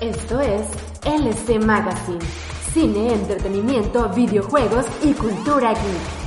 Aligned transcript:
Esto 0.00 0.40
es 0.40 0.62
LC 1.04 1.58
Magazine, 1.58 2.20
cine, 2.72 3.14
entretenimiento, 3.14 4.08
videojuegos 4.10 4.86
y 5.02 5.12
cultura 5.12 5.74
geek. 5.74 6.18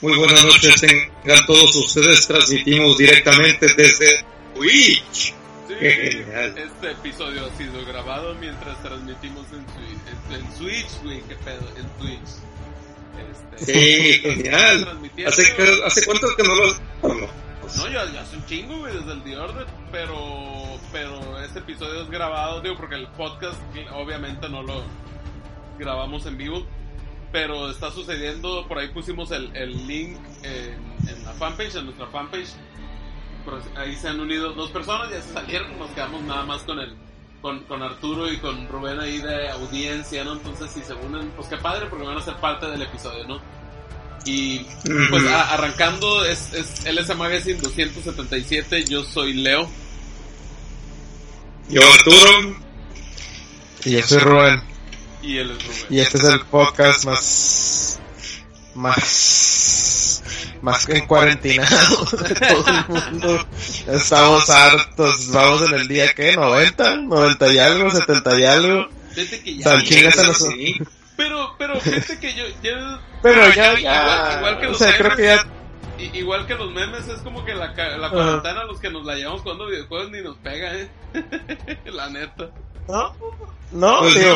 Muy 0.00 0.18
buenas 0.18 0.44
noches, 0.44 0.80
tengan 0.80 1.46
todos 1.46 1.76
ustedes. 1.76 2.26
Transmitimos 2.26 2.98
directamente 2.98 3.72
desde 3.76 4.24
Twitch. 4.56 5.32
Sí, 5.68 5.74
este 5.78 6.90
episodio 6.90 7.46
ha 7.46 7.56
sido 7.56 7.86
grabado 7.86 8.34
mientras 8.34 8.82
transmitimos 8.82 9.46
en, 9.52 9.64
Switch, 9.68 10.40
en 10.40 10.56
Switch, 10.58 11.02
güey, 11.04 11.20
qué 11.28 11.36
pedo, 11.36 11.68
en 11.76 11.88
Twitch. 12.00 12.49
Este, 13.56 13.72
sí, 13.72 14.12
genial. 14.22 15.00
¿Hace, 15.26 15.42
¿Hace 15.84 16.06
cuánto 16.06 16.36
que 16.36 16.42
no 16.42 16.54
lo.? 16.54 17.40
No, 17.76 17.88
ya, 17.88 18.04
ya 18.12 18.22
hace 18.22 18.36
un 18.36 18.46
chingo, 18.46 18.78
güey, 18.78 18.96
desde 18.96 19.12
el 19.12 19.22
The 19.22 19.36
Order, 19.36 19.66
pero, 19.92 20.80
pero 20.90 21.40
este 21.40 21.60
episodio 21.60 22.02
es 22.02 22.10
grabado, 22.10 22.60
digo, 22.60 22.76
porque 22.76 22.96
el 22.96 23.06
podcast 23.08 23.60
obviamente 23.94 24.48
no 24.48 24.62
lo 24.62 24.82
grabamos 25.78 26.26
en 26.26 26.36
vivo 26.36 26.66
pero 27.32 27.70
está 27.70 27.90
sucediendo, 27.90 28.66
por 28.66 28.78
ahí 28.78 28.88
pusimos 28.88 29.30
el, 29.30 29.54
el 29.54 29.86
link 29.86 30.18
en, 30.42 31.08
en, 31.08 31.24
la 31.24 31.32
fanpage, 31.32 31.76
en 31.76 31.84
nuestra 31.84 32.06
fanpage, 32.08 32.48
ahí 33.76 33.94
se 33.94 34.08
han 34.08 34.20
unido 34.20 34.52
dos 34.52 34.70
personas, 34.70 35.10
ya 35.10 35.22
se 35.22 35.32
salieron, 35.32 35.78
nos 35.78 35.90
quedamos 35.90 36.22
nada 36.22 36.44
más 36.44 36.62
con 36.62 36.78
el 36.80 36.94
con, 37.40 37.60
con 37.64 37.82
Arturo 37.82 38.30
y 38.30 38.38
con 38.38 38.68
Rubén 38.68 39.00
ahí 39.00 39.18
de 39.18 39.48
audiencia, 39.50 40.24
¿no? 40.24 40.34
Entonces 40.34 40.70
si 40.72 40.82
se 40.82 40.94
unen, 40.94 41.30
pues 41.36 41.48
qué 41.48 41.56
padre, 41.56 41.86
porque 41.86 42.06
van 42.06 42.18
a 42.18 42.22
ser 42.22 42.36
parte 42.36 42.66
del 42.66 42.82
episodio, 42.82 43.26
¿no? 43.26 43.40
Y 44.26 44.66
pues 45.08 45.24
arrancando, 45.26 46.24
es, 46.24 46.52
es 46.52 46.84
LS 46.84 47.16
Magazine 47.16 47.58
277, 47.60 48.84
yo 48.84 49.02
soy 49.04 49.34
Leo. 49.34 49.68
Yo 51.68 51.80
Arturo. 51.82 52.56
Y 53.84 53.92
yo 53.92 54.02
soy 54.02 54.18
Rubén. 54.18 54.62
Y 55.22 55.38
él 55.38 55.50
es 55.52 55.66
Rubén. 55.66 55.86
Y 55.88 56.00
este 56.00 56.18
es 56.18 56.24
el 56.24 56.40
podcast 56.40 57.04
más. 57.06 58.00
Más. 58.80 60.22
más 60.62 60.88
en 60.88 61.06
cuarentinado 61.06 62.04
de 62.04 62.34
todo 62.34 62.64
el 62.66 62.88
mundo. 62.88 63.46
Estamos 63.86 64.48
hartos. 64.50 65.30
Vamos 65.30 65.62
en 65.70 65.74
el 65.74 65.88
día 65.88 66.12
que 66.14 66.36
90, 66.36 66.96
90 66.96 67.52
y 67.52 67.58
algo, 67.58 67.90
70 67.90 68.40
y 68.40 68.44
algo. 68.44 68.88
Que 69.14 69.58
ya. 69.58 69.82
Pero, 71.16 71.54
pero 71.58 71.78
fíjate 71.80 72.18
que 72.18 72.34
yo. 72.34 72.44
yo 72.62 72.98
pero 73.22 73.48
ya, 73.52 73.78
ya. 73.78 74.38
Igual, 74.38 74.38
igual 74.38 74.60
que 74.60 74.66
los 74.66 74.76
o 74.80 74.84
sea, 74.84 74.96
creo 74.96 75.16
que 75.16 75.24
ya. 75.24 75.46
Igual 76.14 76.46
que 76.46 76.54
los 76.54 76.72
memes, 76.72 77.06
es 77.08 77.20
como 77.20 77.44
que 77.44 77.54
la, 77.54 77.74
la 77.74 78.10
cuarentena, 78.10 78.64
los 78.64 78.80
que 78.80 78.88
nos 78.88 79.04
la 79.04 79.16
llevamos 79.16 79.42
jugando 79.42 79.66
videojuegos 79.66 80.10
ni 80.10 80.22
nos 80.22 80.36
pega, 80.38 80.74
eh. 80.74 80.88
la 81.92 82.08
neta. 82.08 82.48
No, 82.88 83.14
no, 83.72 83.98
pues 83.98 84.14
tío. 84.14 84.34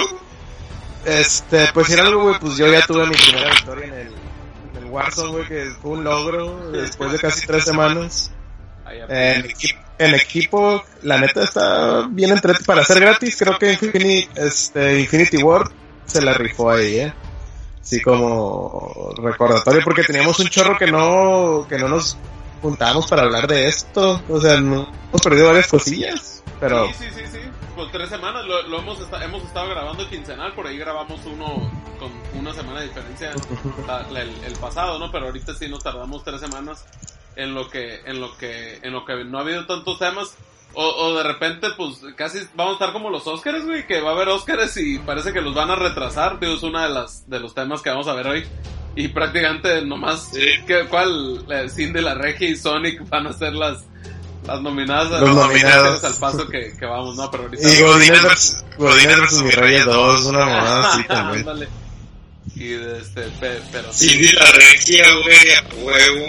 Este, 1.06 1.70
pues 1.72 1.88
era 1.90 2.02
algo, 2.02 2.24
güey, 2.24 2.38
pues 2.38 2.56
yo 2.58 2.70
ya 2.70 2.84
tuve 2.86 3.06
mi 3.06 3.14
primera 3.14 3.50
victoria 3.50 3.86
en 3.86 3.92
en 3.92 4.06
el 4.06 4.12
Warzone, 4.94 5.32
güey, 5.32 5.48
que 5.48 5.70
fue 5.82 5.90
un 5.92 6.04
logro 6.04 6.70
después 6.70 7.10
de 7.12 7.18
casi 7.18 7.46
tres 7.46 7.64
semanas. 7.64 8.30
En, 9.08 9.46
en 9.98 10.14
equipo, 10.14 10.82
la 11.02 11.18
neta 11.18 11.42
está 11.42 12.06
bien 12.08 12.30
entretenido 12.30 12.66
para 12.66 12.82
hacer 12.82 13.00
gratis. 13.00 13.36
Creo 13.36 13.58
que 13.58 13.72
Infinity, 13.72 14.28
este, 14.36 15.00
Infinity 15.00 15.38
Ward 15.38 15.70
se 16.06 16.22
la 16.22 16.34
rifó 16.34 16.70
ahí, 16.70 16.98
eh. 17.00 17.14
Así 17.80 18.00
como 18.00 19.12
recordatorio, 19.22 19.82
porque 19.84 20.04
teníamos 20.04 20.38
un 20.40 20.48
chorro 20.48 20.78
que 20.78 20.86
no, 20.86 21.66
que 21.68 21.76
no 21.76 21.88
nos 21.88 22.16
juntábamos 22.62 23.06
para 23.06 23.22
hablar 23.22 23.46
de 23.46 23.68
esto. 23.68 24.22
O 24.28 24.40
sea, 24.40 24.58
no, 24.60 24.88
hemos 25.08 25.22
perdido 25.22 25.48
varias 25.48 25.68
cosillas, 25.68 26.42
pero. 26.60 26.86
Sí, 26.88 26.94
sí, 27.00 27.06
sí, 27.14 27.22
sí. 27.32 27.33
Pues 27.74 27.90
tres 27.90 28.08
semanas, 28.08 28.44
lo, 28.46 28.62
lo 28.68 28.78
hemos, 28.78 28.98
hemos 29.22 29.42
estado 29.42 29.68
grabando 29.68 30.08
quincenal, 30.08 30.52
por 30.54 30.66
ahí 30.66 30.76
grabamos 30.78 31.20
uno 31.26 31.70
con 31.98 32.12
una 32.38 32.52
semana 32.54 32.80
de 32.80 32.86
diferencia 32.88 33.32
la, 33.86 34.02
la, 34.10 34.22
el, 34.22 34.30
el, 34.44 34.52
pasado, 34.54 34.98
¿no? 34.98 35.10
Pero 35.10 35.26
ahorita 35.26 35.54
sí 35.54 35.68
nos 35.68 35.82
tardamos 35.82 36.22
tres 36.22 36.40
semanas 36.40 36.86
en 37.34 37.52
lo 37.54 37.68
que, 37.68 38.00
en 38.06 38.20
lo 38.20 38.36
que, 38.36 38.78
en 38.82 38.92
lo 38.92 39.04
que 39.04 39.24
no 39.24 39.38
ha 39.38 39.40
habido 39.40 39.66
tantos 39.66 39.98
temas. 39.98 40.36
O, 40.76 40.84
o 40.84 41.14
de 41.16 41.22
repente, 41.22 41.68
pues 41.76 42.00
casi 42.16 42.40
vamos 42.54 42.72
a 42.72 42.74
estar 42.74 42.92
como 42.92 43.08
los 43.10 43.26
Oscars, 43.26 43.64
güey, 43.64 43.86
que 43.86 44.00
va 44.00 44.10
a 44.10 44.14
haber 44.14 44.28
Oscars 44.28 44.76
y 44.76 44.98
parece 44.98 45.32
que 45.32 45.40
los 45.40 45.54
van 45.54 45.70
a 45.70 45.76
retrasar, 45.76 46.40
tío, 46.40 46.54
es 46.54 46.62
uno 46.64 46.80
de 46.80 46.88
las, 46.90 47.28
de 47.28 47.38
los 47.40 47.54
temas 47.54 47.80
que 47.82 47.90
vamos 47.90 48.08
a 48.08 48.14
ver 48.14 48.26
hoy. 48.26 48.44
Y 48.96 49.08
prácticamente 49.08 49.82
nomás, 49.82 50.30
Sí. 50.32 50.46
que, 50.66 50.86
¿cuál? 50.86 51.44
Eh, 51.48 51.68
Cindy, 51.68 52.00
la 52.00 52.14
Regia 52.14 52.48
y 52.48 52.56
Sonic 52.56 53.08
van 53.08 53.26
a 53.28 53.32
ser 53.32 53.52
las, 53.54 53.84
las 54.46 54.60
nominadas 54.60 55.10
Los 55.20 55.34
las 55.34 55.34
nominados. 55.46 56.04
al 56.04 56.14
paso 56.14 56.46
que, 56.48 56.72
que 56.78 56.86
vamos, 56.86 57.16
¿no? 57.16 57.30
Pero 57.30 57.44
ahorita... 57.44 57.68
Y 57.68 57.80
Godines 57.80 58.22
vs. 58.78 59.42
Mi 59.42 59.50
Reyes 59.50 59.84
2, 59.86 60.24
una 60.26 60.38
mamada 60.40 60.88
así 60.94 61.04
también. 61.08 61.46
Y 62.56 62.68
de 62.68 62.98
este, 63.00 63.22
pe- 63.40 63.60
pero 63.72 63.92
Cindy 63.92 64.30
la 64.32 64.46
regia, 64.52 65.04
güey, 65.22 65.50
a 65.54 65.64
huevo. 65.84 66.26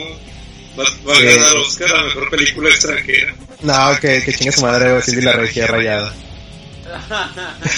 Va, 0.80 0.84
va 1.08 1.14
a 1.14 1.16
Sí. 1.18 1.26
ganar 1.26 1.56
Oscar 1.58 1.96
a 1.96 2.04
mejor 2.06 2.30
película 2.30 2.70
extranjera. 2.70 3.34
No, 3.62 4.00
que, 4.00 4.22
que 4.24 4.34
chingue 4.34 4.52
su 4.52 4.62
madre, 4.62 4.90
güey, 4.92 5.02
Cindy 5.04 5.22
la 5.22 5.34
regia 5.34 5.68
rayada. 5.68 6.14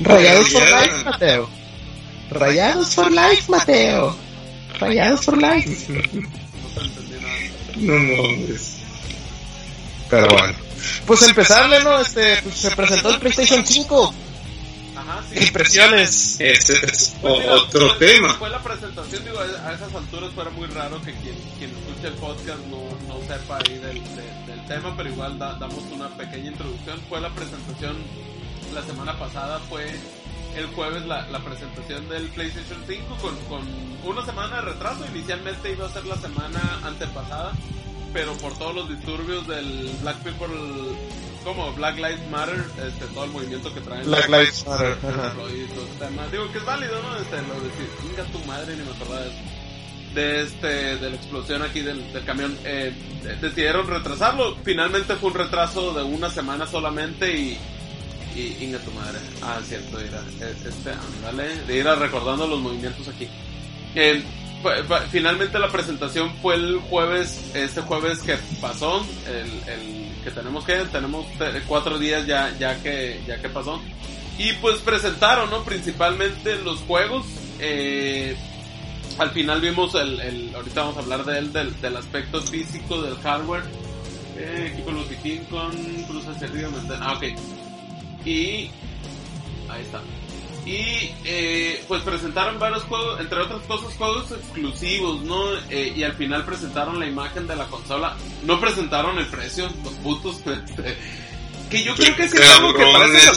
Rayados 0.00 0.48
for 0.52 0.62
life, 0.70 1.04
Mateo. 1.04 1.48
Rayados 2.30 2.94
for 2.94 3.10
life, 3.10 3.48
Mateo. 3.50 4.16
Rayados 4.80 5.24
for 5.24 5.36
life. 5.40 5.88
No 7.76 7.94
mames. 7.94 8.76
Pero 10.10 10.28
bueno. 10.28 10.54
Pues 11.06 11.22
empezarle, 11.22 11.82
¿no? 11.82 12.00
Este, 12.00 12.36
pues 12.42 12.54
se 12.56 12.70
presentó 12.70 13.10
el 13.10 13.18
PlayStation 13.18 13.64
5. 13.66 14.14
Ajá, 14.96 15.22
sí. 15.30 15.44
Impresiones. 15.44 16.36
Ese 16.40 16.72
es 16.86 17.14
Pues 17.20 17.38
mira, 17.40 17.52
otro 17.54 17.88
fue- 17.96 18.06
tema. 18.06 18.34
Fue 18.34 18.48
la 18.50 18.62
presentación, 18.62 19.24
digo, 19.24 19.38
a 19.38 19.68
a 19.68 19.74
esas 19.74 19.94
alturas 19.94 20.30
fuera 20.34 20.50
muy 20.50 20.66
raro 20.68 21.00
que 21.02 21.12
quien, 21.12 21.34
quien 21.58 21.70
escuche 21.70 22.06
el 22.08 22.14
podcast 22.14 22.58
no, 22.70 22.82
no 23.08 23.20
sepa 23.26 23.58
ahí 23.58 23.74
del, 23.78 24.02
de- 24.16 24.52
del 24.52 24.66
tema, 24.66 24.94
pero 24.96 25.08
igual 25.10 25.38
da- 25.38 25.54
damos 25.54 25.82
una 25.92 26.08
pequeña 26.16 26.48
introducción. 26.50 27.00
Fue 27.08 27.20
la 27.20 27.30
presentación 27.34 27.96
la 28.74 28.82
semana 28.84 29.18
pasada, 29.18 29.60
fue 29.68 29.86
el 30.56 30.66
jueves 30.68 31.04
la, 31.06 31.26
la 31.28 31.38
presentación 31.40 32.08
del 32.08 32.28
PlayStation 32.28 32.82
5 32.86 33.16
con, 33.20 33.36
con 33.48 33.62
una 34.04 34.24
semana 34.24 34.56
de 34.56 34.62
retraso. 34.62 35.04
Inicialmente 35.14 35.72
iba 35.72 35.86
a 35.86 35.90
ser 35.90 36.06
la 36.06 36.16
semana 36.16 36.80
antepasada, 36.84 37.52
pero 38.12 38.32
por 38.38 38.56
todos 38.58 38.74
los 38.74 38.88
disturbios 38.88 39.46
del 39.46 39.90
Black 40.00 40.16
People, 40.22 40.46
como 41.44 41.72
Black 41.74 41.96
Lives 41.96 42.30
Matter, 42.30 42.64
este, 42.86 43.06
todo 43.12 43.24
el 43.24 43.30
movimiento 43.30 43.72
que 43.72 43.80
traen. 43.80 44.06
Black 44.06 44.28
Lives 44.28 44.66
Matter. 44.66 44.96
Tema. 45.98 46.26
Digo 46.32 46.50
que 46.50 46.58
es 46.58 46.64
válido, 46.64 47.02
¿no? 47.02 47.16
Este, 47.16 47.36
lo 47.42 47.60
de 47.60 47.68
decir, 47.68 47.88
chinga 48.00 48.24
tu 48.24 48.38
madre, 48.46 48.76
ni 48.76 48.82
me 48.82 48.90
acordaba 48.90 49.20
de 49.20 49.28
eso. 49.28 49.38
De 50.14 50.42
este, 50.42 50.96
de 50.96 51.10
la 51.10 51.16
explosión 51.16 51.62
aquí 51.62 51.80
del, 51.80 52.10
del 52.12 52.24
camión. 52.24 52.56
Eh, 52.64 52.94
decidieron 53.42 53.86
retrasarlo. 53.86 54.56
Finalmente 54.64 55.14
fue 55.16 55.28
un 55.28 55.36
retraso 55.36 55.92
de 55.92 56.02
una 56.02 56.30
semana 56.30 56.66
solamente 56.66 57.36
y. 57.36 57.58
Y 58.36 58.56
inga 58.64 58.78
tu 58.80 58.90
madre. 58.92 59.18
Ah, 59.42 59.58
cierto, 59.64 59.98
ir 60.00 60.14
a, 60.14 60.20
eh, 60.44 60.54
este, 60.68 60.90
ándale, 60.90 61.56
de 61.66 61.76
ir 61.78 61.86
recordando 61.86 62.46
los 62.46 62.60
movimientos 62.60 63.08
aquí. 63.08 63.26
Eh, 63.94 64.22
finalmente 65.10 65.58
la 65.58 65.68
presentación 65.70 66.34
fue 66.42 66.56
el 66.56 66.76
jueves, 66.90 67.40
este 67.54 67.80
jueves 67.82 68.20
que 68.20 68.36
pasó, 68.60 69.06
el, 69.26 69.70
el 69.72 70.08
que 70.22 70.30
tenemos 70.32 70.64
que, 70.64 70.74
tenemos 70.92 71.26
te- 71.38 71.62
cuatro 71.66 71.98
días 71.98 72.26
ya, 72.26 72.54
ya 72.58 72.82
que, 72.82 73.22
ya 73.26 73.40
que 73.40 73.48
pasó. 73.48 73.80
Y 74.38 74.52
pues 74.54 74.78
presentaron, 74.80 75.48
¿no? 75.50 75.62
Principalmente 75.64 76.56
los 76.56 76.80
juegos. 76.80 77.24
Eh, 77.58 78.36
al 79.18 79.30
final 79.30 79.62
vimos 79.62 79.94
el, 79.94 80.20
el, 80.20 80.54
ahorita 80.54 80.82
vamos 80.82 80.96
a 80.98 81.00
hablar 81.00 81.24
de 81.24 81.38
él, 81.38 81.52
del, 81.54 81.80
del 81.80 81.96
aspecto 81.96 82.42
físico 82.42 83.00
del 83.00 83.16
hardware. 83.22 83.62
Eh, 84.36 84.72
aquí 84.74 84.82
con 84.82 84.94
los 84.96 85.06
King 85.22 85.40
con 85.48 85.70
Cruz 86.06 86.26
hacia 86.26 86.48
arriba, 86.48 86.68
Ah, 87.00 87.14
ok. 87.14 87.24
Y 88.26 88.70
ahí 89.70 89.82
está. 89.82 90.02
Y 90.66 91.14
eh, 91.24 91.84
pues 91.86 92.02
presentaron 92.02 92.58
varios 92.58 92.82
juegos, 92.82 93.20
entre 93.20 93.38
otras 93.38 93.62
cosas, 93.62 93.94
juegos 93.94 94.32
exclusivos, 94.32 95.22
¿no? 95.22 95.54
Eh, 95.70 95.92
y 95.94 96.02
al 96.02 96.14
final 96.14 96.44
presentaron 96.44 96.98
la 96.98 97.06
imagen 97.06 97.46
de 97.46 97.54
la 97.54 97.66
consola. 97.66 98.16
No 98.42 98.60
presentaron 98.60 99.16
el 99.16 99.26
precio, 99.28 99.70
los 99.84 99.94
putos. 99.94 100.38
este, 100.44 100.96
que 101.70 101.84
yo 101.84 101.94
creo 101.94 102.16
que 102.16 102.24
es 102.24 102.50
algo 102.50 102.74
que 102.74 102.84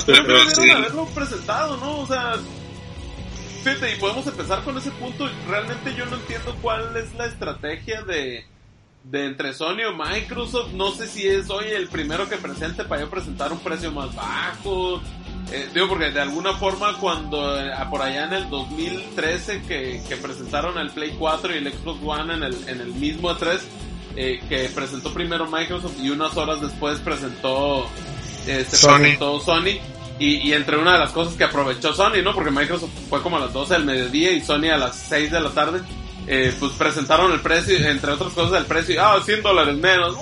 pero 0.05 0.23
debieron 0.23 0.49
sí. 0.55 0.69
haberlo 0.71 1.05
presentado, 1.07 1.77
¿no? 1.77 1.99
O 1.99 2.07
sea, 2.07 2.33
fíjate, 3.63 3.93
y 3.93 3.99
podemos 3.99 4.25
empezar 4.25 4.63
con 4.63 4.77
ese 4.77 4.89
punto. 4.91 5.29
Realmente 5.47 5.93
yo 5.95 6.07
no 6.07 6.15
entiendo 6.15 6.55
cuál 6.63 6.97
es 6.97 7.13
la 7.13 7.27
estrategia 7.27 8.01
de, 8.03 8.45
de 9.03 9.25
entre 9.25 9.53
Sony 9.53 9.83
o 9.89 9.95
Microsoft. 9.95 10.71
No 10.73 10.91
sé 10.91 11.07
si 11.07 11.27
es 11.27 11.49
hoy 11.49 11.65
el 11.67 11.87
primero 11.87 12.29
que 12.29 12.37
presente 12.37 12.83
para 12.83 13.01
yo 13.01 13.09
presentar 13.09 13.51
un 13.51 13.59
precio 13.59 13.91
más 13.91 14.13
bajo. 14.15 15.01
Eh, 15.51 15.67
digo, 15.73 15.87
porque 15.87 16.11
de 16.11 16.21
alguna 16.21 16.53
forma 16.53 16.95
cuando 16.99 17.59
eh, 17.59 17.71
por 17.89 18.01
allá 18.01 18.25
en 18.25 18.33
el 18.33 18.49
2013 18.49 19.63
que, 19.63 20.01
que, 20.07 20.15
presentaron 20.17 20.77
el 20.77 20.91
Play 20.91 21.15
4 21.17 21.55
y 21.55 21.57
el 21.57 21.73
Xbox 21.73 21.99
One 22.03 22.33
en 22.35 22.43
el, 22.43 22.69
en 22.69 22.81
el 22.81 22.93
mismo 22.93 23.31
E3, 23.31 23.59
eh, 24.15 24.39
que 24.47 24.69
presentó 24.75 25.11
primero 25.11 25.49
Microsoft 25.49 25.99
y 25.99 26.11
unas 26.11 26.37
horas 26.37 26.61
después 26.61 26.99
presentó, 26.99 27.87
este, 28.45 28.77
Sony. 28.77 28.97
presentó 28.97 29.39
Sony. 29.39 29.79
Y, 30.19 30.49
y, 30.49 30.53
entre 30.53 30.77
una 30.77 30.93
de 30.93 30.99
las 30.99 31.11
cosas 31.11 31.33
que 31.35 31.45
aprovechó 31.45 31.93
Sony, 31.93 32.21
¿no? 32.21 32.33
Porque 32.35 32.51
Microsoft 32.51 32.91
fue 33.09 33.21
como 33.21 33.37
a 33.37 33.39
las 33.39 33.53
12 33.53 33.73
del 33.73 33.85
mediodía 33.85 34.31
y 34.33 34.41
Sony 34.41 34.65
a 34.65 34.77
las 34.77 34.95
6 34.97 35.31
de 35.31 35.39
la 35.39 35.49
tarde. 35.51 35.79
Eh, 36.31 36.55
pues 36.59 36.73
presentaron 36.73 37.31
el 37.31 37.39
precio, 37.39 37.75
entre 37.75 38.11
otras 38.11 38.33
cosas, 38.33 38.59
el 38.59 38.67
precio, 38.67 39.03
ah, 39.03 39.19
100 39.19 39.41
dólares 39.41 39.75
menos, 39.77 40.15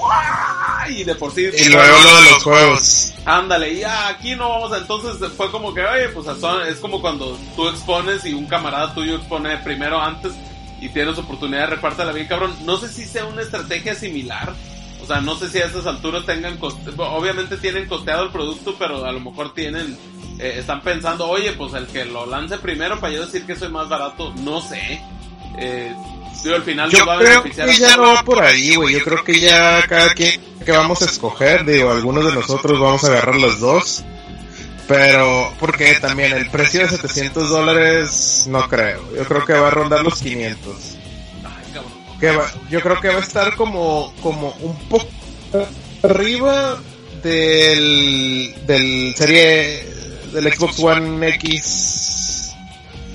y 0.87 1.03
de 1.03 1.15
por 1.15 1.33
sí. 1.33 1.49
Y 1.53 1.67
luego 1.67 1.97
lo 2.01 2.21
de 2.21 2.31
los 2.31 2.43
juegos. 2.43 3.13
Ándale, 3.25 3.73
y 3.73 3.83
ah, 3.83 4.07
aquí 4.07 4.33
no 4.33 4.47
vamos 4.47 4.71
a, 4.71 4.77
entonces 4.77 5.17
fue 5.35 5.51
como 5.51 5.73
que, 5.73 5.81
oye, 5.81 6.07
pues 6.07 6.25
es 6.69 6.77
como 6.77 7.01
cuando 7.01 7.37
tú 7.57 7.67
expones 7.67 8.23
y 8.23 8.33
un 8.33 8.45
camarada 8.45 8.93
tuyo 8.93 9.17
expone 9.17 9.57
primero 9.57 10.01
antes 10.01 10.31
y 10.79 10.87
tienes 10.87 11.17
oportunidad 11.17 11.63
de 11.63 11.75
repártela 11.75 12.13
bien, 12.13 12.27
cabrón. 12.27 12.55
No 12.63 12.77
sé 12.77 12.87
si 12.87 13.03
sea 13.03 13.25
una 13.25 13.41
estrategia 13.41 13.93
similar, 13.93 14.53
o 15.03 15.05
sea, 15.05 15.19
no 15.19 15.35
sé 15.35 15.49
si 15.49 15.57
a 15.57 15.65
estas 15.65 15.87
alturas 15.87 16.25
tengan, 16.25 16.55
coste 16.55 16.89
obviamente 16.95 17.57
tienen 17.57 17.85
costeado 17.85 18.23
el 18.23 18.31
producto, 18.31 18.75
pero 18.79 19.03
a 19.03 19.11
lo 19.11 19.19
mejor 19.19 19.53
tienen, 19.53 19.97
eh, 20.39 20.55
están 20.59 20.79
pensando, 20.79 21.27
oye, 21.27 21.51
pues 21.51 21.73
el 21.73 21.85
que 21.87 22.05
lo 22.05 22.25
lance 22.25 22.57
primero 22.59 22.97
para 22.97 23.11
yo 23.11 23.25
decir 23.25 23.45
que 23.45 23.57
soy 23.57 23.67
más 23.67 23.89
barato, 23.89 24.33
no 24.35 24.61
sé 24.61 25.01
eh, 25.57 25.93
digo, 26.43 26.55
al 26.55 26.63
final 26.63 26.89
yo 26.89 27.05
creo 27.19 27.43
que 27.43 27.73
ya 27.79 27.97
no 27.97 28.13
va 28.13 28.23
por 28.23 28.41
ahí, 28.41 28.75
güey. 28.75 28.95
Yo 28.95 29.03
creo 29.03 29.23
que 29.23 29.39
ya 29.39 29.85
cada 29.87 30.13
quien 30.13 30.39
que 30.65 30.71
vamos 30.71 31.01
a 31.01 31.05
escoger, 31.05 31.65
digo, 31.65 31.91
algunos 31.91 32.25
de 32.25 32.33
nosotros 32.33 32.79
vamos 32.79 33.03
a 33.03 33.07
agarrar 33.07 33.35
los 33.35 33.59
dos. 33.59 34.03
Pero, 34.87 35.53
porque 35.59 35.95
también 35.95 36.31
el 36.31 36.49
precio 36.49 36.81
de 36.81 36.89
700 36.89 37.49
dólares, 37.49 38.45
no 38.47 38.67
creo. 38.69 39.03
Yo 39.15 39.25
creo 39.25 39.45
que 39.45 39.53
va 39.53 39.67
a 39.67 39.71
rondar 39.71 40.01
los 40.01 40.21
500. 40.21 40.75
Que 42.19 42.31
va, 42.31 42.51
yo 42.69 42.81
creo 42.81 42.99
que 42.99 43.09
va 43.09 43.15
a 43.15 43.19
estar 43.19 43.55
como, 43.55 44.13
como 44.23 44.49
un 44.61 44.77
poco 44.89 45.07
arriba 46.03 46.77
del, 47.21 48.55
del 48.65 49.13
serie, 49.15 49.85
del 50.33 50.53
Xbox 50.53 50.79
One 50.79 51.27
X 51.35 51.96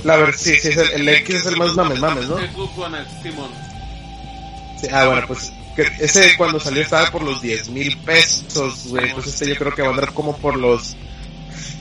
la 0.04 0.16
ver, 0.16 0.34
sí, 0.34 0.58
sí, 0.58 0.69
es 0.69 0.76
el, 0.76 0.90
el, 0.93 1.08
X 1.08 1.37
es 1.37 1.46
el 1.46 1.56
más 1.56 1.75
mames, 1.75 2.00
mames, 2.00 2.28
¿no? 2.28 2.37
Ah, 4.90 5.06
bueno, 5.06 5.26
pues 5.28 5.52
ese 5.76 6.37
cuando 6.37 6.60
salió 6.60 6.82
estaba 6.82 7.10
por 7.10 7.22
los 7.22 7.40
10 7.40 7.69
mil 7.70 7.96
pesos, 7.99 8.88
güey. 8.88 9.12
Pues 9.14 9.28
este 9.28 9.49
yo 9.49 9.56
creo 9.56 9.75
que 9.75 9.82
va 9.82 9.88
a 9.88 9.90
andar 9.93 10.12
como 10.12 10.37
por 10.37 10.56
los 10.56 10.96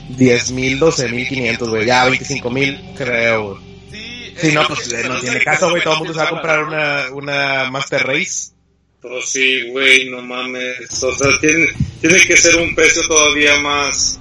10 0.08 0.50
mil, 0.52 0.78
12 0.78 1.08
mil 1.08 1.28
500, 1.28 1.68
güey. 1.68 1.86
Ya 1.86 2.04
25 2.04 2.50
mil, 2.50 2.80
creo. 2.96 3.60
Sí, 3.90 4.34
sí 4.36 4.52
no, 4.52 4.66
pues 4.66 4.92
no 5.08 5.20
tiene 5.20 5.40
caso, 5.40 5.70
güey. 5.70 5.82
Todo 5.82 5.94
el 5.94 5.98
mundo 6.00 6.14
se 6.14 6.20
va 6.20 6.26
a 6.26 6.30
comprar 6.30 6.64
una, 6.64 7.06
una 7.12 7.70
Master 7.70 8.06
Race. 8.06 8.52
Pero 9.00 9.20
sí, 9.20 9.68
güey, 9.70 10.08
no 10.08 10.22
mames. 10.22 11.02
O 11.02 11.14
sea, 11.14 11.28
tiene, 11.40 11.66
tiene 12.00 12.24
que 12.24 12.36
ser 12.36 12.56
un 12.56 12.74
precio 12.74 13.02
todavía 13.08 13.58
más, 13.60 14.18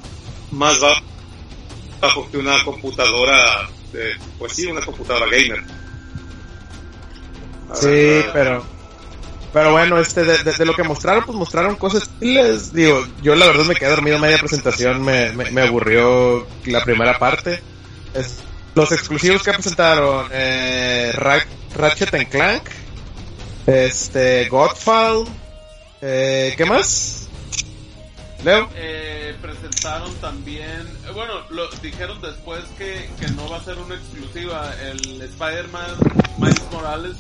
más 0.51 0.79
bajo 2.01 2.29
que 2.31 2.37
una 2.37 2.63
computadora 2.63 3.69
pues 4.37 4.53
sí, 4.53 4.67
una 4.67 4.81
computadora 4.81 5.25
gamer. 5.25 5.63
sí, 7.73 8.21
pero 8.33 8.63
pero 9.53 9.73
bueno, 9.73 9.99
este 9.99 10.23
de, 10.23 10.65
lo 10.65 10.73
que 10.73 10.83
mostraron, 10.83 11.25
pues 11.25 11.37
mostraron 11.37 11.75
cosas. 11.75 12.09
Les 12.21 12.71
digo, 12.71 13.05
yo 13.21 13.35
la 13.35 13.47
verdad 13.47 13.65
me 13.65 13.75
quedé 13.75 13.89
dormido 13.89 14.17
media 14.17 14.37
presentación, 14.37 15.03
me, 15.03 15.31
me, 15.33 15.61
aburrió 15.61 16.47
la 16.65 16.83
primera 16.83 17.19
parte. 17.19 17.61
los 18.75 18.91
exclusivos 18.93 19.43
que 19.43 19.51
presentaron, 19.51 20.27
eh, 20.31 21.11
Ratchet 21.75 22.29
Clank, 22.29 22.63
este, 23.67 24.47
Godfall, 24.47 25.25
eh, 26.01 26.53
¿qué 26.55 26.65
más? 26.65 27.20
Leo. 28.43 28.69
Eh, 28.75 29.35
presentaron 29.41 30.13
también, 30.15 30.81
eh, 31.07 31.11
bueno, 31.13 31.33
lo 31.49 31.69
dijeron 31.81 32.19
después 32.21 32.63
que, 32.77 33.09
que 33.19 33.27
no 33.29 33.49
va 33.49 33.57
a 33.57 33.63
ser 33.63 33.77
una 33.77 33.95
exclusiva 33.95 34.73
el 34.81 35.21
Spider-Man 35.21 35.97
Miles 36.37 36.71
Morales, 36.71 37.17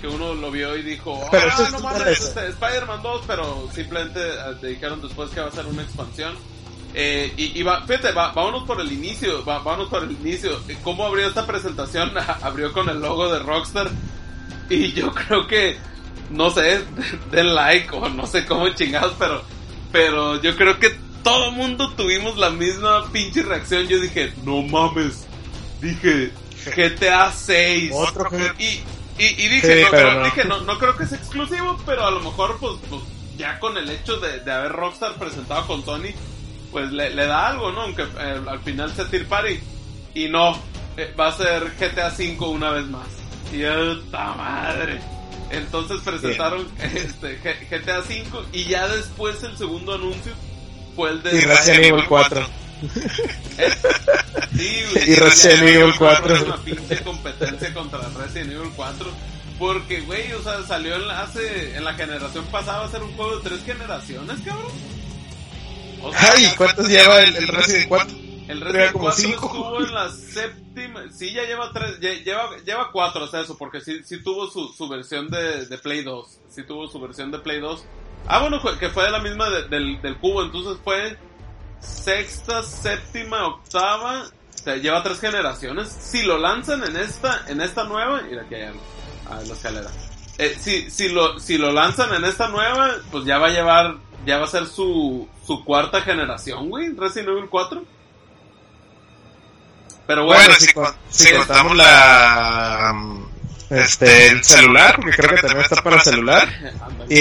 que 0.00 0.06
uno 0.06 0.34
lo 0.34 0.50
vio 0.50 0.76
y 0.76 0.82
dijo, 0.82 1.20
ah, 1.32 1.68
no 1.72 1.80
mames, 1.80 2.20
este, 2.20 2.48
Spider-Man 2.48 3.02
2, 3.02 3.22
pero 3.26 3.68
simplemente 3.74 4.20
eh, 4.20 4.68
dijeron 4.68 5.00
después 5.00 5.30
que 5.30 5.40
va 5.40 5.48
a 5.48 5.52
ser 5.52 5.66
una 5.66 5.82
expansión. 5.82 6.34
Eh, 6.96 7.32
y, 7.36 7.58
y 7.58 7.62
va, 7.64 7.82
fíjate, 7.84 8.12
va, 8.12 8.32
vámonos 8.32 8.64
por 8.64 8.80
el 8.80 8.92
inicio, 8.92 9.44
va, 9.44 9.58
vámonos 9.58 9.88
por 9.88 10.04
el 10.04 10.12
inicio. 10.12 10.60
¿Cómo 10.84 11.04
abrió 11.04 11.26
esta 11.26 11.44
presentación? 11.46 12.12
abrió 12.42 12.72
con 12.72 12.88
el 12.88 13.00
logo 13.00 13.32
de 13.32 13.40
Rockstar. 13.40 13.90
Y 14.70 14.92
yo 14.92 15.12
creo 15.12 15.46
que, 15.46 15.76
no 16.30 16.50
sé, 16.50 16.84
den 17.32 17.54
like 17.54 17.88
o 17.94 18.08
no 18.08 18.26
sé 18.26 18.46
cómo 18.46 18.68
chingados, 18.70 19.14
pero 19.18 19.42
pero 19.94 20.42
yo 20.42 20.56
creo 20.56 20.80
que 20.80 20.90
todo 21.22 21.52
mundo 21.52 21.92
tuvimos 21.92 22.36
la 22.36 22.50
misma 22.50 23.08
pinche 23.12 23.44
reacción. 23.44 23.86
Yo 23.86 24.00
dije, 24.00 24.32
no 24.42 24.60
mames. 24.62 25.24
Dije, 25.80 26.32
GTA 26.74 27.30
6. 27.30 27.92
Otro 27.94 28.28
y, 28.58 28.64
y, 28.64 29.24
y, 29.24 29.48
dije, 29.48 29.82
no, 29.82 29.90
creo, 29.90 30.24
dije 30.24 30.44
no, 30.46 30.60
no, 30.62 30.78
creo 30.80 30.96
que 30.96 31.06
sea 31.06 31.16
exclusivo, 31.16 31.80
pero 31.86 32.04
a 32.04 32.10
lo 32.10 32.18
mejor, 32.18 32.58
pues, 32.58 32.72
pues 32.90 33.02
ya 33.36 33.60
con 33.60 33.78
el 33.78 33.88
hecho 33.88 34.16
de, 34.16 34.40
de 34.40 34.52
haber 34.52 34.72
Rockstar 34.72 35.14
presentado 35.14 35.64
con 35.68 35.84
Tony, 35.84 36.10
pues 36.72 36.90
le, 36.90 37.14
le 37.14 37.26
da 37.26 37.46
algo, 37.46 37.70
¿no? 37.70 37.82
Aunque 37.82 38.02
eh, 38.02 38.40
al 38.48 38.58
final 38.64 38.92
sea 38.96 39.08
Tier 39.08 39.28
Party. 39.28 39.60
Y 40.14 40.28
no, 40.28 40.58
eh, 40.96 41.14
va 41.18 41.28
a 41.28 41.36
ser 41.36 41.72
GTA 41.78 42.10
5 42.10 42.48
una 42.48 42.70
vez 42.70 42.86
más. 42.86 43.06
Y 43.52 43.62
¡puta 43.62 44.34
madre! 44.34 45.13
Entonces 45.50 46.00
presentaron 46.04 46.66
este, 46.80 47.38
GTA 47.70 48.00
V 48.00 48.24
y 48.52 48.64
ya 48.64 48.88
después 48.88 49.42
el 49.42 49.56
segundo 49.56 49.94
anuncio 49.94 50.32
fue 50.96 51.10
el 51.10 51.22
de... 51.22 51.36
Y 51.36 51.40
Resident 51.40 51.84
Evil 51.84 52.04
4. 52.08 52.46
Sí, 54.56 54.84
y 55.06 55.14
Resident 55.14 55.62
Evil 55.62 55.94
4. 55.96 56.42
Una 56.46 56.56
pinche 56.58 57.02
competencia 57.02 57.74
contra 57.74 58.00
Resident 58.18 58.52
Evil 58.52 58.70
4. 58.74 59.06
Porque, 59.58 60.00
güey, 60.00 60.32
o 60.32 60.42
sea, 60.42 60.62
salió 60.66 60.96
en 60.96 61.06
la, 61.06 61.22
hace, 61.22 61.76
en 61.76 61.84
la 61.84 61.94
generación 61.94 62.44
pasada 62.46 62.84
a 62.84 62.90
ser 62.90 63.02
un 63.02 63.12
juego 63.14 63.36
de 63.38 63.48
tres 63.48 63.64
generaciones, 63.64 64.40
cabrón. 64.44 64.72
Ay, 66.16 66.52
¿cuántos 66.56 66.88
lleva 66.88 67.22
el, 67.22 67.34
el 67.36 67.48
Resident 67.48 67.88
4? 67.88 68.23
El 68.48 68.60
Resident 68.60 68.92
4 68.92 69.10
estuvo 69.10 69.80
en 69.80 69.94
la 69.94 70.10
séptima. 70.10 71.04
Sí, 71.10 71.32
ya 71.32 71.44
lleva 71.44 71.70
tres. 71.72 71.98
lleva, 71.98 72.56
lleva 72.64 72.90
cuatro, 72.92 73.26
sea, 73.26 73.40
eso, 73.40 73.56
porque 73.56 73.80
sí, 73.80 74.02
sí 74.04 74.22
tuvo 74.22 74.48
su, 74.48 74.68
su 74.68 74.88
versión 74.88 75.28
de, 75.30 75.66
de, 75.66 75.78
Play 75.78 76.02
2. 76.02 76.40
Sí 76.50 76.62
tuvo 76.64 76.86
su 76.86 77.00
versión 77.00 77.30
de 77.30 77.38
Play 77.38 77.60
2. 77.60 77.84
Ah, 78.26 78.40
bueno, 78.40 78.60
que 78.78 78.90
fue 78.90 79.10
la 79.10 79.18
misma 79.20 79.48
del, 79.48 80.00
del 80.00 80.18
cubo, 80.18 80.42
entonces 80.42 80.78
fue 80.84 81.16
sexta, 81.80 82.62
séptima, 82.62 83.46
octava. 83.46 84.24
O 84.54 84.58
sea, 84.58 84.76
lleva 84.76 85.02
tres 85.02 85.20
generaciones. 85.20 85.88
Si 85.88 86.22
lo 86.22 86.38
lanzan 86.38 86.84
en 86.84 86.96
esta, 86.96 87.44
en 87.48 87.60
esta 87.60 87.84
nueva, 87.84 88.22
mira 88.22 88.42
aquí 88.42 88.54
hay 88.54 88.72
a 89.30 89.40
la 89.42 89.54
escalera. 89.54 89.90
Eh, 90.38 90.56
si, 90.58 90.90
si 90.90 91.08
lo, 91.08 91.38
si 91.38 91.58
lo 91.58 91.70
lanzan 91.72 92.12
en 92.14 92.24
esta 92.24 92.48
nueva, 92.48 92.90
pues 93.10 93.24
ya 93.24 93.38
va 93.38 93.48
a 93.48 93.50
llevar, 93.50 93.96
ya 94.26 94.38
va 94.38 94.44
a 94.44 94.48
ser 94.48 94.66
su, 94.66 95.28
su 95.46 95.64
cuarta 95.64 96.00
generación, 96.00 96.68
güey, 96.68 96.94
Resident 96.94 97.30
Evil 97.30 97.48
4. 97.48 97.93
Pero 100.06 100.24
bueno, 100.26 100.54
si, 101.08 101.32
contamos 101.32 101.76
la 101.76 102.92
um, 102.92 103.26
este 103.70 104.28
el 104.28 104.44
celular, 104.44 104.96
porque 104.96 105.16
creo 105.16 105.30
que 105.34 105.42
también 105.42 105.62
está 105.62 105.82
para 105.82 106.00
celular. 106.00 106.48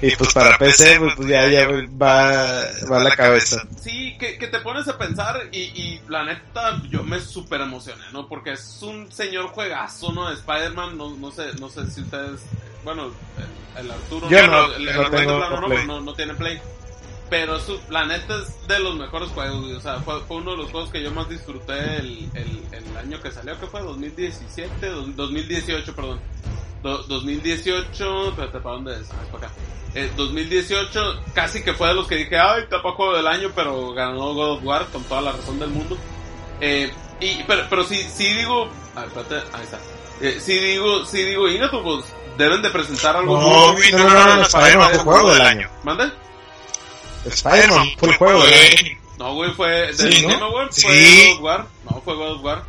Y, 0.00 0.06
y 0.06 0.16
pues 0.16 0.34
para 0.34 0.58
PC, 0.58 0.98
pues, 0.98 1.14
pues 1.16 1.28
ya, 1.28 1.48
ya 1.48 1.66
va, 1.66 2.62
va 2.90 3.02
la 3.02 3.16
cabeza. 3.16 3.62
Sí, 3.80 4.18
que, 4.18 4.36
que 4.36 4.48
te 4.48 4.60
pones 4.60 4.86
a 4.86 4.98
pensar 4.98 5.48
y, 5.50 5.60
y 5.60 6.02
la 6.08 6.24
neta 6.24 6.82
yo 6.90 7.02
me 7.04 7.20
super 7.20 7.62
emocioné, 7.62 8.04
¿no? 8.12 8.28
Porque 8.28 8.52
es 8.52 8.82
un 8.82 9.10
señor 9.10 9.46
juegazo, 9.46 10.12
¿no? 10.12 10.30
Spider-Man, 10.30 10.98
no, 10.98 11.16
no 11.16 11.30
sé, 11.30 11.54
no 11.58 11.70
sé 11.70 11.90
si 11.90 12.02
ustedes, 12.02 12.42
bueno, 12.84 13.12
el, 13.78 13.90
Arturo, 13.90 14.28
yo 14.28 14.46
no, 14.46 14.74
el, 14.74 14.84
no, 14.84 15.10
tengo 15.10 15.38
no, 15.38 15.84
no, 15.84 16.00
no 16.02 16.14
tiene 16.14 16.34
play 16.34 16.60
pero 17.30 17.58
su, 17.60 17.78
la 17.90 18.06
neta 18.06 18.36
es 18.36 18.66
de 18.66 18.78
los 18.78 18.96
mejores 18.96 19.28
juegos, 19.30 19.64
o 19.72 19.80
sea, 19.80 20.00
fue, 20.00 20.20
fue, 20.20 20.38
uno 20.38 20.52
de 20.52 20.56
los 20.58 20.70
juegos 20.70 20.90
que 20.90 21.02
yo 21.02 21.10
más 21.10 21.28
disfruté 21.28 21.96
el, 21.96 22.30
el, 22.34 22.62
el 22.72 22.96
año 22.96 23.20
que 23.20 23.30
salió, 23.30 23.58
que 23.60 23.66
fue 23.66 23.80
2017, 23.82 24.86
2018, 25.14 25.94
perdón. 25.94 26.20
2018, 26.82 28.28
espérate, 28.28 28.60
¿para 28.60 28.74
dónde 28.76 28.92
es? 29.00 29.10
Ah, 29.10 29.16
es 29.22 29.28
para 29.30 29.46
acá. 29.48 29.54
Eh, 29.94 30.10
2018 30.16 31.22
casi 31.34 31.62
que 31.62 31.74
fue 31.74 31.88
de 31.88 31.94
los 31.94 32.06
que 32.06 32.16
dije, 32.16 32.38
ay, 32.38 32.64
tapa 32.70 32.92
juego 32.92 33.16
del 33.16 33.26
año, 33.26 33.50
pero 33.54 33.92
ganó 33.92 34.32
God 34.32 34.52
of 34.52 34.64
War 34.64 34.86
con 34.86 35.02
toda 35.04 35.20
la 35.20 35.32
razón 35.32 35.58
del 35.58 35.70
mundo. 35.70 35.98
Eh, 36.60 36.90
y, 37.20 37.42
pero, 37.44 37.66
pero 37.68 37.84
sí, 37.84 38.06
sí 38.14 38.32
digo, 38.32 38.68
ah, 38.94 39.04
espérate, 39.06 39.34
ahí 39.56 39.64
está. 39.64 39.78
Eh, 40.20 40.38
sí 40.40 40.56
digo, 40.58 41.04
sí 41.04 41.22
digo, 41.22 41.48
no, 41.48 41.82
pues 41.82 42.04
deben 42.36 42.62
de 42.62 42.70
presentar 42.70 43.16
algo. 43.16 43.40
No, 43.40 43.72
no, 43.72 43.72
no, 43.72 43.98
no, 43.98 43.98
no, 43.98 43.98
no, 43.98 44.36
no, 44.36 44.36
no, 44.36 44.36
no, 44.36 44.38
no, 44.38 44.44
no, 44.44 45.04
no, 45.04 45.04
no, 45.04 45.34
no, 45.34 45.54
no, 45.54 45.54
no, 45.54 45.70
¿Mande? 45.82 46.27
Spider-Man 47.28 47.88
fue 47.98 48.08
el 48.10 48.16
juego, 48.16 48.40
¿verdad? 48.40 48.58
No, 49.18 49.34
güey, 49.34 49.52
fue. 49.54 49.92
¿De 49.92 50.12
Sí, 50.12 50.22
¿no? 50.22 50.28
Game 50.28 50.44
Awards? 50.44 50.76
Sí. 50.76 50.82
¿Fue 50.82 50.94
God 50.94 51.32
of 51.36 51.42
War? 51.42 51.66
No, 51.84 52.02
fue 52.04 52.14
God 52.14 52.32
of 52.32 52.44
War. 52.44 52.64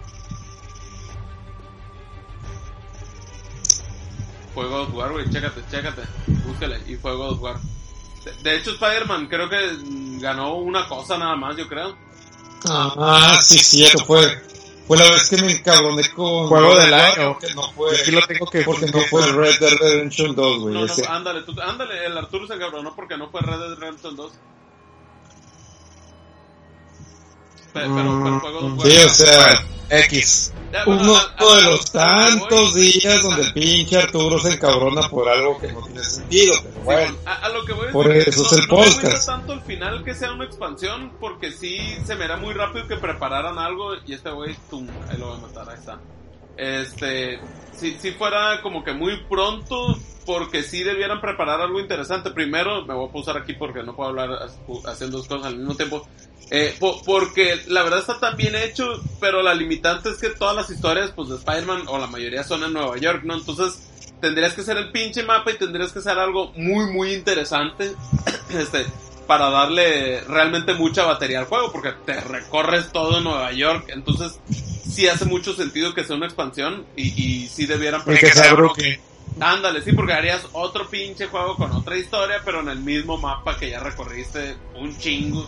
Fue 4.53 4.65
God 4.67 4.81
of 4.81 4.93
War, 4.93 5.11
güey, 5.11 5.29
chécate, 5.29 5.61
chécate. 5.69 6.01
Búscale. 6.45 6.79
Y 6.87 6.95
fue 6.95 7.15
God 7.15 7.33
of 7.33 7.41
War. 7.41 7.59
De, 8.25 8.33
de 8.43 8.57
hecho, 8.57 8.71
Spider-Man 8.71 9.27
creo 9.27 9.47
que 9.49 9.57
ganó 10.19 10.55
una 10.55 10.87
cosa 10.87 11.17
nada 11.17 11.35
más, 11.35 11.55
yo 11.55 11.67
creo. 11.67 11.95
Ah, 12.65 13.39
sí, 13.41 13.57
cierto, 13.57 14.03
fue. 14.05 14.49
Fue 14.87 14.97
la 14.97 15.03
vez 15.11 15.29
que 15.29 15.37
me 15.37 15.51
encabroné 15.51 16.09
con. 16.15 16.47
Juego 16.47 16.75
del 16.75 16.93
año. 16.93 17.37
No 17.55 17.71
fue. 17.73 17.95
Aquí 17.95 18.09
lo 18.09 18.25
tengo 18.25 18.47
que. 18.47 18.63
Porque 18.63 18.87
no 18.87 18.99
fue 19.01 19.25
Red 19.31 19.59
Dead 19.59 19.77
Redemption 19.79 20.35
2, 20.35 20.59
güey. 20.61 20.73
No, 20.73 20.85
no, 20.85 20.93
ándale, 21.09 21.43
tú, 21.43 21.55
ándale, 21.61 22.07
el 22.07 22.17
Arturo 22.17 22.47
se 22.47 22.55
encabronó 22.55 22.95
porque 22.95 23.15
no 23.15 23.29
fue 23.29 23.41
Red 23.41 23.59
Dead 23.59 23.77
Redemption 23.77 24.15
2. 24.15 24.31
Pe- 27.73 27.81
Pero, 27.81 27.91
pero, 27.93 28.39
fue 28.41 28.49
of 28.57 28.77
War. 28.77 28.87
Sí, 28.87 28.97
o 29.05 29.09
sea, 29.09 29.65
X. 29.89 30.53
Ya, 30.71 30.85
bueno, 30.85 31.01
uno 31.01 31.15
a- 31.17 31.35
a- 31.37 31.55
de 31.57 31.63
los 31.71 31.91
tantos 31.91 32.75
días 32.75 33.21
donde 33.23 33.41
el 33.41 33.53
pinche 33.53 33.97
Arturo 33.97 34.37
se 34.39 34.53
encabrona 34.53 35.09
por 35.09 35.27
algo 35.27 35.59
que 35.59 35.71
no 35.71 35.81
tiene 35.81 36.03
sentido. 36.03 36.53
Pero 36.61 36.83
bueno, 36.83 37.17
A, 37.25 37.33
a 37.45 37.49
lo 37.49 37.65
que 37.65 37.73
voy 37.73 37.87
a 37.87 37.91
Por 37.91 38.07
decir 38.13 38.29
eso 38.29 38.41
no, 38.43 38.45
es 38.47 38.51
el 38.53 38.59
no 38.67 38.77
me 38.77 38.83
podcast. 38.85 39.03
gusta 39.15 39.25
tanto 39.31 39.53
el 39.53 39.61
final 39.61 40.03
que 40.03 40.13
sea 40.13 40.31
una 40.31 40.45
expansión, 40.45 41.11
porque 41.19 41.51
sí 41.51 41.79
se 42.05 42.15
me 42.15 42.25
era 42.25 42.37
muy 42.37 42.53
rápido 42.53 42.87
que 42.87 42.97
prepararan 42.97 43.57
algo 43.57 43.93
y 44.05 44.13
este 44.13 44.29
güey, 44.29 44.55
tum, 44.69 44.87
ahí 45.09 45.17
lo 45.17 45.27
voy 45.29 45.37
a 45.37 45.41
matar, 45.41 45.69
ahí 45.69 45.77
está. 45.79 45.99
Este, 46.59 47.39
si, 47.73 47.97
si 47.99 48.11
fuera 48.11 48.61
como 48.61 48.83
que 48.83 48.93
muy 48.93 49.23
pronto, 49.29 49.97
porque 50.25 50.61
sí 50.63 50.83
debieran 50.83 51.21
preparar 51.21 51.61
algo 51.61 51.79
interesante. 51.79 52.31
Primero, 52.31 52.85
me 52.85 52.93
voy 52.93 53.07
a 53.07 53.11
pausar 53.11 53.37
aquí 53.37 53.53
porque 53.53 53.81
no 53.83 53.95
puedo 53.95 54.09
hablar 54.09 54.29
haciendo 54.85 55.17
dos 55.17 55.27
cosas 55.27 55.47
al 55.47 55.57
mismo 55.57 55.75
tiempo. 55.75 56.07
Eh, 56.51 56.75
po- 56.79 57.01
porque 57.05 57.61
la 57.67 57.83
verdad 57.83 57.99
está 57.99 58.19
tan 58.19 58.35
bien 58.35 58.55
hecho, 58.55 59.01
pero 59.19 59.41
la 59.41 59.53
limitante 59.53 60.09
es 60.09 60.17
que 60.17 60.29
todas 60.29 60.55
las 60.55 60.69
historias 60.69 61.11
pues 61.11 61.29
de 61.29 61.35
Spider-Man 61.35 61.83
o 61.87 61.97
la 61.99 62.07
mayoría 62.07 62.43
son 62.43 62.63
en 62.63 62.73
Nueva 62.73 62.97
York, 62.97 63.21
¿no? 63.23 63.35
Entonces 63.35 63.87
tendrías 64.19 64.53
que 64.53 64.61
hacer 64.61 64.75
el 64.77 64.91
pinche 64.91 65.23
mapa 65.23 65.51
y 65.51 65.57
tendrías 65.57 65.93
que 65.93 65.99
hacer 65.99 66.17
algo 66.17 66.51
muy 66.57 66.91
muy 66.91 67.13
interesante 67.13 67.93
este 68.49 68.85
para 69.29 69.51
darle 69.51 70.21
realmente 70.21 70.73
mucha 70.73 71.05
batería 71.05 71.37
al 71.37 71.45
juego 71.45 71.71
porque 71.71 71.91
te 72.03 72.19
recorres 72.19 72.91
todo 72.91 73.21
Nueva 73.21 73.51
York, 73.51 73.85
entonces 73.89 74.39
sí 74.49 75.07
hace 75.07 75.25
mucho 75.25 75.53
sentido 75.53 75.93
que 75.93 76.03
sea 76.03 76.15
una 76.15 76.25
expansión 76.25 76.83
y, 76.95 77.09
y 77.43 77.47
sí 77.47 77.67
debieran 77.67 78.01
Y 78.07 78.15
que 78.17 78.31
sea 78.31 78.55
Brooklyn. 78.55 78.99
Ándale, 79.39 79.83
sí, 79.83 79.93
porque 79.93 80.13
harías 80.13 80.41
otro 80.53 80.89
pinche 80.89 81.27
juego 81.27 81.55
con 81.57 81.71
otra 81.73 81.95
historia, 81.95 82.41
pero 82.43 82.61
en 82.61 82.69
el 82.69 82.79
mismo 82.79 83.19
mapa 83.19 83.55
que 83.55 83.69
ya 83.69 83.79
recorriste 83.79 84.57
un 84.73 84.97
chingo 84.97 85.45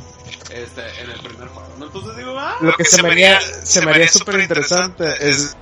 este, 0.53 0.81
en 1.01 1.09
el 1.09 1.19
primer 1.19 1.47
juego. 1.47 1.73
¿no? 1.79 1.87
Entonces 1.87 2.15
digo, 2.17 2.35
ah, 2.37 2.57
Lo 2.61 2.73
que 2.73 2.85
se 2.85 3.01
me 3.01 3.09
haría, 3.09 3.41
se 3.41 3.83
me 3.83 3.93
haría 3.93 4.07
súper 4.09 4.41
interesante 4.41 5.05
es 5.27 5.57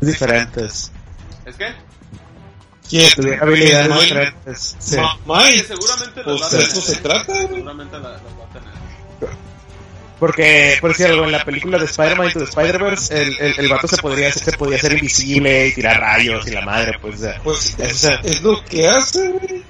diferentes. 0.00 0.90
es 1.44 1.54
que, 1.54 1.72
¿quién? 2.88 3.10
Tuviera 3.14 3.42
habilidades 3.42 3.88
Mike? 3.88 4.02
diferentes. 4.02 4.76
Sí. 4.78 4.96
Ma- 4.96 5.16
que 5.16 5.22
Mike, 5.26 5.64
seguramente 5.68 6.22
pues 6.22 6.42
va 6.42 6.46
a 6.46 6.50
de 6.50 6.56
tener. 6.56 6.72
eso 6.72 6.80
se 6.80 6.92
¿eh? 6.92 6.96
trata. 7.02 7.34
Seguramente 7.34 7.98
las 7.98 8.02
las 8.22 8.22
va 8.22 8.44
a 8.44 8.52
tener. 8.52 8.76
Porque, 10.18 10.78
por 10.80 10.90
decir 10.92 11.06
algo, 11.06 11.24
en 11.24 11.32
la 11.32 11.44
película 11.44 11.76
de 11.78 11.84
Spider-Man 11.84 12.28
Into 12.28 12.38
the 12.38 12.44
Spider-Verse, 12.46 13.22
el, 13.22 13.36
el, 13.38 13.54
el 13.60 13.68
vato 13.68 13.86
se 13.86 13.98
podría, 13.98 14.32
se 14.32 14.52
podía 14.52 14.76
hacer 14.78 14.92
invisible 14.94 15.66
y 15.68 15.74
tirar 15.74 16.00
rayos 16.00 16.46
y 16.46 16.52
la 16.52 16.62
madre, 16.62 16.98
pues. 17.00 17.16
o 17.16 17.18
sea, 17.18 17.40
Pues 17.44 17.74
Eso 17.78 18.12
es, 18.12 18.24
es 18.24 18.42
lo 18.42 18.64
que 18.64 18.88
hace, 18.88 19.28
güey. 19.28 19.62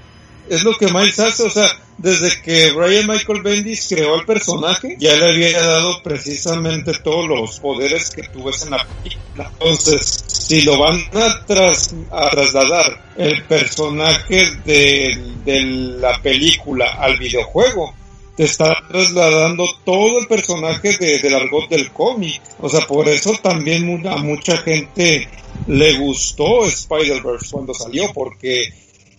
Es 0.48 0.62
lo 0.62 0.76
que 0.76 0.86
Miles 0.86 1.18
hace, 1.18 1.42
o 1.42 1.50
sea, 1.50 1.68
desde 1.98 2.40
que 2.42 2.72
Brian 2.72 3.06
Michael 3.06 3.42
Bendis 3.42 3.88
creó 3.88 4.16
el 4.16 4.26
personaje, 4.26 4.96
ya 4.98 5.16
le 5.16 5.30
había 5.30 5.60
dado 5.60 6.02
precisamente 6.02 6.92
todos 7.02 7.26
los 7.26 7.58
poderes 7.60 8.10
que 8.10 8.22
tú 8.24 8.48
en 8.48 8.70
la 8.70 8.86
película. 8.86 9.50
Entonces, 9.52 10.24
si 10.28 10.62
lo 10.62 10.78
van 10.78 11.00
a, 11.14 11.44
tras, 11.46 11.94
a 12.10 12.30
trasladar 12.30 13.12
el 13.16 13.42
personaje 13.44 14.50
de, 14.64 15.34
de 15.44 15.62
la 15.62 16.20
película 16.22 16.92
al 16.98 17.18
videojuego, 17.18 17.94
te 18.36 18.44
está 18.44 18.76
trasladando 18.88 19.64
todo 19.84 20.18
el 20.20 20.26
personaje 20.26 20.96
de, 20.98 21.18
del 21.18 21.34
argot 21.34 21.68
del 21.70 21.90
cómic. 21.90 22.42
O 22.60 22.68
sea, 22.68 22.86
por 22.86 23.08
eso 23.08 23.32
también 23.42 24.06
a 24.06 24.16
mucha 24.18 24.58
gente 24.58 25.28
le 25.66 25.98
gustó 25.98 26.66
Spider-Verse 26.66 27.48
cuando 27.50 27.72
salió, 27.72 28.12
porque 28.12 28.68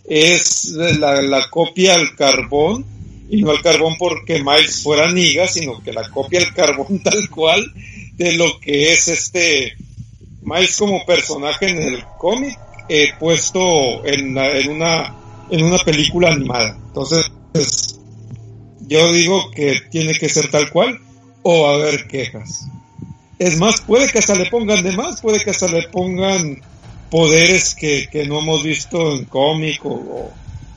es 0.08 0.70
la, 0.72 1.22
la 1.22 1.50
copia 1.50 1.96
al 1.96 2.16
carbón, 2.16 2.86
y 3.30 3.42
no 3.42 3.52
al 3.52 3.62
carbón 3.62 3.96
porque 4.00 4.42
Miles 4.44 4.82
fuera 4.84 5.12
niga, 5.12 5.48
sino 5.48 5.82
que 5.84 5.92
la 5.92 6.10
copia 6.10 6.40
al 6.40 6.54
carbón 6.54 7.00
tal 7.04 7.30
cual 7.30 7.66
de 8.16 8.34
lo 8.38 8.60
que 8.60 8.94
es 8.94 9.08
este 9.10 9.76
Miles 10.42 10.78
como 10.78 11.06
personaje 11.06 11.70
en 11.70 11.82
el 11.82 12.04
cómic, 12.18 12.58
eh, 12.90 13.10
puesto 13.20 14.06
en, 14.06 14.34
la- 14.34 14.58
en 14.58 14.70
una 14.70 15.14
en 15.50 15.64
una 15.64 15.78
película 15.80 16.32
animada. 16.32 16.78
Entonces, 16.88 17.30
yo 18.82 19.12
digo 19.14 19.52
que 19.52 19.80
tiene 19.92 20.14
que 20.14 20.30
ser 20.30 20.50
tal 20.50 20.70
cual 20.70 21.00
o 21.44 21.68
haber 21.68 22.08
quejas. 22.08 22.66
Es 23.40 23.58
más, 23.58 23.82
puede 23.82 24.10
que 24.12 24.20
hasta 24.20 24.36
le 24.36 24.50
pongan 24.50 24.84
de 24.84 24.92
más, 24.94 25.22
puede 25.22 25.40
que 25.44 25.52
hasta 25.52 25.68
le 25.68 25.84
pongan 25.90 26.62
poderes 27.10 27.76
que, 27.76 28.08
que 28.10 28.26
no 28.26 28.40
hemos 28.40 28.64
visto 28.64 29.14
en 29.14 29.26
cómic 29.26 29.86
o, 29.86 30.32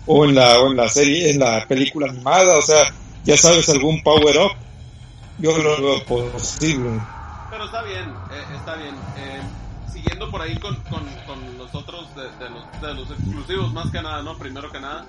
o, 0.06 0.24
en 0.24 0.34
la 0.34 0.60
o 0.60 0.70
en 0.70 0.76
la 0.76 0.88
serie, 0.88 1.30
en 1.30 1.40
la 1.40 1.66
película 1.66 2.08
animada, 2.08 2.58
o 2.58 2.62
sea, 2.62 2.92
ya 3.24 3.36
sabes 3.36 3.68
algún 3.68 4.02
power 4.02 4.38
up. 4.38 4.52
Yo 5.38 5.56
lo 5.56 5.80
veo 5.80 6.04
posible. 6.04 7.00
Pero 7.50 7.64
está 7.64 7.82
bien, 7.82 8.10
eh, 8.30 8.56
está 8.56 8.74
bien. 8.76 8.94
Eh, 9.16 9.40
siguiendo 9.90 10.30
por 10.30 10.42
ahí 10.42 10.54
con, 10.56 10.74
con, 10.82 11.04
con 11.26 11.58
los 11.58 11.74
otros 11.74 12.06
de, 12.14 12.22
de 12.22 12.50
los, 12.50 12.80
de 12.80 12.94
los 12.94 13.10
exclusivos, 13.10 13.72
más 13.72 13.90
que 13.90 14.02
nada, 14.02 14.22
¿no? 14.22 14.36
Primero 14.36 14.70
que 14.70 14.80
nada, 14.80 15.06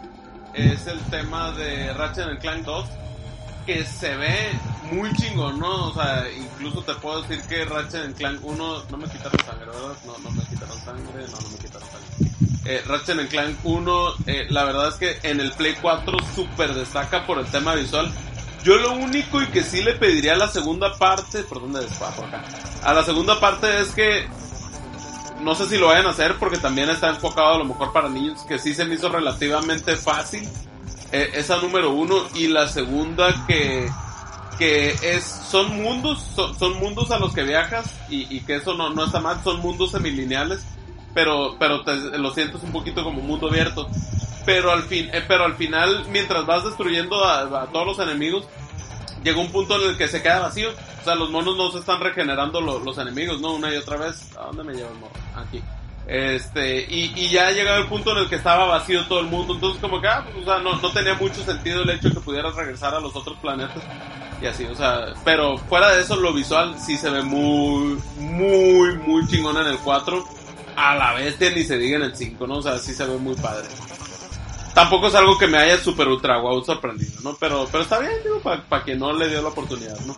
es 0.54 0.88
el 0.88 1.00
tema 1.10 1.51
de 1.51 1.94
Ratchet 1.94 2.40
Clank 2.40 2.63
2, 2.63 2.86
que 3.65 3.86
se 3.86 4.15
ve 4.15 4.51
muy 4.91 5.12
chingón, 5.13 5.60
¿no? 5.60 5.88
O 5.88 5.94
sea, 5.94 6.25
incluso 6.36 6.82
te 6.82 6.94
puedo 6.96 7.22
decir 7.22 7.41
que 7.48 7.65
Ratchet 7.65 8.15
Clank 8.15 8.39
1, 8.44 8.84
no 8.89 8.98
me 8.98 9.08
quitaron 9.08 9.39
sangre, 9.46 9.65
¿verdad? 9.65 9.94
No, 10.06 10.18
no 10.20 10.32
me 10.32 10.44
quitaron 10.44 10.80
sangre, 10.80 11.25
no, 11.32 11.39
no 11.39 11.50
me 11.50 11.58
quitaron 11.58 11.88
sangre. 11.89 12.32
Eh, 12.65 12.84
Ratchet 12.86 13.30
Clank 13.30 13.58
1, 13.63 14.13
eh, 14.27 14.48
la 14.50 14.63
verdad 14.65 14.89
es 14.89 14.96
que 14.96 15.30
en 15.30 15.39
el 15.39 15.51
Play 15.53 15.75
4 15.82 16.18
super 16.36 16.74
destaca 16.74 17.25
por 17.25 17.39
el 17.39 17.46
tema 17.46 17.75
visual. 17.75 18.12
Yo 18.63 18.75
lo 18.75 18.94
único 18.94 19.41
y 19.41 19.48
que 19.48 19.63
sí 19.63 19.82
le 19.82 19.94
pediría 19.94 20.34
a 20.34 20.38
la 20.38 20.48
segunda 20.48 20.96
parte, 20.98 21.44
¿por 21.44 21.62
dónde 21.62 21.84
es? 21.86 21.94
Por 21.94 22.25
acá. 22.25 22.44
A 22.84 22.94
la 22.94 23.03
segunda 23.03 23.39
parte 23.39 23.82
es 23.82 23.89
que 23.91 24.27
no 25.41 25.56
sé 25.56 25.65
si 25.65 25.77
lo 25.77 25.88
vayan 25.88 26.06
a 26.06 26.12
hacer 26.12 26.36
porque 26.38 26.58
también 26.58 26.89
está 26.89 27.10
enfocado 27.10 27.56
a 27.56 27.58
lo 27.58 27.65
mejor 27.65 27.91
para 27.91 28.10
niños, 28.10 28.44
que 28.48 28.60
sí 28.60 28.75
se 28.75 28.86
me 28.86 28.96
hizo 28.96 29.10
relativamente 29.10 29.96
fácil. 29.96 30.48
Eh, 31.12 31.32
esa 31.34 31.58
número 31.58 31.91
uno 31.91 32.24
y 32.36 32.48
la 32.48 32.68
segunda 32.68 33.46
que 33.48 33.89
que 34.58 34.91
es 35.01 35.24
son 35.25 35.82
mundos 35.82 36.24
son, 36.58 36.74
mundos 36.80 37.10
a 37.12 37.18
los 37.20 37.34
que 37.34 37.44
viajas 37.44 37.94
y, 38.10 38.34
y 38.34 38.41
que 38.41 38.58
eso 38.58 38.75
no, 38.75 38.91
no 38.91 39.06
está 39.06 39.20
mal 39.20 39.44
son 39.44 39.60
mundos 39.60 39.91
semilineales 39.91 40.63
pero 41.13 41.56
pero 41.60 41.84
te, 41.84 41.96
lo 42.18 42.32
sientes 42.34 42.62
un 42.63 42.72
poquito 42.72 43.03
como 43.03 43.22
mundo 43.22 43.48
abierto. 43.50 43.89
Pero 44.46 44.72
al 44.72 44.84
fin 44.84 45.10
eh, 45.13 45.24
pero 45.27 45.44
al 45.46 45.56
final 45.56 46.06
mientras 46.12 46.46
vas 46.46 46.63
destruyendo 46.63 47.24
a, 47.25 47.41
a 47.63 47.65
todos 47.68 47.86
los 47.86 48.00
enemigos 48.00 48.46
llega 49.24 49.39
un 49.39 49.51
punto 49.51 49.75
en 49.82 49.89
el 49.91 49.98
que 49.98 50.08
se 50.08 50.22
queda 50.22 50.39
vacío. 50.39 50.70
O 51.01 51.03
sea 51.03 51.15
los 51.15 51.30
monos 51.30 51.58
no 51.58 51.72
se 51.72 51.80
están 51.80 52.00
regenerando 52.00 52.62
lo- 52.62 52.80
los 52.80 52.98
enemigos 52.98 53.41
no 53.41 53.53
una 53.56 53.74
y 53.74 53.77
otra 53.77 53.98
vez. 53.98 54.30
A 54.38 54.46
dónde 54.46 54.63
me 54.63 54.74
lleva 54.74 54.89
el 54.89 55.44
aquí 55.44 55.62
este 56.08 56.86
y, 56.89 57.13
y 57.15 57.29
ya 57.29 57.48
ha 57.48 57.51
llegado 57.51 57.77
el 57.77 57.88
punto 57.88 58.12
en 58.12 58.20
el 58.20 58.29
que 58.29 58.36
estaba 58.36 58.65
vacío 58.65 59.05
todo 59.05 59.20
el 59.20 59.27
mundo 59.27 59.53
entonces 59.53 59.79
como 59.79 60.01
que 60.01 60.08
ah, 60.08 60.25
pues, 60.25 60.46
o 60.46 60.50
sea 60.50 60.60
no, 60.60 60.75
no 60.75 60.91
tenía 60.91 61.13
mucho 61.13 61.43
sentido 61.43 61.84
el 61.84 61.89
hecho 61.91 62.10
que 62.10 62.20
pudieras 62.20 62.55
regresar 62.55 62.93
a 62.96 63.00
los 63.00 63.15
otros 63.15 63.38
planetas 63.39 63.84
y 64.41 64.48
así, 64.48 64.65
o 64.65 64.75
sea, 64.75 65.13
pero 65.24 65.58
fuera 65.58 65.91
de 65.91 66.01
eso 66.01 66.15
lo 66.15 66.34
visual 66.34 66.75
sí 66.79 66.98
se 66.98 67.12
ve 67.12 67.22
muy, 67.22 68.01
muy, 68.17 68.98
muy 68.98 69.27
chingón 69.27 69.58
en 69.58 69.67
el 69.67 69.77
4. 69.77 70.25
A 70.75 70.96
la 70.96 71.13
bestia 71.13 71.51
ni 71.51 71.63
se 71.63 71.77
diga 71.77 71.98
en 71.98 72.03
el 72.03 72.15
5, 72.15 72.48
¿no? 72.48 72.55
O 72.55 72.62
sea, 72.62 72.79
sí 72.79 72.93
se 72.93 73.05
ve 73.05 73.17
muy 73.17 73.36
padre. 73.36 73.67
Tampoco 74.74 75.08
es 75.08 75.15
algo 75.15 75.38
que 75.38 75.48
me 75.48 75.58
haya 75.58 75.77
super 75.77 76.08
ultra 76.08 76.39
wow 76.39 76.63
sorprendido, 76.63 77.22
¿no? 77.24 77.36
Pero, 77.39 77.67
pero 77.72 77.84
está 77.84 78.00
bien, 78.00 78.13
digo, 78.24 78.39
para 78.39 78.84
quien 78.84 78.98
no 78.98 79.13
le 79.13 79.29
dio 79.29 79.41
la 79.43 79.50
oportunidad, 79.50 80.00
¿no? 80.08 80.15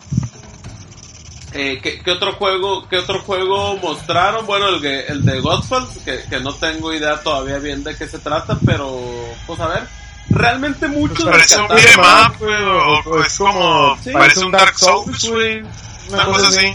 Eh, 1.54 1.78
¿qué, 1.82 2.00
qué 2.02 2.10
otro 2.10 2.32
juego, 2.34 2.88
qué 2.88 2.98
otro 2.98 3.20
juego 3.20 3.76
mostraron? 3.76 4.44
Bueno, 4.44 4.68
el, 4.68 4.80
que- 4.80 5.06
el 5.06 5.24
de 5.24 5.40
Godfall, 5.40 5.86
que, 6.04 6.24
que 6.28 6.40
no 6.40 6.52
tengo 6.54 6.92
idea 6.92 7.22
todavía 7.22 7.58
bien 7.58 7.84
de 7.84 7.96
qué 7.96 8.08
se 8.08 8.18
trata, 8.18 8.58
pero, 8.66 9.00
pues 9.46 9.60
a 9.60 9.68
ver. 9.68 9.88
Realmente 10.30 10.88
muchos 10.88 11.24
Parece 11.24 11.56
un 11.60 11.68
rescataron- 11.68 11.76
beat'em 11.76 12.32
up, 12.32 12.38
güey, 12.38 12.62
o, 12.64 13.00
o 13.10 13.22
es 13.22 13.36
como, 13.38 13.96
Sí. 14.02 14.10
parece 14.10 14.40
un 14.40 14.50
Dark 14.50 14.76
Souls, 14.78 15.28
güey, 15.28 15.62
una 16.08 16.24
cosa 16.24 16.48
así. 16.48 16.74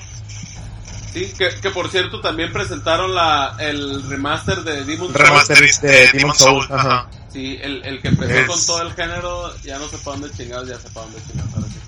Sí, 1.14 1.34
que, 1.38 1.50
que 1.60 1.72
por 1.72 1.90
cierto 1.90 2.22
también 2.22 2.54
presentaron 2.54 3.14
la, 3.16 3.56
el 3.60 4.08
remaster 4.08 4.60
de 4.64 4.84
Demon's 4.86 5.12
Remaster 5.14 5.58
Souls. 5.58 5.82
de 5.82 6.08
Demon's 6.14 6.38
Souls, 6.38 6.70
ajá. 6.72 7.08
Sí, 7.34 7.60
el, 7.62 7.84
el 7.84 8.00
que 8.02 8.10
empezó 8.10 8.48
con 8.48 8.66
todo 8.66 8.82
el 8.84 8.94
género, 8.94 9.54
ya 9.64 9.80
no 9.80 9.88
sé 9.90 9.98
para 9.98 10.18
dónde 10.18 10.38
chingados, 10.38 10.70
ya 10.70 10.78
sé 10.80 10.88
para 10.92 11.08
dónde 11.08 11.22
chingados 11.28 11.54
ahora 11.56 11.68
sí. 11.68 11.80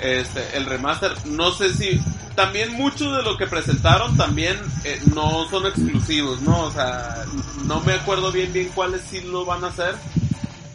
Este, 0.00 0.56
el 0.56 0.66
remaster, 0.66 1.12
no 1.26 1.50
sé 1.50 1.74
si, 1.74 2.00
también 2.36 2.72
mucho 2.74 3.12
de 3.12 3.22
lo 3.22 3.36
que 3.36 3.46
presentaron 3.46 4.16
también 4.16 4.56
eh, 4.84 5.00
no 5.12 5.48
son 5.50 5.66
exclusivos, 5.66 6.40
¿no? 6.42 6.64
O 6.64 6.70
sea, 6.70 7.24
no 7.64 7.80
me 7.80 7.94
acuerdo 7.94 8.30
bien 8.30 8.52
bien 8.52 8.70
cuáles 8.74 9.02
sí 9.10 9.20
lo 9.22 9.44
van 9.44 9.64
a 9.64 9.68
hacer, 9.68 9.96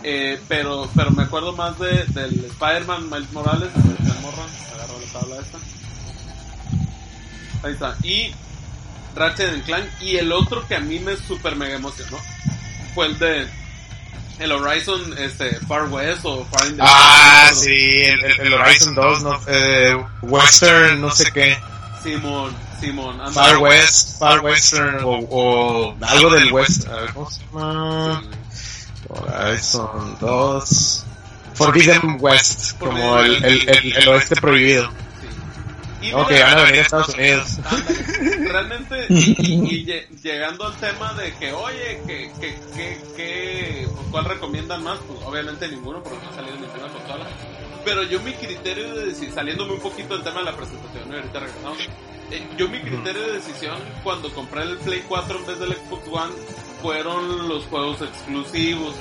eh, 0.04 0.42
pero, 0.48 0.90
pero 0.94 1.12
me 1.12 1.24
acuerdo 1.24 1.54
más 1.54 1.80
de, 1.80 2.04
del 2.10 2.46
Spider-Man 2.46 3.10
Miles 3.10 3.32
Morales, 3.32 3.70
el 3.76 4.22
morra, 4.22 4.44
agarro 4.76 5.00
la 5.00 5.20
tabla 5.20 5.36
esta. 5.40 5.58
Ahí 7.64 7.74
está. 7.74 7.96
Y 8.04 8.34
Ratchet 9.16 9.64
Clank. 9.64 9.86
Y 10.02 10.18
el 10.18 10.32
otro 10.32 10.68
que 10.68 10.76
a 10.76 10.80
mí 10.80 11.00
me 11.00 11.16
super 11.18 11.56
mega 11.56 11.76
emocionó 11.76 12.18
fue 12.94 13.08
el 13.08 13.20
de 13.20 13.48
el 14.40 14.52
Horizon 14.52 15.16
este, 15.18 15.56
Far 15.68 15.86
West 15.90 16.22
o 16.24 16.46
Far 16.46 16.68
in 16.68 16.78
the 16.78 16.84
Ah, 16.86 17.52
sí, 17.54 18.02
el, 18.02 18.24
el, 18.24 18.54
Horizon 18.54 18.96
2, 18.96 19.24
no, 19.24 19.40
eh, 19.48 20.06
Western, 20.22 21.02
no 21.02 21.12
sé 21.12 21.32
qué. 21.32 21.58
Simón, 22.04 22.54
Simón. 22.80 23.34
Far 23.34 23.58
West, 23.58 24.20
Far 24.20 24.42
Western 24.42 25.04
o, 25.04 25.20
o 25.30 25.98
algo 26.02 26.30
del 26.32 26.52
West. 26.52 26.88
A 26.88 26.96
ver, 26.98 27.14
¿cómo 27.14 27.30
se 27.30 27.42
llama? 27.46 28.24
Horizon 29.10 30.18
2. 30.20 31.06
Forbidden 31.54 32.18
West, 32.20 32.78
como 32.80 33.20
el, 33.20 33.44
el, 33.46 33.70
el, 33.70 33.98
el 33.98 34.08
oeste 34.10 34.36
prohibido. 34.36 34.90
Y 36.04 36.12
van 36.12 36.60
a 36.60 36.64
venir 36.64 36.80
a 36.80 36.82
Estados 36.82 37.10
Unidos. 37.10 37.60
realmente, 38.20 39.06
y, 39.10 39.86
llegando 40.22 40.66
al 40.68 40.76
tema 40.78 41.14
de 41.14 41.34
que, 41.36 41.54
oye, 41.54 42.02
que, 42.06 42.32
que, 42.40 42.56
que, 42.76 43.02
que 43.16 43.88
pues, 43.94 44.08
¿cuál 44.12 44.26
recomiendan 44.26 44.84
más? 44.84 45.00
Pues 45.08 45.20
obviamente 45.26 45.68
ninguno, 45.70 46.04
porque 46.04 46.20
no 46.24 46.30
ha 46.30 46.36
salido 46.36 46.56
ninguna 46.56 46.88
consola. 46.92 47.26
Pero 47.86 48.04
yo 48.04 48.20
mi 48.22 48.34
criterio 48.34 48.96
de 48.96 49.06
decir, 49.08 49.32
saliéndome 49.32 49.74
un 49.74 49.80
poquito 49.80 50.14
del 50.16 50.24
tema 50.24 50.40
de 50.40 50.46
la 50.46 50.56
presentación, 50.56 51.10
y 51.10 51.16
ahorita 51.16 51.40
regresamos, 51.40 51.78
eh, 52.32 52.48
yo 52.58 52.68
mi 52.68 52.80
criterio 52.80 53.22
de 53.22 53.34
decisión 53.34 53.78
cuando 54.04 54.32
compré 54.34 54.64
el 54.64 54.78
Play 54.78 55.04
4 55.08 55.40
en 55.40 55.46
vez 55.46 55.60
del 55.60 55.74
Xbox 55.74 56.08
One 56.08 56.34
fueron 56.82 57.48
los 57.48 57.66
juegos 57.66 58.02
exclusivos. 58.02 58.96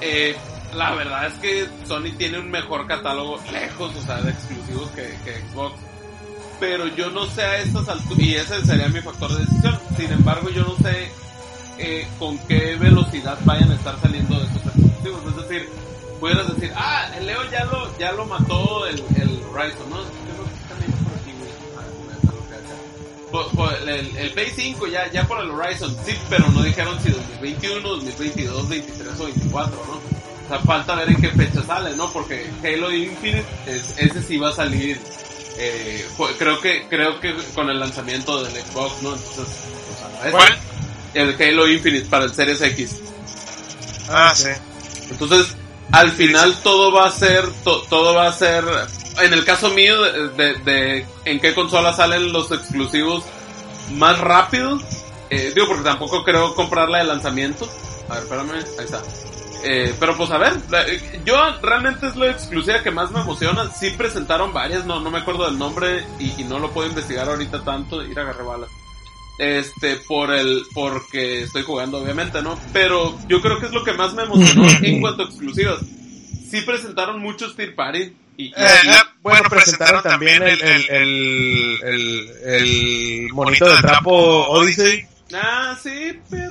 Eh, 0.00 0.36
la 0.74 0.94
verdad 0.94 1.26
es 1.26 1.34
que 1.34 1.68
Sony 1.86 2.16
tiene 2.16 2.38
un 2.38 2.50
mejor 2.50 2.86
catálogo 2.86 3.40
lejos, 3.50 3.94
o 3.94 4.02
sea, 4.02 4.20
de 4.20 4.30
exclusivos 4.30 4.90
que, 4.90 5.16
Xbox. 5.52 5.74
Pero 6.58 6.86
yo 6.88 7.10
no 7.10 7.26
sé 7.26 7.42
a 7.42 7.58
estas 7.58 7.88
alturas, 7.88 8.18
y 8.18 8.34
ese 8.34 8.64
sería 8.64 8.88
mi 8.88 9.00
factor 9.00 9.30
de 9.32 9.44
decisión. 9.44 9.78
Sin 9.96 10.10
embargo, 10.12 10.48
yo 10.50 10.62
no 10.62 10.76
sé 10.76 11.10
eh, 11.78 12.08
con 12.18 12.38
qué 12.46 12.76
velocidad 12.76 13.38
vayan 13.44 13.70
a 13.70 13.74
estar 13.74 14.00
saliendo 14.00 14.38
de 14.38 14.46
estos 14.46 14.66
exclusivos. 14.66 15.20
Es 15.26 15.48
decir, 15.48 15.68
pudieras 16.18 16.54
decir, 16.54 16.72
ah, 16.74 17.10
el 17.18 17.26
Leo 17.26 17.50
ya 17.50 17.64
lo, 17.66 17.98
ya 17.98 18.12
lo 18.12 18.24
mató 18.24 18.86
el, 18.86 19.02
el 19.16 19.42
Horizon, 19.52 19.90
¿no? 19.90 20.26
El, 23.86 24.16
el, 24.16 24.32
Play 24.32 24.50
5 24.54 24.86
ya, 24.86 25.10
ya 25.12 25.24
por 25.26 25.40
el 25.40 25.50
Horizon, 25.50 25.94
sí, 26.04 26.14
pero 26.30 26.48
no 26.48 26.62
dijeron 26.62 26.98
si 27.00 27.10
2021, 27.10 27.88
2022, 27.88 28.54
2023 28.54 29.08
o 29.08 29.12
2024, 29.12 29.76
¿no? 29.86 30.15
O 30.46 30.48
sea, 30.48 30.60
falta 30.60 30.94
ver 30.94 31.10
en 31.10 31.20
qué 31.20 31.30
fecha 31.30 31.62
sale, 31.64 31.96
¿no? 31.96 32.10
Porque 32.12 32.48
Halo 32.62 32.92
Infinite, 32.92 33.44
ese 33.66 34.22
sí 34.22 34.38
va 34.38 34.50
a 34.50 34.52
salir, 34.52 35.00
eh, 35.58 36.06
creo 36.38 36.60
que 36.60 36.86
creo 36.88 37.18
que 37.18 37.34
con 37.54 37.68
el 37.68 37.80
lanzamiento 37.80 38.44
del 38.44 38.52
Xbox, 38.62 39.02
¿no? 39.02 39.14
Entonces, 39.14 39.46
o 39.94 40.30
sea, 40.30 40.56
el 41.14 41.34
Halo 41.42 41.68
Infinite 41.68 42.06
para 42.06 42.26
el 42.26 42.34
Series 42.34 42.60
X. 42.60 43.00
Ah, 44.08 44.32
sí. 44.36 44.50
Entonces, 45.10 45.56
al 45.90 46.12
final 46.12 46.54
todo 46.62 46.92
va 46.92 47.06
a 47.06 47.10
ser, 47.10 47.44
todo 47.64 48.14
va 48.14 48.28
a 48.28 48.32
ser, 48.32 48.64
en 49.20 49.32
el 49.32 49.44
caso 49.44 49.70
mío, 49.70 50.00
de, 50.02 50.54
de, 50.64 51.06
en 51.24 51.40
qué 51.40 51.54
consola 51.54 51.92
salen 51.92 52.32
los 52.32 52.52
exclusivos 52.52 53.24
más 53.92 54.18
rápido. 54.18 54.78
Eh, 55.28 55.52
digo, 55.54 55.66
porque 55.66 55.82
tampoco 55.82 56.22
creo 56.22 56.54
comprarla 56.54 56.98
de 56.98 57.04
lanzamiento. 57.04 57.68
A 58.08 58.14
ver, 58.14 58.22
espérame, 58.22 58.52
ahí 58.52 58.84
está. 58.84 59.02
Eh, 59.68 59.92
pero 59.98 60.16
pues 60.16 60.30
a 60.30 60.38
ver, 60.38 60.52
yo 61.24 61.36
realmente 61.60 62.06
es 62.06 62.14
la 62.14 62.30
exclusiva 62.30 62.82
que 62.84 62.92
más 62.92 63.10
me 63.10 63.20
emociona. 63.20 63.68
Sí 63.72 63.90
presentaron 63.90 64.52
varias, 64.52 64.86
no, 64.86 65.00
no 65.00 65.10
me 65.10 65.18
acuerdo 65.18 65.46
del 65.46 65.58
nombre 65.58 66.04
y, 66.20 66.44
no 66.44 66.60
lo 66.60 66.70
puedo 66.70 66.88
investigar 66.88 67.28
ahorita 67.28 67.64
tanto, 67.64 68.00
ir 68.04 68.16
a 68.16 68.22
agarrar 68.22 68.44
balas. 68.44 68.70
Este, 69.38 69.96
por 69.96 70.32
el, 70.32 70.62
porque 70.72 71.42
estoy 71.42 71.64
jugando 71.64 71.98
obviamente, 71.98 72.40
¿no? 72.42 72.58
Pero 72.72 73.18
yo 73.26 73.42
creo 73.42 73.58
que 73.58 73.66
es 73.66 73.72
lo 73.72 73.82
que 73.82 73.92
más 73.92 74.14
me 74.14 74.22
emocionó 74.22 74.68
en 74.82 75.00
cuanto 75.00 75.24
a 75.24 75.26
exclusivas. 75.26 75.80
Sí 76.48 76.60
presentaron 76.60 77.20
muchos 77.20 77.56
Tier 77.56 77.74
Party. 77.74 78.16
Y, 78.36 78.52
eh, 78.56 78.62
bueno, 79.20 79.48
presentaron 79.48 80.02
también 80.02 80.42
el, 80.44 80.62
el, 80.62 80.90
el, 80.90 81.80
el, 81.82 82.30
el 82.44 83.28
monito 83.32 83.68
de 83.68 83.80
trapo 83.80 84.46
Odyssey. 84.48 85.06
Ah, 85.34 85.76
sí, 85.82 86.20
pero... 86.30 86.45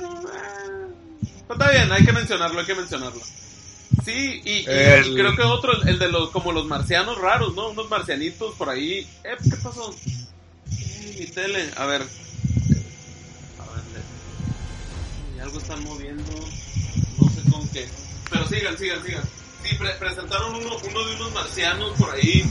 Está 1.48 1.70
bien, 1.70 1.92
hay 1.92 2.04
que 2.04 2.12
mencionarlo, 2.12 2.60
hay 2.60 2.66
que 2.66 2.74
mencionarlo. 2.74 3.22
Sí, 4.04 4.42
y, 4.44 4.64
creo 4.64 5.34
que 5.36 5.42
otro, 5.42 5.82
el 5.82 5.98
de 5.98 6.08
los, 6.08 6.30
como 6.30 6.52
los 6.52 6.66
marcianos 6.66 7.18
raros, 7.18 7.54
¿no? 7.54 7.70
Unos 7.70 7.88
marcianitos 7.88 8.54
por 8.54 8.68
ahí. 8.68 9.06
Eh, 9.24 9.36
¿qué 9.42 9.56
pasó? 9.56 9.94
Eh, 10.70 11.16
mi 11.18 11.26
tele, 11.26 11.70
a 11.76 11.86
ver. 11.86 12.02
A 12.02 13.64
ver, 13.64 15.42
algo 15.42 15.58
están 15.58 15.82
moviendo, 15.84 16.32
no 17.20 17.30
sé 17.30 17.50
con 17.50 17.68
qué. 17.68 17.88
Pero 18.30 18.48
sigan, 18.48 18.76
sigan, 18.76 19.04
sigan. 19.04 19.22
Sí, 19.64 19.76
presentaron 19.98 20.54
uno, 20.54 20.76
uno 20.88 21.06
de 21.06 21.16
unos 21.16 21.32
marcianos 21.32 21.90
por 21.98 22.14
ahí. 22.14 22.44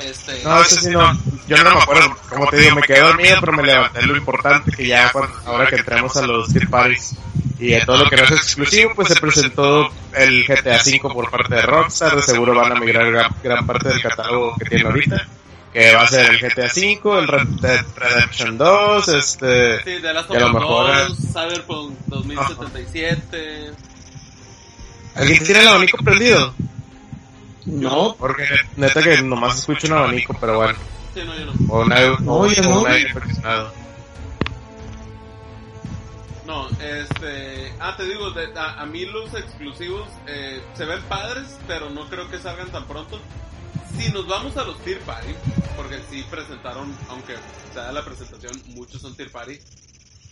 Este, 0.00 0.42
no, 0.44 0.60
ese 0.60 0.80
sí 0.80 0.90
no. 0.90 1.18
Yo 1.48 1.56
no 1.62 1.74
me 1.74 1.82
acuerdo. 1.82 2.16
Como 2.28 2.48
te 2.48 2.58
digo, 2.58 2.76
me 2.76 2.82
quedé 2.82 3.00
dormido, 3.00 3.36
pero 3.40 3.52
me 3.52 3.62
levanté. 3.62 4.02
Lo 4.02 4.16
importante 4.16 4.72
que 4.72 4.86
ya, 4.86 5.10
ahora 5.44 5.68
que 5.68 5.76
entramos 5.76 6.16
a 6.16 6.26
los 6.26 6.48
Tier 6.48 6.68
Parties 6.68 7.16
y 7.58 7.68
de 7.68 7.80
todo 7.86 8.04
lo 8.04 8.10
que 8.10 8.16
no 8.16 8.24
es 8.24 8.32
exclusivo, 8.32 8.92
pues 8.94 9.08
se 9.08 9.16
presentó 9.16 9.88
el 10.14 10.44
GTA 10.46 10.76
V 10.76 11.00
por 11.00 11.30
parte 11.30 11.54
de 11.54 11.62
Rockstar. 11.62 12.16
De 12.16 12.22
seguro 12.22 12.54
van 12.54 12.72
a 12.72 12.80
migrar 12.80 13.32
gran, 13.42 13.66
parte 13.66 13.88
del 13.88 14.02
catálogo 14.02 14.54
que 14.58 14.66
tiene 14.66 14.84
ahorita. 14.84 15.26
Que 15.72 15.94
va 15.94 16.02
a 16.02 16.08
ser 16.08 16.30
el 16.30 16.38
GTA 16.38 16.66
V, 16.66 17.18
el 17.18 17.28
Red 17.28 17.46
Dead 17.60 17.84
Redemption 17.96 18.58
2, 18.58 19.08
este. 19.08 19.84
Sí, 19.84 19.90
de 20.00 20.12
Last 20.12 20.30
of 20.30 20.36
Us 20.36 20.52
2, 20.52 21.18
Cyberpunk 21.32 21.98
2077. 22.06 23.70
¿Alguien 25.14 25.44
tiene 25.44 25.60
el 25.60 25.68
abanico 25.68 25.98
prendido? 25.98 26.54
No. 27.64 28.16
Porque 28.18 28.44
neta 28.76 29.02
que 29.02 29.22
nomás 29.22 29.58
escucho 29.58 29.86
un 29.86 29.94
abanico, 29.94 30.36
pero 30.38 30.56
bueno. 30.56 30.78
Sí, 31.14 31.20
no, 31.24 31.34
yo 31.36 31.46
no. 31.46 31.52
O 31.74 31.82
una, 31.82 32.00
no, 32.00 32.46
no. 32.46 33.85
No, 36.46 36.68
este. 36.80 37.72
Ah, 37.80 37.96
te 37.96 38.04
digo, 38.04 38.32
a, 38.56 38.86
mí 38.86 39.04
los 39.04 39.34
exclusivos 39.34 40.08
eh, 40.28 40.62
se 40.74 40.84
ven 40.84 41.02
padres, 41.08 41.58
pero 41.66 41.90
no 41.90 42.08
creo 42.08 42.30
que 42.30 42.38
salgan 42.38 42.70
tan 42.70 42.86
pronto. 42.86 43.20
Si 43.98 44.12
nos 44.12 44.28
vamos 44.28 44.56
a 44.56 44.64
los 44.64 44.78
Tier 44.84 45.00
Party, 45.00 45.34
porque 45.76 45.98
sí 46.08 46.24
presentaron, 46.30 46.96
aunque 47.08 47.34
sea 47.74 47.90
la 47.90 48.04
presentación, 48.04 48.52
muchos 48.74 49.02
son 49.02 49.16
Tier 49.16 49.32
Party. 49.32 49.58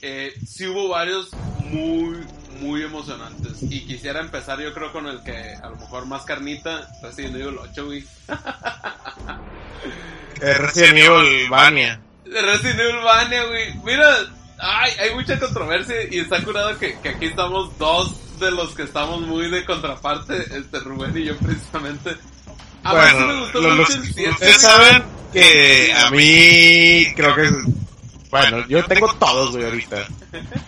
Eh, 0.03 0.35
sí 0.47 0.67
hubo 0.67 0.89
varios 0.89 1.31
muy, 1.71 2.19
muy 2.61 2.83
emocionantes. 2.83 3.63
Y 3.63 3.85
quisiera 3.85 4.21
empezar, 4.21 4.61
yo 4.61 4.73
creo, 4.73 4.93
con 4.93 5.07
el 5.07 5.23
que 5.25 5.55
a 5.55 5.69
lo 5.71 5.77
mejor 5.77 6.07
más 6.07 6.25
carnita, 6.25 6.89
Resident 7.03 7.37
Evil 7.37 7.59
8, 7.59 7.87
güey. 7.87 8.05
Resident 10.37 10.99
Evil 10.99 11.49
Vania. 11.49 12.01
Resident 12.25 12.81
Evil 12.81 13.03
Vania, 13.03 13.45
güey. 13.45 13.75
Mira, 13.83 14.15
ay, 14.65 14.93
hay 14.99 15.15
mucha 15.15 15.39
controversia 15.39 15.95
y 16.11 16.21
está 16.21 16.43
curado 16.43 16.79
que, 16.79 16.99
que, 17.01 17.11
aquí 17.11 17.27
estamos 17.27 17.77
dos 17.79 18.39
de 18.39 18.51
los 18.51 18.75
que 18.75 18.83
estamos 18.83 19.21
muy 19.21 19.51
de 19.51 19.65
contraparte, 19.65 20.37
este 20.57 20.81
Rubén 20.81 21.17
y 21.17 21.25
yo 21.25 21.37
precisamente. 21.39 22.17
A 22.83 22.93
bueno, 22.93 23.21
mí 23.21 23.27
me 23.27 23.41
gustó 23.41 23.63
mucho 23.63 24.31
Ustedes 24.31 24.61
saben 24.61 25.05
que 25.33 25.93
a 25.93 26.11
mí 26.11 27.07
creo 27.15 27.35
que 27.35 27.49
bueno, 28.35 28.67
yo 28.67 28.85
tengo 28.87 29.15
todos, 29.15 29.53
güey, 29.53 29.65
ahorita. 29.65 30.09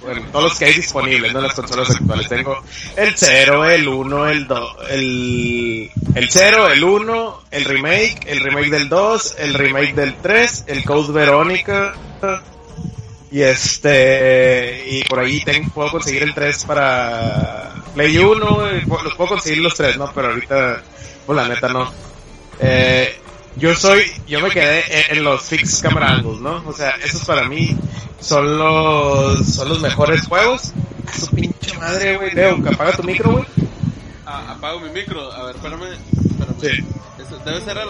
Bueno, 0.00 0.24
todos 0.30 0.44
los 0.44 0.56
que 0.56 0.66
hay 0.66 0.74
disponibles, 0.74 1.32
¿no? 1.32 1.40
Las 1.40 1.52
consolas 1.52 1.90
actuales. 1.90 2.28
Tengo 2.28 2.62
el 2.96 3.12
0, 3.16 3.64
el 3.64 3.88
1, 3.88 4.28
el 4.28 4.46
2, 4.46 4.76
el, 4.90 5.90
el 6.14 6.30
0, 6.30 6.68
el 6.68 6.85
1, 6.85 7.42
el 7.50 7.64
remake, 7.64 8.20
el 8.28 8.38
remake 8.38 8.70
del 8.70 8.88
2, 8.88 9.35
el 9.38 9.54
remake 9.54 9.94
del 9.96 10.14
3, 10.14 10.64
el 10.68 10.85
Code 10.85 11.12
Verónica. 11.12 11.94
Y 13.31 13.43
este, 13.43 14.87
y 14.89 15.05
por 15.05 15.19
ahí 15.19 15.43
tengo, 15.45 15.71
puedo 15.71 15.91
conseguir 15.91 16.23
el 16.23 16.33
3 16.35 16.65
para 16.65 17.75
Play 17.95 18.17
1, 18.19 18.61
los 19.03 19.15
puedo 19.15 19.31
conseguir 19.31 19.59
los 19.59 19.75
3, 19.75 19.97
¿no? 19.99 20.11
Pero 20.15 20.29
ahorita, 20.29 20.83
pues 21.27 21.37
la 21.37 21.49
neta 21.49 21.69
no. 21.69 21.93
Eh, 22.61 23.21
yo 23.57 23.75
soy, 23.75 24.03
yo 24.29 24.41
me 24.41 24.51
quedé 24.51 24.85
en, 25.12 25.25
los 25.25 25.43
fixed 25.43 25.83
camera 25.83 26.12
angles, 26.12 26.41
¿no? 26.41 26.62
O 26.67 26.73
sea, 26.73 26.91
esos 27.03 27.25
para 27.25 27.49
mí 27.49 27.77
son 28.21 28.59
los, 28.59 29.47
son 29.47 29.69
los 29.71 29.81
mejores 29.81 30.27
juegos. 30.27 30.73
Su 31.19 31.27
pinche 31.29 31.77
madre, 31.79 32.17
güey. 32.17 32.33
Leo, 32.33 32.59
apaga 32.71 32.93
tu 32.93 33.03
micro, 33.03 33.33
güey. 33.33 33.45
Ah, 34.27 34.53
apago 34.57 34.81
mi 34.81 34.91
micro. 34.91 35.33
A 35.33 35.47
ver, 35.47 35.57
espérame. 35.57 35.85
espérame. 35.93 36.61
Sí. 36.61 36.85
Ese- 37.23 37.45
debe 37.45 37.61
ser 37.65 37.79
el... 37.79 37.89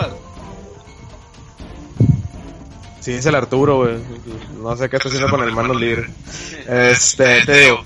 Sí, 3.07 3.13
es 3.13 3.27
el 3.27 3.37
Arturo, 3.37 3.77
güey. 3.77 3.99
No 4.61 4.77
sé 4.77 4.91
qué 4.91 4.97
está 4.97 5.09
haciendo 5.09 5.31
con 5.31 5.41
el 5.41 5.53
mano 5.53 5.73
libre. 5.75 6.09
Este, 6.67 7.47
te 7.47 7.61
digo. 7.61 7.85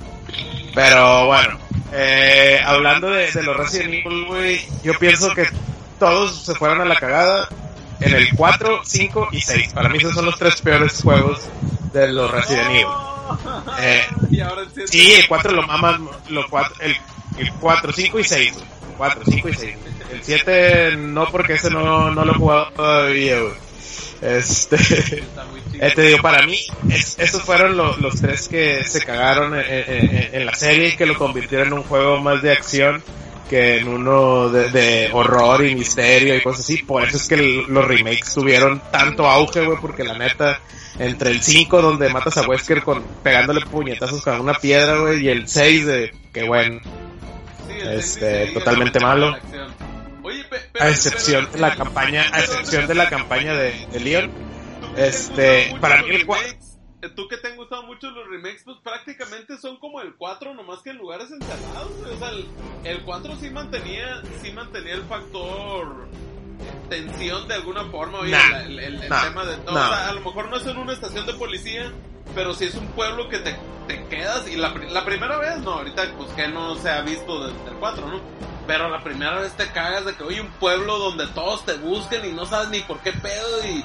Pero 0.74 1.26
bueno, 1.26 1.58
eh, 1.92 2.58
hablando 2.64 3.10
de, 3.10 3.30
de 3.30 3.42
los 3.42 3.54
Resident 3.54 3.92
Evil, 3.92 4.24
güey, 4.24 4.60
yo 4.82 4.98
pienso 4.98 5.34
que 5.34 5.46
todos 5.98 6.42
se 6.42 6.54
fueron 6.54 6.80
a 6.80 6.86
la 6.86 6.96
cagada 6.96 7.50
en 8.00 8.14
el 8.14 8.34
4, 8.34 8.80
5 8.82 9.28
y 9.32 9.42
6. 9.42 9.74
Para 9.74 9.90
mí 9.90 9.98
esos 9.98 10.14
son 10.14 10.24
los 10.24 10.38
tres 10.38 10.58
peores 10.62 11.02
juegos 11.02 11.50
de 11.92 12.10
los 12.10 12.30
Resident 12.30 12.70
Evil. 12.70 12.86
Eh. 13.78 14.06
Sí, 14.86 15.12
el 15.12 15.28
4 15.28 15.52
lo 15.52 15.66
maman, 15.66 16.08
lo 16.30 16.48
cuatro, 16.48 16.74
el, 16.80 16.96
el 17.36 17.52
4, 17.60 17.92
5 17.92 18.18
y 18.20 18.24
6, 18.24 18.52
güey. 18.54 18.64
4, 18.96 19.22
5 19.26 19.48
y 19.50 19.52
6. 19.52 19.76
El 20.12 20.22
7 20.22 20.96
no 20.96 21.26
porque 21.30 21.52
ese 21.52 21.68
no, 21.68 22.10
no 22.10 22.24
lo 22.24 22.32
he 22.32 22.36
jugado 22.36 22.70
todavía, 22.70 23.38
güey. 23.38 23.69
Este, 24.22 24.76
Está 24.76 25.44
muy 25.46 25.60
chido. 25.72 25.86
eh, 25.86 25.92
te 25.94 26.02
digo, 26.02 26.18
para 26.22 26.44
mí, 26.46 26.58
es- 26.90 27.18
esos 27.18 27.42
fueron 27.42 27.76
lo- 27.76 27.96
los 27.96 28.20
tres 28.20 28.48
que 28.48 28.84
se 28.84 29.02
cagaron 29.04 29.54
en, 29.54 29.64
en- 29.66 30.16
en- 30.16 30.34
en 30.34 30.46
la 30.46 30.54
serie 30.54 30.88
y 30.88 30.96
que 30.96 31.06
lo 31.06 31.16
convirtieron 31.16 31.68
en 31.68 31.72
un 31.74 31.82
juego 31.84 32.20
más 32.20 32.42
de 32.42 32.52
acción 32.52 33.02
que 33.48 33.78
en 33.78 33.88
uno 33.88 34.48
de, 34.50 34.70
de 34.70 35.10
horror 35.12 35.64
y 35.64 35.74
misterio 35.74 36.36
y 36.36 36.40
cosas 36.42 36.60
así. 36.60 36.78
Por 36.82 37.02
eso 37.04 37.16
es 37.16 37.26
que 37.28 37.64
los 37.68 37.84
remakes 37.84 38.34
tuvieron 38.34 38.80
tanto 38.92 39.26
auge, 39.28 39.64
güey, 39.64 39.78
porque 39.80 40.04
la 40.04 40.16
neta, 40.16 40.60
entre 40.98 41.30
el 41.30 41.42
5 41.42 41.80
donde 41.82 42.10
matas 42.10 42.36
a 42.36 42.42
Wesker 42.42 42.82
con, 42.82 43.02
pegándole 43.24 43.62
puñetazos 43.66 44.22
con 44.22 44.38
una 44.40 44.54
piedra, 44.54 44.98
güey, 44.98 45.24
y 45.24 45.28
el 45.30 45.48
6 45.48 45.84
de, 45.86 46.12
que 46.32 46.44
bueno, 46.44 46.78
este, 47.92 48.48
totalmente 48.52 49.00
malo. 49.00 49.34
A 50.78 50.88
excepción 50.88 51.50
de 51.52 51.58
la 51.58 51.74
campaña, 51.74 52.24
a 52.32 52.40
excepción 52.40 52.86
de 52.86 52.94
la 52.94 53.08
campaña 53.08 53.54
de, 53.54 53.86
de 53.92 54.00
Leon. 54.00 54.30
Este, 54.96 55.76
para 55.80 56.02
mí 56.02 56.10
el 56.14 56.26
Tú 57.14 57.28
que 57.28 57.38
te 57.38 57.48
han 57.48 57.56
gustado 57.56 57.82
mucho 57.84 58.10
los 58.10 58.28
remakes, 58.28 58.62
pues 58.62 58.76
prácticamente 58.84 59.56
son 59.56 59.78
como 59.78 60.02
el 60.02 60.16
4, 60.16 60.52
nomás 60.52 60.82
que 60.82 60.90
en 60.90 60.98
lugares 60.98 61.30
encerrados. 61.30 61.92
O 61.92 62.18
sea, 62.18 62.28
el, 62.28 62.46
el 62.84 63.02
4 63.04 63.36
sí 63.40 63.48
mantenía, 63.48 64.22
sí 64.42 64.52
mantenía 64.52 64.94
el 64.94 65.04
factor 65.04 66.08
tensión 66.88 67.46
de 67.48 67.54
alguna 67.54 67.84
forma. 67.84 68.20
Oye, 68.20 68.32
Nah, 68.32 68.48
la- 68.50 68.62
el, 68.62 68.78
el- 68.78 69.02
el 69.02 69.08
nah, 69.08 69.22
tema 69.24 69.44
de 69.44 69.56
todo. 69.58 69.74
nah. 69.74 69.86
O 69.86 69.88
sea, 69.94 70.08
a 70.08 70.12
lo 70.12 70.20
mejor 70.20 70.48
no 70.48 70.56
es 70.56 70.66
en 70.66 70.76
una 70.76 70.92
estación 70.92 71.26
de 71.26 71.34
policía, 71.34 71.92
pero 72.34 72.54
sí 72.54 72.64
es 72.66 72.74
un 72.74 72.86
pueblo 72.88 73.28
que 73.28 73.38
te, 73.38 73.56
te 73.88 74.04
quedas. 74.08 74.48
Y 74.48 74.56
la, 74.56 74.72
pri- 74.74 74.90
la 74.90 75.04
primera 75.04 75.36
vez, 75.38 75.58
no, 75.58 75.72
ahorita 75.74 76.04
pues 76.16 76.30
que 76.32 76.48
no 76.48 76.74
se 76.76 76.90
ha 76.90 77.00
visto 77.02 77.46
desde 77.46 77.70
el 77.70 77.76
4, 77.78 78.06
¿no? 78.08 78.20
Pero 78.66 78.88
la 78.88 79.02
primera 79.02 79.40
vez 79.40 79.52
te 79.56 79.66
cagas 79.72 80.04
de 80.04 80.14
que, 80.14 80.22
oye, 80.22 80.40
un 80.40 80.50
pueblo 80.52 80.98
donde 80.98 81.26
todos 81.28 81.64
te 81.66 81.74
busquen 81.74 82.24
y 82.24 82.32
no 82.32 82.46
sabes 82.46 82.68
ni 82.68 82.80
por 82.80 83.00
qué 83.00 83.12
pedo 83.12 83.64
y... 83.66 83.78
y- 83.78 83.84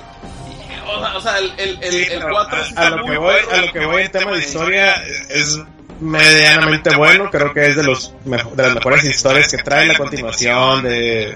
o, 0.88 1.00
sea, 1.00 1.18
o 1.18 1.22
sea, 1.22 1.40
el, 1.40 1.52
el, 1.58 1.80
el, 1.82 1.92
Sí, 1.92 2.04
el 2.12 2.20
pero 2.20 2.30
4 2.32 2.58
a, 2.76 2.82
a 2.82 2.90
lo 2.92 3.06
que 3.06 3.18
voy, 3.18 3.36
a 3.52 3.62
lo 3.62 3.72
que 3.74 3.86
voy 3.88 4.04
en 4.04 4.12
tema 4.12 4.32
de 4.34 4.40
historia 4.40 4.94
es 5.30 5.60
medianamente 6.02 6.96
bueno, 6.96 7.30
creo 7.32 7.54
que 7.54 7.68
es 7.68 7.76
de 7.76 7.84
los 7.84 8.14
de 8.26 8.64
las 8.64 8.76
mejores 8.76 9.04
historias 9.06 9.50
que 9.50 9.58
trae 9.58 9.86
la 9.88 9.98
continuación 9.98 10.84
de, 10.84 11.36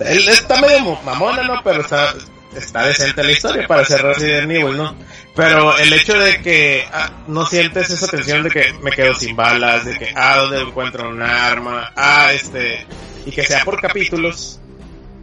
él 0.00 0.28
está 0.28 0.60
medio 0.60 0.80
mo- 0.80 1.02
mamona, 1.04 1.42
¿no? 1.42 1.60
Pero 1.64 1.80
está 1.82 2.14
está 2.56 2.86
decente 2.86 3.22
la 3.22 3.32
historia 3.32 3.66
para 3.66 3.84
ser 3.84 4.02
Resident 4.02 4.50
Evil, 4.50 4.76
¿no? 4.76 4.96
Pero 5.34 5.76
el 5.76 5.92
hecho 5.92 6.18
de 6.18 6.40
que 6.40 6.86
ah, 6.92 7.10
no 7.26 7.44
sientes 7.44 7.90
esa 7.90 8.06
tensión 8.08 8.42
de 8.42 8.50
que 8.50 8.72
me 8.82 8.90
quedo 8.90 9.14
sin 9.14 9.36
balas, 9.36 9.84
de 9.84 9.98
que 9.98 10.12
ah, 10.14 10.38
¿dónde 10.38 10.62
encuentro 10.62 11.08
un 11.10 11.20
arma? 11.22 11.92
Ah, 11.96 12.30
este 12.32 12.86
y 13.26 13.30
que 13.32 13.44
sea 13.44 13.64
por 13.64 13.78
capítulos, 13.80 14.60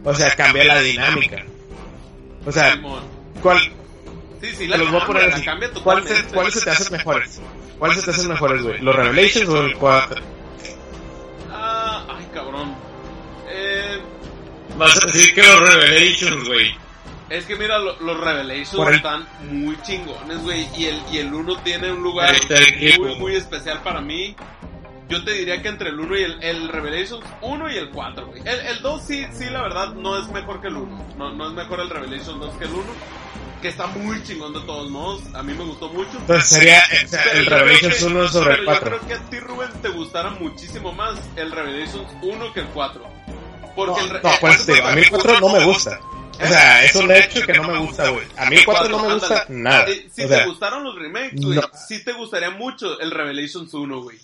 o 0.04 0.14
sea, 0.14 0.34
cambia 0.36 0.64
la 0.64 0.80
dinámica. 0.80 1.42
O 2.46 2.52
sea. 2.52 2.78
¿cuál, 3.42 3.58
Sí, 4.42 4.50
sí, 4.58 4.66
la 4.66 4.76
voy 4.76 4.86
a 4.88 5.06
poner 5.06 5.22
cambia, 5.22 5.34
así. 5.36 5.38
la 5.46 5.52
cambia 5.52 5.70
¿Cuáles 5.82 6.04
totalmente. 6.04 6.28
se, 6.28 6.34
¿Cuáles 6.34 6.54
se 6.54 6.60
te 6.60 6.70
hacen 6.70 6.92
mejores? 6.92 7.40
¿Cuáles 7.78 7.98
se 7.98 8.04
te 8.04 8.10
hacen 8.12 8.28
mejores, 8.28 8.62
güey? 8.62 8.80
¿Los 8.80 8.94
Revelations 8.94 9.48
o 9.48 9.60
el 9.64 9.74
4? 9.76 10.22
Ah, 11.50 12.04
ay, 12.16 12.26
cabrón. 12.32 12.74
Eh, 13.48 13.98
Vas 14.76 14.96
a 15.02 15.06
decir 15.06 15.34
que 15.34 15.42
los 15.42 15.60
Revelations, 15.60 16.46
güey. 16.48 16.74
es 17.30 17.44
que 17.46 17.56
mira, 17.56 17.78
lo- 17.78 17.98
los 18.00 18.20
Revelations 18.20 18.88
el- 18.88 18.94
están 18.94 19.26
muy 19.50 19.76
chingones, 19.82 20.38
güey. 20.42 20.66
Y 20.76 20.86
el, 20.86 21.02
y 21.12 21.18
el 21.18 21.32
1 21.34 21.56
tiene 21.62 21.92
un 21.92 22.02
lugar 22.02 22.34
equipo. 22.34 23.02
muy, 23.04 23.14
muy 23.16 23.34
especial 23.36 23.80
para 23.82 24.00
mí. 24.00 24.34
Yo 25.08 25.22
te 25.22 25.32
diría 25.32 25.60
que 25.60 25.68
entre 25.68 25.90
el 25.90 26.00
1 26.00 26.16
y 26.18 26.22
el, 26.22 26.42
el 26.42 26.68
Revelations 26.68 27.22
1 27.42 27.70
y 27.72 27.76
el 27.76 27.90
4, 27.90 28.26
güey. 28.26 28.40
El, 28.40 28.60
el 28.66 28.80
2 28.82 29.02
sí, 29.06 29.26
sí, 29.32 29.44
la 29.50 29.62
verdad, 29.62 29.92
no 29.94 30.18
es 30.18 30.28
mejor 30.28 30.60
que 30.62 30.68
el 30.68 30.76
1. 30.76 31.06
No, 31.18 31.30
no 31.34 31.48
es 31.48 31.52
mejor 31.52 31.80
el 31.80 31.90
Revelations 31.90 32.40
2 32.40 32.54
que 32.56 32.64
el 32.64 32.72
1. 32.72 32.82
Que 33.64 33.70
está 33.70 33.86
muy 33.86 34.22
chingón 34.24 34.52
de 34.52 34.60
todos 34.60 34.90
modos. 34.90 35.22
A 35.34 35.42
mí 35.42 35.54
me 35.54 35.64
gustó 35.64 35.88
mucho. 35.88 36.10
Entonces 36.18 36.50
sería 36.50 36.82
o 37.02 37.08
sea, 37.08 37.22
Pero 37.24 37.38
el 37.38 37.44
yo 37.44 37.48
creo 37.48 37.58
Revelations 37.60 37.96
que- 37.96 38.04
1 38.04 38.28
sobre 38.28 38.50
el 38.52 38.58
Yo 38.60 38.64
4. 38.66 38.84
creo 38.90 39.08
que 39.08 39.14
a 39.14 39.30
ti, 39.30 39.40
Rubén, 39.40 39.70
te 39.80 39.88
gustará 39.88 40.30
muchísimo 40.32 40.92
más 40.92 41.18
el 41.36 41.50
Revelations 41.50 42.06
1 42.20 42.52
que 42.52 42.60
el 42.60 42.66
4. 42.66 43.02
Porque 43.74 44.00
el 44.02 44.06
No, 44.08 44.12
re- 44.12 44.20
no, 44.22 44.48
eh, 44.50 44.58
te 44.66 44.72
digo, 44.74 44.86
a 44.86 44.92
mí 44.94 45.00
el 45.00 45.08
4 45.10 45.40
no 45.40 45.48
me 45.48 45.64
gusta. 45.64 45.98
O 46.42 46.46
sea, 46.46 46.84
es 46.84 46.94
un 46.94 47.10
hecho 47.10 47.40
que 47.46 47.54
no 47.54 47.62
me 47.62 47.78
gusta, 47.78 48.10
güey. 48.10 48.26
A 48.36 48.44
mí 48.50 48.56
el 48.56 48.64
4 48.66 48.88
no 48.90 48.98
me 49.08 49.14
gusta 49.14 49.46
nada. 49.48 49.86
Eh, 49.88 50.08
si 50.14 50.24
O 50.24 50.28
te 50.28 50.34
sea, 50.34 50.44
gustaron 50.46 50.84
los 50.84 50.94
remakes, 50.96 51.40
güey, 51.40 51.56
no. 51.58 51.62
sí 51.88 52.04
te 52.04 52.12
gustaría 52.12 52.50
mucho 52.50 53.00
el 53.00 53.10
Revelations 53.12 53.72
1, 53.72 54.02
güey. 54.02 54.18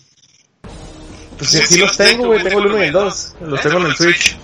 pues 1.39 1.49
sí, 1.49 1.61
sí 1.65 1.79
los 1.79 1.97
tengo, 1.97 2.27
güey. 2.27 2.43
Tengo 2.43 2.59
el 2.59 2.67
1 2.67 2.83
y 2.83 2.87
el 2.87 2.91
2. 2.91 3.35
Los 3.41 3.61
tengo 3.61 3.79
en 3.79 3.85
el 3.87 3.95
Switch. 3.95 4.37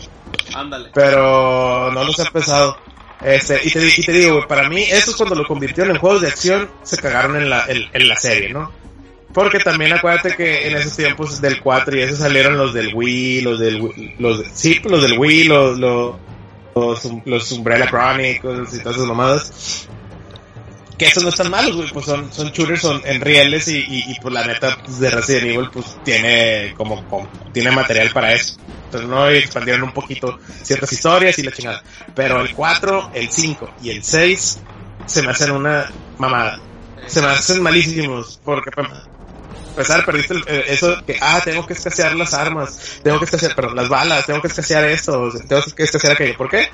Ándale. 0.55 0.89
Pero 0.95 1.91
no 1.93 2.03
los 2.03 2.17
he 2.17 2.23
empezado. 2.23 2.79
Este, 3.23 3.59
y 3.63 3.71
te, 3.71 3.79
di- 3.79 3.93
y 3.97 4.03
te 4.03 4.11
digo, 4.11 4.35
güey, 4.35 4.47
para 4.47 4.69
mí, 4.69 4.81
eso 4.83 5.11
es 5.11 5.17
cuando 5.17 5.35
lo 5.35 5.45
convirtieron 5.47 5.95
en 5.95 5.99
juegos 6.01 6.21
de 6.21 6.27
acción, 6.27 6.69
se 6.83 6.97
cagaron 6.97 7.35
en 7.35 7.49
la, 7.49 7.65
en, 7.67 7.83
en 7.93 8.07
la 8.07 8.15
serie, 8.15 8.49
¿no? 8.49 8.71
Porque 9.33 9.59
también 9.59 9.93
acuérdate 9.93 10.35
que 10.35 10.67
en 10.67 10.77
esos 10.77 10.95
tiempos 10.95 11.41
del 11.41 11.59
4 11.61 11.97
y 11.97 12.01
eso 12.01 12.15
salieron 12.15 12.57
los 12.57 12.73
del 12.73 12.93
Wii, 12.93 13.41
los 13.41 13.59
del 13.59 13.81
Wii- 13.81 14.15
los, 14.19 14.43
sí, 14.53 14.79
los 14.83 15.01
del 15.01 15.17
Wii, 15.19 15.43
los, 15.45 15.77
los, 15.79 16.15
los, 16.75 17.07
los 17.25 17.51
Umbrella 17.51 17.87
Chronicles 17.87 18.73
y 18.73 18.79
todas 18.79 18.95
esas 18.97 19.07
mamadas. 19.07 19.89
Que 20.97 21.05
esos 21.05 21.21
no 21.23 21.29
están 21.29 21.51
malos, 21.51 21.75
güey, 21.75 21.89
pues 21.91 22.05
son, 22.05 22.33
son 22.33 22.51
shooters 22.51 22.81
son 22.81 23.01
en 23.05 23.21
rieles 23.21 23.67
y, 23.67 23.77
y, 23.77 24.11
y 24.11 24.19
pues 24.19 24.33
la 24.33 24.45
neta 24.47 24.77
pues, 24.83 24.99
de 24.99 25.09
Resident 25.11 25.45
Evil 25.53 25.69
pues 25.71 25.97
tiene 26.03 26.73
como, 26.75 27.07
como- 27.07 27.29
tiene 27.53 27.69
material 27.71 28.09
para 28.11 28.33
eso. 28.33 28.57
Entonces 28.85 29.07
no 29.09 29.27
expandieron 29.29 29.83
un 29.83 29.91
poquito 29.93 30.39
ciertas 30.63 30.91
historias 30.91 31.37
y 31.37 31.43
la 31.43 31.51
chingada. 31.51 31.83
Pero 32.15 32.41
el 32.41 32.53
4, 32.55 33.11
el 33.13 33.29
5 33.29 33.69
y 33.83 33.91
el 33.91 34.03
6 34.03 34.59
se 35.05 35.21
me 35.21 35.31
hacen 35.31 35.51
una 35.51 35.91
mamada. 36.17 36.59
Se 37.05 37.21
me 37.21 37.27
hacen 37.27 37.61
malísimos 37.61 38.39
porque 38.43 38.71
empezar 39.69 40.03
perdiste 40.03 40.33
el- 40.33 40.43
eh, 40.47 40.65
eso 40.69 40.95
que 41.05 41.17
ah 41.21 41.39
tengo 41.43 41.65
que 41.67 41.73
escasear 41.73 42.15
las 42.15 42.33
armas, 42.33 42.99
tengo 43.03 43.19
que 43.19 43.25
escasear 43.25 43.53
perdón, 43.55 43.75
las 43.75 43.87
balas, 43.89 44.25
tengo 44.25 44.41
que 44.41 44.47
escasear 44.47 44.83
esto, 44.85 45.29
tengo 45.47 45.61
que 45.75 45.83
escasear 45.83 46.13
aquello. 46.13 46.35
¿Por 46.35 46.49
qué? 46.49 46.67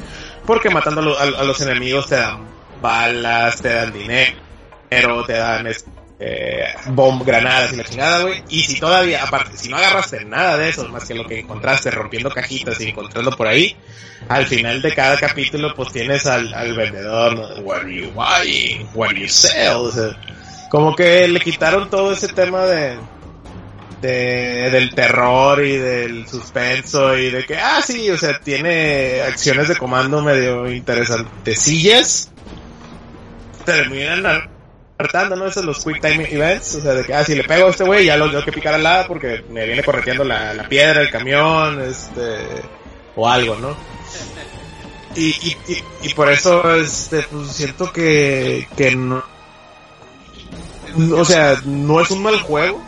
Porque 0.46 0.70
matando 0.70 1.18
a, 1.20 1.24
a- 1.24 1.42
a 1.42 1.44
los 1.44 1.60
enemigos 1.60 2.08
te 2.08 2.16
dan 2.16 2.63
balas, 2.84 3.62
te 3.62 3.70
dan 3.70 3.92
dinero, 3.92 4.36
te 5.26 5.34
dan 5.34 5.66
este, 5.66 5.90
bomb, 6.88 7.24
granadas 7.26 7.74
y 7.74 7.78
la 7.78 7.84
chingada, 7.84 8.22
güey. 8.24 8.44
Y 8.50 8.60
si 8.62 8.80
todavía, 8.80 9.24
aparte, 9.24 9.58
si 9.58 9.70
no 9.70 9.78
agarraste 9.78 10.24
nada 10.26 10.58
de 10.58 10.70
eso, 10.70 10.88
más 10.90 11.06
que 11.06 11.16
lo 11.16 11.26
que 11.26 11.40
encontraste 11.40 11.90
rompiendo 11.90 12.30
cajitas 12.30 12.80
y 12.82 12.90
encontrando 12.90 13.32
por 13.32 13.48
ahí, 13.48 13.76
al 14.30 14.46
final 14.46 14.82
de 14.82 14.94
cada 14.94 15.18
capítulo, 15.18 15.74
pues 15.76 15.92
tienes 15.92 16.26
al, 16.26 16.54
al 16.54 16.76
vendedor, 16.76 17.36
¿no? 17.36 17.64
What 17.64 17.88
you 17.88 18.12
buying? 18.12 18.88
What 18.94 19.12
you 19.14 19.28
sell? 19.28 19.90
Como 20.70 20.96
que 20.96 21.28
le 21.28 21.40
quitaron 21.40 21.90
todo 21.90 22.14
ese 22.14 22.28
tema 22.30 22.66
de, 22.66 22.98
de, 24.02 24.70
del 24.70 24.94
terror 24.94 25.64
y 25.64 25.78
del 25.78 26.28
suspenso 26.28 27.18
y 27.18 27.32
de 27.32 27.46
que, 27.46 27.56
ah, 27.58 27.82
sí, 27.82 28.10
o 28.10 28.18
sea, 28.18 28.40
tiene 28.40 29.22
acciones 29.22 29.70
de 29.70 29.78
comando 29.78 30.22
medio 30.22 30.72
interesantecillas. 30.72 32.33
Terminan 33.66 34.50
hartando, 34.98 35.36
¿no? 35.36 35.48
Esos 35.48 35.66
los 35.66 35.84
quick 35.84 36.02
time 36.02 36.28
events, 36.32 36.76
o 36.76 36.82
sea, 36.82 36.94
de 36.94 37.04
que, 37.06 37.14
ah, 37.14 37.24
si 37.24 37.36
le 37.36 37.44
pego 37.44 37.68
a 37.68 37.72
este 37.72 37.84
güey, 37.84 38.06
ya 38.06 38.18
lo 38.18 38.30
tengo 38.30 38.46
que 38.46 38.52
picar 38.52 38.74
al 38.74 38.84
lado 38.84 39.08
porque 39.08 39.44
me 39.50 39.66
viene 39.66 39.84
correteando 39.84 40.24
la, 40.24 40.54
la 40.54 40.68
piedra, 40.70 41.02
el 41.02 41.10
camión, 41.10 41.82
este, 41.82 42.62
o 43.16 43.28
algo, 43.28 43.56
¿no? 43.56 43.76
Y, 45.16 45.30
y, 45.30 45.84
y, 46.02 46.14
por 46.16 46.32
eso, 46.32 46.76
este, 46.76 47.22
pues 47.24 47.50
siento 47.50 47.92
que, 47.92 48.68
que 48.76 48.96
no, 48.96 49.24
o 51.16 51.26
sea, 51.26 51.62
no 51.66 52.02
es 52.02 52.10
un 52.10 52.24
mal 52.24 52.40
juego, 52.40 52.84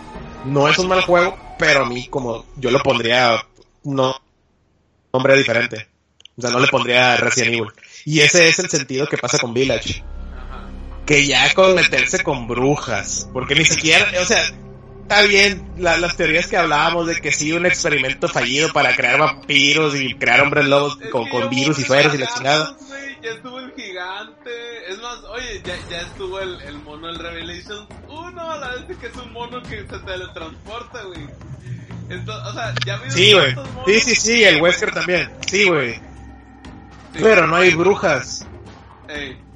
no 0.46 0.68
es 0.68 0.78
un 0.80 0.88
mal 0.88 1.02
juego, 1.02 1.38
pero 1.60 1.86
a 1.86 1.90
mí 1.90 2.08
como 2.08 2.46
yo 2.58 2.72
lo 2.72 2.82
pondría 2.82 3.46
no 3.84 4.16
nombre 5.14 5.38
diferente. 5.38 5.88
O 6.38 6.42
sea, 6.42 6.50
no 6.50 6.60
le 6.60 6.68
pondría 6.68 7.16
Resident 7.18 7.54
Evil. 7.54 7.72
Y 8.04 8.20
ese 8.20 8.48
es 8.48 8.60
el 8.60 8.70
sentido 8.70 9.08
que 9.08 9.18
pasa 9.18 9.40
con 9.40 9.54
Village. 9.54 10.04
Que 11.06 11.26
ya 11.26 11.54
con 11.54 11.76
meterse 11.76 12.24
con 12.24 12.48
brujas, 12.48 13.30
porque 13.32 13.56
ni 13.56 13.65
siquiera, 13.65 14.06
o 14.22 14.26
sea, 14.26 14.41
está 15.04 15.22
bien 15.22 15.63
las 15.78 16.18
teorías 16.18 16.48
que 16.48 16.58
hablábamos 16.58 17.06
de 17.06 17.22
que 17.22 17.32
sí, 17.32 17.52
un 17.52 17.65
experimento 17.65 18.28
fallido 18.28 18.74
para 18.74 18.96
crear 18.96 19.20
vampiros 19.20 19.96
y 19.96 20.15
crear 20.15 20.41
hombres 20.41 20.65
lobos 20.65 20.98
con, 21.12 21.30
con 21.30 21.48
virus 21.50 21.78
y 21.78 21.84
sueros 21.84 22.13
y 22.15 22.18
la 22.18 22.28
chingada. 22.28 22.76
ya 23.22 23.30
estuvo 23.30 23.60
el 23.60 23.72
gigante. 23.74 24.52
Es 24.89 24.98
más, 25.00 25.20
oye, 25.26 25.62
ya, 25.63 25.76
ya 25.91 26.02
estuvo 26.02 26.39
el, 26.39 26.60
el 26.62 26.80
mono 26.80 27.08
del 27.08 27.20
Revelation 27.20 27.88
1, 28.08 28.52
a 28.52 28.58
la 28.58 28.70
vez 28.70 28.98
que 28.98 29.08
es 29.08 29.15
un 29.15 29.32
mono 29.32 29.62
que 29.62 29.86
se 29.88 30.00
teletransporta, 30.00 31.04
güey. 31.04 31.28
Entonces, 32.10 32.48
o 32.48 32.54
sea, 32.54 32.74
ya 32.86 33.10
Sí, 33.10 33.34
güey. 33.34 33.56
Sí, 33.86 34.00
sí, 34.00 34.15
sí, 34.15 34.44
el 34.44 34.62
Wesker 34.62 34.91
también. 34.91 35.32
Sí, 35.48 35.65
güey. 35.65 36.00
Pero 37.13 37.48
no 37.48 37.56
hay 37.56 37.74
brujas. 37.74 38.46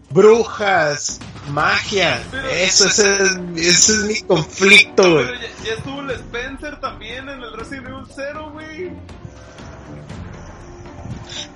Brujas, 0.09 1.19
magia. 1.49 2.21
eso, 2.51 2.87
ese, 2.87 3.17
es 3.55 3.89
mi 4.05 4.21
conflicto, 4.21 5.11
güey. 5.11 5.25
Pero 5.25 5.39
ya, 5.63 5.73
estuvo 5.73 6.01
el 6.01 6.11
Spencer 6.11 6.79
también 6.79 7.29
en 7.29 7.41
el 7.41 7.53
Resident 7.53 7.87
Evil 7.87 8.05
0, 8.15 8.49
güey. 8.53 8.91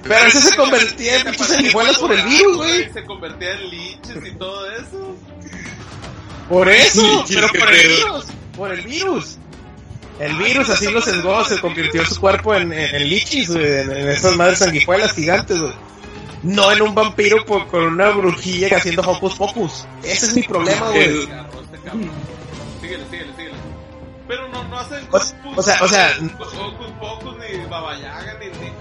Pero 0.04 0.28
ese 0.28 0.42
se 0.42 0.56
convertía 0.56 1.20
en 1.20 1.32
bichos 1.32 1.48
sanguijuelas 1.48 1.98
por 1.98 2.12
el 2.12 2.22
virus, 2.24 2.58
güey. 2.58 2.94
Se 2.94 3.04
convertía 3.06 3.54
en 3.54 3.70
liches 3.70 4.26
y 4.26 4.32
todo 4.36 4.72
eso. 4.72 5.16
Por 6.50 6.70
eso, 6.70 7.26
pero 7.28 7.48
por 7.48 7.72
el 7.72 7.88
virus. 7.88 8.26
Por 8.56 8.72
el 8.72 8.82
virus. 8.82 9.38
El 10.20 10.36
virus 10.36 10.70
así 10.70 10.92
lo 10.92 11.02
sesgó, 11.02 11.44
se 11.44 11.60
convirtió 11.60 12.06
su 12.06 12.20
cuerpo 12.20 12.54
en, 12.54 12.72
en, 12.72 13.10
lichis, 13.10 13.50
en, 13.50 13.92
en, 13.92 14.10
esas 14.10 14.36
madres 14.36 14.60
sanguijuelas 14.60 15.14
gigantes, 15.14 15.60
güey. 15.60 15.74
No 16.44 16.72
en 16.72 16.82
un 16.82 16.94
vampiro 16.94 17.46
por, 17.46 17.68
con 17.68 17.84
una 17.84 18.10
brujilla 18.10 18.76
haciendo 18.76 19.02
hocus 19.02 19.36
pocus. 19.36 19.88
Ese 20.04 20.26
es 20.26 20.36
mi 20.36 20.44
problema, 20.44 20.90
güey. 20.90 21.22
Síguele, 22.82 23.06
síguele, 23.10 23.34
síguele. 23.38 23.56
Pero 24.28 24.48
no, 24.50 24.64
no 24.66 24.80
hacen 24.80 25.08
o, 25.12 25.62
sea, 25.62 25.78
o 25.82 25.88
sea, 25.88 26.12
hocus 26.20 26.88
pocus 27.00 27.38
ni 27.38 27.66
babayaga 27.66 28.38
ni, 28.40 28.48
ni, 28.48 28.72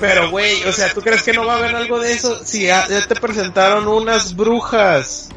Pero, 0.00 0.30
güey, 0.30 0.64
o 0.64 0.72
sea, 0.72 0.92
¿tú 0.92 1.02
crees 1.02 1.22
que 1.22 1.32
no 1.32 1.46
va 1.46 1.54
a 1.54 1.58
haber 1.58 1.76
algo 1.76 2.00
de 2.00 2.12
eso? 2.12 2.44
Si 2.44 2.64
ya, 2.64 2.88
ya 2.88 3.06
te 3.06 3.14
presentaron 3.14 3.86
unas 3.86 4.34
brujas. 4.34 5.28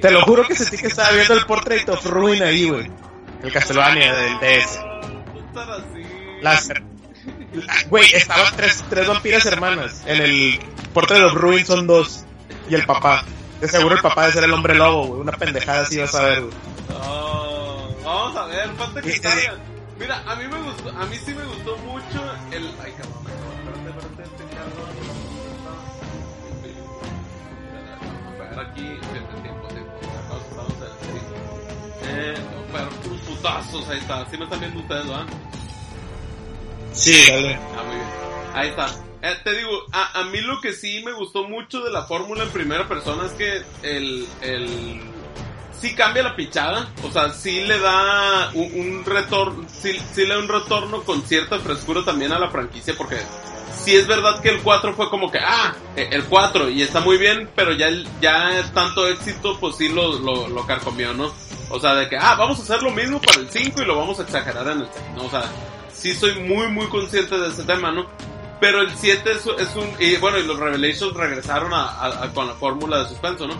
Te 0.00 0.10
lo 0.10 0.22
juro 0.22 0.46
que 0.46 0.54
sentí 0.54 0.76
que 0.76 0.88
estaba 0.88 1.10
viendo 1.12 1.34
el 1.34 1.46
Portrait 1.46 1.88
of 1.88 2.04
Ruin 2.04 2.42
ahí, 2.42 2.68
güey. 2.68 2.90
El 3.42 3.52
Castlevania 3.52 4.14
del 4.14 4.38
DS. 4.38 4.80
Las... 6.42 6.68
Güey, 7.88 8.14
estaban 8.14 8.54
tres, 8.56 8.84
tres 8.88 9.06
vampiras 9.06 9.44
hermanas. 9.46 10.02
En 10.06 10.22
el 10.22 10.60
Portrait 10.94 11.22
of 11.22 11.34
Ruin 11.34 11.64
son 11.66 11.86
dos. 11.86 12.24
Y 12.68 12.74
el 12.74 12.84
papá. 12.84 13.24
De 13.60 13.68
seguro 13.68 13.94
el 13.94 14.02
papá 14.02 14.26
de 14.26 14.32
ser 14.32 14.44
el 14.44 14.52
hombre 14.52 14.74
lobo, 14.74 15.06
güey. 15.06 15.20
Una 15.20 15.32
pendejada 15.32 15.82
así 15.82 15.98
vas 15.98 16.14
a 16.14 16.22
ver, 16.22 16.40
güey. 16.42 16.54
vamos 18.04 18.36
a 18.36 18.46
ver, 18.46 18.68
falta 18.76 19.02
que 19.02 19.16
salgan. 19.18 19.72
Mira, 19.98 20.22
a 20.26 20.34
mí 20.34 20.48
me 20.48 20.60
gustó, 20.62 20.90
a 20.90 21.06
mí 21.06 21.16
sí 21.24 21.32
me 21.32 21.44
gustó 21.44 21.76
mucho 21.76 22.34
el... 22.50 22.66
Ay, 22.82 22.92
cabrón, 22.92 23.24
espérate, 23.24 24.06
espérate, 24.08 24.22
este 24.24 24.56
cabrón. 24.56 24.92
aquí, 28.58 28.98
eh, 32.04 32.34
pero 32.72 32.88
putazos, 33.26 33.88
ahí 33.88 33.98
está. 33.98 34.26
¿Sí 34.30 34.36
me 34.36 34.44
están 34.44 34.60
viendo 34.60 34.80
ustedes, 34.80 35.06
¿verdad? 35.06 35.26
Sí, 36.92 37.14
dale. 37.28 37.58
Ah, 37.76 37.82
muy 37.84 37.94
bien. 37.94 38.08
Ahí 38.54 38.68
está. 38.68 38.86
Eh, 39.22 39.36
te 39.44 39.56
digo, 39.56 39.70
a, 39.92 40.20
a, 40.20 40.24
mí 40.24 40.40
lo 40.40 40.60
que 40.60 40.72
sí 40.72 41.02
me 41.04 41.12
gustó 41.12 41.48
mucho 41.48 41.80
de 41.80 41.92
la 41.92 42.02
fórmula 42.02 42.42
en 42.42 42.50
primera 42.50 42.88
persona 42.88 43.26
es 43.26 43.32
que 43.32 43.62
el, 43.82 44.26
el, 44.40 45.00
sí 45.80 45.94
cambia 45.94 46.24
la 46.24 46.34
pichada, 46.34 46.90
o 47.04 47.10
sea, 47.10 47.32
sí 47.32 47.60
le 47.60 47.78
da 47.78 48.50
un, 48.54 48.80
un 48.80 49.04
retorno, 49.04 49.64
sí, 49.68 49.96
sí, 50.12 50.26
le 50.26 50.34
da 50.34 50.40
un 50.40 50.48
retorno 50.48 51.02
con 51.04 51.22
cierta 51.22 51.60
frescura 51.60 52.04
también 52.04 52.32
a 52.32 52.38
la 52.38 52.50
franquicia, 52.50 52.94
porque 52.98 53.16
sí 53.84 53.94
es 53.94 54.06
verdad 54.06 54.40
que 54.40 54.48
el 54.48 54.60
4 54.60 54.94
fue 54.94 55.08
como 55.08 55.30
que, 55.30 55.38
ah, 55.38 55.74
eh, 55.96 56.08
el 56.10 56.24
4, 56.24 56.68
y 56.70 56.82
está 56.82 57.00
muy 57.00 57.16
bien, 57.16 57.48
pero 57.54 57.72
ya, 57.72 57.90
ya 58.20 58.62
tanto 58.74 59.06
éxito, 59.06 59.58
pues 59.60 59.76
sí 59.76 59.88
lo, 59.88 60.18
lo, 60.18 60.48
lo 60.48 60.66
carcomió, 60.66 61.14
¿no? 61.14 61.32
O 61.70 61.80
sea, 61.80 61.94
de 61.94 62.08
que, 62.08 62.16
ah, 62.16 62.34
vamos 62.34 62.58
a 62.58 62.62
hacer 62.62 62.82
lo 62.82 62.90
mismo 62.90 63.20
para 63.20 63.40
el 63.40 63.48
5 63.48 63.82
y 63.82 63.84
lo 63.84 63.96
vamos 63.96 64.18
a 64.18 64.22
exagerar 64.22 64.66
en 64.68 64.80
el 64.80 64.88
6, 64.92 65.04
¿no? 65.16 65.24
O 65.24 65.30
sea, 65.30 65.44
sí 66.02 66.14
soy 66.14 66.34
muy, 66.40 66.66
muy 66.66 66.86
consciente 66.86 67.38
de 67.38 67.48
ese 67.48 67.62
tema, 67.62 67.92
¿no? 67.92 68.06
Pero 68.60 68.80
el 68.80 68.94
7 68.94 69.30
es, 69.30 69.46
es, 69.46 69.76
un... 69.76 69.88
Y 70.00 70.16
bueno, 70.16 70.38
y 70.38 70.42
los 70.44 70.58
Revelations 70.58 71.14
regresaron 71.14 71.70
a, 71.72 72.28
con 72.34 72.48
la 72.48 72.54
fórmula 72.54 73.02
de 73.02 73.08
suspenso, 73.08 73.46
¿no? 73.46 73.54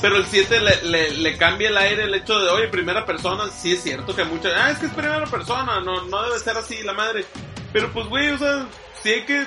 Pero 0.00 0.16
el 0.16 0.26
7 0.26 0.60
le, 0.60 0.82
le, 0.82 1.10
le, 1.10 1.36
cambia 1.36 1.68
el 1.68 1.76
aire 1.76 2.04
el 2.04 2.14
hecho 2.14 2.38
de, 2.38 2.50
oye, 2.50 2.68
primera 2.68 3.06
persona, 3.06 3.48
sí 3.48 3.72
es 3.72 3.82
cierto 3.82 4.14
que 4.14 4.24
muchas... 4.24 4.52
Ah, 4.56 4.70
es 4.70 4.78
que 4.78 4.86
es 4.86 4.92
primera 4.92 5.24
persona, 5.26 5.80
no, 5.80 6.04
no 6.04 6.22
debe 6.22 6.38
ser 6.40 6.56
así 6.56 6.82
la 6.82 6.92
madre. 6.92 7.24
Pero 7.72 7.92
pues, 7.92 8.06
güey, 8.08 8.30
o 8.30 8.38
sea, 8.38 8.66
sí 9.02 9.08
hay 9.10 9.24
que 9.24 9.46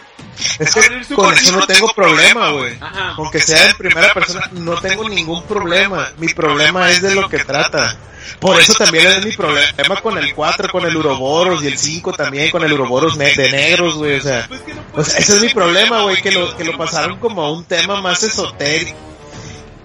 es 0.60 0.74
que 0.74 1.16
con 1.16 1.34
eso 1.34 1.52
no 1.52 1.68
tengo 1.68 1.88
problema, 1.94 2.52
güey. 2.52 2.78
Con 3.16 3.32
que 3.32 3.40
sea 3.40 3.70
en 3.70 3.78
primera 3.78 4.14
persona, 4.14 4.50
no 4.54 4.80
tengo 4.80 5.08
ningún 5.08 5.44
problema. 5.44 6.12
Mi 6.18 6.30
problema 6.34 6.90
es 6.90 7.02
de 7.02 7.16
lo 7.16 7.30
que 7.30 7.44
trata. 7.44 7.98
Por 8.40 8.60
eso 8.60 8.74
también 8.74 9.08
es 9.08 9.26
mi 9.26 9.32
problema 9.34 10.02
con 10.02 10.18
el 10.18 10.34
4, 10.34 10.70
con 10.72 10.86
el 10.86 10.96
Uroboros 10.96 11.64
y 11.64 11.68
el 11.68 11.78
5 11.78 12.14
también, 12.14 12.50
con 12.50 12.64
el 12.64 12.74
Uroboros 12.74 13.18
de 13.18 13.52
negros, 13.52 13.96
güey. 13.96 14.18
O 14.18 14.22
sea, 14.22 14.48
o 14.94 15.04
sea, 15.04 15.20
ese 15.20 15.36
es 15.36 15.42
mi 15.42 15.50
problema, 15.50 16.02
güey, 16.04 16.22
que 16.22 16.32
lo, 16.32 16.56
que 16.56 16.64
lo 16.64 16.78
pasaron 16.78 17.18
como 17.20 17.44
a 17.44 17.52
un 17.52 17.66
tema 17.66 18.02
más 18.02 18.24
esotérico. 18.24 18.98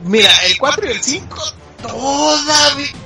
Mira, 0.04 0.30
el 0.46 0.56
4 0.58 0.86
y 0.86 0.90
el 0.90 1.02
5 1.02 1.54
todavía 1.82 3.05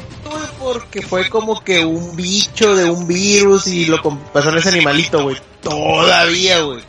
porque 0.58 1.02
fue 1.02 1.28
como 1.28 1.62
que 1.62 1.84
un 1.84 2.16
bicho 2.16 2.74
de 2.74 2.90
un 2.90 3.06
virus 3.06 3.66
y 3.66 3.86
lo 3.86 4.02
pasaron 4.32 4.58
ese 4.58 4.68
animalito, 4.68 5.22
güey. 5.22 5.36
Todavía, 5.62 6.60
güey. 6.60 6.82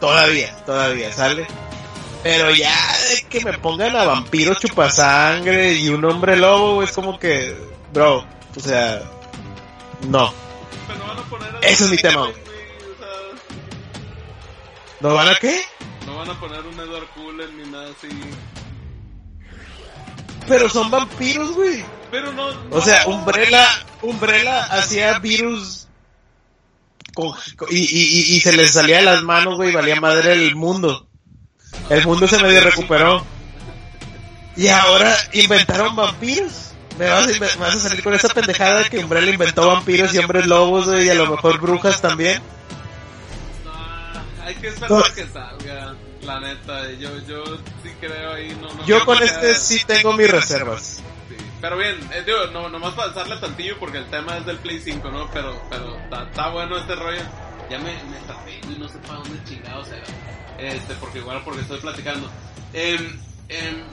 Todavía, 0.00 0.56
todavía, 0.64 1.12
¿sale? 1.12 1.46
Pero 2.22 2.50
ya 2.50 2.74
de 3.10 3.22
que 3.28 3.44
me 3.44 3.56
pongan 3.58 3.96
a 3.96 4.04
vampiro 4.04 4.54
chupasangre 4.54 5.74
y 5.74 5.88
un 5.88 6.04
hombre 6.04 6.36
lobo, 6.36 6.82
es 6.82 6.92
como 6.92 7.18
que, 7.18 7.56
bro, 7.92 8.24
o 8.56 8.60
sea, 8.60 9.02
no. 10.08 10.32
Ese 11.62 11.84
es 11.84 11.90
mi 11.90 11.96
tema. 11.96 12.22
Güey, 12.22 12.34
¿No 15.00 15.14
van 15.14 15.28
a 15.28 15.34
qué? 15.36 15.60
No 16.06 16.16
van 16.16 16.30
a 16.30 16.40
poner 16.40 16.66
un 16.66 16.74
Edward 16.74 17.06
Cullen 17.14 17.56
ni 17.56 17.70
nada 17.70 17.88
así. 17.90 18.08
Pero 20.48 20.68
son 20.68 20.90
vampiros, 20.90 21.52
güey. 21.52 21.84
Pero 22.10 22.32
no, 22.32 22.48
O 22.70 22.80
sea, 22.80 23.06
Umbrella, 23.06 23.66
Umbrella 24.02 24.64
hacía 24.64 25.18
virus 25.18 25.88
y, 27.70 27.78
y, 27.78 28.36
y, 28.36 28.40
se 28.40 28.52
les 28.52 28.72
salía 28.72 28.98
de 28.98 29.02
las 29.02 29.22
manos, 29.22 29.56
güey, 29.56 29.72
valía 29.72 30.00
madre 30.00 30.32
el 30.32 30.54
mundo. 30.54 31.08
El 31.90 32.06
mundo 32.06 32.28
se 32.28 32.40
medio 32.40 32.60
recuperó. 32.60 33.24
Y 34.56 34.68
ahora 34.68 35.16
inventaron 35.32 35.96
vampiros. 35.96 36.72
Me 36.98 37.08
vas, 37.08 37.28
a, 37.28 37.58
vas 37.58 37.76
a 37.76 37.88
salir 37.88 38.02
con 38.02 38.14
esa 38.14 38.28
pendejada 38.28 38.88
que 38.88 38.98
Umbrella 38.98 39.30
inventó 39.30 39.68
vampiros 39.68 40.12
y 40.14 40.18
hombres 40.18 40.46
lobos, 40.46 40.86
güey, 40.86 41.06
y 41.06 41.10
a 41.10 41.14
lo 41.14 41.26
mejor 41.26 41.60
brujas 41.60 42.00
también. 42.00 42.42
No, 43.64 44.44
hay 44.44 44.54
que 44.56 44.68
esperar 44.68 45.14
que 45.14 45.26
salga, 45.26 45.94
la 46.22 46.40
neta. 46.40 46.90
Yo, 46.92 47.18
yo 47.20 47.44
sí 47.82 47.90
creo 48.00 48.32
ahí, 48.32 48.56
no, 48.60 48.74
no 48.74 48.84
Yo 48.84 49.04
con 49.04 49.22
este 49.22 49.54
sí 49.54 49.82
tengo 49.86 50.12
mis 50.12 50.30
reservas. 50.30 51.02
Pero 51.60 51.76
bien, 51.76 51.98
eh, 52.12 52.22
digo, 52.24 52.46
no, 52.52 52.68
nomás 52.68 52.94
para 52.94 53.12
pasarle 53.12 53.36
tantillo 53.36 53.76
porque 53.78 53.98
el 53.98 54.06
tema 54.06 54.36
es 54.36 54.46
del 54.46 54.58
Play 54.58 54.80
5, 54.80 55.10
¿no? 55.10 55.28
Pero, 55.32 55.60
pero 55.68 55.98
está 56.24 56.50
bueno 56.50 56.76
este 56.76 56.94
rollo. 56.94 57.22
Ya 57.68 57.78
me, 57.78 57.92
me 58.04 58.18
tapé 58.26 58.60
y 58.62 58.78
no 58.78 58.88
sé 58.88 58.98
para 58.98 59.14
dónde 59.14 59.42
chingados 59.44 59.88
era. 59.88 60.06
Este, 60.58 60.94
porque 60.94 61.18
igual 61.18 61.42
porque 61.44 61.60
estoy 61.62 61.80
platicando. 61.80 62.30
Eh, 62.72 62.98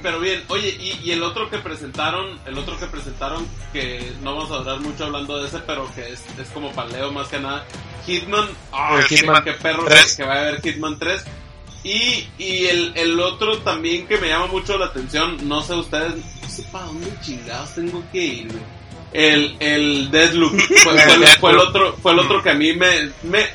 pero 0.02 0.20
bien, 0.20 0.44
oye, 0.50 0.70
y, 0.80 1.00
y, 1.04 1.12
el 1.12 1.24
otro 1.24 1.50
que 1.50 1.58
presentaron, 1.60 2.40
el 2.46 2.58
otro 2.58 2.78
que 2.78 2.88
presentaron, 2.88 3.48
que 3.72 4.14
no 4.22 4.36
vamos 4.36 4.52
a 4.52 4.56
hablar 4.56 4.82
mucho 4.82 5.06
hablando 5.06 5.42
de 5.42 5.48
ese, 5.48 5.60
pero 5.60 5.90
que 5.96 6.12
es, 6.12 6.26
es 6.38 6.50
como 6.50 6.74
paleo 6.74 7.12
más 7.12 7.30
que 7.30 7.40
nada, 7.40 7.66
Hitman, 8.06 8.50
oh, 8.72 9.00
Hitman, 9.08 9.44
que 9.44 9.54
perro 9.54 9.86
que 9.86 10.24
va 10.24 10.34
a 10.34 10.40
haber 10.40 10.62
Hitman 10.62 11.00
3. 11.00 11.24
Y, 11.86 12.28
y 12.40 12.66
el, 12.66 12.94
el 12.96 13.20
otro 13.20 13.60
también 13.60 14.08
que 14.08 14.18
me 14.18 14.30
llama 14.30 14.48
mucho 14.48 14.76
la 14.76 14.88
atención, 14.88 15.38
no 15.48 15.62
sé 15.62 15.76
ustedes, 15.76 16.16
no 16.42 16.50
sé 16.50 16.64
para 16.72 16.86
dónde 16.86 17.14
chingados 17.22 17.76
tengo 17.76 18.04
que 18.12 18.26
ir, 18.26 18.48
El, 19.14 19.56
el 19.60 20.10
Deadloop 20.10 20.60
fue, 20.84 21.00
fue, 21.40 21.52
el 21.52 21.60
otro, 21.60 21.96
fue 22.02 22.14
el 22.14 22.20
otro 22.20 22.42
que 22.42 22.50
a 22.50 22.56
mí 22.56 22.74
me, 22.74 23.12
me, 23.22 23.46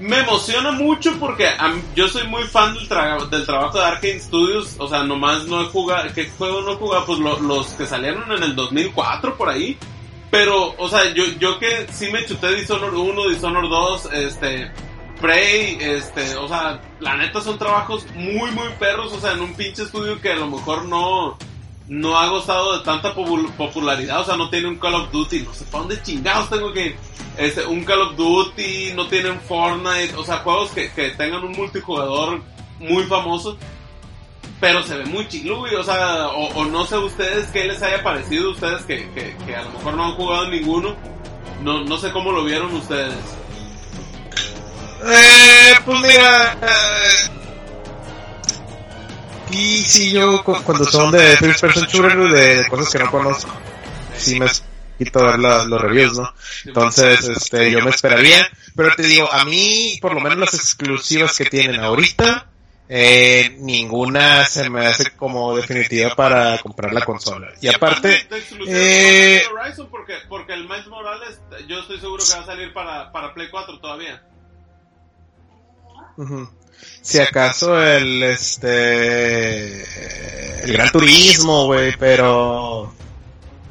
me 0.00 0.18
emociona 0.18 0.72
mucho 0.72 1.16
porque 1.20 1.48
yo 1.94 2.08
soy 2.08 2.26
muy 2.26 2.42
fan 2.42 2.74
del, 2.74 2.88
del 3.30 3.46
trabajo 3.46 3.78
de 3.78 3.84
Arkane 3.84 4.18
Studios, 4.18 4.74
o 4.78 4.88
sea, 4.88 5.04
nomás 5.04 5.44
no 5.46 5.62
he 5.62 5.66
jugado, 5.66 6.12
¿qué 6.12 6.28
juego 6.36 6.62
no 6.62 6.72
he 6.72 6.76
jugado? 6.76 7.06
Pues 7.06 7.20
los 7.20 7.68
que 7.68 7.86
salieron 7.86 8.32
en 8.32 8.42
el 8.42 8.56
2004 8.56 9.36
por 9.36 9.48
ahí. 9.48 9.78
Pero, 10.28 10.74
o 10.76 10.88
sea, 10.88 11.14
yo, 11.14 11.24
yo 11.38 11.60
que 11.60 11.86
sí 11.92 12.10
me 12.10 12.26
chuté 12.26 12.52
Dishonored 12.52 12.92
1, 12.92 13.28
Dishonored 13.28 13.70
2, 13.70 14.08
este, 14.12 14.72
Prey, 15.20 15.78
este, 15.80 16.34
o 16.34 16.48
sea, 16.48 16.80
la 17.00 17.16
neta 17.16 17.40
son 17.40 17.58
trabajos 17.58 18.06
muy, 18.14 18.50
muy 18.52 18.68
perros, 18.78 19.12
o 19.12 19.20
sea, 19.20 19.32
en 19.32 19.40
un 19.40 19.54
pinche 19.54 19.82
estudio 19.82 20.20
que 20.20 20.32
a 20.32 20.36
lo 20.36 20.46
mejor 20.46 20.84
no, 20.86 21.36
no 21.88 22.18
ha 22.18 22.28
gozado 22.28 22.78
de 22.78 22.84
tanta 22.84 23.14
popularidad, 23.14 24.20
o 24.20 24.24
sea, 24.24 24.36
no 24.36 24.48
tiene 24.50 24.68
un 24.68 24.76
Call 24.76 24.94
of 24.94 25.12
Duty, 25.12 25.40
no 25.40 25.52
sé 25.52 25.64
para 25.66 25.80
dónde 25.80 26.02
chingados 26.02 26.50
tengo 26.50 26.72
que. 26.72 26.96
Este, 27.36 27.66
un 27.66 27.84
Call 27.84 28.00
of 28.00 28.16
Duty, 28.16 28.92
no 28.94 29.08
tienen 29.08 29.38
Fortnite, 29.40 30.14
o 30.16 30.24
sea, 30.24 30.38
juegos 30.38 30.70
que, 30.70 30.90
que 30.92 31.10
tengan 31.10 31.44
un 31.44 31.52
multijugador 31.52 32.40
muy 32.80 33.04
famoso, 33.04 33.58
pero 34.58 34.82
se 34.82 34.96
ve 34.96 35.04
muy 35.04 35.28
chilú, 35.28 35.66
o 35.78 35.82
sea, 35.82 36.28
o, 36.28 36.64
no 36.64 36.86
sé 36.86 36.96
ustedes 36.96 37.48
qué 37.48 37.64
les 37.64 37.82
haya 37.82 38.02
parecido, 38.02 38.52
ustedes 38.52 38.82
que, 38.84 39.10
que, 39.10 39.36
que, 39.44 39.54
a 39.54 39.62
lo 39.62 39.70
mejor 39.70 39.94
no 39.94 40.04
han 40.06 40.14
jugado 40.14 40.48
ninguno, 40.48 40.96
no, 41.62 41.84
no 41.84 41.96
sé 41.98 42.10
cómo 42.10 42.32
lo 42.32 42.42
vieron 42.42 42.74
ustedes. 42.74 43.14
Eh, 45.04 45.74
pues 45.84 46.00
mira, 46.00 46.58
eh, 46.62 47.36
y 49.50 49.82
si 49.82 50.12
yo 50.12 50.42
cuando 50.42 50.84
son 50.84 51.12
de 51.12 51.36
first 51.36 51.60
person 51.60 51.86
shooter, 51.86 52.16
de, 52.16 52.66
cosas 52.68 52.90
que 52.90 52.98
no 52.98 53.10
conozco, 53.10 53.50
sí 54.16 54.40
me 54.40 54.46
quito 54.98 55.24
ver 55.24 55.38
los 55.38 55.80
reviews, 55.80 56.18
¿no? 56.18 56.32
Entonces, 56.64 57.28
este, 57.28 57.70
yo 57.70 57.80
me 57.82 57.90
esperaría, 57.90 58.48
pero 58.74 58.94
te 58.96 59.04
digo, 59.04 59.32
a 59.32 59.44
mí, 59.44 59.98
por 60.00 60.14
lo 60.14 60.20
menos 60.20 60.38
las 60.38 60.54
exclusivas 60.54 61.36
que 61.36 61.44
tienen 61.44 61.80
ahorita, 61.80 62.46
eh, 62.88 63.56
ninguna 63.60 64.44
se 64.44 64.70
me 64.70 64.86
hace 64.86 65.10
como 65.16 65.56
definitiva 65.56 66.14
para 66.14 66.58
comprar 66.58 66.92
la 66.92 67.04
consola. 67.04 67.48
Y 67.60 67.68
aparte, 67.68 68.28
eh, 68.68 69.42
porque, 69.90 70.14
porque 70.28 70.54
el 70.54 70.68
Miles 70.68 70.86
Morales, 70.86 71.40
yo 71.66 71.80
estoy 71.80 72.00
seguro 72.00 72.24
que 72.24 72.34
va 72.34 72.40
a 72.40 72.46
salir 72.46 72.72
para, 72.72 73.10
para 73.12 73.34
Play 73.34 73.48
4 73.50 73.78
todavía. 73.80 74.22
Si 77.02 77.18
acaso 77.20 77.80
el, 77.80 78.22
este, 78.22 79.82
el 80.64 80.72
Gran 80.72 80.90
Turismo, 80.90 81.66
güey, 81.66 81.94
pero, 81.98 82.92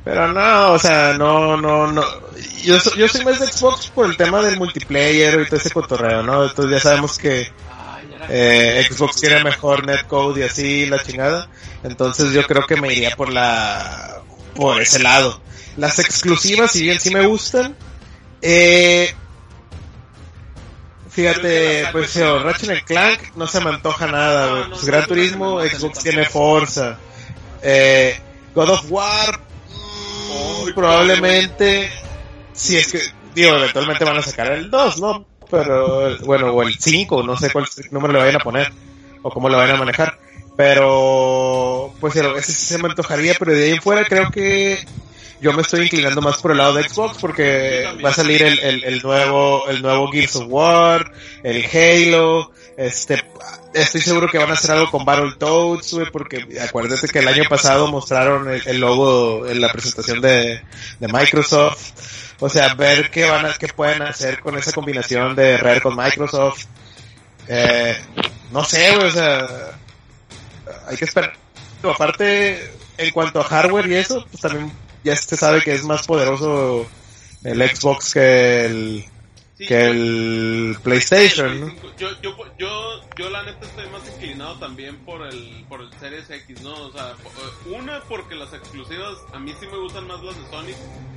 pero 0.04 0.28
no, 0.32 0.72
o 0.74 0.80
sea, 0.80 1.14
no, 1.18 1.58
no, 1.58 1.92
no. 1.92 2.04
Yo, 2.64 2.78
yo 2.98 3.08
soy 3.08 3.26
más 3.26 3.40
de 3.40 3.48
Xbox 3.48 3.88
por 3.90 4.06
el 4.06 4.18
tema 4.18 4.42
del 4.42 4.58
multiplayer 4.58 5.42
y 5.42 5.46
todo 5.46 5.58
ese 5.58 5.72
cotorreo, 5.72 6.24
¿no? 6.24 6.46
Entonces 6.46 6.72
ya 6.72 6.80
sabemos 6.80 7.18
que 7.18 7.52
eh, 8.30 8.88
Xbox 8.90 9.18
tiene 9.18 9.44
mejor 9.44 9.86
netcode 9.86 10.42
y 10.42 10.44
así 10.44 10.86
la 10.86 11.04
chingada. 11.04 11.50
Entonces 11.84 12.32
yo 12.32 12.44
creo 12.44 12.66
que 12.66 12.76
me 12.78 12.92
iría 12.92 13.16
por 13.16 13.32
la 13.32 14.22
por 14.56 14.82
ese 14.82 15.00
lado. 15.00 15.42
Las 15.78 16.00
exclusivas, 16.00 16.72
si 16.72 16.84
bien 16.84 17.00
sí 17.00 17.14
me 17.14 17.26
gustan, 17.26 17.76
eh, 18.42 19.14
fíjate, 21.16 21.88
pues 21.92 22.14
yo, 22.14 22.40
Ratchet 22.40 22.84
Clank 22.84 23.36
no 23.36 23.48
se 23.48 23.62
me 23.62 23.70
antoja 23.70 24.08
nada, 24.08 24.68
Pues 24.70 24.86
Gran 24.86 25.08
Turismo, 25.08 25.62
Xbox 25.62 26.00
tiene 26.00 26.26
Forza. 26.26 26.98
Eh, 27.62 28.20
God 28.54 28.70
of 28.70 28.86
War, 28.92 29.40
mm, 29.40 30.74
probablemente, 30.76 31.90
si 32.54 32.78
es 32.78 32.92
que, 32.92 33.00
digo, 33.34 33.56
eventualmente 33.56 34.04
van 34.04 34.18
a 34.18 34.22
sacar 34.22 34.52
el 34.52 34.70
2, 34.70 35.00
¿no? 35.00 35.26
pero 35.50 36.18
bueno, 36.26 36.52
o 36.52 36.62
el 36.64 36.76
5, 36.78 37.24
no 37.24 37.38
sé 37.38 37.52
cuál 37.52 37.66
número 37.92 38.14
le 38.14 38.20
vayan 38.20 38.36
a 38.36 38.44
poner 38.44 38.72
o 39.22 39.30
cómo 39.30 39.50
lo 39.50 39.58
vayan 39.58 39.76
a 39.76 39.80
manejar. 39.80 40.18
Pero, 40.58 41.94
pues 42.00 42.16
ese 42.16 42.52
se 42.52 42.78
me 42.78 42.88
antojaría, 42.90 43.36
pero 43.38 43.52
de 43.52 43.66
ahí 43.66 43.72
en 43.72 43.82
fuera 43.82 44.06
creo 44.06 44.32
que 44.32 44.86
yo 45.42 45.54
me 45.54 45.62
estoy 45.62 45.84
inclinando 45.84 46.22
más 46.22 46.38
por 46.38 46.52
el 46.52 46.58
lado 46.58 46.74
de 46.74 46.88
Xbox 46.88 47.18
porque 47.20 47.84
va 48.04 48.10
a 48.10 48.14
salir 48.14 48.42
el, 48.44 48.84
el, 48.84 49.02
nuevo, 49.02 49.68
el 49.68 49.82
nuevo 49.82 50.12
Gears 50.12 50.36
of 50.38 50.46
War, 50.48 51.12
el 51.44 51.66
Halo, 51.66 52.52
este, 52.78 53.24
estoy 53.74 54.02
seguro 54.02 54.30
que 54.30 54.38
van 54.38 54.50
a 54.50 54.54
hacer 54.54 54.72
algo 54.72 54.90
con 54.90 55.06
Battletoads, 55.06 55.94
güey, 55.94 56.12
porque 56.12 56.46
acuérdate 56.62 57.08
que 57.08 57.20
el 57.20 57.28
año 57.28 57.44
pasado 57.50 57.88
mostraron 57.88 58.50
el, 58.50 58.80
logo 58.80 59.48
en 59.48 59.62
la 59.62 59.72
presentación 59.72 60.22
de, 60.22 60.62
de 61.00 61.08
Microsoft. 61.08 61.92
O 62.40 62.50
sea, 62.50 62.74
ver 62.74 63.10
qué 63.12 63.26
van 63.26 63.46
a, 63.46 63.54
qué 63.54 63.68
pueden 63.68 64.02
hacer 64.02 64.42
con 64.42 64.58
esa 64.58 64.72
combinación 64.74 65.36
de 65.36 65.58
Rare 65.58 65.82
con 65.82 65.96
Microsoft. 65.96 66.66
Eh, 67.48 67.96
no 68.52 68.64
sé, 68.64 68.98
o 68.98 69.10
sea, 69.10 69.48
hay 70.88 70.98
que 70.98 71.06
esperar. 71.06 71.34
Aparte, 71.84 72.72
en 72.98 73.12
cuanto 73.12 73.40
a 73.40 73.44
hardware 73.44 73.88
y 73.88 73.96
eso, 73.96 74.26
pues 74.30 74.42
también 74.42 74.72
ya 75.06 75.16
se 75.16 75.38
sabe 75.38 75.62
que 75.62 75.74
es 75.74 75.84
más 75.84 76.06
poderoso 76.06 76.86
el 77.44 77.62
Xbox 77.62 78.14
que 78.14 78.66
el 78.66 79.06
que 79.58 79.86
el 79.86 80.78
PlayStation, 80.84 81.74
Yo, 81.98 82.10
yo, 82.22 82.36
yo, 82.58 83.02
yo 83.18 83.30
la 83.30 83.44
neta 83.44 83.66
estoy 83.66 83.90
más 83.90 84.02
inclinado 84.14 84.60
también 84.60 84.98
por 85.06 85.26
el, 85.26 85.64
por 85.70 85.80
el 85.82 85.90
Series 85.98 86.30
X, 86.30 86.62
¿no? 86.62 86.74
O 86.74 86.92
sea, 86.92 87.16
una 87.68 88.02
porque 88.02 88.36
las 88.36 88.52
exclusivas, 88.52 89.18
a 89.32 89.40
mí 89.40 89.54
sí 89.58 89.66
me 89.68 89.78
gustan 89.78 90.08
más 90.08 90.22
las 90.24 90.36
de 90.36 90.50
Sony, 90.50 90.76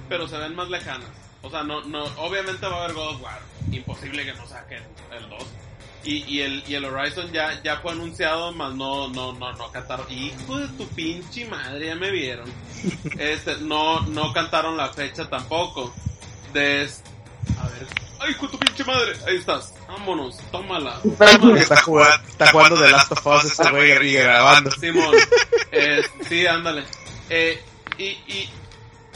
pero 0.08 0.28
se 0.28 0.38
ven 0.38 0.54
más 0.54 0.68
lejanas. 0.68 1.08
O 1.42 1.50
sea, 1.50 1.64
no, 1.64 1.82
no, 1.84 2.04
obviamente 2.18 2.64
va 2.64 2.76
a 2.76 2.84
haber 2.84 2.94
God 2.94 3.16
of 3.16 3.22
War, 3.22 3.40
imposible 3.72 4.24
que 4.24 4.34
no 4.34 4.46
saquen 4.46 4.84
el 5.10 5.28
2. 5.28 5.42
Y, 6.04 6.24
y, 6.26 6.40
el, 6.40 6.62
y 6.66 6.74
el 6.74 6.84
Horizon 6.84 7.30
ya, 7.32 7.60
ya 7.62 7.78
fue 7.78 7.92
anunciado, 7.92 8.52
más 8.52 8.74
no, 8.74 9.08
no, 9.08 9.32
no, 9.32 9.52
no 9.52 9.70
cantaron. 9.70 10.06
Hijo 10.10 10.58
de 10.58 10.68
tu 10.68 10.86
pinche 10.88 11.46
madre, 11.46 11.86
ya 11.86 11.94
me 11.96 12.10
vieron. 12.10 12.50
Este, 13.18 13.56
no, 13.58 14.00
no 14.02 14.32
cantaron 14.32 14.76
la 14.76 14.88
fecha 14.88 15.28
tampoco. 15.28 15.92
De, 16.52 16.88
a 17.58 17.68
ver, 17.68 17.86
¡Ay, 18.20 18.34
con 18.34 18.50
tu 18.50 18.58
pinche 18.58 18.84
madre! 18.84 19.12
Ahí 19.26 19.36
estás. 19.36 19.74
Vámonos, 19.86 20.38
tómala. 20.50 21.00
Está 21.04 21.76
jugando, 21.82 22.28
está 22.28 22.50
jugando 22.50 22.80
The 22.80 22.90
Last 22.90 23.12
of 23.12 23.26
Us 23.26 23.44
este 23.44 23.70
güey 23.70 24.12
grabando. 24.12 24.70
Simón. 24.72 25.14
Eh, 25.70 26.02
sí, 26.26 26.46
ándale. 26.46 26.82
Eh, 27.28 27.62
y, 27.98 28.04
y, 28.04 28.50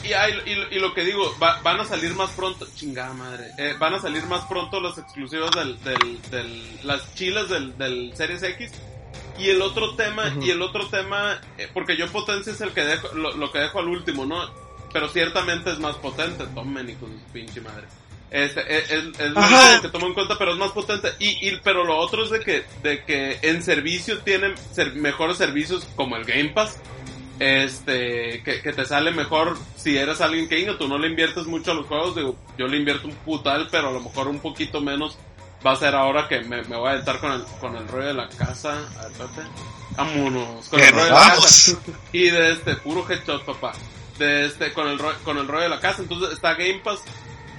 y, 0.05 0.75
y, 0.77 0.79
lo 0.79 0.95
que 0.95 1.05
digo, 1.05 1.35
van 1.39 1.81
a 1.81 1.85
salir 1.85 2.15
más 2.15 2.31
pronto, 2.31 2.67
chingada 2.75 3.13
madre, 3.13 3.51
eh, 3.59 3.75
van 3.79 3.95
a 3.95 4.01
salir 4.01 4.25
más 4.27 4.45
pronto 4.45 4.81
las 4.81 4.99
exclusivas 4.99 5.51
del, 5.53 5.83
del, 5.83 6.23
del 6.31 6.87
las 6.87 7.15
chilas 7.15 7.49
del, 7.49 7.77
del 7.79 8.13
Series 8.17 8.43
X. 8.43 8.73
Y 9.39 9.49
el 9.49 9.63
otro 9.63 9.95
tema, 9.95 10.33
y 10.41 10.51
el 10.51 10.61
otro 10.61 10.89
tema, 10.89 11.41
eh, 11.57 11.69
porque 11.73 11.97
yo 11.97 12.07
potencia 12.13 12.53
es 12.53 12.61
el 12.61 12.73
que 12.73 12.85
dejo, 12.85 13.15
lo, 13.15 13.33
lo, 13.37 13.51
que 13.51 13.61
dejo 13.61 13.79
al 13.79 13.89
último, 13.89 14.27
¿no? 14.27 14.51
Pero 14.93 15.09
ciertamente 15.09 15.71
es 15.71 15.79
más 15.79 15.97
potente, 15.97 16.45
tomen 16.55 16.91
y 16.91 16.95
con 16.95 17.11
su 17.11 17.33
pinche 17.33 17.61
madre. 17.61 17.87
Este, 18.33 18.61
es, 18.79 18.91
es, 18.91 19.05
es 19.19 19.81
que 19.83 19.89
tomo 19.89 20.07
en 20.07 20.15
cuenta, 20.15 20.39
pero 20.39 20.53
es 20.53 20.59
más 20.59 20.73
potente. 20.73 21.11
Y, 21.19 21.49
y, 21.49 21.61
pero 21.63 21.85
lo 21.85 21.99
otro 21.99 22.25
es 22.25 22.31
de 22.31 22.41
que, 22.41 22.65
de 22.83 23.05
que 23.05 23.39
en 23.43 23.63
servicio 23.63 24.19
tienen 24.21 24.55
mejores 24.95 25.37
servicios 25.37 25.87
como 25.97 26.17
el 26.17 26.25
Game 26.25 26.49
Pass. 26.51 26.79
Este, 27.39 28.43
que, 28.45 28.61
que 28.63 28.73
te 28.73 28.85
sale 28.85 29.11
mejor 29.11 29.57
si 29.77 29.97
eres 29.97 30.21
alguien 30.21 30.49
que 30.49 30.63
tú 30.79 30.87
no 30.87 30.99
le 30.99 31.09
inviertes 31.09 31.47
mucho 31.47 31.73
a 31.73 31.75
los 31.75 31.87
juegos. 31.87 32.15
Digo, 32.15 32.37
yo 32.59 32.69
le 32.69 32.77
invierto 32.77 33.09
un 33.09 33.15
putal, 33.15 33.69
pero 33.71 33.89
a 33.89 33.93
lo 33.93 34.01
mejor 34.01 34.29
un 34.29 34.39
poquito 34.39 34.81
menos 34.81 35.19
va 35.67 35.73
a 35.73 35.77
ser 35.77 35.95
ahora 35.95 36.29
que 36.29 36.41
me, 36.41 36.63
me 36.65 36.77
voy 36.77 36.91
a 36.91 36.97
estar 36.97 37.21
con 37.21 37.33
el, 37.33 37.43
con 37.61 37.77
el 37.77 37.87
rollo 37.89 38.07
de 38.07 38.15
la 38.15 38.29
casa. 38.29 38.79
A 38.99 39.09
ver, 39.09 39.47
Vámonos, 39.97 40.69
con 40.69 40.81
el 40.81 40.91
rollo 40.91 41.05
de 41.05 41.11
la 41.11 41.19
casa. 41.19 41.79
Y 42.13 42.31
de 42.31 42.53
este, 42.53 42.77
puro 42.77 43.07
headshot, 43.09 43.45
papá. 43.45 43.73
De 44.19 44.47
este, 44.47 44.73
con 44.73 44.89
el, 44.89 44.99
con 45.25 45.39
el 45.39 45.49
rollo 45.49 45.65
de 45.65 45.69
la 45.69 45.81
casa. 45.81 46.03
Entonces 46.03 46.33
está 46.33 46.55
Game 46.55 46.81
Pass 46.85 47.01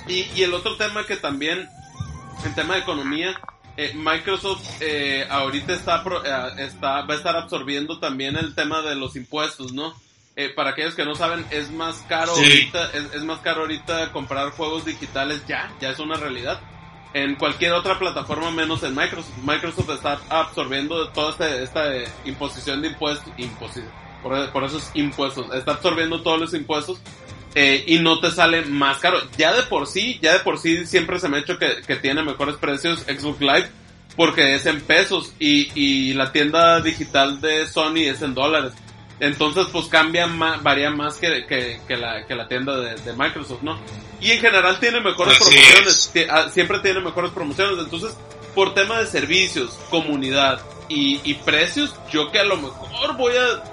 y, 0.08 0.28
y 0.36 0.44
el 0.44 0.54
otro 0.54 0.76
tema 0.76 1.06
que 1.06 1.16
también, 1.16 1.70
el 2.46 2.56
tema 2.56 2.76
de 2.76 2.82
economía, 2.82 3.40
eh, 3.76 3.94
Microsoft 3.96 4.82
eh, 4.82 5.26
ahorita 5.30 5.74
está, 5.74 6.04
eh, 6.26 6.64
está, 6.64 7.02
va 7.02 7.14
a 7.14 7.18
estar 7.18 7.36
absorbiendo 7.36 8.00
también 8.00 8.36
el 8.36 8.54
tema 8.54 8.82
de 8.82 8.96
los 8.96 9.16
impuestos, 9.16 9.74
¿no? 9.74 9.94
Eh, 10.36 10.50
para 10.50 10.72
aquellos 10.72 10.96
que 10.96 11.06
no 11.06 11.16
saben, 11.16 11.46
es 11.52 11.72
más 11.72 11.98
caro 12.08 12.32
ahorita, 12.32 12.92
es, 12.92 13.14
es, 13.14 13.24
más 13.24 13.40
caro 13.40 13.62
ahorita 13.62 14.12
comprar 14.12 14.50
juegos 14.52 14.84
digitales 14.84 15.44
ya, 15.48 15.72
ya 15.80 15.90
es 15.90 16.00
una 16.00 16.16
realidad. 16.16 16.60
En 17.14 17.36
cualquier 17.36 17.74
otra 17.74 18.00
plataforma 18.00 18.50
menos 18.50 18.82
en 18.82 18.96
Microsoft. 18.96 19.38
Microsoft 19.44 19.92
está 19.92 20.20
absorbiendo 20.30 21.10
toda 21.10 21.32
esta, 21.32 21.56
esta 21.62 22.12
imposición 22.26 22.82
de 22.82 22.88
impuestos, 22.88 23.32
imposición, 23.38 23.92
por, 24.24 24.52
por 24.52 24.64
esos 24.64 24.90
impuestos, 24.96 25.54
está 25.54 25.74
absorbiendo 25.74 26.24
todos 26.24 26.40
los 26.40 26.54
impuestos 26.56 27.00
eh, 27.56 27.84
y 27.88 28.00
no 28.00 28.20
te 28.20 28.32
sale 28.32 28.64
más 28.66 28.98
caro. 28.98 29.20
Ya 29.38 29.54
de 29.54 29.64
por 29.64 29.88
sí, 29.88 30.20
ya 30.22 30.34
de 30.34 30.40
por 30.40 30.60
sí 30.60 30.86
siempre 30.86 31.20
se 31.20 31.30
me 31.30 31.38
ha 31.38 31.42
hecho 31.42 31.58
que, 31.58 31.82
que 31.86 31.96
tiene 31.98 32.24
mejores 32.24 32.56
precios 32.58 33.02
Xbox 33.02 33.42
Live 33.42 33.70
porque 34.16 34.56
es 34.56 34.66
en 34.66 34.82
pesos 34.82 35.34
y, 35.40 35.72
y 35.76 36.14
la 36.14 36.32
tienda 36.32 36.82
digital 36.82 37.42
de 37.42 37.68
Sony 37.68 38.08
es 38.08 38.22
en 38.22 38.34
dólares. 38.34 38.74
Entonces 39.20 39.68
pues 39.72 39.86
cambia 39.88 40.28
más, 40.28 40.62
varía 40.62 40.90
más 40.90 41.16
que, 41.16 41.46
que, 41.46 41.80
que, 41.88 41.98
la, 41.98 42.26
que 42.26 42.36
la 42.36 42.48
tienda 42.48 42.78
de, 42.78 42.96
de, 42.96 43.14
Microsoft, 43.14 43.62
¿no? 43.62 43.80
Y 44.20 44.32
en 44.32 44.40
general 44.40 44.80
tiene 44.80 45.00
mejores 45.00 45.38
promociones, 45.38 46.14
ah, 46.30 46.50
siempre 46.52 46.80
tiene 46.80 47.00
mejores 47.00 47.32
promociones. 47.32 47.78
Entonces, 47.80 48.18
por 48.54 48.74
tema 48.74 49.00
de 49.00 49.06
servicios, 49.08 49.80
comunidad 49.90 50.62
y, 50.90 51.22
y 51.24 51.36
precios, 51.36 51.96
yo 52.12 52.32
que 52.32 52.40
a 52.40 52.44
lo 52.44 52.58
mejor 52.58 53.18
voy 53.18 53.34
a 53.36 53.64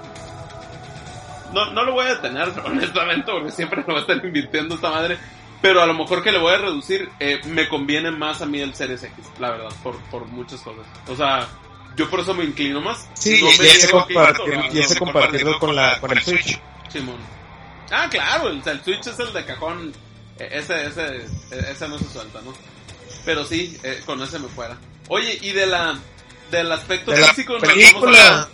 no, 1.53 1.71
no 1.71 1.83
lo 1.83 1.93
voy 1.93 2.05
a 2.05 2.15
detener, 2.15 2.49
honestamente, 2.65 3.31
porque 3.31 3.51
siempre 3.51 3.79
lo 3.81 3.87
voy 3.87 3.97
a 3.97 3.99
estar 4.01 4.17
invirtiendo 4.25 4.75
esta 4.75 4.89
madre. 4.91 5.17
Pero 5.61 5.81
a 5.81 5.85
lo 5.85 5.93
mejor 5.93 6.23
que 6.23 6.31
le 6.31 6.39
voy 6.39 6.53
a 6.53 6.57
reducir, 6.57 7.07
eh, 7.19 7.39
me 7.45 7.69
conviene 7.69 8.09
más 8.09 8.41
a 8.41 8.47
mí 8.47 8.59
el 8.59 8.73
Series 8.73 9.03
X, 9.03 9.13
la 9.39 9.51
verdad, 9.51 9.69
por, 9.83 9.95
por 10.09 10.25
muchas 10.25 10.59
cosas. 10.61 10.85
O 11.07 11.15
sea, 11.15 11.47
Yo 11.95 12.09
por 12.09 12.21
eso 12.21 12.33
me 12.33 12.43
inclino 12.45 12.81
más. 12.81 13.07
Sí, 13.13 13.39
No 13.41 13.47
y, 13.47 13.67
ese 13.67 13.91
compartir, 13.91 14.97
compartirlo 14.97 15.59
con, 15.59 15.75
la, 15.75 15.99
con 15.99 16.11
el 16.17 16.23
Switch. 16.23 16.59
Simón. 16.89 17.17
Ah, 17.91 18.07
claro, 18.09 18.49
el, 18.49 18.63
el 18.65 18.83
Switch 18.83 19.05
es 19.05 19.19
el 19.19 19.31
de 19.33 19.45
cajón. 19.45 19.93
E- 20.39 20.49
Ese, 20.51 20.85
ese, 20.87 21.17
e- 21.51 21.71
ese 21.71 21.87
no 21.87 21.99
se 21.99 22.05
suelta, 22.09 22.39
¿no? 22.43 22.53
Pero 23.23 23.45
sí, 23.45 23.77
eh, 23.83 24.01
con 24.05 24.19
ese 24.23 24.39
me 24.39 24.47
fuera. 24.47 24.77
Oye, 25.09 25.37
y 25.41 25.51
de 25.51 25.67
la, 25.67 25.95
del 26.49 26.71
aspecto 26.71 27.11
De 27.11 27.19
la 27.21 27.27
físico, 27.27 27.53
nos 27.59 27.61
película. 27.61 28.47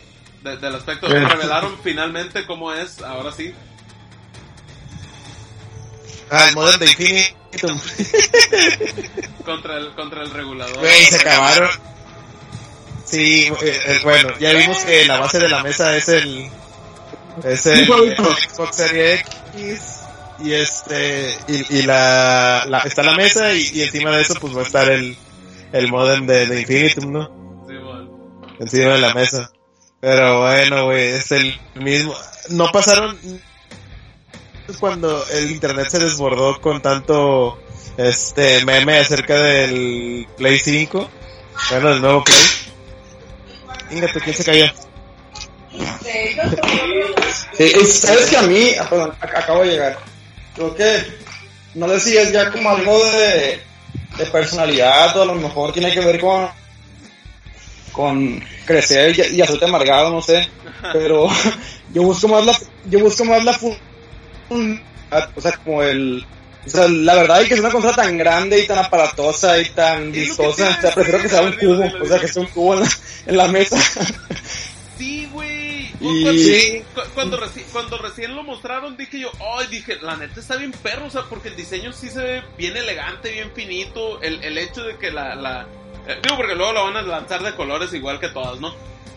De- 0.47 0.57
del 0.57 0.75
aspecto, 0.75 1.07
Bien. 1.07 1.27
revelaron 1.29 1.75
finalmente 1.83 2.45
cómo 2.45 2.73
es, 2.73 3.01
ahora 3.01 3.31
sí. 3.31 3.53
Ah, 6.29 6.47
el 6.49 6.55
modem 6.55 6.79
de 6.79 6.85
Infinitum. 6.87 7.79
Contra 9.45 9.77
el, 9.77 9.93
contra 9.95 10.23
el 10.23 10.31
regulador. 10.31 10.77
Güey, 10.79 11.03
se 11.05 11.15
acabaron. 11.15 11.69
Sí, 13.05 13.45
eh, 13.61 13.81
eh, 13.85 13.99
bueno, 14.03 14.37
ya 14.37 14.51
vimos 14.51 14.77
que 14.79 15.05
la 15.05 15.19
base 15.21 15.39
de 15.39 15.47
la 15.47 15.63
mesa 15.63 15.95
es 15.95 16.09
el. 16.09 16.49
Es 17.45 17.65
el, 17.67 17.79
el 17.89 18.15
Xbox 18.17 18.75
Series 18.75 19.21
X. 19.55 19.81
Y 20.43 20.51
este. 20.53 21.37
Y, 21.47 21.77
y 21.77 21.81
la, 21.83 22.65
la. 22.67 22.79
Está 22.79 23.03
la 23.03 23.13
mesa 23.13 23.53
y, 23.53 23.61
y 23.73 23.83
encima 23.83 24.11
de 24.11 24.21
eso, 24.23 24.33
pues 24.35 24.53
va 24.55 24.59
a 24.61 24.65
estar 24.65 24.89
el. 24.91 25.15
El 25.71 25.87
modem 25.89 26.27
de, 26.27 26.45
de 26.47 26.59
Infinitum, 26.61 27.11
¿no? 27.13 27.65
Simón. 27.67 28.09
Encima 28.59 28.93
de 28.93 28.97
la 28.99 29.13
mesa. 29.13 29.49
Pero 30.07 30.39
bueno, 30.39 30.85
güey, 30.85 31.03
es 31.15 31.29
el 31.33 31.59
mismo. 31.75 32.15
No 32.51 32.71
pasaron. 32.71 33.17
Cuando 34.79 35.21
el 35.33 35.51
internet 35.51 35.89
se 35.89 35.99
desbordó 35.99 36.61
con 36.61 36.81
tanto. 36.81 37.61
Este 37.97 38.63
meme 38.63 38.99
acerca 38.99 39.33
del 39.35 40.25
Play 40.37 40.59
5. 40.59 41.09
Bueno, 41.71 41.89
del 41.89 42.01
nuevo 42.01 42.23
Play. 42.23 42.39
Fíjate, 43.89 44.21
¿quién 44.21 44.35
se 44.37 44.45
cayó? 44.45 44.65
Sí, 47.57 47.63
y 47.63 47.85
sabes 47.85 48.27
que 48.29 48.37
a 48.37 48.43
mí, 48.43 48.71
ah, 48.79 48.87
perdón, 48.89 49.11
ac- 49.19 49.37
acabo 49.37 49.63
de 49.63 49.71
llegar. 49.71 49.97
Creo 50.55 50.73
que, 50.73 51.03
no 51.73 51.89
sé 51.89 51.99
si 51.99 52.17
es 52.17 52.31
ya 52.31 52.49
como 52.49 52.69
algo 52.69 53.03
de, 53.11 53.61
de 54.17 54.25
personalidad 54.31 55.17
o 55.17 55.23
a 55.23 55.25
lo 55.25 55.35
mejor 55.35 55.73
tiene 55.73 55.91
que 55.91 55.99
ver 55.99 56.19
con, 56.21 56.47
con 57.97 58.39
crecer 58.65 59.17
y, 59.17 59.35
y 59.37 59.41
hacerte 59.41 59.65
amargado, 59.65 60.11
no 60.11 60.21
sé. 60.21 60.47
Pero 60.93 61.27
yo 61.93 62.03
busco 62.03 62.27
más 62.29 62.45
la, 62.45 62.55
yo 62.85 62.99
busco 62.99 63.25
más 63.25 63.43
la 63.43 63.57
o 65.35 65.41
sea, 65.41 65.51
como 65.63 65.81
el, 65.83 66.25
o 66.65 66.69
sea, 66.69 66.87
la 66.87 67.15
verdad 67.15 67.41
es 67.41 67.47
que 67.47 67.53
es 67.55 67.59
una 67.59 67.71
consola 67.71 67.95
tan 67.95 68.17
grande 68.17 68.59
y 68.61 68.67
tan 68.67 68.77
aparatosa 68.77 69.59
y 69.59 69.65
tan 69.69 70.11
vistosa, 70.11 70.69
o 70.77 70.81
sea, 70.81 70.91
prefiero 70.93 71.21
que 71.21 71.29
sea 71.29 71.41
un 71.41 71.53
cubo, 71.53 71.83
o 72.01 72.05
sea, 72.05 72.19
que 72.19 72.27
sea 72.27 72.41
un 72.43 72.47
cubo 72.49 72.75
en 72.75 72.79
la, 72.81 72.89
en 73.25 73.37
la 73.37 73.47
mesa. 73.47 73.77
Sí, 74.97 75.29
güey. 75.31 75.91
Y- 76.01 76.23
Cuando, 76.23 76.33
Sí. 76.33 76.83
cu- 76.95 77.01
cuando, 77.13 77.39
reci- 77.39 77.65
cuando 77.71 77.97
recién 77.99 78.35
lo 78.35 78.41
mostraron, 78.43 78.97
dije 78.97 79.19
yo, 79.19 79.29
ay, 79.59 79.67
dije, 79.69 79.97
la 80.01 80.17
neta 80.17 80.39
está 80.39 80.55
bien 80.55 80.71
perro, 80.71 81.05
o 81.05 81.09
sea, 81.11 81.21
porque 81.29 81.49
el 81.49 81.55
diseño 81.55 81.93
sí 81.93 82.09
se 82.09 82.19
ve 82.19 82.43
bien 82.57 82.75
elegante, 82.75 83.31
bien 83.31 83.51
finito. 83.53 84.19
El, 84.23 84.43
el 84.43 84.57
hecho 84.57 84.81
de 84.83 84.97
que 84.97 85.11
la, 85.11 85.35
la 85.35 85.67
eh, 86.07 86.19
digo, 86.23 86.37
porque 86.37 86.55
luego 86.55 86.73
la 86.73 86.81
van 86.81 86.97
a 86.97 87.01
lanzar 87.01 87.43
de 87.43 87.53
colores 87.55 87.93
igual 87.93 88.19
que 88.19 88.29
todas, 88.29 88.59
¿no? 88.59 88.73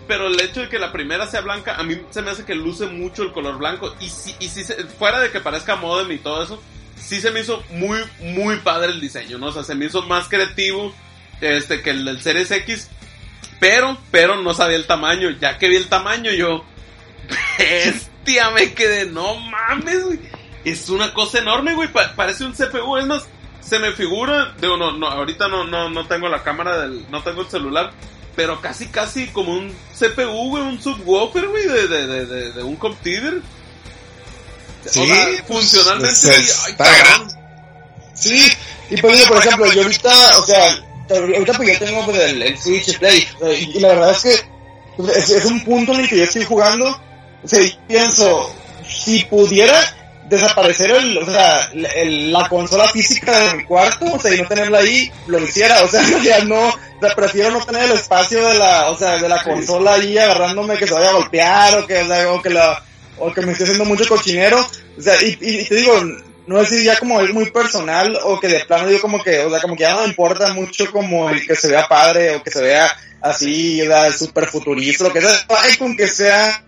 Pero 0.08 0.26
el 0.26 0.40
hecho 0.40 0.60
de 0.62 0.68
que 0.68 0.78
la 0.78 0.90
primera 0.92 1.26
sea 1.28 1.40
blanca, 1.40 1.76
a 1.76 1.82
mí 1.84 2.00
se 2.10 2.20
me 2.22 2.30
hace 2.32 2.44
que 2.44 2.54
luce 2.54 2.86
mucho 2.86 3.22
el 3.22 3.32
color 3.32 3.58
blanco. 3.58 3.94
Y 4.00 4.08
si, 4.08 4.34
y 4.40 4.48
si 4.48 4.64
fuera 4.98 5.20
de 5.20 5.30
que 5.30 5.40
parezca 5.40 5.76
modem 5.76 6.10
y 6.10 6.18
todo 6.18 6.42
eso, 6.42 6.60
sí 6.96 7.20
se 7.20 7.30
me 7.30 7.40
hizo 7.40 7.62
muy, 7.70 7.98
muy 8.20 8.56
padre 8.56 8.90
el 8.92 9.00
diseño, 9.00 9.38
¿no? 9.38 9.46
O 9.46 9.52
sea, 9.52 9.62
se 9.62 9.74
me 9.76 9.84
hizo 9.86 10.02
más 10.02 10.28
creativo 10.28 10.92
este, 11.40 11.80
que 11.82 11.90
el 11.90 12.04
del 12.04 12.20
Series 12.20 12.50
X. 12.50 12.88
Pero, 13.60 13.98
pero 14.10 14.36
no 14.42 14.52
sabía 14.54 14.76
el 14.76 14.86
tamaño. 14.86 15.30
Ya 15.38 15.58
que 15.58 15.68
vi 15.68 15.76
el 15.76 15.88
tamaño, 15.88 16.32
yo. 16.32 16.64
Bestia, 17.58 18.50
me 18.50 18.72
quedé. 18.74 19.06
No 19.06 19.36
mames, 19.36 20.04
güey. 20.04 20.18
Es 20.64 20.88
una 20.88 21.12
cosa 21.14 21.38
enorme, 21.38 21.74
güey. 21.74 21.88
pa- 21.92 22.14
parece 22.16 22.44
un 22.44 22.52
CPU. 22.52 22.96
Es 22.96 23.06
más, 23.06 23.28
se 23.60 23.78
me 23.78 23.92
figura. 23.92 24.54
Digo, 24.60 24.76
no, 24.76 24.92
no, 24.92 25.06
ahorita 25.08 25.48
no, 25.48 25.64
no, 25.64 25.90
no 25.90 26.06
tengo 26.06 26.28
la 26.28 26.42
cámara 26.42 26.78
del. 26.78 27.10
No 27.10 27.22
tengo 27.22 27.42
el 27.42 27.48
celular. 27.48 27.92
Pero 28.36 28.60
casi, 28.60 28.86
casi 28.88 29.26
como 29.28 29.52
un 29.52 29.74
CPU, 29.98 30.50
güey. 30.50 30.62
Un 30.62 30.80
subwoofer, 30.80 31.46
güey. 31.48 31.66
De, 31.66 31.88
de, 31.88 32.06
de, 32.06 32.26
de, 32.26 32.52
de 32.52 32.62
un 32.62 32.76
computer. 32.76 33.42
Sí, 34.84 35.00
o 35.00 35.06
sea, 35.06 35.26
pues, 35.26 35.42
funcionalmente. 35.46 36.14
sí, 36.14 36.28
ay, 36.30 36.70
está 36.70 36.84
cabrón. 36.84 37.40
Sí, 38.14 38.52
y 38.90 39.00
por 39.00 39.10
ejemplo, 39.10 39.36
por 39.36 39.46
ejemplo, 39.46 39.72
yo 39.72 39.82
ahorita, 39.82 40.38
o 40.38 40.42
sea, 40.44 40.84
ahorita 41.10 41.52
pues 41.54 41.72
yo 41.72 41.86
tengo 41.86 42.04
pues, 42.04 42.18
el, 42.18 42.42
el 42.42 42.58
Switch 42.58 42.98
Play, 42.98 43.26
y, 43.42 43.76
y 43.76 43.80
la 43.80 43.88
verdad 43.88 44.10
es 44.10 44.22
que 44.22 44.48
pues, 44.96 45.16
es, 45.16 45.30
es 45.30 45.44
un 45.44 45.64
punto 45.64 45.92
en 45.92 46.00
el 46.00 46.08
que 46.08 46.18
yo 46.18 46.24
estoy 46.24 46.44
jugando, 46.44 47.00
o 47.42 47.48
sea, 47.48 47.60
pienso, 47.88 48.54
si 48.88 49.24
pudiera 49.24 49.96
desaparecer 50.30 50.90
el, 50.92 51.18
o 51.18 51.26
sea, 51.26 51.70
la- 51.74 52.48
consola 52.48 52.88
física 52.88 53.38
de 53.38 53.58
mi 53.58 53.64
cuarto, 53.64 54.06
o 54.14 54.18
sea, 54.18 54.34
y 54.34 54.40
no 54.40 54.48
tenerla 54.48 54.78
ahí, 54.78 55.12
lo 55.26 55.38
hiciera, 55.40 55.82
o 55.82 55.88
sea, 55.88 56.02
ya 56.22 56.44
no, 56.44 56.72
prefiero 57.14 57.50
no 57.50 57.64
tener 57.64 57.84
el 57.84 57.92
espacio 57.92 58.46
de 58.46 58.58
la, 58.58 58.90
o 58.90 58.96
sea, 58.96 59.18
de 59.18 59.28
la 59.28 59.42
consola 59.42 59.94
ahí 59.94 60.16
agarrándome 60.16 60.78
que 60.78 60.86
se 60.86 60.94
vaya 60.94 61.10
a 61.10 61.14
golpear, 61.14 61.78
o 61.78 61.86
que, 61.86 62.02
o 62.26 62.40
que 62.40 62.50
la, 62.50 62.82
o 63.18 63.32
que 63.32 63.42
me 63.42 63.52
esté 63.52 63.64
haciendo 63.64 63.84
mucho 63.84 64.08
cochinero, 64.08 64.64
o 64.98 65.02
sea, 65.02 65.20
y, 65.22 65.36
y 65.40 65.64
te 65.66 65.74
digo, 65.74 66.00
no 66.46 66.64
sé 66.64 66.78
si 66.78 66.84
ya 66.84 66.98
como 66.98 67.20
es 67.20 67.32
muy 67.32 67.50
personal 67.50 68.18
o 68.24 68.40
que 68.40 68.48
de 68.48 68.64
plano 68.64 68.88
digo 68.88 69.00
como 69.00 69.22
que, 69.22 69.40
o 69.40 69.50
sea, 69.50 69.60
como 69.60 69.76
que 69.76 69.82
ya 69.82 69.94
no 69.94 70.00
me 70.02 70.08
importa 70.08 70.52
mucho 70.52 70.90
como 70.90 71.28
el 71.28 71.46
que 71.46 71.54
se 71.54 71.68
vea 71.68 71.86
padre 71.86 72.36
o 72.36 72.42
que 72.42 72.50
se 72.50 72.62
vea 72.62 72.90
así, 73.20 73.82
o 73.82 73.86
sea, 73.86 74.12
súper 74.12 74.46
futurista, 74.46 75.04
lo 75.04 75.12
que 75.12 75.20
sea, 75.20 75.46
ay, 75.48 75.76
con 75.76 75.96
que 75.96 76.08
sea 76.08 76.64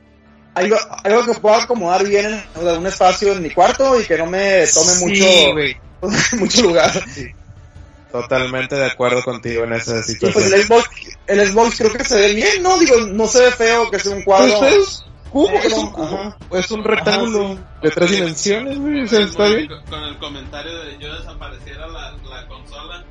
algo, 0.55 0.77
algo 1.05 1.25
que 1.27 1.41
pueda 1.41 1.63
acomodar 1.63 2.05
bien 2.07 2.27
en 2.27 2.45
o 2.55 2.63
sea, 2.63 2.75
un 2.79 2.87
espacio 2.87 3.33
en 3.33 3.43
mi 3.43 3.51
cuarto 3.51 4.01
y 4.01 4.05
que 4.05 4.19
no 4.19 4.27
me 4.27 4.67
tome 4.67 4.93
Sí, 4.93 5.05
mucho, 5.05 6.37
mucho 6.37 6.63
lugar. 6.63 6.93
Totalmente 8.11 8.75
de 8.77 8.85
acuerdo 8.87 9.23
contigo 9.23 9.65
en 9.65 9.73
esa 9.73 9.93
Y 9.93 9.95
pues 9.95 10.07
situación. 10.07 10.53
el 10.53 10.65
Xbox, 10.65 10.91
el 11.27 11.49
Xbox 11.49 11.79
creo 11.79 11.93
que 11.95 12.05
se 12.05 12.17
ve 12.17 12.35
bien, 12.35 12.63
¿no? 12.63 12.79
Digo, 12.79 12.97
no 13.07 13.27
se 13.27 13.41
ve 13.41 13.51
feo 13.53 13.91
que 13.91 13.99
sea 13.99 14.15
un 14.15 14.23
cuadro. 14.23 14.59
Pues 14.59 14.75
es 14.75 15.05
cubo, 15.31 15.49
es 15.49 15.73
un 15.73 15.87
Ajá. 15.87 15.93
cubo. 15.93 16.59
Es 16.59 16.71
un 16.71 16.85
rectángulo 16.85 17.59
de 17.83 17.91
tres 17.91 18.11
dimensiones, 18.11 18.79
güey. 18.79 19.05
O 19.05 19.07
sea, 19.09 19.21
está 19.21 19.47
bien. 19.47 19.67
Con- 19.67 19.85
Con 19.87 20.05
el 20.05 20.19
comentario 20.19 20.79
de 20.85 20.99
yo 20.99 21.15
desapareciera 21.17 21.87
la, 21.87 22.11
la 22.29 22.47
consola, 22.49 23.03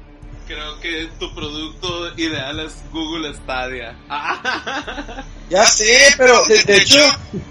creo 0.54 0.80
que 0.80 1.10
tu 1.20 1.34
producto 1.34 2.12
ideal 2.18 2.60
es 2.60 2.74
Google 2.92 3.34
Stadia. 3.36 3.96
Ah, 4.10 5.24
Ya 5.50 5.66
sé, 5.66 5.98
pero 6.18 6.46
de, 6.46 6.64
de 6.64 6.78
hecho, 6.78 7.00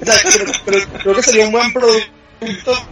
o 0.01 0.05
sea, 0.05 0.15
pero, 0.33 0.53
pero 0.65 0.89
creo 1.03 1.15
que 1.15 1.23
sería 1.23 1.47
un 1.47 1.53
buen 1.53 1.73
producto, 1.73 2.87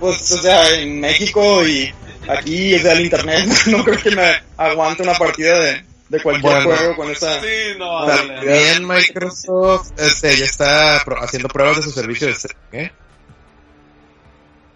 pues, 0.00 0.30
o 0.32 0.38
sea, 0.38 0.70
en 0.78 1.00
México 1.00 1.66
y 1.66 1.92
aquí, 2.28 2.74
o 2.74 2.78
sea, 2.80 2.92
el 2.92 3.00
internet, 3.02 3.48
no 3.66 3.82
creo 3.84 4.00
que 4.00 4.10
me 4.12 4.42
aguante 4.56 5.02
una 5.02 5.14
partida 5.14 5.58
de, 5.58 5.84
de 6.08 6.22
cualquier 6.22 6.52
Bueno. 6.64 6.76
juego 6.76 6.96
con 6.96 7.10
esa... 7.10 7.40
sí, 7.40 7.46
no, 7.78 8.06
vale. 8.06 8.34
También 8.36 8.86
Microsoft 8.86 9.90
este, 9.98 10.36
ya 10.36 10.44
está 10.44 11.02
pro- 11.04 11.22
haciendo 11.22 11.48
pruebas 11.48 11.76
de 11.78 11.82
su 11.82 11.90
servicio 11.90 12.26
de 12.28 12.34
streaming, 12.34 12.86
¿eh? 12.86 12.92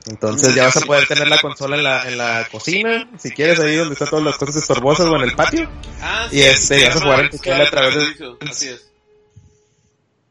Entonces 0.08 0.54
ya 0.54 0.64
vas 0.64 0.76
a 0.76 0.80
poder 0.82 1.06
tener 1.08 1.26
la 1.28 1.40
consola 1.40 1.76
en 1.76 1.82
la, 1.82 2.08
en 2.08 2.16
la 2.18 2.46
cocina, 2.50 3.10
si 3.18 3.30
quieres, 3.32 3.58
ahí 3.58 3.74
donde 3.76 3.94
están 3.94 4.08
todas 4.08 4.24
las 4.24 4.36
cosas 4.36 4.56
estorbosas 4.56 5.06
o 5.06 5.16
en 5.16 5.22
el 5.22 5.34
patio. 5.34 5.68
Ah, 6.00 6.28
Y 6.30 6.40
este, 6.42 6.84
vas 6.86 6.96
a 6.96 7.00
jugar 7.00 7.20
en 7.20 7.30
tu 7.30 7.38
tele 7.38 7.62
a 7.62 7.70
través 7.70 7.94
de- 7.94 8.36
Así 8.48 8.68
es. 8.68 8.86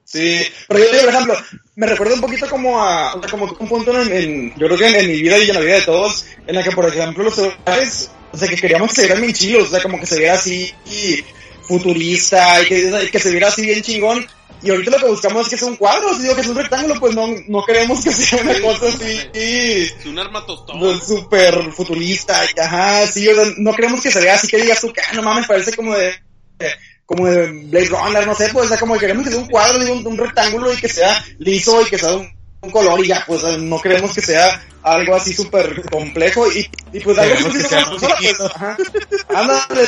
Sí, 0.03 0.41
pero 0.67 0.79
yo 0.79 0.99
por 1.01 1.09
ejemplo, 1.09 1.35
me 1.75 1.87
recuerda 1.87 2.13
un 2.13 2.21
poquito 2.21 2.47
como 2.49 2.81
a, 2.81 3.15
o 3.15 3.19
sea, 3.19 3.29
como 3.29 3.45
un 3.59 3.67
punto 3.67 3.99
en, 4.01 4.13
en- 4.13 4.49
yo 4.55 4.67
creo 4.67 4.77
que 4.77 4.87
en, 4.87 4.95
en 4.95 5.07
mi 5.07 5.21
vida 5.21 5.37
y 5.39 5.49
en 5.49 5.55
la 5.55 5.59
vida 5.61 5.75
de 5.75 5.81
todos, 5.81 6.25
en 6.47 6.55
la 6.55 6.63
que, 6.63 6.71
por 6.71 6.85
ejemplo, 6.87 7.23
los 7.23 7.33
celulares, 7.35 8.11
o 8.31 8.37
sea, 8.37 8.47
que 8.47 8.55
queríamos 8.55 8.89
que 8.91 8.95
se 8.97 9.01
vieran 9.07 9.21
bien 9.21 9.33
chilos, 9.33 9.63
o 9.67 9.71
sea, 9.71 9.81
como 9.81 9.99
que 9.99 10.05
se 10.05 10.19
viera 10.19 10.35
así 10.35 10.73
y 10.85 11.21
futurista 11.67 12.61
y 12.61 12.65
que, 12.65 13.19
se 13.19 13.31
viera 13.31 13.47
así 13.47 13.63
bien 13.65 13.81
chingón. 13.81 14.25
Y 14.61 14.71
ahorita 14.71 14.91
lo 14.91 14.97
que 14.97 15.09
buscamos 15.09 15.43
es 15.43 15.49
que 15.49 15.57
sea 15.57 15.67
un 15.67 15.75
cuadro, 15.75 16.15
si 16.15 16.23
digo 16.23 16.35
que 16.35 16.41
es 16.41 16.47
un 16.47 16.55
rectángulo, 16.55 16.99
pues 16.99 17.13
no, 17.13 17.27
no 17.47 17.63
queremos 17.65 18.03
que 18.03 18.11
sea 18.11 18.41
una 18.41 18.59
cosa 18.61 18.87
así 18.87 19.19
Es 19.33 20.05
un 20.05 20.17
arma 20.17 20.45
tostón. 20.45 20.79
pues, 20.79 21.03
súper 21.03 21.71
futurista, 21.71 22.41
ajá, 22.57 23.05
sí, 23.05 23.27
o 23.27 23.35
sea, 23.35 23.53
no 23.57 23.73
queremos 23.73 24.01
que 24.01 24.11
se 24.11 24.21
vea 24.21 24.33
así 24.33 24.47
que 24.47 24.61
digas 24.61 24.81
tú 24.81 24.91
ah, 24.97 25.13
no 25.13 25.21
mames, 25.21 25.45
parece 25.45 25.73
como 25.75 25.93
de, 25.93 26.13
como 27.05 27.27
de 27.27 27.47
Blade 27.65 27.89
Runner, 27.89 28.25
no 28.25 28.33
sé, 28.33 28.49
pues, 28.51 28.65
o 28.65 28.69
sea, 28.69 28.79
como 28.79 28.95
que 28.95 29.01
queremos 29.01 29.25
que 29.25 29.31
sea 29.31 29.39
un 29.39 29.49
cuadro, 29.49 29.77
digo, 29.79 29.93
un, 29.93 30.07
un 30.07 30.17
rectángulo 30.17 30.73
y 30.73 30.77
que 30.77 30.89
sea 30.89 31.23
liso 31.37 31.81
y 31.81 31.85
que 31.85 31.99
sea 31.99 32.13
un, 32.13 32.34
un 32.65 32.71
color 32.71 32.99
y 33.03 33.07
ya, 33.07 33.23
pues, 33.25 33.41
sea, 33.41 33.57
no 33.57 33.79
queremos 33.81 34.13
que 34.13 34.21
sea 34.21 34.61
algo 34.83 35.15
así 35.15 35.33
súper 35.33 35.81
complejo 35.89 36.45
y, 36.51 36.69
y 36.93 36.99
pues 36.99 37.17
algo 37.17 37.35
que 37.35 37.63
con 37.63 37.71
la 37.79 37.85
consola, 37.85 38.15
pues, 38.19 38.39
ajá, 38.41 38.77
ándale, 39.29 39.87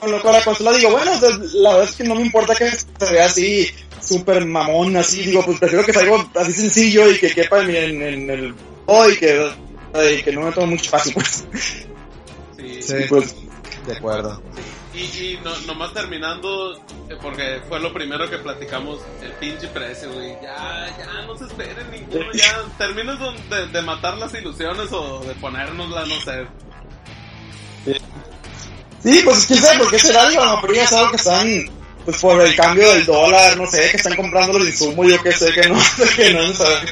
con, 0.00 0.10
lo- 0.10 0.22
con 0.22 0.32
la 0.32 0.42
consola 0.44 0.72
digo, 0.72 0.90
bueno, 0.90 1.18
sea, 1.18 1.30
la 1.54 1.70
verdad 1.74 1.88
es 1.90 1.96
que 1.96 2.04
no 2.04 2.14
me 2.14 2.22
importa 2.22 2.54
que 2.54 2.70
se 2.70 3.12
vea 3.12 3.26
así, 3.26 3.68
súper 4.00 4.44
mamón, 4.46 4.96
así, 4.96 5.22
digo, 5.24 5.44
pues 5.44 5.58
prefiero 5.58 5.84
que 5.84 5.92
sea 5.92 6.02
algo 6.02 6.26
así 6.36 6.52
sencillo 6.52 7.10
y 7.10 7.18
que 7.18 7.30
quepa 7.34 7.60
en, 7.60 7.66
mi- 7.66 7.76
en, 7.76 8.02
en 8.02 8.30
el, 8.30 8.54
oh, 8.86 9.08
y 9.08 9.16
que, 9.18 9.50
y 10.18 10.22
que 10.22 10.32
no 10.32 10.42
me 10.42 10.52
tome 10.52 10.68
mucho 10.68 10.84
espacio, 10.84 11.12
pues. 11.12 11.44
Sí. 12.56 12.82
Sí, 12.82 12.94
Y 13.04 13.08
pues, 13.08 13.34
pues, 13.34 13.86
de 13.86 13.96
acuerdo. 13.96 14.42
Y, 15.00 15.38
no, 15.42 15.56
nomás 15.60 15.94
terminando, 15.94 16.74
eh, 17.08 17.16
porque 17.22 17.60
fue 17.68 17.80
lo 17.80 17.92
primero 17.92 18.28
que 18.28 18.36
platicamos, 18.38 19.00
el 19.22 19.32
pinche 19.32 19.66
precio, 19.68 20.12
güey. 20.12 20.36
Ya, 20.42 20.94
ya, 20.98 21.22
no 21.26 21.36
se 21.38 21.46
esperen 21.46 21.90
ninguno, 21.90 22.32
ya. 22.34 22.62
Termines 22.78 23.18
de, 23.48 23.66
de 23.68 23.82
matar 23.82 24.18
las 24.18 24.34
ilusiones 24.34 24.92
o 24.92 25.20
de 25.20 25.34
ponérnoslas, 25.34 26.08
no 26.08 26.20
sé. 26.20 26.46
Sí, 29.02 29.22
pues 29.24 29.46
quién 29.46 29.60
sabe 29.60 29.78
por 29.78 29.90
qué 29.90 29.98
será, 29.98 30.28
digo, 30.28 30.44
no, 30.44 30.60
pero 30.60 30.74
ya 30.74 30.86
saben 30.86 31.10
que 31.10 31.16
están, 31.16 31.70
pues 32.04 32.18
por 32.18 32.40
el 32.40 32.54
cambio 32.54 32.90
del 32.90 33.06
dólar, 33.06 33.56
no 33.56 33.66
sé, 33.66 33.90
que 33.90 33.96
están 33.96 34.14
comprando 34.14 34.58
los 34.58 34.68
insumos, 34.68 35.06
yo 35.06 35.22
que 35.22 35.32
sé, 35.32 35.50
que 35.52 35.68
no, 35.68 35.78
que 36.16 36.34
no 36.34 36.52
saben. 36.52 36.88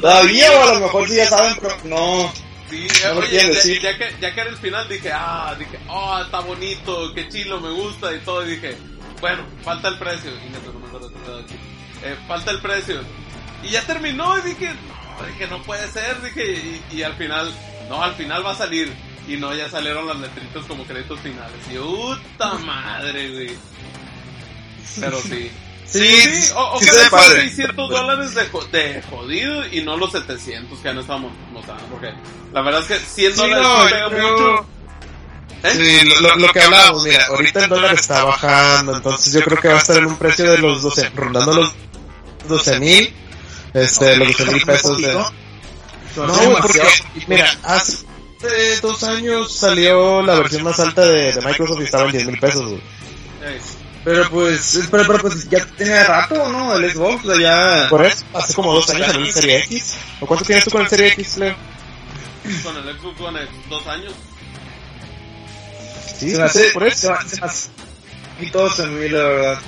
Todavía, 0.00 0.50
o 0.52 0.62
a 0.62 0.74
lo 0.74 0.80
mejor 0.80 1.08
sí 1.08 1.16
ya 1.16 1.26
saben, 1.26 1.54
pero 1.60 1.76
no. 1.84 2.32
Sí, 2.70 2.86
No 3.04 3.20
oye, 3.20 3.28
quieren 3.28 3.82
ya, 3.82 3.98
que, 3.98 4.16
ya 4.20 4.34
que 4.34 4.40
era 4.40 4.50
el 4.50 4.56
final 4.56 4.88
dije, 4.88 5.10
ah, 5.12 5.54
dije, 5.58 5.78
oh, 5.88 6.20
está 6.22 6.40
bonito, 6.40 7.12
qué 7.14 7.28
chilo, 7.28 7.60
me 7.60 7.70
gusta 7.70 8.14
y 8.14 8.18
todo, 8.20 8.46
y 8.46 8.50
dije, 8.50 8.76
bueno, 9.20 9.44
falta 9.62 9.88
el 9.88 9.98
precio. 9.98 10.30
Y 10.30 10.50
me 10.50 10.58
estaba 10.58 11.40
aquí. 11.40 11.54
Eh, 12.02 12.16
falta 12.26 12.50
el 12.50 12.60
precio. 12.60 13.00
Y 13.62 13.70
ya 13.70 13.82
terminó 13.82 14.38
y 14.38 14.42
dije, 14.42 14.72
no, 14.72 15.26
dije, 15.26 15.46
no 15.48 15.62
puede 15.62 15.88
ser, 15.88 16.20
dije, 16.22 16.80
y, 16.90 16.96
y 16.96 17.02
al 17.02 17.14
final, 17.14 17.52
no, 17.88 18.02
al 18.02 18.14
final 18.14 18.44
va 18.44 18.52
a 18.52 18.56
salir. 18.56 18.92
Y 19.26 19.36
no, 19.36 19.54
ya 19.54 19.68
salieron 19.68 20.06
las 20.06 20.18
letritas 20.18 20.64
como 20.64 20.84
créditos 20.84 21.20
finales. 21.20 21.56
Y 21.70 21.76
puta 21.76 22.54
madre, 22.54 23.30
güey. 23.30 23.50
Pero 24.98 25.20
sí. 25.20 25.50
Sí, 25.90 26.00
Sí, 26.06 26.52
o, 26.54 26.78
sí 26.80 26.86
ojalá 26.90 27.04
se 27.04 27.10
padre. 27.10 27.40
600 27.48 27.90
dólares 27.90 28.34
de, 28.34 28.42
de 28.78 29.02
jodido 29.10 29.66
y 29.68 29.80
no 29.82 29.96
los 29.96 30.12
700 30.12 30.78
que 30.80 30.88
han 30.88 30.98
estado 30.98 31.20
mo- 31.20 31.32
mostrando. 31.52 31.84
Porque 31.86 32.12
la 32.52 32.60
verdad 32.62 32.80
es 32.82 32.86
que 32.88 32.98
100 32.98 33.32
Sí, 33.32 33.38
dólares 33.38 33.62
no, 33.66 33.86
sí 33.88 33.92
pega 33.94 34.10
yo- 34.10 34.30
mucho. 34.32 34.66
¿Eh? 35.64 35.70
Sí, 35.74 36.08
lo, 36.08 36.20
lo- 36.20 36.36
lo 36.36 36.52
que 36.52 36.60
hablábamos, 36.60 37.04
mira, 37.04 37.24
ahorita 37.26 37.64
el 37.64 37.68
dólar 37.70 37.94
está 37.94 38.22
bajando, 38.24 38.96
entonces 38.96 39.32
yo 39.32 39.40
creo 39.42 39.58
que 39.60 39.68
va 39.68 39.74
a 39.74 39.78
estar 39.78 39.96
en 39.96 40.06
un 40.06 40.16
precio 40.16 40.50
de 40.50 40.58
los 40.58 40.82
12, 40.82 41.10
rondando 41.16 41.52
los 41.52 41.72
12 42.48 42.78
mil, 42.78 43.12
este, 43.74 44.16
los 44.18 44.28
12 44.36 44.52
mil 44.52 44.62
pesos 44.64 44.98
de... 45.00 45.14
No, 45.14 46.58
porque, 46.62 46.82
mira, 47.26 47.50
hace 47.64 48.04
dos 48.82 49.02
años 49.04 49.52
salió 49.52 50.22
la 50.22 50.34
versión 50.36 50.62
más 50.64 50.78
alta 50.80 51.04
de, 51.06 51.32
de 51.32 51.40
Microsoft 51.40 51.80
y 51.80 51.84
estaba 51.84 52.04
en 52.04 52.12
10 52.12 52.26
mil 52.26 52.38
pesos, 52.38 52.62
güey. 52.64 52.82
Pero 54.08 54.30
pues, 54.30 54.88
pero, 54.90 55.06
pero 55.06 55.18
pues 55.18 55.50
ya 55.50 55.66
tiene 55.76 56.02
rato, 56.02 56.48
¿no? 56.48 56.74
El 56.76 56.90
Xbox, 56.90 57.26
o 57.26 57.34
sea, 57.34 57.42
ya... 57.42 57.88
Por 57.90 58.06
eso, 58.06 58.24
hace 58.32 58.54
como 58.54 58.72
dos 58.72 58.88
años 58.88 59.06
salió 59.06 59.26
el 59.26 59.32
Serie 59.34 59.58
X. 59.58 59.96
¿O 60.20 60.26
cuánto 60.26 60.46
tienes 60.46 60.64
tú 60.64 60.70
con 60.70 60.80
el 60.80 60.88
Serie 60.88 61.08
X, 61.08 61.36
Leo? 61.36 61.54
con 62.62 62.74
el 62.78 62.98
Xbox 62.98 63.20
One 63.20 63.42
X, 63.42 63.52
dos 63.68 63.86
años. 63.86 64.14
Sí, 66.18 66.30
Se 66.30 66.38
me 66.38 66.44
hace, 66.44 66.70
por 66.70 66.86
eso. 66.86 67.14
se 67.26 67.38
me 67.38 67.46
hace- 67.46 67.68
y 68.40 68.50
todo 68.50 68.70
se 68.72 68.86
me 68.86 69.10
la 69.10 69.22
verdad. 69.24 69.58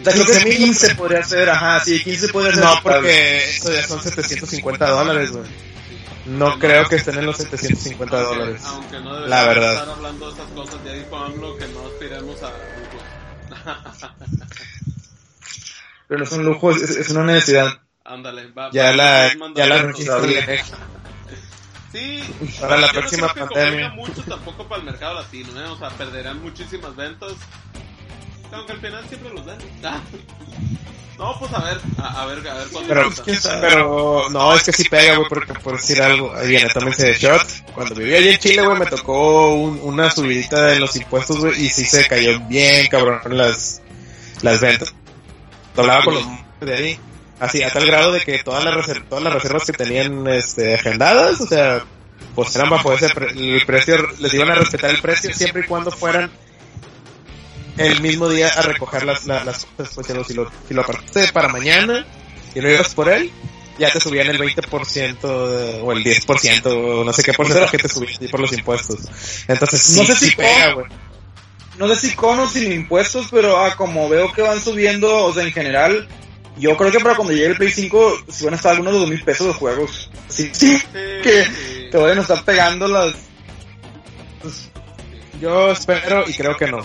O 0.00 0.04
sea, 0.04 0.12
creo 0.14 0.26
que 0.26 0.56
15 0.56 0.94
podría 0.94 1.22
ser, 1.22 1.50
ajá, 1.50 1.80
sí, 1.84 2.02
15 2.02 2.28
podría 2.28 2.54
ser. 2.54 2.64
No, 2.64 2.80
porque 2.82 3.50
eso 3.50 3.72
ya 3.74 3.86
son 3.86 4.02
750 4.02 4.88
dólares, 4.88 5.32
güey. 5.32 5.44
No 6.24 6.58
creo 6.58 6.88
que 6.88 6.96
estén 6.96 7.18
en 7.18 7.26
los 7.26 7.36
750 7.36 8.16
Aunque- 8.20 8.34
dólares. 8.38 8.62
Aunque 8.64 9.00
no 9.00 9.20
La 9.26 9.42
deberíamos 9.42 9.54
verdad. 9.54 9.72
estar 9.74 9.88
hablando 9.90 10.26
de 10.28 10.32
esas 10.40 10.50
cosas, 10.54 10.74
ya 10.86 10.92
dijo 10.92 11.16
AMLO 11.16 11.56
que 11.58 11.66
no 11.68 11.86
aspiremos 11.86 12.42
a 12.42 12.52
Pero 16.08 16.18
no 16.18 16.24
es 16.24 16.32
un 16.32 16.44
lujo, 16.44 16.70
es, 16.72 16.82
es 16.82 17.08
una 17.10 17.24
necesidad. 17.24 17.68
Ándale, 18.04 18.50
va. 18.52 18.70
Ya 18.72 18.86
va, 18.86 18.92
la, 18.92 19.32
ya 19.54 19.66
la 19.66 19.82
registré. 19.82 20.62
Sí, 21.92 22.22
Para 22.60 22.78
la 22.78 22.86
yo 22.86 22.92
no 22.94 23.00
próxima 23.00 23.32
creo 23.32 23.48
que 23.48 23.54
pandemia. 23.54 23.88
mucho 23.90 24.22
tampoco 24.22 24.66
para 24.66 24.80
el 24.80 24.86
mercado 24.86 25.14
latino, 25.14 25.60
¿eh? 25.60 25.66
O 25.66 25.76
sea, 25.78 25.90
perderán 25.90 26.40
muchísimas 26.42 26.96
ventas. 26.96 27.32
Aunque 28.52 28.72
al 28.72 28.80
final 28.80 29.04
siempre 29.08 29.30
los 29.34 29.46
dan. 29.46 29.58
Ah. 29.84 30.00
No, 31.18 31.38
pues 31.38 31.52
a 31.52 31.62
ver, 31.64 31.78
a, 31.98 32.22
a 32.22 32.26
ver, 32.26 32.48
a 32.48 32.54
ver 32.54 32.66
cuándo 32.72 32.88
Pero, 32.88 33.10
pero, 33.60 34.28
no, 34.30 34.54
es 34.56 34.62
que 34.64 34.72
sí 34.72 34.84
pega, 34.88 35.14
güey, 35.16 35.28
porque 35.28 35.52
por 35.54 35.76
decir 35.76 36.02
algo, 36.02 36.34
ahí 36.34 36.48
viene, 36.48 36.68
tómense 36.70 37.06
de 37.06 37.14
shot. 37.14 37.46
Cuando 37.74 37.94
viví 37.94 38.14
allí 38.14 38.28
en 38.30 38.38
Chile, 38.38 38.62
güey, 38.66 38.78
me 38.78 38.86
tocó 38.86 39.52
un- 39.54 39.78
una 39.82 40.10
subidita 40.10 40.62
de 40.64 40.80
los 40.80 40.96
impuestos, 40.96 41.38
güey, 41.38 41.62
y 41.64 41.68
sí 41.68 41.84
se 41.84 42.08
cayó 42.08 42.40
bien, 42.48 42.88
cabrón, 42.88 43.20
las, 43.36 43.82
las 44.40 44.60
ventas. 44.60 44.92
Hablaba 45.76 46.02
con 46.02 46.14
los 46.14 46.24
de 46.60 46.74
ahí. 46.74 46.98
Así, 47.38 47.62
a 47.62 47.70
tal 47.72 47.86
grado 47.86 48.10
de 48.12 48.20
que 48.22 48.42
todas 48.42 48.64
las, 48.64 48.86
todas 49.08 49.22
las 49.22 49.32
reservas 49.34 49.64
que 49.64 49.72
tenían, 49.74 50.26
este, 50.28 50.74
agendadas, 50.74 51.40
o 51.40 51.46
sea, 51.46 51.84
pues 52.34 52.56
eran 52.56 52.70
bajo 52.70 52.92
ese 52.94 53.10
pre- 53.10 53.30
el 53.32 53.64
precio, 53.66 53.96
les 54.18 54.32
iban 54.34 54.50
a 54.50 54.54
respetar 54.56 54.90
el 54.90 55.00
precio 55.00 55.32
siempre 55.34 55.62
y 55.62 55.66
cuando 55.68 55.90
fueran 55.92 56.30
el 57.78 58.00
mismo 58.00 58.28
día 58.28 58.48
a 58.48 58.62
recoger 58.62 59.04
las, 59.04 59.24
la- 59.26 59.44
las 59.44 59.64
cosas, 59.64 59.94
pues, 59.94 60.06
si 60.06 60.12
lo, 60.14 60.24
si 60.24 60.34
lo, 60.34 60.50
si 60.68 60.74
lo 60.74 60.82
apartaste 60.82 61.32
para 61.32 61.48
mañana 61.48 62.04
y 62.54 62.60
lo 62.60 62.70
ibas 62.70 62.94
por 62.94 63.08
él, 63.08 63.30
ya 63.78 63.90
te 63.90 64.00
subían 64.00 64.28
el 64.28 64.38
20% 64.38 65.48
de- 65.48 65.80
o 65.80 65.92
el 65.92 66.04
10% 66.04 66.66
o 66.66 67.04
no 67.04 67.12
sé 67.12 67.22
qué 67.22 67.32
porcentaje 67.32 67.78
te 67.78 67.88
subían 67.88 68.30
por 68.30 68.40
los 68.40 68.52
impuestos. 68.52 68.98
Entonces, 69.48 69.82
sí, 69.82 69.98
No 70.00 70.04
sé 70.06 70.14
si 70.16 70.28
sí 70.30 70.36
pega, 70.36 70.72
güey. 70.74 70.86
No 71.78 71.88
sé 71.88 71.96
si 72.08 72.14
con 72.14 72.38
o 72.38 72.46
sin 72.46 72.70
impuestos, 72.70 73.28
pero 73.30 73.56
ah, 73.64 73.74
como 73.76 74.08
veo 74.08 74.30
que 74.32 74.42
van 74.42 74.60
subiendo, 74.60 75.24
o 75.24 75.32
sea, 75.32 75.42
en 75.42 75.52
general, 75.52 76.06
yo 76.58 76.76
creo 76.76 76.92
que 76.92 77.00
para 77.00 77.16
cuando 77.16 77.32
llegue 77.32 77.46
el 77.46 77.56
Play 77.56 77.70
5, 77.72 78.24
si 78.28 78.44
van 78.44 78.52
a 78.52 78.56
estar 78.58 78.72
algunos 78.72 78.92
de 78.92 78.98
dos 79.00 79.08
mil 79.08 79.24
pesos 79.24 79.46
de 79.46 79.52
juegos. 79.54 80.10
Sí, 80.28 80.50
sí, 80.52 80.78
que 81.22 81.88
te 81.90 81.96
vayan 81.96 82.18
a 82.18 82.20
estar 82.22 82.44
pegando 82.44 82.86
las... 82.86 83.14
Yo 85.40 85.72
espero 85.72 86.24
y 86.28 86.34
creo 86.34 86.56
que 86.56 86.66
no. 86.70 86.84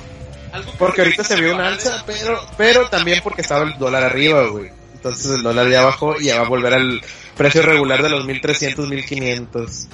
Porque 0.78 1.02
ahorita 1.02 1.24
se 1.24 1.36
vio 1.36 1.54
un 1.54 1.62
alza, 1.62 2.04
pero, 2.06 2.40
pero 2.58 2.90
también 2.90 3.22
porque 3.24 3.42
estaba 3.42 3.64
el 3.64 3.78
dólar 3.78 4.04
arriba, 4.04 4.48
güey. 4.48 4.72
Entonces 4.94 5.32
el 5.32 5.44
dólar 5.44 5.70
ya 5.70 5.84
bajó 5.84 6.20
y 6.20 6.26
ya 6.26 6.40
va 6.40 6.46
a 6.46 6.50
volver 6.50 6.74
al 6.74 7.02
precio 7.36 7.62
regular 7.62 8.02
de 8.02 8.10
los 8.10 8.26
1300, 8.26 8.88
1500. 8.88 9.88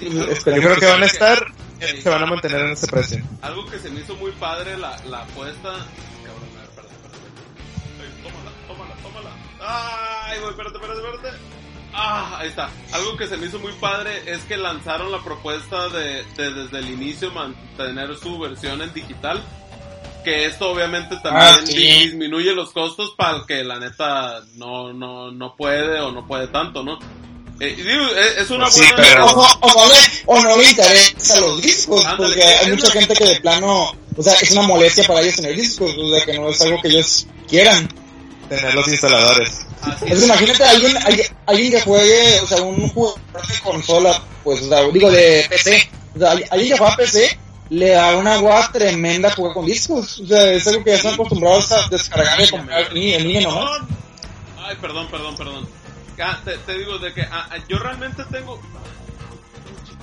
Yo 0.00 0.26
creo 0.44 0.76
que 0.76 0.86
van 0.86 1.02
a 1.02 1.06
estar, 1.06 1.46
se 1.80 2.08
van 2.08 2.22
a 2.22 2.26
mantener 2.26 2.60
en 2.60 2.72
ese 2.72 2.86
precio. 2.86 3.22
Algo 3.40 3.66
que 3.66 3.78
se 3.78 3.90
me 3.90 4.00
hizo 4.00 4.14
muy 4.16 4.32
padre 4.32 4.76
la, 4.76 4.96
la 5.06 5.22
apuesta. 5.22 5.70
Cabrón, 6.24 6.48
a 6.56 6.60
ver, 6.60 6.68
espérate, 6.68 6.94
espérate. 6.94 8.22
Tómala, 8.22 8.50
tómala, 8.68 8.94
tómala. 9.02 9.30
Ay, 9.60 10.38
güey, 10.40 10.50
espérate, 10.50 10.76
espérate, 10.76 11.00
espérate. 11.00 11.61
Ah, 11.94 12.38
ahí 12.40 12.48
está. 12.48 12.70
Algo 12.92 13.16
que 13.16 13.26
se 13.26 13.36
me 13.36 13.46
hizo 13.46 13.58
muy 13.58 13.72
padre 13.74 14.22
es 14.26 14.40
que 14.44 14.56
lanzaron 14.56 15.12
la 15.12 15.22
propuesta 15.22 15.88
de, 15.88 16.24
de 16.36 16.50
desde 16.52 16.78
el 16.78 16.90
inicio 16.90 17.30
mantener 17.32 18.16
su 18.16 18.38
versión 18.38 18.80
en 18.82 18.92
digital. 18.94 19.42
Que 20.24 20.46
esto 20.46 20.70
obviamente 20.70 21.16
también 21.16 21.46
Ah, 21.46 21.58
sí. 21.64 21.74
disminuye 21.74 22.54
los 22.54 22.70
costos 22.70 23.12
para 23.16 23.38
el 23.38 23.46
que 23.46 23.64
la 23.64 23.78
neta 23.80 24.40
no, 24.54 24.92
no, 24.92 25.32
no 25.32 25.56
puede 25.56 26.00
o 26.00 26.12
no 26.12 26.26
puede 26.26 26.46
tanto, 26.46 26.82
¿no? 26.84 26.98
Eh, 27.60 27.74
digo, 27.76 28.06
es, 28.16 28.38
es 28.42 28.50
una 28.50 28.70
Sí, 28.70 28.80
buena... 28.80 28.96
pero- 28.96 29.26
O, 29.26 29.36
no- 29.36 29.58
o 29.60 29.68
no 29.74 29.88
le, 29.92 29.98
o 30.26 30.42
no 30.42 30.56
le 30.56 30.70
interesa 30.70 31.40
los 31.40 31.60
discos, 31.60 32.04
Ándale, 32.06 32.34
porque 32.34 32.42
hay 32.44 32.70
mucha 32.70 32.90
gente 32.92 33.14
que 33.14 33.24
de 33.24 33.40
plano, 33.40 33.92
o 34.16 34.22
sea, 34.22 34.34
es 34.34 34.50
una 34.52 34.62
molestia 34.62 35.04
para 35.04 35.20
ellos 35.20 35.36
tener 35.36 35.54
discos, 35.56 35.90
o 35.96 36.14
sea, 36.14 36.24
que 36.24 36.38
no 36.38 36.48
es 36.48 36.60
algo 36.62 36.80
que 36.80 36.88
ellos 36.88 37.26
quieran. 37.48 37.88
Tener 38.48 38.74
los 38.74 38.86
instaladores. 38.88 39.66
Es 40.06 40.18
que 40.20 40.24
imagínate 40.26 40.64
a 40.64 40.70
alguien, 40.70 40.96
alguien, 41.04 41.26
alguien 41.46 41.70
que 41.72 41.80
juegue, 41.80 42.40
o 42.40 42.46
sea, 42.46 42.62
un 42.62 42.88
jugador 42.88 43.20
de 43.48 43.58
consola, 43.62 44.22
pues, 44.44 44.62
o 44.62 44.68
sea, 44.68 44.82
digo, 44.90 45.10
de 45.10 45.46
PC. 45.48 45.90
O 46.14 46.18
sea, 46.18 46.30
alguien 46.32 46.72
que 46.72 46.78
juega 46.78 46.96
PC 46.96 47.38
le 47.70 47.88
da 47.90 48.16
una 48.16 48.36
guada 48.38 48.70
tremenda 48.70 49.30
jugar 49.30 49.54
con 49.54 49.66
discos. 49.66 50.20
O 50.20 50.26
sea, 50.26 50.52
es 50.52 50.66
algo 50.68 50.84
que 50.84 50.90
ya 50.90 50.96
están 50.96 51.14
acostumbrados 51.14 51.72
a 51.72 51.88
descargar 51.88 52.40
y 52.40 52.48
comprar 52.48 52.82
en 52.88 52.94
línea- 52.94 53.40
nomás. 53.48 53.80
Ay, 54.58 54.76
perdón, 54.80 55.08
perdón, 55.10 55.36
perdón. 55.36 55.68
Ah, 56.22 56.38
te, 56.44 56.56
te 56.58 56.78
digo 56.78 56.98
de 56.98 57.12
que 57.14 57.22
ah, 57.22 57.48
ah, 57.50 57.56
yo 57.68 57.78
realmente 57.78 58.22
tengo. 58.30 58.60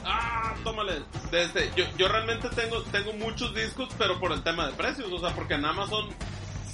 Ah, 0.04 0.56
tómale. 0.64 1.04
Desde, 1.32 1.72
yo, 1.76 1.86
yo 1.98 2.08
realmente 2.08 2.50
tengo, 2.50 2.82
tengo 2.92 3.14
muchos 3.14 3.54
discos, 3.54 3.88
pero 3.98 4.20
por 4.20 4.32
el 4.34 4.42
tema 4.44 4.66
de 4.68 4.74
precios. 4.74 5.08
O 5.14 5.20
sea, 5.20 5.30
porque 5.36 5.54
en 5.54 5.66
Amazon 5.66 6.10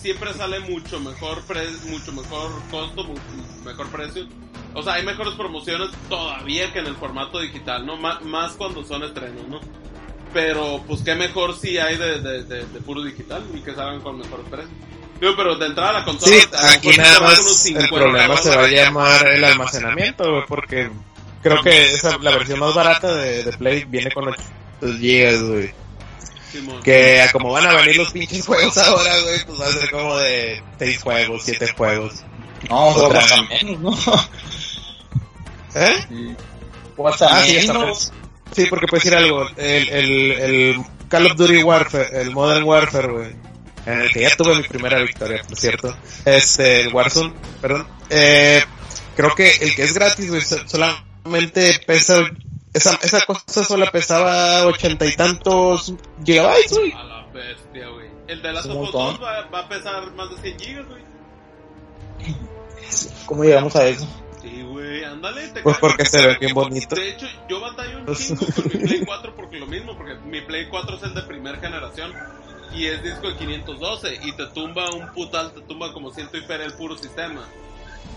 siempre 0.05 0.33
sale 0.33 0.59
mucho 0.59 0.99
mejor 0.99 1.41
pre 1.45 1.67
mucho 1.87 2.11
mejor 2.11 2.51
costo, 2.69 3.03
mucho 3.05 3.21
mejor 3.65 3.87
precio. 3.87 4.27
O 4.75 4.83
sea, 4.83 4.93
hay 4.93 5.03
mejores 5.03 5.33
promociones 5.33 5.89
todavía 6.09 6.71
que 6.71 6.77
en 6.79 6.85
el 6.85 6.95
formato 6.95 7.39
digital, 7.39 7.87
¿no? 7.87 7.97
Má- 7.97 8.19
más 8.21 8.51
cuando 8.53 8.83
son 8.85 9.03
estrenos, 9.03 9.47
¿no? 9.47 9.59
Pero, 10.31 10.83
pues, 10.87 11.01
qué 11.01 11.15
mejor 11.15 11.57
si 11.57 11.79
hay 11.79 11.97
de, 11.97 12.19
de, 12.21 12.43
de, 12.43 12.65
de 12.65 12.81
puro 12.81 13.01
digital 13.01 13.43
y 13.55 13.61
que 13.61 13.73
salgan 13.73 14.01
con 14.01 14.19
mejores 14.19 14.45
precios. 14.47 14.71
Digo, 15.19 15.33
pero 15.35 15.55
de 15.55 15.65
entrada 15.65 15.89
a 15.89 15.93
la 15.93 16.05
consola... 16.05 16.35
Sí, 16.35 16.47
aquí 16.75 16.87
mejor 16.89 17.03
nada 17.03 17.19
más 17.21 17.39
el 17.39 17.45
50 17.45 17.87
problema 17.95 18.37
se 18.37 18.55
va 18.55 18.63
a 18.63 18.67
llamar 18.67 19.27
el 19.27 19.43
almacenamiento, 19.43 20.45
porque 20.47 20.91
creo 21.41 21.63
que 21.63 21.93
esa, 21.93 22.17
la 22.19 22.31
versión 22.31 22.59
más 22.59 22.75
barata 22.75 23.15
de, 23.15 23.43
de 23.43 23.53
Play 23.57 23.85
viene 23.85 24.11
con 24.11 24.27
800 24.27 24.99
gigas, 24.99 25.41
güey. 25.41 25.73
Que 26.83 27.21
a 27.21 27.31
como 27.31 27.51
van 27.51 27.65
a 27.67 27.73
venir 27.75 27.97
los 27.97 28.11
pinches 28.11 28.45
juegos 28.45 28.77
ahora, 28.77 29.19
güey, 29.21 29.45
pues 29.45 29.59
va 29.61 29.67
a 29.67 29.71
ser 29.71 29.89
como 29.91 30.17
de 30.17 30.61
6 30.79 31.01
juegos, 31.01 31.41
7 31.45 31.67
juegos. 31.77 32.13
No, 32.69 32.87
o 32.87 33.05
Otra. 33.05 33.21
sea, 33.27 33.37
hasta 33.37 33.49
menos, 33.65 33.79
¿no? 33.81 33.95
¿Eh? 35.75 36.35
O 36.97 37.07
hasta 37.07 37.27
Ah, 37.39 37.43
sí, 37.43 37.67
menos. 37.67 38.11
Sí, 38.55 38.65
porque 38.69 38.87
puedes 38.87 39.03
decir 39.03 39.17
algo, 39.17 39.47
el, 39.57 39.89
el, 39.89 40.31
el 40.31 40.77
Call 41.09 41.25
of 41.27 41.35
Duty 41.35 41.63
Warfare, 41.63 42.21
el 42.21 42.31
Modern 42.31 42.63
Warfare, 42.63 43.07
güey. 43.11 43.35
En 43.85 44.01
el 44.01 44.09
que 44.11 44.21
ya 44.21 44.35
tuve 44.35 44.55
mi 44.55 44.63
primera 44.63 44.99
victoria, 44.99 45.43
por 45.47 45.57
cierto. 45.57 45.95
Este, 46.23 46.81
el 46.81 46.93
Warzone, 46.93 47.33
perdón. 47.61 47.87
Eh, 48.09 48.63
creo 49.15 49.35
que 49.35 49.49
el 49.61 49.75
que 49.75 49.83
es 49.83 49.93
gratis, 49.93 50.29
güey, 50.29 50.41
solamente 50.41 51.79
pesa, 51.85 52.23
esa, 52.75 52.99
esa 53.01 53.25
cosa 53.25 53.63
solo 53.63 53.85
pesaba 53.89 54.67
ochenta 54.67 55.05
y 55.05 55.15
tantos 55.15 55.93
gigabytes, 56.23 56.77
güey. 56.77 56.91
A 56.91 57.03
la 57.03 57.25
bestia, 57.27 57.87
güey. 57.87 58.09
El 58.27 58.41
de 58.41 58.51
Last 58.51 58.69
of 58.69 58.75
Us 58.75 58.91
2 58.91 59.23
va, 59.23 59.47
va 59.47 59.59
a 59.59 59.69
pesar 59.69 60.11
más 60.11 60.29
de 60.31 60.41
100 60.41 60.59
gigas, 60.59 60.85
güey. 60.87 61.01
¿Cómo 63.25 63.43
llegamos 63.45 63.75
a 63.77 63.87
eso? 63.87 64.05
Sí, 64.41 64.61
güey, 64.63 65.05
ándale. 65.05 65.47
Te 65.49 65.61
Pues 65.61 65.77
porque 65.77 66.05
se 66.05 66.27
ve 66.27 66.37
bien 66.37 66.53
bonito. 66.53 66.95
De 66.95 67.11
hecho, 67.11 67.27
yo 67.47 67.61
batallo 67.61 67.99
un 67.99 68.05
chingo 68.15 68.45
con 68.53 68.65
mi 68.65 68.87
Play 68.87 69.05
4 69.05 69.35
porque 69.35 69.57
lo 69.57 69.67
mismo, 69.67 69.95
porque 69.95 70.15
mi 70.15 70.41
Play 70.41 70.67
4 70.67 70.97
es 70.97 71.03
el 71.03 71.13
de 71.13 71.21
primera 71.21 71.57
generación 71.59 72.11
y 72.73 72.87
es 72.87 73.01
disco 73.01 73.29
de 73.29 73.37
512 73.37 74.19
y 74.21 74.33
te 74.33 74.47
tumba 74.47 74.89
un 74.91 75.13
putal, 75.13 75.53
te 75.53 75.61
tumba 75.61 75.93
como 75.93 76.11
ciento 76.11 76.37
y 76.37 76.43
el 76.43 76.73
puro 76.73 76.97
sistema. 76.97 77.47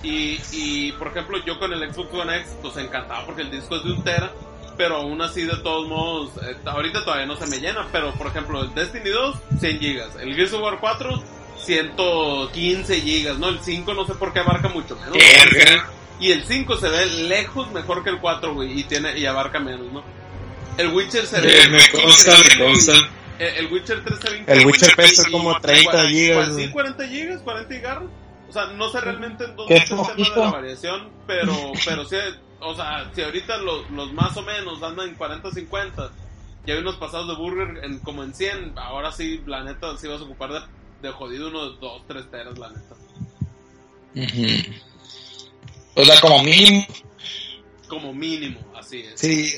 Y, 0.02 0.40
y, 0.52 0.92
por 0.92 1.08
ejemplo, 1.08 1.38
yo 1.44 1.58
con 1.58 1.72
el 1.72 1.92
Xbox 1.92 2.14
One 2.14 2.36
X, 2.38 2.50
pues 2.62 2.76
encantado 2.76 3.26
porque 3.26 3.42
el 3.42 3.50
disco 3.50 3.76
es 3.76 3.84
de 3.84 3.92
un 3.92 4.04
tera, 4.04 4.30
pero 4.76 4.96
aún 4.98 5.20
así, 5.22 5.42
de 5.42 5.56
todos 5.56 5.88
modos, 5.88 6.30
eh, 6.48 6.56
ahorita 6.64 7.04
todavía 7.04 7.26
no 7.26 7.36
se 7.36 7.46
me 7.48 7.58
llena, 7.58 7.86
pero 7.90 8.12
por 8.14 8.28
ejemplo, 8.28 8.62
el 8.62 8.72
Destiny 8.74 9.10
2, 9.10 9.36
100 9.60 9.78
gigas, 9.80 10.08
el 10.20 10.34
Gears 10.36 10.52
of 10.52 10.62
War 10.62 10.78
4, 10.78 11.22
115 11.64 13.00
gigas, 13.00 13.38
¿no? 13.38 13.48
El 13.48 13.58
5 13.60 13.94
no 13.94 14.06
sé 14.06 14.14
por 14.14 14.32
qué 14.32 14.40
abarca 14.40 14.68
mucho 14.68 14.96
menos. 14.96 15.16
Y 16.20 16.32
el 16.32 16.44
5 16.44 16.76
se 16.76 16.88
ve 16.88 17.06
lejos 17.06 17.70
mejor 17.72 18.02
que 18.04 18.10
el 18.10 18.18
4, 18.18 18.54
güey, 18.54 18.80
y 18.80 18.84
tiene 18.84 19.18
y 19.18 19.26
abarca 19.26 19.58
menos, 19.60 19.92
¿no? 19.92 20.02
El 20.76 20.88
Witcher 20.88 21.26
se 21.26 21.40
ve 21.40 21.60
Eh, 21.64 21.68
me 21.70 21.90
consta, 21.90 22.32
me 22.56 22.64
consta. 22.64 22.92
Eh, 23.40 23.54
El 23.58 23.66
Witcher 23.72 24.04
3 24.04 24.18
se 24.20 24.30
ve 24.30 24.44
El 24.46 24.66
Witcher 24.66 24.94
pesa 24.96 25.28
como 25.30 25.52
y- 25.56 25.60
30 25.60 25.92
cua- 26.04 26.08
gigas, 26.08 26.46
Sí, 26.48 26.52
güey. 26.54 26.70
40 26.70 27.06
gigas, 27.08 27.40
40 27.42 27.74
y 27.74 27.80
garras. 27.80 28.08
O 28.48 28.52
sea, 28.52 28.66
no 28.66 28.88
sé 28.88 29.00
realmente 29.00 29.44
en 29.44 29.56
dónde 29.56 29.74
¿Qué 29.74 29.82
está 29.82 29.94
el 29.94 30.16
tema 30.16 30.34
de 30.34 30.40
la 30.40 30.50
variación, 30.50 31.10
pero, 31.26 31.52
pero 31.84 32.04
sí, 32.04 32.16
o 32.60 32.74
sea, 32.74 33.10
si 33.14 33.22
ahorita 33.22 33.58
los, 33.58 33.90
los 33.90 34.12
más 34.12 34.36
o 34.36 34.42
menos 34.42 34.82
andan 34.82 35.08
en 35.10 35.14
40, 35.14 35.50
50, 35.50 36.10
y 36.66 36.70
hay 36.70 36.78
unos 36.78 36.96
pasados 36.96 37.28
de 37.28 37.34
burger 37.34 37.84
en, 37.84 37.98
como 38.00 38.22
en 38.22 38.34
100, 38.34 38.78
ahora 38.78 39.12
sí, 39.12 39.42
la 39.46 39.64
neta, 39.64 39.96
sí 39.96 40.08
vas 40.08 40.20
a 40.20 40.24
ocupar 40.24 40.52
de, 40.52 40.60
de 41.02 41.12
jodido 41.12 41.48
unos 41.48 41.80
2, 41.80 42.02
3 42.08 42.30
teras, 42.30 42.58
la 42.58 42.70
neta. 42.70 42.94
O 45.94 46.04
sea, 46.04 46.20
como 46.20 46.42
mínimo. 46.42 46.86
Como 47.88 48.12
mínimo, 48.12 48.60
así 48.76 49.00
es. 49.00 49.20
Sí. 49.20 49.52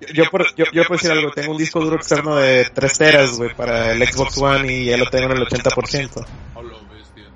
Yo, 0.00 0.08
yo 0.08 0.24
por, 0.30 0.54
yo, 0.54 0.66
yo 0.72 0.84
por 0.84 0.98
decir 0.98 1.10
algo, 1.10 1.30
tengo 1.30 1.52
un 1.52 1.58
disco 1.58 1.80
duro 1.80 1.96
externo 1.96 2.36
de 2.36 2.64
3 2.74 2.98
teras, 2.98 3.38
güey, 3.38 3.54
para 3.54 3.92
el 3.92 4.06
Xbox 4.06 4.36
One 4.38 4.70
y 4.70 4.84
ya 4.86 4.96
lo 4.96 5.08
tengo 5.08 5.32
en 5.32 5.38
el 5.38 5.46
80%. 5.46 6.26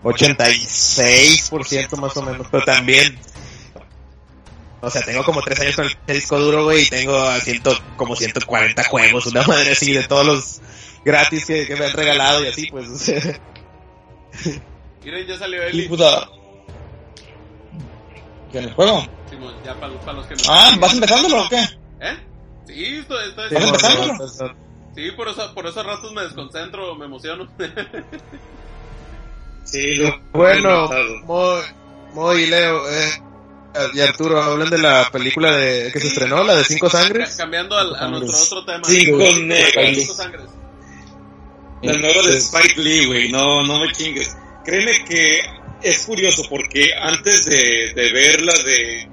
A 0.03 0.09
lo 0.09 0.13
bestia. 0.13 0.35
86% 0.35 1.97
más 1.99 2.17
o 2.17 2.23
menos, 2.23 2.47
pero 2.51 2.65
también... 2.65 3.19
O 4.83 4.89
sea, 4.89 5.03
tengo 5.03 5.23
como 5.25 5.43
3 5.43 5.61
años 5.61 5.77
con 5.77 5.85
el 5.85 5.97
disco 6.07 6.39
duro, 6.39 6.65
güey, 6.65 6.85
y 6.85 6.87
tengo 6.89 7.15
a 7.19 7.39
ciento, 7.41 7.77
como 7.97 8.17
140 8.17 8.83
juegos, 8.85 9.27
una 9.27 9.43
madre 9.47 9.73
así, 9.73 9.93
de 9.93 10.05
todos 10.05 10.25
los 10.27 10.61
gratis 11.05 11.45
que, 11.45 11.67
que 11.67 11.77
me 11.77 11.85
han 11.85 11.93
regalado 11.93 12.43
y 12.43 12.49
así, 12.49 12.67
pues... 12.71 12.89
o 12.89 12.97
sea, 12.97 13.21
Miren, 15.05 15.27
ya 15.27 15.39
salió 15.39 15.63
Eli. 15.65 15.89
puta. 15.89 16.29
¿Qué 18.53 18.59
en 18.59 18.65
el 18.65 18.73
juego? 18.75 19.07
Simón, 19.29 19.55
ya 19.65 19.75
para, 19.79 19.93
para 20.01 20.13
los 20.15 20.27
que 20.27 20.35
no. 20.35 20.41
Ah, 20.49 20.75
¿vas 20.79 20.95
empezándolo 20.95 21.45
o 21.45 21.49
qué? 21.49 21.61
¿Eh? 22.01 22.17
Sí, 22.67 22.85
estoy, 23.01 23.29
estoy, 23.29 23.51
¿Vas 23.51 23.65
empezando? 23.65 24.05
empezando? 24.05 24.55
Sí, 24.95 25.11
por 25.13 25.29
eso, 25.29 25.55
por 25.55 25.67
esos 25.67 25.85
ratos 25.87 26.13
me 26.13 26.23
desconcentro, 26.23 26.95
me 26.97 27.05
emociono. 27.07 27.49
Sí, 29.71 29.95
lo 29.97 30.21
Bueno. 30.33 30.91
Moy, 32.13 32.43
y 32.43 32.47
Leo, 32.47 32.91
eh, 32.91 33.11
y 33.95 34.01
Arturo, 34.01 34.43
hablan 34.43 34.69
de 34.69 34.79
la 34.79 35.09
película 35.13 35.57
de 35.57 35.93
que 35.93 36.01
se 36.01 36.09
estrenó, 36.09 36.43
la 36.43 36.57
de 36.57 36.65
Cinco 36.65 36.91
Sangres. 36.91 37.37
Cambiando 37.37 37.77
al, 37.77 37.95
a 37.95 38.09
nuestro 38.09 38.59
otro 38.59 38.65
tema. 38.65 38.83
Cinco 38.85 39.19
negras. 39.43 39.97
Cinco 39.97 40.15
sangres. 40.15 40.47
La 41.83 41.93
nueva 41.95 42.27
de 42.27 42.37
Spike 42.37 42.81
Lee, 42.81 43.07
güey, 43.07 43.33
no, 43.33 43.63
no 43.63 43.79
me 43.81 43.93
chingues. 43.93 44.37
Créeme 44.65 45.05
que 45.05 45.41
es 45.83 45.99
curioso 46.01 46.43
porque 46.51 46.91
antes 47.01 47.47
de, 47.47 47.93
de 47.95 48.13
ver 48.13 48.43
la 48.43 48.53
de 48.53 49.09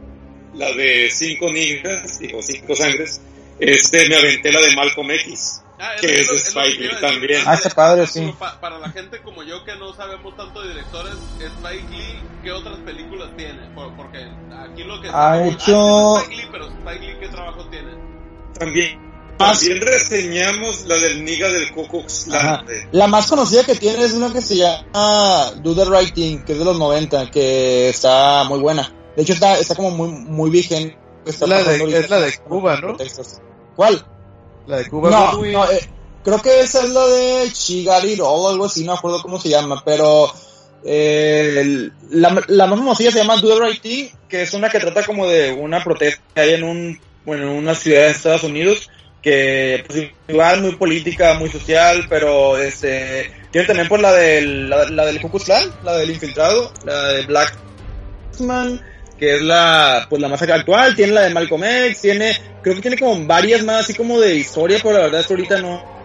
la 0.56 0.72
de 0.74 1.10
cinco 1.12 1.52
niggas, 1.52 2.20
digo 2.20 2.42
cinco 2.42 2.76
sangres, 2.76 3.22
este 3.60 4.10
me 4.10 4.18
aventé 4.18 4.52
la 4.52 4.60
de 4.60 4.76
Malcolm 4.76 5.12
X. 5.12 5.62
Ah, 5.80 5.92
Que 6.02 6.08
es 6.22 6.30
que 6.30 6.36
Spike 6.38 6.80
Lee 6.80 6.90
también. 7.00 7.42
Ah, 7.46 7.54
está 7.54 7.70
padre, 7.70 8.08
sí. 8.08 8.34
Pa- 8.40 8.60
para 8.60 8.80
la 8.80 8.90
gente 8.90 9.22
como 9.22 9.44
yo 9.44 9.64
que 9.64 9.76
no 9.76 9.94
sabemos 9.94 10.36
tanto 10.36 10.62
de 10.64 10.70
directores, 10.70 11.14
Spike 11.40 11.88
Lee, 11.92 12.20
¿qué 12.44 12.52
otras 12.52 12.78
películas 12.80 13.30
tiene? 13.38 13.60
Por- 13.76 13.96
porque 13.96 14.18
aquí 14.52 14.84
lo 14.84 15.00
que... 15.02 15.10
Ha 15.10 15.34
ah, 15.34 15.48
hecho- 15.48 16.18
es 16.18 16.24
Spike 16.24 16.36
Lee, 16.42 16.50
pero 16.52 16.68
Spike 16.68 17.00
Lee, 17.06 17.18
¿qué 17.20 17.28
trabajo 17.28 17.64
tiene? 17.70 17.92
También, 18.58 19.00
también 19.38 19.82
reseñamos 19.82 20.86
la 20.86 20.96
del 20.98 21.24
niga 21.24 21.48
del 21.52 21.68
de- 22.66 22.88
La 22.92 23.06
más 23.06 23.28
conocida 23.28 23.64
que 23.64 23.76
tiene 23.76 24.04
es 24.04 24.14
una 24.14 24.34
que 24.34 24.42
se 24.42 24.56
llama 24.56 25.52
Do 25.58 25.76
the 25.76 25.86
Right 25.86 26.14
Thing, 26.14 26.40
que 26.44 26.54
es 26.54 26.60
de 26.60 26.66
los 26.66 26.78
90, 26.80 27.30
que 27.30 27.90
está 27.90 28.44
muy 28.46 28.60
buena. 28.60 28.92
De 29.16 29.22
hecho, 29.22 29.34
está, 29.34 29.60
está 29.60 29.76
como 29.76 29.92
muy, 29.92 30.10
muy 30.10 30.50
vigente. 30.50 30.98
Está 31.26 31.46
Es 31.46 31.50
la 31.52 31.64
de- 31.64 32.00
es 32.00 32.10
la 32.10 32.20
de 32.20 32.38
Cuba, 32.40 32.78
¿no? 32.82 32.98
¿Cuál? 33.76 34.04
La 34.68 34.78
de 34.78 34.90
Cuba 34.90 35.10
No, 35.52 35.72
eh, 35.72 35.80
creo 36.24 36.42
que 36.42 36.60
esa 36.62 36.84
es 36.84 36.90
la 36.90 37.06
de 37.08 37.52
Chigariro 37.54 38.28
o 38.30 38.50
algo 38.50 38.66
así, 38.66 38.84
no 38.84 38.92
me 38.94 38.98
acuerdo 38.98 39.22
cómo 39.22 39.40
se 39.40 39.50
llama, 39.50 39.82
pero 39.86 40.32
eh, 40.86 41.56
el- 41.62 41.94
la, 42.12 42.44
la 42.48 42.68
más 42.68 42.80
famosilla 42.80 43.12
se 43.12 43.20
llama 43.20 43.38
Do 43.38 43.58
the 43.58 43.66
Right 43.66 43.82
Thing, 43.82 44.06
que 44.30 44.44
es 44.44 44.54
una 44.54 44.70
que 44.70 44.80
trata 44.80 45.04
como 45.06 45.28
de 45.28 45.52
una 45.54 45.84
protesta 45.84 46.22
que 46.36 46.42
hay 46.42 46.54
en 46.54 46.64
un, 46.64 47.00
bueno, 47.26 47.44
en 47.44 47.50
una 47.58 47.76
ciudad 47.76 48.02
de 48.02 48.12
Estados 48.12 48.44
Unidos, 48.44 48.90
que 49.22 49.84
pues 49.88 50.10
igual 50.28 50.62
muy 50.62 50.76
política, 50.76 51.34
muy 51.34 51.50
social, 51.50 52.06
pero 52.10 52.58
este, 52.58 53.32
tiene 53.52 53.68
también 53.68 53.88
por 53.88 54.00
la 54.00 54.14
del, 54.14 54.70
la, 54.70 54.86
la 54.90 55.06
del 55.06 55.20
Ku 55.22 55.30
Klux 55.30 55.46
Klan, 55.46 55.72
la 55.84 55.98
del 55.98 56.12
infiltrado, 56.12 56.72
la 56.86 57.08
de 57.14 57.26
Black 57.26 57.58
Man, 58.40 58.80
que 59.18 59.36
es 59.36 59.42
la, 59.42 60.06
pues 60.10 60.22
la 60.22 60.28
más 60.28 60.42
actual, 60.42 60.96
tiene 60.96 61.14
la 61.14 61.22
de 61.24 61.30
Malcolm 61.32 61.64
X, 61.64 62.02
tiene, 62.02 62.36
creo 62.62 62.76
que 62.76 62.82
tiene 62.82 62.98
como 62.98 63.26
varias 63.26 63.64
más 63.64 63.82
así 63.82 63.94
como 63.94 64.20
de 64.20 64.36
historia, 64.36 64.80
pero 64.82 64.94
la 64.94 65.00
verdad 65.06 65.22
es 65.22 65.28
que 65.28 65.34
ahorita 65.34 65.62
no. 65.62 65.98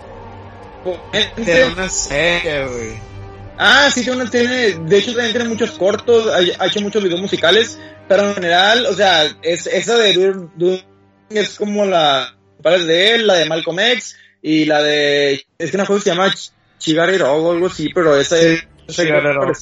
Era 1.47 1.67
una 1.69 1.89
serie, 1.89 2.67
güey. 2.67 3.13
Ah, 3.59 3.89
sí, 3.93 4.03
tiene, 4.03 4.27
tiene, 4.29 4.75
de 4.87 4.99
hecho 4.99 5.13
también 5.13 5.33
tiene 5.33 5.49
muchos 5.49 5.71
cortos, 5.73 6.27
ha, 6.59 6.67
hecho 6.67 6.81
muchos 6.81 7.05
videos 7.05 7.21
musicales, 7.21 7.79
pero 8.09 8.29
en 8.29 8.35
general, 8.35 8.87
o 8.87 8.95
sea, 8.95 9.25
es, 9.43 9.67
esa 9.67 9.97
de 9.99 10.15
Dur- 10.15 10.51
Dur- 10.57 10.85
es 11.31 11.57
como 11.57 11.85
la, 11.85 12.35
de 12.59 13.15
él, 13.15 13.27
la 13.27 13.35
de 13.35 13.45
Malcolm 13.45 13.79
X, 13.79 14.17
y 14.41 14.65
la 14.65 14.83
de, 14.83 15.45
es 15.59 15.71
que 15.71 15.77
una 15.77 15.87
cosa 15.87 16.03
se 16.03 16.11
llama 16.11 16.29
Ch- 16.29 16.51
Chigarero 16.79 17.33
o 17.33 17.53
algo 17.53 17.67
así, 17.67 17.91
pero 17.95 18.17
esa 18.17 18.41
es, 18.41 18.65
Chigarero. 18.89 19.53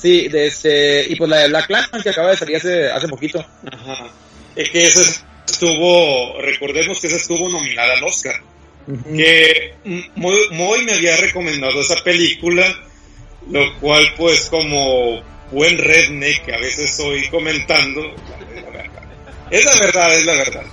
Sí, 0.00 0.28
de 0.28 0.46
este, 0.46 1.06
y 1.08 1.16
pues 1.16 1.28
la 1.28 1.38
de 1.38 1.48
Black 1.48 1.68
que 2.02 2.08
acaba 2.08 2.30
de 2.30 2.36
salir 2.36 2.56
hace, 2.56 2.90
hace 2.90 3.08
poquito. 3.08 3.44
Ajá. 3.70 4.08
Es 4.56 4.70
que 4.70 4.86
esa 4.86 5.26
estuvo, 5.46 6.40
recordemos 6.40 7.00
que 7.00 7.08
esa 7.08 7.16
estuvo 7.16 7.48
nominada 7.48 7.94
al 7.94 8.04
Oscar. 8.04 8.40
que 9.14 9.74
Moy, 10.16 10.38
Moy 10.52 10.84
me 10.84 10.92
había 10.94 11.16
recomendado 11.16 11.80
esa 11.80 12.02
película, 12.02 12.66
lo 13.50 13.78
cual 13.78 14.06
pues 14.16 14.48
como 14.48 15.22
buen 15.50 15.76
redneck 15.76 16.46
que 16.46 16.54
a 16.54 16.58
veces 16.58 16.90
estoy 16.90 17.28
comentando, 17.28 18.00
es 18.54 18.62
la 18.62 18.70
verdad. 18.70 19.02
Es 19.50 19.64
la 19.64 19.80
verdad, 19.80 20.18
es 20.18 20.24
la 20.24 20.34
verdad. 20.34 20.64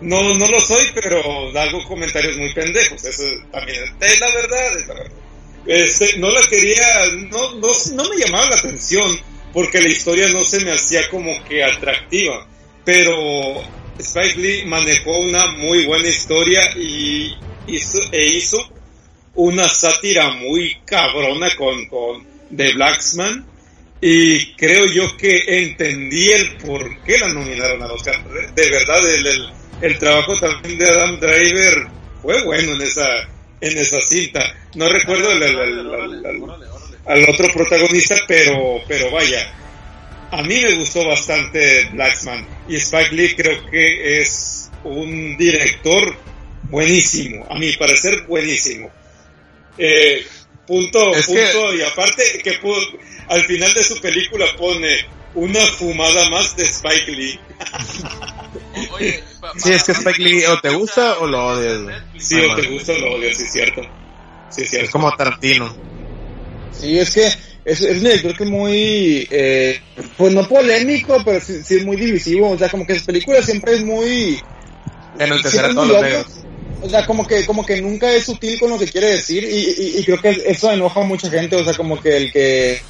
No, 0.00 0.22
no 0.22 0.46
lo 0.46 0.60
soy, 0.60 0.86
pero 0.94 1.50
hago 1.58 1.84
comentarios 1.84 2.36
muy 2.36 2.54
pendejos, 2.54 3.04
eso 3.04 3.24
también 3.52 3.82
es 4.00 4.20
la 4.20 4.32
verdad, 4.32 4.78
es 4.78 4.86
la 4.86 4.94
verdad. 4.94 5.27
Este, 5.68 6.16
no 6.16 6.30
la 6.30 6.40
quería, 6.48 6.86
no, 7.30 7.56
no, 7.56 7.68
no 7.92 8.08
me 8.08 8.16
llamaba 8.16 8.48
la 8.48 8.56
atención, 8.56 9.20
porque 9.52 9.82
la 9.82 9.88
historia 9.88 10.28
no 10.30 10.42
se 10.42 10.64
me 10.64 10.72
hacía 10.72 11.06
como 11.10 11.44
que 11.44 11.62
atractiva, 11.62 12.48
pero 12.86 13.62
Spike 13.98 14.38
Lee 14.38 14.64
manejó 14.64 15.18
una 15.18 15.46
muy 15.48 15.84
buena 15.84 16.08
historia 16.08 16.72
y 16.74 17.36
hizo, 17.66 17.98
e 18.12 18.26
hizo 18.28 18.66
una 19.34 19.68
sátira 19.68 20.30
muy 20.30 20.74
cabrona 20.86 21.54
con, 21.54 21.86
con 21.88 22.26
The 22.56 22.72
Blacksman 22.72 23.46
y 24.00 24.54
creo 24.54 24.86
yo 24.86 25.18
que 25.18 25.42
entendí 25.48 26.30
el 26.30 26.56
por 26.56 27.02
qué 27.02 27.18
la 27.18 27.28
nominaron 27.28 27.82
al 27.82 27.90
Oscar. 27.90 28.24
De 28.54 28.70
verdad, 28.70 29.14
el, 29.14 29.50
el 29.82 29.98
trabajo 29.98 30.34
también 30.38 30.78
de 30.78 30.86
Adam 30.86 31.20
Driver 31.20 31.88
fue 32.22 32.42
bueno 32.44 32.72
en 32.72 32.80
esa 32.80 33.28
en 33.60 33.78
esa 33.78 34.00
cinta. 34.00 34.54
No 34.74 34.88
recuerdo 34.88 35.32
el, 35.32 35.42
el- 35.42 35.58
el- 35.58 36.44
al 37.06 37.28
otro 37.28 37.48
protagonista, 37.52 38.16
pero, 38.26 38.82
pero 38.86 39.10
vaya, 39.10 39.50
a 40.30 40.42
mí 40.42 40.60
me 40.60 40.74
gustó 40.74 41.06
bastante 41.06 41.84
Blacksman 41.92 42.46
y 42.68 42.76
Spike 42.76 43.14
Lee 43.14 43.34
creo 43.34 43.64
que 43.70 44.20
es 44.20 44.70
un 44.84 45.36
director 45.38 46.14
buenísimo, 46.64 47.46
a 47.50 47.54
mi 47.58 47.72
parecer 47.76 48.22
buenísimo. 48.26 48.90
Eh, 49.78 50.22
punto, 50.66 51.12
punto, 51.52 51.74
y 51.74 51.82
aparte 51.82 52.22
que 52.44 52.58
al 53.28 53.44
final 53.44 53.72
de 53.72 53.82
su 53.84 53.98
película 54.00 54.44
pone 54.58 54.98
una 55.34 55.60
fumada 55.60 56.28
más 56.28 56.56
de 56.56 56.64
Spike 56.64 57.10
Lee. 57.12 57.40
sí, 59.56 59.72
es 59.72 59.84
que 59.84 59.92
Spike 59.92 60.22
Lee 60.22 60.44
o 60.46 60.60
te 60.60 60.70
gusta 60.70 61.18
o 61.18 61.26
lo 61.26 61.46
odias. 61.46 62.02
Sí, 62.18 62.40
o 62.40 62.54
te 62.54 62.68
gusta 62.68 62.92
o 62.92 62.98
lo 62.98 63.14
odias, 63.14 63.36
sí 63.36 63.44
es 63.44 63.52
cierto. 63.52 63.82
Sí, 64.50 64.62
es 64.62 64.70
cierto. 64.70 64.86
Es 64.86 64.90
como 64.90 65.14
Tarantino. 65.16 65.74
Sí, 66.72 66.98
es 66.98 67.10
que 67.10 67.26
es, 67.68 67.82
es 67.82 67.98
un 67.98 68.04
director 68.04 68.36
que 68.36 68.44
muy, 68.44 69.28
eh, 69.30 69.80
pues 70.16 70.32
no 70.32 70.48
polémico, 70.48 71.20
pero 71.24 71.40
sí, 71.40 71.52
es 71.52 71.84
muy 71.84 71.96
divisivo. 71.96 72.50
O 72.50 72.58
sea, 72.58 72.68
como 72.68 72.86
que 72.86 72.94
sus 72.94 73.04
películas 73.04 73.44
siempre 73.44 73.74
es 73.74 73.84
muy... 73.84 74.40
En 75.18 75.32
el 75.32 75.42
tercer 75.42 75.74
todos 75.74 75.88
los 75.88 76.02
negros. 76.02 76.26
O 76.80 76.88
sea, 76.88 77.04
como 77.04 77.26
que, 77.26 77.44
como 77.44 77.66
que 77.66 77.82
nunca 77.82 78.10
es 78.12 78.24
sutil 78.24 78.58
con 78.58 78.70
lo 78.70 78.78
que 78.78 78.86
quiere 78.86 79.08
decir 79.08 79.42
y, 79.42 79.98
y, 79.98 80.04
creo 80.04 80.20
que 80.20 80.44
eso 80.46 80.70
enoja 80.70 81.00
a 81.00 81.04
mucha 81.04 81.28
gente. 81.28 81.56
O 81.56 81.64
sea, 81.64 81.74
como 81.74 82.00
que 82.00 82.16
el 82.16 82.32
que... 82.32 82.80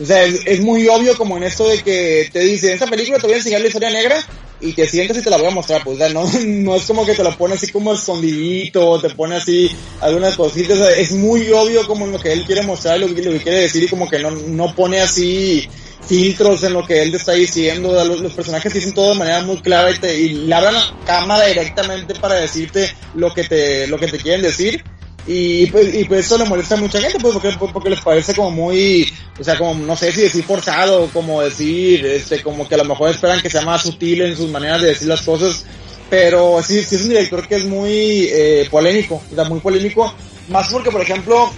O 0.00 0.04
sea, 0.04 0.24
es, 0.24 0.40
es 0.44 0.60
muy 0.60 0.88
obvio 0.88 1.16
como 1.16 1.36
en 1.36 1.44
esto 1.44 1.68
de 1.68 1.80
que 1.80 2.28
te 2.32 2.40
dice, 2.40 2.68
en 2.68 2.74
esta 2.74 2.88
película 2.88 3.18
te 3.18 3.26
voy 3.26 3.34
a 3.34 3.38
enseñar 3.38 3.60
la 3.60 3.68
historia 3.68 3.90
negra 3.90 4.16
y 4.60 4.72
te 4.72 4.86
sientes 4.86 5.18
y 5.18 5.22
te 5.22 5.30
la 5.30 5.36
voy 5.36 5.46
a 5.46 5.50
mostrar, 5.50 5.82
pues, 5.84 6.00
o 6.00 6.08
no, 6.10 6.24
no 6.46 6.76
es 6.76 6.84
como 6.84 7.04
que 7.04 7.14
te 7.14 7.24
lo 7.24 7.36
pone 7.36 7.54
así 7.54 7.70
como 7.70 7.92
escondidito, 7.92 9.00
te 9.00 9.10
pone 9.10 9.36
así 9.36 9.70
algunas 10.00 10.36
cositas, 10.36 10.78
es 10.96 11.12
muy 11.12 11.50
obvio 11.50 11.86
como 11.86 12.06
lo 12.06 12.18
que 12.18 12.32
él 12.32 12.44
quiere 12.44 12.62
mostrar, 12.62 12.98
lo 12.98 13.08
lo 13.08 13.14
que 13.14 13.40
quiere 13.40 13.60
decir 13.60 13.82
y 13.82 13.88
como 13.88 14.08
que 14.08 14.18
no, 14.18 14.30
no 14.30 14.74
pone 14.74 15.00
así 15.00 15.68
filtros 16.06 16.62
en 16.64 16.74
lo 16.74 16.84
que 16.86 17.02
él 17.02 17.10
te 17.10 17.16
está 17.16 17.32
diciendo, 17.32 17.92
los, 18.04 18.20
los 18.20 18.32
personajes 18.32 18.72
dicen 18.72 18.92
todo 18.92 19.12
de 19.12 19.18
manera 19.18 19.42
muy 19.42 19.60
clara 19.62 19.90
y, 19.90 19.98
te, 19.98 20.18
y 20.18 20.28
le 20.46 20.54
hablan 20.54 20.74
la 20.74 20.94
cámara 21.06 21.46
directamente 21.46 22.14
para 22.14 22.34
decirte 22.34 22.92
lo 23.14 23.32
que 23.32 23.44
te, 23.44 23.86
lo 23.86 23.98
que 23.98 24.08
te 24.08 24.18
quieren 24.18 24.42
decir 24.42 24.84
y 25.26 25.66
pues, 25.66 25.94
y 25.94 26.04
pues 26.04 26.26
eso 26.26 26.36
le 26.36 26.44
molesta 26.44 26.74
a 26.74 26.78
mucha 26.78 27.00
gente, 27.00 27.18
pues 27.18 27.32
porque, 27.32 27.50
porque 27.72 27.90
les 27.90 28.00
parece 28.00 28.34
como 28.34 28.50
muy, 28.50 29.10
o 29.38 29.44
sea, 29.44 29.56
como 29.56 29.74
no 29.74 29.96
sé 29.96 30.12
si 30.12 30.22
decir 30.22 30.44
forzado, 30.44 31.08
como 31.12 31.40
decir, 31.40 32.04
este, 32.04 32.42
como 32.42 32.68
que 32.68 32.74
a 32.74 32.78
lo 32.78 32.84
mejor 32.84 33.10
esperan 33.10 33.40
que 33.40 33.48
sea 33.48 33.62
más 33.62 33.82
sutil 33.82 34.20
en 34.20 34.36
sus 34.36 34.50
maneras 34.50 34.82
de 34.82 34.88
decir 34.88 35.08
las 35.08 35.22
cosas, 35.22 35.64
pero 36.10 36.62
sí, 36.62 36.82
sí 36.84 36.96
es 36.96 37.02
un 37.02 37.08
director 37.08 37.48
que 37.48 37.56
es 37.56 37.64
muy 37.64 38.28
eh, 38.30 38.68
polémico, 38.70 39.22
o 39.30 39.34
sea, 39.34 39.44
muy 39.44 39.60
polémico, 39.60 40.12
más 40.48 40.68
porque, 40.68 40.90
por 40.90 41.00
ejemplo, 41.00 41.50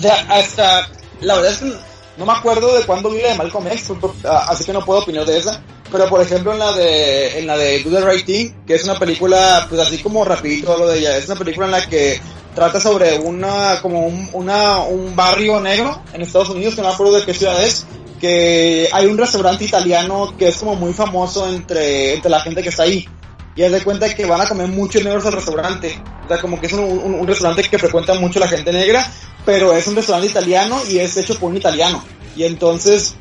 ya 0.00 0.14
hasta, 0.30 0.88
la 1.20 1.34
verdad 1.34 1.52
es 1.52 1.58
que 1.58 1.72
no 2.16 2.24
me 2.24 2.32
acuerdo 2.32 2.74
de 2.74 2.86
cuándo 2.86 3.10
vi 3.10 3.20
la 3.20 3.30
de 3.30 3.34
Malcolm 3.34 3.66
X, 3.66 3.90
así 4.24 4.64
que 4.64 4.72
no 4.72 4.84
puedo 4.84 5.00
opinar 5.00 5.26
de 5.26 5.38
esa. 5.38 5.62
Pero 5.94 6.08
por 6.08 6.20
ejemplo 6.20 6.52
en 6.52 6.58
la 6.58 6.72
de 6.72 7.38
en 7.38 7.46
la 7.46 7.56
de 7.56 7.80
Do 7.84 7.90
the 7.96 8.54
que 8.66 8.74
es 8.74 8.82
una 8.82 8.98
película 8.98 9.64
pues 9.68 9.80
así 9.80 9.98
como 9.98 10.24
rapidito 10.24 10.76
lo 10.76 10.88
de 10.88 10.98
ella, 10.98 11.16
es 11.16 11.26
una 11.26 11.36
película 11.36 11.66
en 11.66 11.70
la 11.70 11.86
que 11.86 12.20
trata 12.52 12.80
sobre 12.80 13.16
una 13.16 13.80
como 13.80 14.04
un, 14.04 14.28
una, 14.32 14.80
un 14.80 15.14
barrio 15.14 15.60
negro 15.60 16.02
en 16.12 16.22
Estados 16.22 16.48
Unidos, 16.48 16.74
que 16.74 16.82
no 16.82 16.88
me 16.88 16.94
acuerdo 16.94 17.14
de 17.14 17.24
qué 17.24 17.32
ciudad 17.32 17.62
es, 17.62 17.86
que 18.20 18.88
hay 18.90 19.06
un 19.06 19.16
restaurante 19.16 19.66
italiano 19.66 20.34
que 20.36 20.48
es 20.48 20.56
como 20.56 20.74
muy 20.74 20.92
famoso 20.92 21.48
entre, 21.48 22.14
entre 22.14 22.28
la 22.28 22.40
gente 22.40 22.60
que 22.60 22.70
está 22.70 22.82
ahí. 22.82 23.08
Y 23.54 23.62
haz 23.62 23.70
de 23.70 23.84
cuenta 23.84 24.12
que 24.12 24.26
van 24.26 24.40
a 24.40 24.48
comer 24.48 24.66
muchos 24.66 25.04
negros 25.04 25.24
al 25.26 25.34
restaurante. 25.34 25.96
O 26.24 26.26
sea, 26.26 26.40
como 26.40 26.60
que 26.60 26.66
es 26.66 26.72
un, 26.72 26.80
un 26.82 27.24
restaurante 27.24 27.62
que 27.62 27.78
frecuenta 27.78 28.14
mucho 28.14 28.40
la 28.40 28.48
gente 28.48 28.72
negra 28.72 29.08
pero 29.44 29.74
es 29.74 29.86
un 29.86 29.96
restaurante 29.96 30.30
italiano 30.30 30.80
y 30.88 30.98
es 30.98 31.16
hecho 31.16 31.38
por 31.38 31.50
un 31.50 31.56
italiano. 31.56 32.02
Y 32.36 32.44
entonces, 32.44 33.14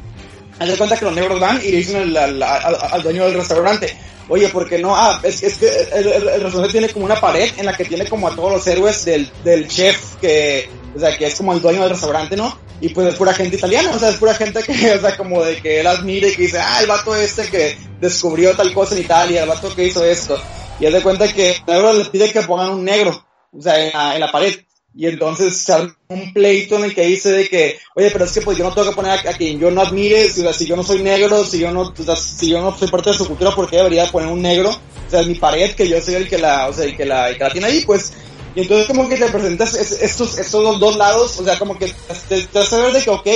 haz 0.59 0.67
de 0.67 0.77
cuenta 0.77 0.97
que 0.97 1.05
los 1.05 1.15
negros 1.15 1.39
van 1.39 1.59
y 1.63 1.71
le 1.71 1.77
dicen 1.77 2.15
al, 2.17 3.03
dueño 3.03 3.25
del 3.25 3.35
restaurante, 3.35 3.95
oye, 4.29 4.49
¿por 4.49 4.67
qué 4.67 4.79
no? 4.79 4.95
Ah, 4.95 5.19
es, 5.23 5.43
es 5.43 5.57
que 5.57 5.67
el, 5.93 6.41
restaurante 6.41 6.71
tiene 6.71 6.89
como 6.89 7.05
una 7.05 7.19
pared 7.19 7.51
en 7.57 7.65
la 7.65 7.75
que 7.75 7.85
tiene 7.85 8.05
como 8.05 8.27
a 8.27 8.35
todos 8.35 8.51
los 8.51 8.67
héroes 8.67 9.05
del, 9.05 9.29
del 9.43 9.67
chef 9.67 10.15
que, 10.21 10.69
o 10.95 10.99
sea, 10.99 11.17
que 11.17 11.25
es 11.25 11.35
como 11.35 11.53
el 11.53 11.61
dueño 11.61 11.81
del 11.81 11.91
restaurante, 11.91 12.35
¿no? 12.35 12.57
Y 12.81 12.89
pues 12.89 13.07
es 13.07 13.15
pura 13.15 13.33
gente 13.33 13.55
italiana, 13.55 13.91
o 13.95 13.99
sea, 13.99 14.09
es 14.09 14.17
pura 14.17 14.33
gente 14.33 14.61
que, 14.63 14.91
o 14.97 14.99
sea, 14.99 15.15
como 15.15 15.43
de 15.43 15.57
que 15.61 15.79
él 15.79 15.87
admire 15.87 16.29
y 16.29 16.35
que 16.35 16.41
dice, 16.43 16.59
ah, 16.59 16.79
el 16.81 16.87
vato 16.87 17.15
este 17.15 17.47
que 17.47 17.77
descubrió 17.99 18.55
tal 18.55 18.73
cosa 18.73 18.95
en 18.95 19.01
Italia, 19.01 19.43
el 19.43 19.49
vato 19.49 19.73
que 19.73 19.85
hizo 19.85 20.03
esto. 20.03 20.41
Y 20.79 20.85
haz 20.85 20.93
de 20.93 21.01
cuenta 21.01 21.31
que 21.31 21.51
el 21.51 21.73
negro 21.73 21.93
les 21.93 22.09
pide 22.09 22.31
que 22.31 22.41
pongan 22.41 22.69
un 22.69 22.83
negro, 22.83 23.25
o 23.51 23.61
sea, 23.61 24.13
en 24.13 24.19
la 24.19 24.31
pared. 24.31 24.53
Y 24.95 25.07
entonces 25.07 25.57
se 25.57 25.73
arma 25.73 25.97
un 26.09 26.33
pleito 26.33 26.75
en 26.77 26.83
el 26.85 26.93
que 26.93 27.05
dice 27.05 27.31
de 27.31 27.49
que, 27.49 27.79
oye, 27.95 28.11
pero 28.11 28.25
es 28.25 28.31
que 28.31 28.41
pues 28.41 28.57
yo 28.57 28.63
no 28.63 28.73
tengo 28.73 28.89
que 28.89 28.95
poner 28.95 29.27
a, 29.27 29.33
quien 29.33 29.59
yo 29.59 29.71
no 29.71 29.81
admire, 29.81 30.29
si, 30.29 30.45
si 30.53 30.65
yo 30.67 30.75
no 30.75 30.83
soy 30.83 31.01
negro, 31.01 31.43
si 31.43 31.57
yo 31.57 31.71
no, 31.71 31.93
si 32.15 32.49
yo 32.49 32.61
no 32.61 32.77
soy 32.77 32.87
parte 32.89 33.09
de 33.09 33.17
su 33.17 33.25
cultura, 33.25 33.55
¿por 33.55 33.67
qué 33.67 33.77
debería 33.77 34.11
poner 34.11 34.29
un 34.29 34.41
negro? 34.41 34.69
O 34.69 35.09
sea, 35.09 35.23
mi 35.23 35.35
pared, 35.35 35.73
que 35.73 35.87
yo 35.87 35.99
soy 35.99 36.15
el 36.15 36.29
que 36.29 36.37
la, 36.37 36.67
o 36.67 36.73
sea, 36.73 36.85
el 36.85 36.95
que 36.95 37.05
la, 37.05 37.29
el 37.29 37.37
que 37.37 37.43
la 37.43 37.51
tiene 37.51 37.67
ahí, 37.67 37.83
pues, 37.85 38.13
y 38.55 38.61
entonces 38.61 38.85
como 38.85 39.09
que 39.09 39.17
te 39.17 39.27
presentas 39.29 39.73
estos, 39.73 40.37
estos 40.37 40.79
dos 40.79 40.95
lados, 40.95 41.39
o 41.39 41.43
sea, 41.43 41.57
como 41.57 41.77
que 41.77 41.91
te, 42.29 42.41
te 42.43 42.59
hace 42.59 42.77
ver 42.79 42.93
de 42.93 43.01
que, 43.01 43.09
ok, 43.09 43.27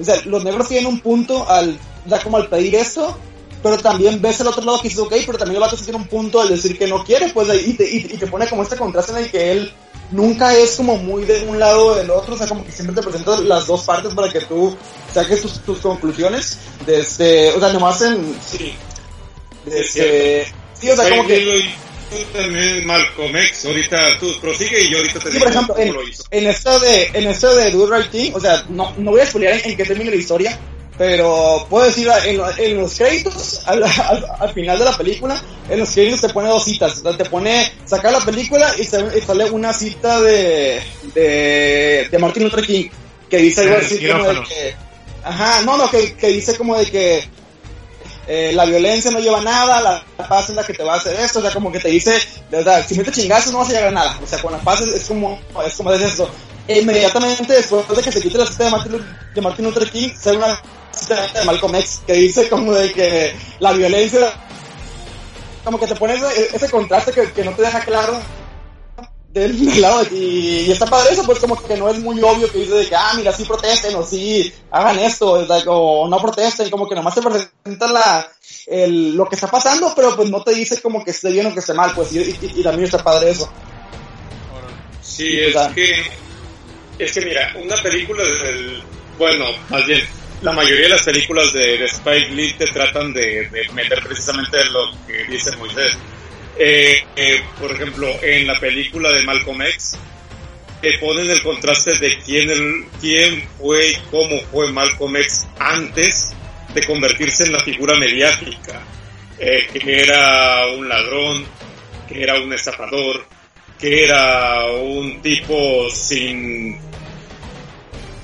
o 0.00 0.04
sea, 0.04 0.20
los 0.24 0.42
negros 0.42 0.68
tienen 0.68 0.86
un 0.86 1.00
punto 1.00 1.48
al, 1.48 1.78
o 2.04 2.08
sea, 2.08 2.18
como 2.18 2.36
al 2.36 2.48
pedir 2.48 2.74
esto, 2.74 3.16
pero 3.62 3.78
también 3.78 4.20
ves 4.20 4.40
el 4.40 4.48
otro 4.48 4.64
lado 4.64 4.80
que 4.80 4.88
dice, 4.88 5.00
ok, 5.00 5.14
pero 5.24 5.38
también 5.38 5.56
el 5.56 5.60
vato 5.60 5.76
tiene 5.76 5.98
un 5.98 6.08
punto 6.08 6.40
al 6.40 6.48
decir 6.48 6.76
que 6.76 6.88
no 6.88 7.04
quiere, 7.04 7.28
pues, 7.28 7.48
y 7.64 7.74
te, 7.74 7.88
y, 7.88 7.96
y 7.98 8.16
te 8.16 8.26
pone 8.26 8.48
como 8.48 8.64
este 8.64 8.76
contraste 8.76 9.12
en 9.12 9.18
el 9.18 9.30
que 9.30 9.52
él 9.52 9.72
nunca 10.10 10.54
es 10.56 10.76
como 10.76 10.96
muy 10.96 11.24
de 11.24 11.42
un 11.46 11.58
lado 11.58 11.86
o 11.86 11.94
del 11.94 12.10
otro, 12.10 12.34
o 12.34 12.38
sea, 12.38 12.46
como 12.46 12.64
que 12.64 12.72
siempre 12.72 12.94
te 12.94 13.02
presento 13.02 13.40
las 13.42 13.66
dos 13.66 13.82
partes 13.84 14.14
para 14.14 14.30
que 14.32 14.40
tú 14.40 14.76
saques 15.12 15.42
tus, 15.42 15.60
tus 15.60 15.78
conclusiones. 15.78 16.58
Desde, 16.84 17.52
o 17.52 17.60
sea, 17.60 17.72
nomás 17.72 18.00
en. 18.02 18.36
Sí. 18.46 18.74
Desde, 19.64 20.46
sí, 20.74 20.90
o 20.90 20.96
sea, 20.96 21.08
como 21.10 21.26
que. 21.26 21.74
también 22.32 22.86
Malcolm 22.86 23.36
X, 23.36 23.66
ahorita 23.66 24.18
tú 24.20 24.32
prosigue 24.40 24.84
y 24.84 24.90
yo 24.90 24.98
ahorita 24.98 25.18
te 25.20 25.32
sí, 25.32 25.38
por 25.38 25.48
ejemplo, 25.48 25.76
en, 25.78 25.94
en, 26.30 26.46
esto 26.46 26.78
de, 26.78 27.10
en 27.12 27.26
esto 27.26 27.54
de 27.56 27.70
Do 27.70 27.86
Right 27.86 28.10
Thing, 28.10 28.32
o 28.34 28.40
sea, 28.40 28.64
no, 28.68 28.94
no 28.98 29.10
voy 29.10 29.20
a 29.20 29.24
explicar 29.24 29.54
en, 29.54 29.70
en 29.70 29.76
qué 29.76 29.84
termina 29.84 30.10
la 30.10 30.16
historia, 30.16 30.58
pero 30.98 31.66
puedo 31.68 31.86
decir, 31.86 32.08
en, 32.24 32.40
en 32.58 32.76
los 32.78 32.94
créditos, 32.94 33.62
al, 33.66 33.82
al, 33.84 34.52
final 34.54 34.78
de 34.78 34.84
la 34.84 34.96
película, 34.96 35.40
en 35.68 35.80
los 35.80 35.90
créditos 35.90 36.22
te 36.22 36.28
pone 36.30 36.48
dos 36.48 36.64
citas. 36.64 37.02
Te 37.02 37.24
pone 37.26 37.70
sacar 37.84 38.12
la 38.12 38.20
película 38.20 38.72
y, 38.78 38.84
sale 38.84 39.50
una 39.50 39.72
cita 39.72 40.20
de, 40.20 40.82
de, 41.14 42.08
de 42.10 42.18
Martin 42.18 42.44
Luther 42.44 42.64
King, 42.64 42.88
que 43.28 43.36
dice 43.38 43.62
algo 43.62 43.76
así 43.76 44.06
como 44.08 44.24
de 44.24 44.42
que... 44.44 44.76
Ajá, 45.22 45.62
no, 45.62 45.76
no, 45.76 45.90
que, 45.90 46.14
que 46.14 46.28
dice 46.28 46.56
como 46.56 46.76
de 46.78 46.86
que 46.86 47.28
eh, 48.28 48.52
la 48.54 48.64
violencia 48.64 49.10
no 49.10 49.20
lleva 49.20 49.38
a 49.38 49.42
nada, 49.42 49.80
la 49.80 50.28
paz 50.28 50.50
es 50.50 50.56
la 50.56 50.64
que 50.64 50.72
te 50.72 50.82
va 50.82 50.94
a 50.94 50.96
hacer 50.96 51.18
esto, 51.20 51.40
o 51.40 51.42
sea, 51.42 51.52
como 51.52 51.70
que 51.70 51.78
te 51.78 51.88
dice, 51.88 52.12
de 52.50 52.56
verdad, 52.58 52.84
si 52.86 52.96
me 52.96 53.04
te 53.04 53.12
chingas 53.12 53.50
no 53.52 53.58
vas 53.58 53.68
a 53.68 53.72
llegar 53.72 53.88
a 53.88 53.92
nada, 53.92 54.18
o 54.22 54.26
sea, 54.26 54.40
con 54.40 54.52
la 54.52 54.58
paz 54.58 54.80
es, 54.80 55.04
como, 55.04 55.38
es 55.64 55.74
como 55.74 55.92
de 55.92 56.04
eso. 56.04 56.30
E 56.68 56.80
inmediatamente 56.80 57.52
después 57.52 57.86
de 57.86 58.02
que 58.02 58.10
se 58.10 58.20
quite 58.20 58.38
la 58.38 58.46
cita 58.46 58.64
de 58.64 58.70
Martin, 58.70 59.06
de 59.34 59.40
Martin 59.40 59.64
Luther 59.66 59.88
King, 59.90 60.08
sale 60.18 60.38
una 60.38 60.60
de 61.08 61.44
Malcolm 61.44 61.74
X 61.76 62.02
que 62.06 62.14
dice 62.14 62.48
como 62.48 62.72
de 62.72 62.92
que 62.92 63.34
la 63.60 63.72
violencia 63.72 64.32
como 65.64 65.78
que 65.78 65.86
te 65.86 65.96
pone 65.96 66.14
ese, 66.14 66.70
contraste 66.70 67.12
que, 67.12 67.44
no 67.44 67.52
te 67.52 67.62
deja 67.62 67.80
claro 67.80 68.20
de, 69.30 69.48
y, 69.48 70.66
y, 70.66 70.72
está 70.72 70.86
padre 70.86 71.12
eso 71.12 71.24
pues 71.24 71.38
como 71.38 71.60
que 71.60 71.76
no 71.76 71.90
es 71.90 71.98
muy 71.98 72.22
obvio 72.22 72.50
que 72.50 72.58
dice 72.58 72.74
de 72.74 72.88
que 72.88 72.94
ah 72.94 73.12
mira 73.16 73.32
sí 73.32 73.44
protesten 73.44 73.94
o 73.96 74.02
sí 74.02 74.52
hagan 74.70 74.98
esto 74.98 75.32
o 75.32 76.08
no 76.08 76.18
protesten 76.18 76.70
como 76.70 76.88
que 76.88 76.94
nomás 76.94 77.14
te 77.14 77.22
presenta 77.22 77.92
la 77.92 78.32
el, 78.66 79.14
lo 79.14 79.28
que 79.28 79.34
está 79.34 79.48
pasando 79.48 79.92
pero 79.94 80.16
pues 80.16 80.30
no 80.30 80.42
te 80.42 80.54
dice 80.54 80.80
como 80.80 81.04
que 81.04 81.10
esté 81.10 81.30
bien 81.30 81.46
o 81.46 81.52
que 81.52 81.60
esté 81.60 81.74
mal 81.74 81.92
pues 81.94 82.12
y, 82.12 82.20
y, 82.40 82.62
también 82.62 82.84
está 82.84 83.02
padre 83.02 83.30
eso. 83.30 83.50
Sí 85.02 85.38
es 85.38 85.56
que 85.74 85.94
es 86.98 87.12
que 87.12 87.20
mira 87.20 87.54
una 87.62 87.76
película 87.82 88.24
del 88.24 88.82
bueno 89.18 89.44
más 89.68 89.84
bien 89.86 90.00
la 90.42 90.52
mayoría 90.52 90.84
de 90.84 90.88
las 90.90 91.02
películas 91.02 91.52
de, 91.52 91.84
Spike 91.84 92.30
Lee 92.30 92.54
te 92.58 92.66
tratan 92.66 93.12
de, 93.12 93.48
meter 93.72 94.02
precisamente 94.02 94.58
lo 94.66 94.92
que 95.06 95.24
dice 95.24 95.56
Moisés. 95.56 95.96
Eh, 96.58 97.04
eh, 97.16 97.42
por 97.60 97.70
ejemplo, 97.72 98.08
en 98.22 98.46
la 98.46 98.58
película 98.58 99.10
de 99.12 99.22
Malcolm 99.22 99.60
X, 99.62 99.98
te 100.80 100.98
ponen 100.98 101.30
el 101.30 101.42
contraste 101.42 101.98
de 101.98 102.18
quién, 102.24 102.50
el, 102.50 102.86
quién 103.00 103.42
fue 103.58 103.88
y 103.88 103.96
cómo 104.10 104.40
fue 104.50 104.72
Malcolm 104.72 105.16
X 105.16 105.46
antes 105.58 106.34
de 106.74 106.82
convertirse 106.84 107.44
en 107.44 107.52
la 107.52 107.60
figura 107.60 107.94
mediática, 107.96 108.82
eh, 109.38 109.66
que 109.72 110.00
era 110.02 110.66
un 110.68 110.88
ladrón, 110.88 111.44
que 112.08 112.22
era 112.22 112.38
un 112.40 112.52
estafador, 112.52 113.26
que 113.78 114.04
era 114.04 114.66
un 114.72 115.20
tipo 115.22 115.88
sin 115.90 116.78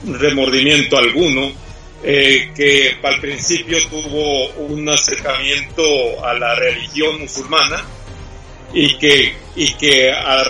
remordimiento 0.04 0.98
alguno, 0.98 1.52
eh, 2.04 2.50
que 2.54 2.96
al 3.02 3.20
principio 3.20 3.78
tuvo 3.88 4.48
un 4.66 4.88
acercamiento 4.88 6.24
a 6.24 6.34
la 6.34 6.54
religión 6.56 7.20
musulmana 7.20 7.82
y 8.74 8.96
que, 8.98 9.34
y 9.54 9.72
que 9.74 10.10
a 10.10 10.44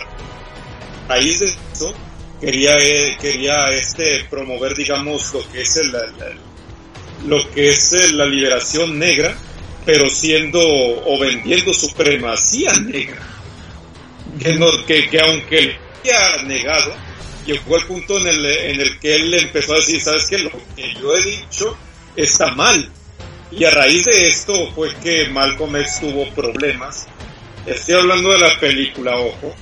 raíz 1.08 1.40
de 1.40 1.46
eso 1.72 1.94
quería, 2.40 2.72
eh, 2.78 3.16
quería 3.20 3.66
este, 3.70 4.24
promover, 4.30 4.74
digamos, 4.74 5.34
lo 5.34 5.48
que 5.50 5.62
es 5.62 5.76
el, 5.76 5.92
lo 7.26 7.50
que 7.50 7.68
es 7.68 8.12
la 8.12 8.24
liberación 8.24 8.98
negra, 8.98 9.36
pero 9.84 10.08
siendo 10.08 10.60
o 10.60 11.18
vendiendo 11.18 11.74
supremacía 11.74 12.72
negra. 12.74 13.20
que, 14.42 14.54
no, 14.54 14.66
que, 14.86 15.08
que 15.10 15.20
aunque 15.20 15.76
había 16.00 16.42
negado, 16.44 16.94
llegó 17.44 17.76
al 17.76 17.86
punto 17.86 18.18
en 18.18 18.26
el, 18.26 18.46
en 18.46 18.80
el 18.80 18.98
que 18.98 19.14
él 19.16 19.34
empezó 19.34 19.74
a 19.74 19.76
decir, 19.76 20.00
¿sabes 20.00 20.26
qué? 20.26 20.38
Lo 20.38 20.50
que 20.76 20.94
yo 20.94 21.14
he 21.14 21.22
dicho 21.22 21.76
está 22.16 22.52
mal. 22.52 22.90
Y 23.50 23.64
a 23.64 23.70
raíz 23.70 24.04
de 24.06 24.28
esto 24.28 24.72
fue 24.74 24.94
que 24.96 25.28
Malcolm 25.28 25.76
X 25.76 26.00
tuvo 26.00 26.28
problemas. 26.34 27.06
Estoy 27.66 27.94
hablando 27.96 28.32
de 28.32 28.38
la 28.38 28.58
película, 28.58 29.16
ojo. 29.18 29.54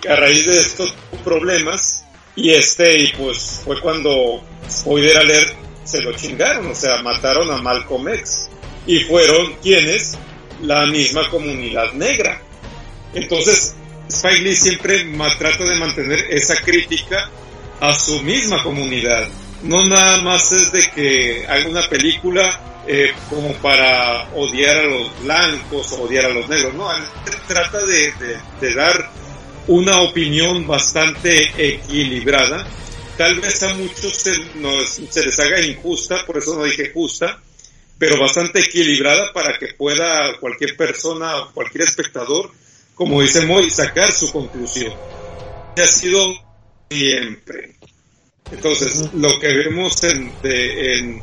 Que 0.00 0.08
a 0.08 0.16
raíz 0.16 0.46
de 0.46 0.58
esto 0.58 0.84
tuvo 0.86 1.22
problemas. 1.22 2.04
Y 2.34 2.50
este, 2.50 2.98
y 2.98 3.12
pues 3.12 3.62
fue 3.64 3.80
cuando 3.80 4.42
Spoiler 4.68 5.16
Alert 5.18 5.54
se 5.84 6.02
lo 6.02 6.12
chingaron, 6.12 6.66
o 6.66 6.74
sea, 6.74 7.00
mataron 7.02 7.50
a 7.50 7.58
Malcolm 7.58 8.08
X. 8.08 8.48
Y 8.86 9.00
fueron 9.00 9.54
quienes, 9.62 10.18
la 10.62 10.86
misma 10.86 11.28
comunidad 11.30 11.92
negra. 11.92 12.42
Entonces, 13.14 13.74
Spike 14.08 14.40
Lee 14.40 14.54
siempre 14.54 15.04
trata 15.38 15.64
de 15.64 15.76
mantener 15.76 16.26
esa 16.30 16.56
crítica 16.56 17.30
a 17.80 17.92
su 17.94 18.22
misma 18.22 18.62
comunidad. 18.62 19.28
No 19.62 19.86
nada 19.86 20.22
más 20.22 20.52
es 20.52 20.72
de 20.72 20.90
que 20.90 21.46
haga 21.48 21.68
una 21.68 21.88
película 21.88 22.82
eh, 22.86 23.12
como 23.28 23.52
para 23.54 24.30
odiar 24.34 24.76
a 24.76 24.82
los 24.84 25.22
blancos 25.22 25.92
o 25.92 26.02
odiar 26.02 26.26
a 26.26 26.28
los 26.28 26.48
negros, 26.48 26.74
no, 26.74 26.88
trata 27.48 27.84
de, 27.84 28.74
dar 28.74 29.10
una 29.66 30.02
opinión 30.02 30.66
bastante 30.66 31.50
equilibrada. 31.56 32.66
Tal 33.16 33.40
vez 33.40 33.62
a 33.62 33.74
muchos 33.74 34.12
se, 34.14 34.34
se 35.10 35.24
les 35.24 35.40
haga 35.40 35.60
injusta, 35.62 36.24
por 36.26 36.36
eso 36.36 36.54
no 36.54 36.64
dije 36.64 36.92
justa, 36.92 37.40
pero 37.98 38.20
bastante 38.20 38.60
equilibrada 38.60 39.32
para 39.32 39.58
que 39.58 39.68
pueda 39.68 40.36
cualquier 40.38 40.76
persona 40.76 41.36
o 41.38 41.52
cualquier 41.52 41.84
espectador 41.84 42.52
como 42.96 43.20
dice 43.20 43.44
Moy, 43.44 43.70
sacar 43.70 44.10
su 44.10 44.32
conclusión. 44.32 44.92
Ha 45.76 45.86
sido 45.86 46.18
siempre. 46.90 47.74
Entonces, 48.50 49.12
lo 49.12 49.38
que 49.38 49.48
vemos 49.48 50.02
en, 50.02 50.32
en, 50.42 51.22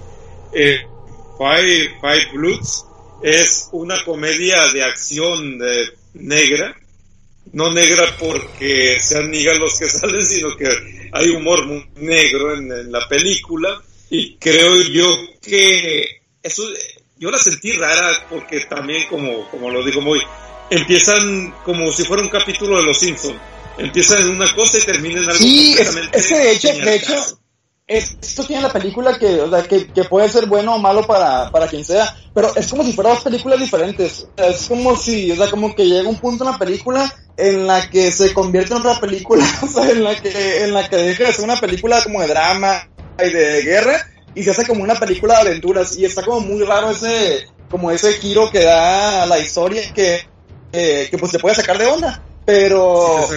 Five, 1.36 1.98
Five 2.00 2.28
Bloods 2.32 2.86
es 3.24 3.70
una 3.72 4.04
comedia 4.06 4.68
de 4.72 4.84
acción 4.84 5.58
de, 5.58 5.90
negra. 6.14 6.78
No 7.54 7.74
negra 7.74 8.06
porque 8.20 8.98
sean 9.00 9.32
niggas 9.32 9.58
los 9.58 9.80
que 9.80 9.86
salen, 9.90 10.24
sino 10.24 10.56
que 10.56 10.68
hay 11.12 11.30
humor 11.30 11.66
muy 11.66 11.84
negro 11.96 12.54
en, 12.54 12.92
la 12.92 13.08
película. 13.08 13.82
Y 14.12 14.36
creo 14.36 14.80
yo 14.80 15.08
que 15.42 16.22
eso, 16.44 16.62
yo 17.18 17.32
la 17.32 17.40
sentí 17.40 17.72
rara 17.72 18.28
porque 18.30 18.60
también, 18.66 19.08
como, 19.10 19.50
como 19.50 19.72
lo 19.72 19.84
digo 19.84 20.02
muy, 20.02 20.22
empiezan 20.70 21.54
como 21.64 21.92
si 21.92 22.04
fuera 22.04 22.24
un 22.24 22.30
capítulo 22.30 22.78
de 22.78 22.84
Los 22.84 23.00
Simpsons. 23.00 23.40
Empiezan 23.78 24.22
en 24.22 24.30
una 24.30 24.54
cosa 24.54 24.78
y 24.78 24.82
terminan 24.82 25.24
en 25.24 25.30
algo 25.30 25.40
Sí, 25.40 25.76
es, 25.80 25.96
es, 26.12 26.28
que 26.28 26.38
de 26.38 26.52
hecho, 26.54 26.68
de 26.74 26.96
hecho 26.96 27.40
esto 27.88 28.46
tiene 28.46 28.62
la 28.62 28.72
película 28.72 29.18
que, 29.18 29.42
o 29.42 29.50
sea, 29.50 29.64
que, 29.64 29.88
que, 29.88 30.04
puede 30.06 30.30
ser 30.30 30.46
bueno 30.46 30.76
o 30.76 30.80
malo 30.80 31.06
para, 31.06 31.52
para 31.52 31.68
quien 31.68 31.84
sea, 31.84 32.16
pero 32.34 32.56
es 32.56 32.68
como 32.70 32.84
si 32.84 32.94
fueran 32.94 33.16
dos 33.16 33.24
películas 33.24 33.60
diferentes. 33.60 34.28
Es 34.38 34.68
como 34.68 34.96
si, 34.96 35.32
o 35.32 35.36
sea, 35.36 35.50
como 35.50 35.76
que 35.76 35.86
llega 35.86 36.08
un 36.08 36.20
punto 36.20 36.46
en 36.46 36.52
la 36.52 36.58
película 36.58 37.14
en 37.36 37.68
la 37.68 37.90
que 37.90 38.12
se 38.12 38.34
convierte 38.34 38.74
en 38.74 38.80
otra 38.80 39.00
película, 39.00 39.44
o 39.62 39.68
sea, 39.68 39.90
en 39.90 40.04
la 40.04 40.16
que, 40.16 40.64
en 40.64 40.74
la 40.74 40.88
que 40.88 40.98
deja 40.98 41.26
de 41.26 41.34
ser 41.34 41.44
una 41.44 41.60
película 41.60 42.02
como 42.04 42.22
de 42.22 42.28
drama 42.28 42.88
y 43.20 43.30
de 43.30 43.62
guerra 43.64 44.08
y 44.36 44.44
se 44.44 44.52
hace 44.52 44.66
como 44.66 44.84
una 44.84 44.96
película 44.96 45.36
de 45.36 45.50
aventuras 45.50 45.98
y 45.98 46.06
está 46.06 46.24
como 46.24 46.40
muy 46.40 46.64
raro 46.64 46.92
ese, 46.92 47.48
como 47.70 47.92
ese 47.92 48.14
giro 48.14 48.50
que 48.50 48.64
da 48.64 49.26
la 49.26 49.40
historia 49.40 49.94
que 49.94 50.22
eh, 50.74 51.08
que 51.10 51.18
pues 51.18 51.32
se 51.32 51.40
puede 51.40 51.56
sacar 51.56 51.78
de 51.78 51.86
onda. 51.86 52.22
Pero. 52.46 53.30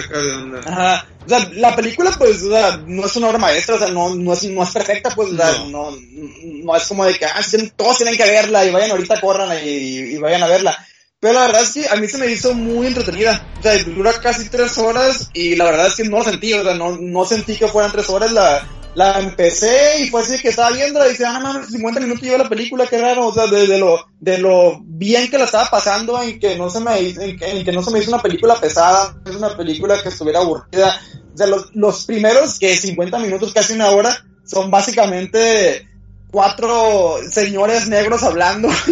Ajá. 0.65 1.05
O 1.25 1.29
sea, 1.29 1.49
la 1.53 1.75
película, 1.75 2.11
pues, 2.17 2.41
o 2.43 2.51
sea, 2.51 2.81
no 2.85 3.05
es 3.05 3.15
una 3.17 3.27
obra 3.27 3.37
maestra, 3.37 3.75
o 3.75 3.79
sea, 3.79 3.89
no, 3.89 4.15
no, 4.15 4.33
es, 4.33 4.43
no 4.43 4.63
es 4.63 4.71
perfecta, 4.71 5.09
pues, 5.13 5.29
no. 5.33 5.91
no, 5.91 6.75
es 6.75 6.87
como 6.87 7.03
de 7.03 7.15
que, 7.15 7.25
ah, 7.25 7.41
todos 7.75 7.97
tienen 7.97 8.15
que 8.15 8.23
verla 8.23 8.65
y 8.65 8.71
vayan 8.71 8.91
ahorita, 8.91 9.19
corran 9.19 9.57
y, 9.61 9.67
y, 9.67 10.17
vayan 10.17 10.43
a 10.43 10.47
verla. 10.47 10.87
Pero 11.19 11.33
la 11.33 11.47
verdad 11.47 11.63
es 11.63 11.71
que 11.71 11.87
a 11.89 11.95
mí 11.95 12.07
se 12.07 12.17
me 12.17 12.27
hizo 12.27 12.53
muy 12.53 12.87
entretenida. 12.87 13.45
O 13.59 13.61
sea, 13.61 13.77
dura 13.83 14.13
casi 14.21 14.47
tres 14.49 14.77
horas 14.77 15.29
y 15.33 15.55
la 15.55 15.65
verdad 15.65 15.87
es 15.87 15.95
que 15.95 16.03
no 16.03 16.19
lo 16.19 16.23
sentí, 16.23 16.53
o 16.53 16.63
sea, 16.63 16.75
no, 16.75 16.97
no 16.97 17.25
sentí 17.25 17.57
que 17.57 17.67
fueran 17.67 17.91
tres 17.91 18.09
horas. 18.09 18.31
La, 18.31 18.65
la 18.97 19.19
empecé 19.19 20.01
y 20.01 20.09
fue 20.09 20.23
así 20.23 20.39
que 20.39 20.49
estaba 20.49 20.71
viendo 20.71 21.05
y 21.05 21.09
decía, 21.09 21.29
ah, 21.29 21.39
no 21.39 21.53
mames, 21.53 21.69
50 21.69 21.99
minutos 21.99 22.23
lleva 22.23 22.39
la 22.39 22.49
película, 22.49 22.87
qué 22.87 22.97
raro, 22.97 23.27
o 23.27 23.33
sea, 23.33 23.45
de, 23.45 23.77
lo, 23.77 24.07
de 24.19 24.39
lo 24.39 24.81
bien 24.83 25.29
que 25.29 25.37
la 25.37 25.43
estaba 25.43 25.69
pasando 25.69 26.19
en 26.19 26.39
que 26.39 26.55
no 26.55 26.67
se 26.71 26.79
me, 26.79 26.97
en 26.97 27.63
que, 27.63 27.71
no 27.71 27.83
se 27.83 27.91
me 27.91 27.99
hizo 27.99 28.09
una 28.09 28.23
película 28.23 28.59
pesada, 28.59 29.15
es 29.23 29.35
una 29.35 29.55
película 29.55 30.01
que 30.01 30.09
estuviera 30.09 30.39
aburrida. 30.39 30.99
O 31.31 31.37
sea, 31.37 31.45
los, 31.45 31.67
los 31.75 32.05
primeros 32.05 32.57
que 32.57 32.75
50 32.75 33.19
minutos, 33.19 33.53
casi 33.53 33.73
una 33.73 33.91
hora, 33.91 34.17
son 34.43 34.71
básicamente 34.71 35.87
cuatro 36.31 37.17
señores 37.29 37.87
negros 37.87 38.23
hablando 38.23 38.67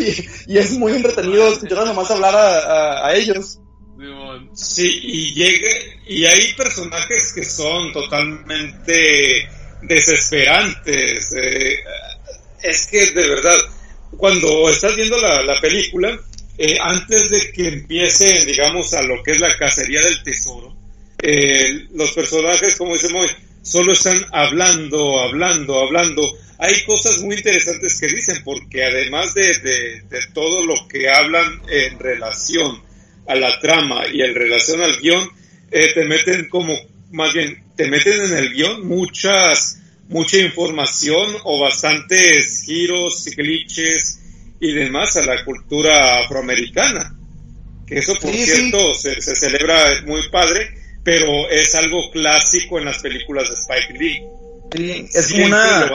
y, 0.47 0.56
es 0.56 0.78
muy 0.78 0.93
entretenido 0.93 1.47
escuchar 1.47 1.84
nomás 1.84 2.12
hablar 2.12 2.36
a, 2.36 3.08
a 3.08 3.16
ellos. 3.16 3.60
Sí, 4.53 4.99
y 5.01 5.34
llegue, 5.34 5.99
y 6.08 6.26
hay 6.26 6.53
personajes 6.53 7.34
que 7.34 7.43
son 7.43 7.91
totalmente 7.91 9.49
desesperantes. 9.88 11.34
Eh, 11.36 11.80
es 12.64 12.88
que 12.88 13.12
de 13.12 13.28
verdad, 13.28 13.58
cuando 14.18 14.70
estás 14.70 14.96
viendo 14.96 15.18
la, 15.18 15.60
película, 15.62 16.20
eh, 16.58 16.78
antes 16.82 17.30
de 17.30 17.52
que 17.52 17.68
empiece, 17.68 18.46
digamos, 18.46 18.94
a 18.94 19.02
lo 19.02 19.22
que 19.24 19.32
es 19.32 19.40
la 19.40 19.56
cacería 19.58 20.02
del 20.02 20.24
tesoro, 20.24 20.76
eh, 21.22 21.88
los 21.94 22.12
personajes, 22.12 22.76
como 22.76 22.94
decimos, 22.94 23.30
solo 23.62 23.94
están 23.94 24.26
hablando, 24.32 25.20
hablando, 25.20 25.80
hablando. 25.80 26.38
Hay 26.58 26.84
cosas 26.86 27.20
muy 27.20 27.36
interesantes 27.36 28.00
que 28.00 28.08
dicen, 28.08 28.42
porque 28.44 28.86
además 28.86 29.34
de, 29.34 29.60
de, 29.60 30.02
de 30.02 30.20
todo 30.34 30.66
lo 30.66 30.88
que 30.88 31.10
hablan 31.10 31.62
en 31.70 32.00
relación 32.00 32.84
a 33.28 33.36
la 33.36 33.60
trama 33.60 34.08
y 34.08 34.22
en 34.22 34.36
relación 34.36 34.82
al 34.82 35.00
guion, 35.00 35.30
te 35.70 36.06
meten 36.06 36.48
como 36.48 36.74
más 37.16 37.34
bien, 37.34 37.63
te 37.76 37.88
meten 37.88 38.22
en 38.26 38.38
el 38.38 38.53
guion 38.53 38.86
muchas, 38.86 39.80
mucha 40.09 40.38
información 40.38 41.36
o 41.43 41.61
bastantes 41.61 42.63
giros, 42.66 43.26
glitches 43.36 44.20
y 44.59 44.74
demás 44.74 45.16
a 45.16 45.26
la 45.26 45.43
cultura 45.45 46.20
afroamericana. 46.20 47.16
Que 47.88 47.99
eso, 47.99 48.16
por 48.22 48.34
cierto, 48.34 48.93
Se, 48.95 49.22
celebra 49.22 49.78
muy 50.05 50.28
padre, 50.30 50.78
pero 51.03 51.49
es 51.49 51.74
algo 51.76 52.11
clásico 52.11 52.80
en 52.80 52.86
las 52.86 52.99
películas 52.99 53.47
de 53.49 53.55
Spike 53.55 53.93
Lee. 53.97 54.24
Sí, 54.76 55.07
es 55.13 55.32
como, 55.32 55.45
una, 55.45 55.91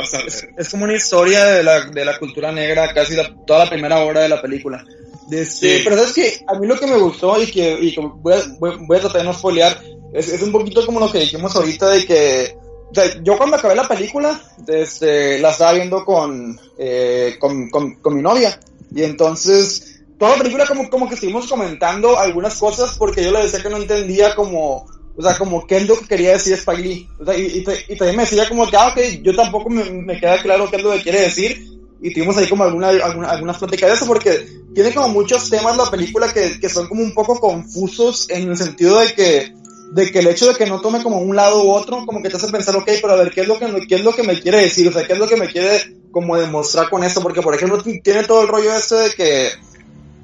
es, 0.56 0.68
como 0.70 0.84
una 0.84 0.94
historia 0.94 1.44
de 1.44 1.62
la, 1.62 1.80
de 1.82 2.04
la 2.04 2.16
cultura 2.18 2.50
negra 2.50 2.94
casi 2.94 3.14
toda 3.46 3.64
la 3.64 3.70
primera 3.70 3.98
hora 3.98 4.22
de 4.22 4.28
la 4.30 4.40
película. 4.40 4.82
Este, 5.30 5.82
Pero 5.84 5.96
sabes 5.96 6.12
que 6.12 6.44
a 6.46 6.54
mí 6.54 6.66
lo 6.66 6.78
que 6.78 6.86
me 6.86 6.98
gustó 6.98 7.40
y 7.40 7.46
que, 7.46 7.78
y 7.80 7.94
voy, 7.96 8.34
a, 8.34 8.42
voy, 8.58 8.96
a 8.96 9.00
tratar 9.00 9.20
de 9.20 9.24
no 9.24 9.32
spoilear 9.32 9.80
es, 10.12 10.28
es, 10.28 10.42
un 10.42 10.50
poquito 10.50 10.84
como 10.84 10.98
lo 10.98 11.10
que 11.10 11.20
dijimos 11.20 11.54
ahorita 11.54 11.88
de 11.90 12.04
que, 12.04 12.56
o 12.90 12.94
sea, 12.94 13.22
yo 13.22 13.36
cuando 13.36 13.56
acabé 13.56 13.76
la 13.76 13.86
película, 13.86 14.40
este, 14.66 15.38
la 15.38 15.50
estaba 15.50 15.74
viendo 15.74 16.04
con, 16.04 16.58
eh, 16.78 17.36
con, 17.38 17.70
con, 17.70 17.94
con, 17.96 18.14
mi 18.16 18.22
novia. 18.22 18.58
Y 18.94 19.04
entonces, 19.04 20.02
toda 20.18 20.32
la 20.32 20.38
película 20.38 20.66
como, 20.66 20.90
como 20.90 21.08
que 21.08 21.14
estuvimos 21.14 21.46
comentando 21.46 22.18
algunas 22.18 22.58
cosas 22.58 22.96
porque 22.98 23.22
yo 23.22 23.30
le 23.30 23.42
decía 23.42 23.62
que 23.62 23.70
no 23.70 23.76
entendía 23.76 24.34
como, 24.34 24.86
o 25.16 25.22
sea, 25.22 25.38
como 25.38 25.64
qué 25.66 25.76
es 25.76 25.86
lo 25.86 25.96
que 25.96 26.08
quería 26.08 26.32
decir 26.32 26.54
Spike 26.54 26.82
Lee. 26.82 27.08
O 27.20 27.24
sea, 27.24 27.38
y, 27.38 27.42
y, 27.42 27.64
y, 27.88 27.96
también 27.96 28.16
me 28.16 28.24
decía 28.24 28.48
como 28.48 28.68
que, 28.68 28.76
ah, 28.76 28.88
ok, 28.88 29.22
yo 29.22 29.36
tampoco 29.36 29.70
me, 29.70 29.84
me 29.84 30.18
queda 30.18 30.42
claro 30.42 30.68
qué 30.68 30.76
es 30.76 30.82
lo 30.82 30.90
que 30.92 31.02
quiere 31.02 31.20
decir. 31.20 31.79
Y 32.02 32.14
tuvimos 32.14 32.36
ahí 32.36 32.48
como 32.48 32.64
alguna, 32.64 32.88
alguna, 32.88 33.30
algunas 33.30 33.58
pláticas 33.58 33.90
de 33.90 33.96
eso 33.96 34.06
porque 34.06 34.46
tiene 34.74 34.94
como 34.94 35.08
muchos 35.08 35.50
temas 35.50 35.76
la 35.76 35.90
película 35.90 36.32
que, 36.32 36.58
que 36.58 36.68
son 36.68 36.88
como 36.88 37.02
un 37.02 37.12
poco 37.12 37.38
confusos 37.38 38.28
en 38.30 38.50
el 38.50 38.56
sentido 38.56 38.98
de 39.00 39.12
que, 39.12 39.54
de 39.92 40.10
que 40.10 40.20
el 40.20 40.28
hecho 40.28 40.46
de 40.46 40.54
que 40.54 40.66
no 40.66 40.80
tome 40.80 41.02
como 41.02 41.18
un 41.18 41.36
lado 41.36 41.62
u 41.64 41.70
otro, 41.70 42.06
como 42.06 42.22
que 42.22 42.30
te 42.30 42.36
hace 42.36 42.48
pensar, 42.48 42.76
ok, 42.76 42.88
pero 43.02 43.12
a 43.12 43.16
ver, 43.16 43.30
¿qué 43.30 43.42
es 43.42 43.48
lo 43.48 43.58
que, 43.58 43.86
qué 43.86 43.96
es 43.96 44.04
lo 44.04 44.14
que 44.14 44.22
me 44.22 44.40
quiere 44.40 44.62
decir? 44.62 44.88
O 44.88 44.92
sea, 44.92 45.06
¿qué 45.06 45.12
es 45.12 45.18
lo 45.18 45.28
que 45.28 45.36
me 45.36 45.48
quiere 45.48 45.96
como 46.10 46.36
demostrar 46.36 46.88
con 46.88 47.04
esto? 47.04 47.20
Porque, 47.20 47.42
por 47.42 47.54
ejemplo, 47.54 47.82
tiene 47.82 48.24
todo 48.24 48.42
el 48.42 48.48
rollo 48.48 48.72
este 48.74 48.94
de 48.94 49.10
que, 49.10 49.48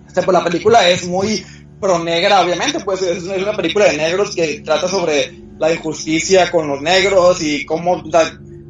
o 0.08 0.14
sea, 0.14 0.22
pues 0.22 0.36
la 0.36 0.44
película 0.44 0.88
es 0.88 1.06
muy 1.06 1.44
pro 1.80 1.98
negra, 1.98 2.40
obviamente, 2.40 2.80
pues 2.80 3.02
es 3.02 3.24
una 3.24 3.54
película 3.54 3.86
de 3.86 3.98
negros 3.98 4.34
que 4.34 4.60
trata 4.64 4.88
sobre 4.88 5.46
la 5.58 5.72
injusticia 5.72 6.50
con 6.50 6.68
los 6.68 6.80
negros 6.80 7.42
y 7.42 7.64
cómo, 7.66 7.92
o 7.92 8.10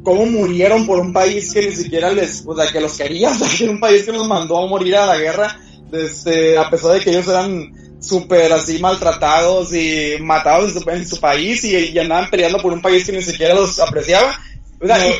cómo 0.07 0.25
murieron 0.25 0.85
por 0.85 1.01
un 1.01 1.11
país 1.11 1.51
que 1.51 1.67
ni 1.67 1.75
siquiera 1.75 2.09
les, 2.13 2.41
o 2.45 2.55
sea, 2.55 2.71
que 2.71 2.79
los 2.79 2.97
quería, 2.97 3.29
o 3.31 3.33
sea, 3.33 3.49
que 3.49 3.65
era 3.65 3.73
un 3.73 3.79
país 3.81 4.03
que 4.03 4.13
los 4.13 4.25
mandó 4.25 4.57
a 4.57 4.65
morir 4.65 4.95
a 4.95 5.05
la 5.05 5.17
guerra, 5.17 5.59
desde, 5.91 6.57
a 6.57 6.69
pesar 6.69 6.93
de 6.93 7.01
que 7.01 7.09
ellos 7.09 7.27
eran 7.27 7.73
súper 7.99 8.53
así 8.53 8.79
maltratados 8.79 9.73
y 9.73 10.15
matados 10.21 10.73
en 10.87 11.05
su, 11.05 11.19
país 11.19 11.61
y, 11.65 11.99
andaban 11.99 12.29
peleando 12.29 12.61
por 12.61 12.71
un 12.71 12.81
país 12.81 13.05
que 13.05 13.11
ni 13.11 13.21
siquiera 13.21 13.53
los 13.53 13.77
apreciaba. 13.79 14.39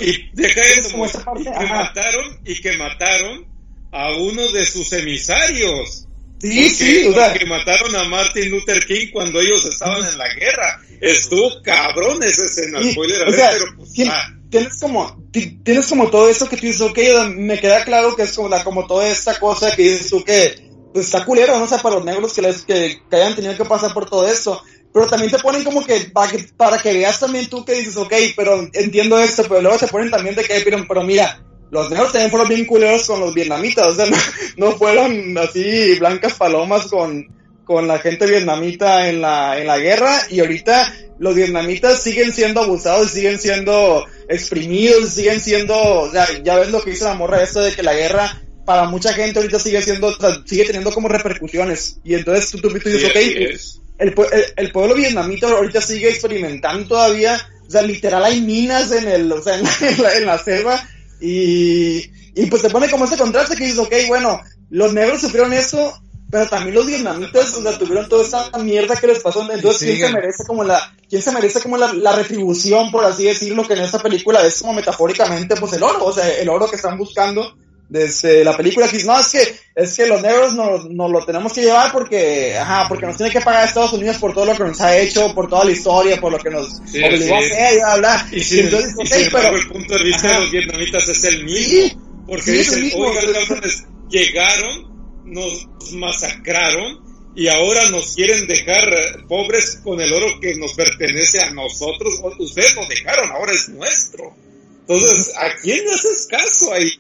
y, 0.02 0.30
deja 0.34 0.62
eso, 0.62 0.92
como 0.92 1.06
esa 1.06 1.22
parte, 1.22 1.42
y 1.42 1.60
que 1.60 1.66
mataron 1.66 2.40
y 2.46 2.62
que 2.62 2.78
mataron 2.78 3.46
a 3.92 4.14
uno 4.14 4.52
de 4.54 4.66
sus 4.66 4.94
emisarios. 4.94 6.08
Sí, 6.40 6.70
sí, 6.70 7.08
o 7.08 7.14
sea. 7.14 7.34
que 7.34 7.46
mataron 7.46 7.94
a 7.94 8.06
Martin 8.06 8.52
Luther 8.52 8.86
King 8.86 9.08
cuando 9.12 9.42
ellos 9.42 9.66
estaban 9.66 10.06
en 10.08 10.18
la 10.18 10.34
guerra. 10.34 10.82
Estuvo 11.02 11.62
cabrón 11.62 12.24
esa 12.24 12.46
escena, 12.46 12.80
spoiler 12.90 13.22
o 13.22 13.26
alert, 13.26 13.38
sea, 13.38 13.50
pero 13.50 13.66
pues, 13.76 14.08
ah, 14.08 14.37
tienes 14.50 14.80
como 14.80 15.18
ti- 15.32 15.60
tienes 15.64 15.88
como 15.88 16.10
todo 16.10 16.30
eso 16.30 16.48
que 16.48 16.58
tú 16.58 16.66
dices, 16.66 16.82
ok, 16.82 16.98
me 17.36 17.60
queda 17.60 17.84
claro 17.84 18.16
que 18.16 18.24
es 18.24 18.34
como 18.34 18.50
la 18.50 18.64
como 18.64 18.88
toda 18.88 19.08
esta 19.08 19.40
cosa 19.40 19.76
que 19.76 19.84
dices 19.84 20.10
tú 20.10 20.24
que 20.24 20.68
pues 20.94 21.06
está 21.06 21.26
culero, 21.26 21.58
¿no? 21.60 21.66
O 21.66 21.82
para 21.82 21.96
los 21.96 22.06
negros 22.06 22.34
que, 22.34 22.42
les, 22.42 22.64
que, 22.64 23.02
que 23.10 23.16
hayan 23.16 23.36
tenido 23.36 23.56
que 23.56 23.66
pasar 23.66 23.94
por 23.94 24.10
todo 24.10 24.28
esto. 24.28 24.62
Pero 24.94 25.06
también 25.06 25.32
te 25.32 25.38
ponen 25.38 25.64
como 25.64 25.86
que 25.86 26.12
para, 26.12 26.78
que 26.80 26.94
veas 26.94 27.20
también 27.20 27.48
tú 27.48 27.64
que 27.64 27.74
dices, 27.74 27.98
ok, 27.98 28.14
pero 28.36 28.68
entiendo 28.74 29.20
esto, 29.20 29.44
pero 29.48 29.62
luego 29.62 29.78
te 29.78 29.88
ponen 29.88 30.10
también 30.10 30.34
de 30.36 30.44
que, 30.44 30.62
pero, 30.62 30.84
pero 30.88 31.04
mira, 31.04 31.44
los 31.70 31.90
negros 31.92 32.12
también 32.12 32.32
fueron 32.32 32.48
bien 32.50 32.66
culeros 32.66 33.06
con 33.06 33.20
los 33.20 33.34
vietnamitas, 33.34 33.88
o 33.88 33.96
sea, 33.96 34.06
no, 34.58 34.72
fueron 34.72 35.38
así 35.38 36.00
blancas 36.00 36.34
palomas 36.34 36.88
con, 36.88 37.28
con 37.66 37.88
la 37.88 38.00
gente 38.00 38.26
vietnamita 38.26 39.10
en 39.10 39.22
la, 39.22 39.60
en 39.60 39.68
la 39.68 39.78
guerra 39.78 40.20
y 40.30 40.40
ahorita 40.40 40.92
los 41.20 41.36
vietnamitas 41.36 42.02
siguen 42.02 42.32
siendo 42.34 42.62
abusados, 42.62 43.12
siguen 43.12 43.40
siendo 43.40 44.06
exprimidos, 44.30 45.14
siguen 45.14 45.40
siendo, 45.40 45.76
o 45.78 46.12
sea, 46.12 46.28
ya 46.44 46.58
ves 46.58 46.72
lo 46.72 46.82
que 46.82 46.92
dice 46.92 47.06
la 47.06 47.14
morra 47.14 47.44
esto 47.44 47.62
de 47.62 47.72
que 47.72 47.84
la 47.84 47.94
guerra 47.94 48.42
para 48.66 48.90
mucha 48.90 49.14
gente 49.14 49.40
ahorita 49.40 49.60
sigue 49.60 49.82
siendo, 49.82 50.14
sigue 50.46 50.66
teniendo 50.66 50.92
como 50.92 51.08
repercusiones 51.08 52.00
y 52.04 52.16
entonces 52.16 52.52
tú, 52.52 52.58
tú, 52.60 52.70
tú 52.70 52.90
dices, 52.90 53.02
sí, 53.02 53.06
ok, 53.08 53.16
es. 53.16 53.82
el, 53.98 54.10
el, 54.10 54.46
el 54.58 54.72
pueblo 54.72 54.94
vietnamita 54.94 55.50
ahorita 55.50 55.80
sigue 55.80 56.10
experimentando 56.10 56.88
todavía, 56.88 57.40
o 57.66 57.72
sea, 57.72 57.82
literal 57.82 58.26
hay 58.26 58.42
minas 58.42 58.92
en 58.92 59.08
el, 59.08 59.32
o 59.32 59.42
sea, 59.42 59.56
en 59.56 59.64
la, 59.64 59.72
en 59.82 60.04
la, 60.04 60.18
en 60.18 60.26
la 60.26 60.38
selva 60.38 60.90
y, 61.22 62.00
y 62.36 62.46
pues 62.50 62.62
te 62.62 62.70
pone 62.70 62.90
como 62.90 63.06
ese 63.06 63.18
contraste 63.18 63.56
que 63.56 63.64
dices, 63.64 63.80
ok, 63.80 63.94
bueno, 64.08 64.42
los 64.70 64.94
negros 64.94 65.22
sufrieron 65.22 65.54
eso, 65.54 65.94
pero 66.30 66.48
también 66.48 66.76
los 66.76 66.86
vietnamitas, 66.86 67.54
o 67.56 67.62
sea, 67.62 67.78
tuvieron 67.78 68.10
toda 68.10 68.24
esta 68.24 68.58
mierda 68.60 68.96
que 68.96 69.08
les 69.08 69.20
pasó, 69.20 69.42
entonces 69.52 69.96
quién 69.96 70.08
se 70.08 70.14
merece 70.14 70.44
como 70.46 70.64
la, 70.64 70.94
quién 71.10 71.22
se 71.22 71.32
merece 71.32 71.62
como 71.62 71.78
la, 71.78 71.94
la 71.94 72.14
retribución, 72.14 72.92
por 72.92 73.06
así 73.06 73.24
decirlo, 73.24 73.66
que 73.66 73.74
en 73.74 73.80
esta 73.82 74.00
película 74.00 74.46
es 74.46 74.60
como 74.60 74.74
metafóricamente 74.74 75.56
pues 75.56 75.74
el 75.74 75.84
oro, 75.84 76.06
o 76.06 76.14
sea, 76.14 76.28
el 76.38 76.50
oro 76.50 76.70
que 76.70 76.76
están 76.76 76.98
buscando 76.98 77.56
desde 77.90 78.44
la 78.44 78.58
película 78.58 78.86
que 78.90 79.02
no, 79.06 79.18
es 79.18 79.30
que, 79.30 79.60
es 79.74 79.96
que 79.96 80.08
los 80.08 80.22
negros 80.22 80.54
nos, 80.54 80.90
nos 80.90 81.10
lo 81.10 81.24
tenemos 81.26 81.54
que 81.54 81.62
llevar 81.62 81.92
porque, 81.94 82.58
ajá, 82.58 82.86
porque 82.90 83.06
nos 83.06 83.16
tiene 83.16 83.32
que 83.32 83.40
pagar 83.40 83.66
Estados 83.66 83.94
Unidos 83.94 84.18
por 84.18 84.34
todo 84.34 84.46
lo 84.46 84.54
que 84.58 84.64
nos 84.66 84.82
ha 84.82 84.98
hecho, 84.98 85.34
por 85.34 85.48
toda 85.48 85.64
la 85.64 85.72
historia, 85.72 86.20
por 86.20 86.34
lo 86.34 86.38
que 86.38 86.50
nos 86.50 86.68
Sí, 86.86 87.02
obligó 87.02 87.24
sí. 87.28 87.32
a 87.32 87.38
hacer, 87.38 87.74
y 87.74 87.78
bla, 87.78 87.96
bla. 87.96 88.28
Y 88.34 88.60
entonces, 88.60 88.92
y 88.98 89.02
ok, 89.02 89.08
sin 89.08 89.26
embargo, 89.28 89.50
pero, 89.52 89.58
el 89.62 89.68
punto 89.70 89.98
de 89.98 90.04
vista 90.04 90.28
Ajá. 90.28 90.36
de 90.36 90.42
los 90.42 90.52
vietnamitas 90.52 91.08
es 91.08 91.24
el 91.24 91.44
mismo. 91.46 91.64
Sí, 91.64 91.98
porque 92.28 92.42
sí, 92.44 92.60
es 92.60 92.74
el 92.74 92.82
dicen, 92.82 92.84
mismo. 92.84 93.06
oigan, 93.06 93.34
cabrones, 93.48 93.84
llegaron, 94.10 94.97
nos 95.28 95.68
masacraron 95.94 97.06
y 97.36 97.48
ahora 97.48 97.90
nos 97.92 98.16
quieren 98.16 98.48
dejar 98.48 99.28
pobres 99.28 99.80
con 99.84 100.02
el 100.02 100.12
oro 100.12 100.40
que 100.42 100.56
nos 100.56 100.74
pertenece 100.74 101.40
a 101.40 101.52
nosotros. 101.52 102.20
Ustedes 102.40 102.76
nos 102.76 102.90
dejaron, 102.90 103.32
ahora 103.32 103.54
es 103.54 103.70
nuestro. 103.70 104.36
Entonces, 104.82 105.34
¿a 105.36 105.56
quién 105.62 105.86
le 105.86 105.94
haces 105.94 106.28
caso 106.30 106.74
ahí? 106.74 106.92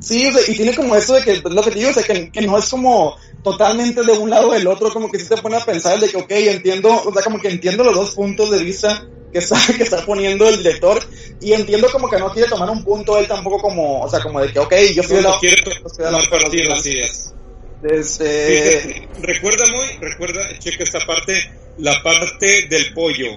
Sí, 0.00 0.30
y 0.48 0.54
tiene 0.54 0.74
como 0.74 0.96
eso 0.96 1.14
de 1.14 1.22
que, 1.22 1.36
lo 1.48 1.62
que 1.62 1.70
te 1.70 1.78
digo, 1.78 1.90
que 2.32 2.42
no 2.42 2.58
es 2.58 2.68
como 2.68 3.16
totalmente 3.44 4.02
de 4.02 4.12
un 4.12 4.30
lado 4.30 4.48
o 4.48 4.52
del 4.52 4.66
otro, 4.66 4.90
como 4.90 5.10
que 5.10 5.18
sí 5.20 5.28
te 5.28 5.36
pone 5.36 5.56
a 5.56 5.64
pensar 5.64 6.00
de 6.00 6.08
que, 6.08 6.16
ok, 6.16 6.30
entiendo, 6.30 6.90
o 6.90 7.12
sea, 7.12 7.22
como 7.22 7.38
que 7.38 7.48
entiendo 7.48 7.84
los 7.84 7.94
dos 7.94 8.10
puntos 8.12 8.50
de 8.50 8.64
vista 8.64 9.06
que 9.32 9.38
está, 9.38 9.56
que 9.76 9.82
está 9.82 10.04
poniendo 10.04 10.48
el 10.48 10.58
director, 10.58 10.98
y 11.40 11.52
entiendo 11.52 11.88
como 11.92 12.08
que 12.08 12.18
no 12.18 12.32
quiere 12.32 12.48
tomar 12.48 12.70
un 12.70 12.82
punto 12.82 13.18
él 13.18 13.28
tampoco 13.28 13.58
como, 13.58 14.00
o 14.00 14.08
sea, 14.08 14.20
como 14.20 14.40
de 14.40 14.50
que, 14.50 14.58
ok, 14.58 14.74
yo 14.94 15.02
No, 15.02 15.08
soy 15.08 15.16
de 15.18 15.22
la... 15.22 15.30
no 15.30 16.18
tomar 16.18 16.30
partido, 16.30 16.72
así 16.72 16.98
es. 16.98 17.34
Este, 17.82 18.80
Fíjate, 18.80 19.08
recuerda 19.20 19.64
muy, 19.70 20.08
recuerda, 20.08 20.58
checa 20.58 20.84
esta 20.84 21.00
parte, 21.00 21.34
la 21.76 22.02
parte 22.02 22.66
del 22.66 22.94
pollo. 22.94 23.28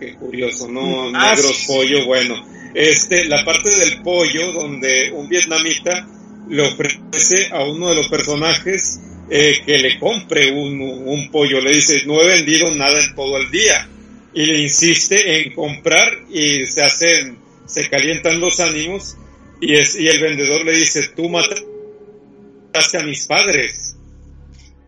Qué 0.00 0.14
curioso, 0.14 0.68
¿no? 0.68 1.10
Ah, 1.14 1.34
Negros, 1.34 1.54
sí. 1.54 1.66
pollo, 1.66 2.06
bueno. 2.06 2.34
Este, 2.74 3.26
la 3.26 3.44
parte 3.44 3.70
del 3.70 4.00
pollo 4.02 4.52
donde 4.52 5.12
un 5.12 5.28
vietnamita 5.28 6.08
le 6.48 6.62
ofrece 6.62 7.48
a 7.52 7.62
uno 7.62 7.90
de 7.90 7.96
los 7.96 8.08
personajes 8.08 9.00
eh, 9.30 9.60
que 9.64 9.78
le 9.78 9.98
compre 9.98 10.52
un, 10.52 10.80
un 10.80 11.30
pollo. 11.30 11.60
Le 11.60 11.74
dice, 11.74 12.02
no 12.06 12.20
he 12.20 12.26
vendido 12.26 12.74
nada 12.74 13.02
en 13.02 13.14
todo 13.14 13.36
el 13.38 13.50
día. 13.50 13.88
Y 14.32 14.46
le 14.46 14.58
insiste 14.58 15.42
en 15.42 15.54
comprar 15.54 16.12
y 16.30 16.66
se 16.66 16.82
hacen, 16.82 17.38
se 17.66 17.88
calientan 17.88 18.40
los 18.40 18.58
ánimos 18.60 19.16
y, 19.60 19.74
es, 19.76 19.94
y 19.96 20.08
el 20.08 20.20
vendedor 20.20 20.64
le 20.64 20.72
dice, 20.72 21.08
tú 21.14 21.28
mataste 21.28 22.98
a 22.98 23.02
mis 23.04 23.24
padres. 23.26 23.94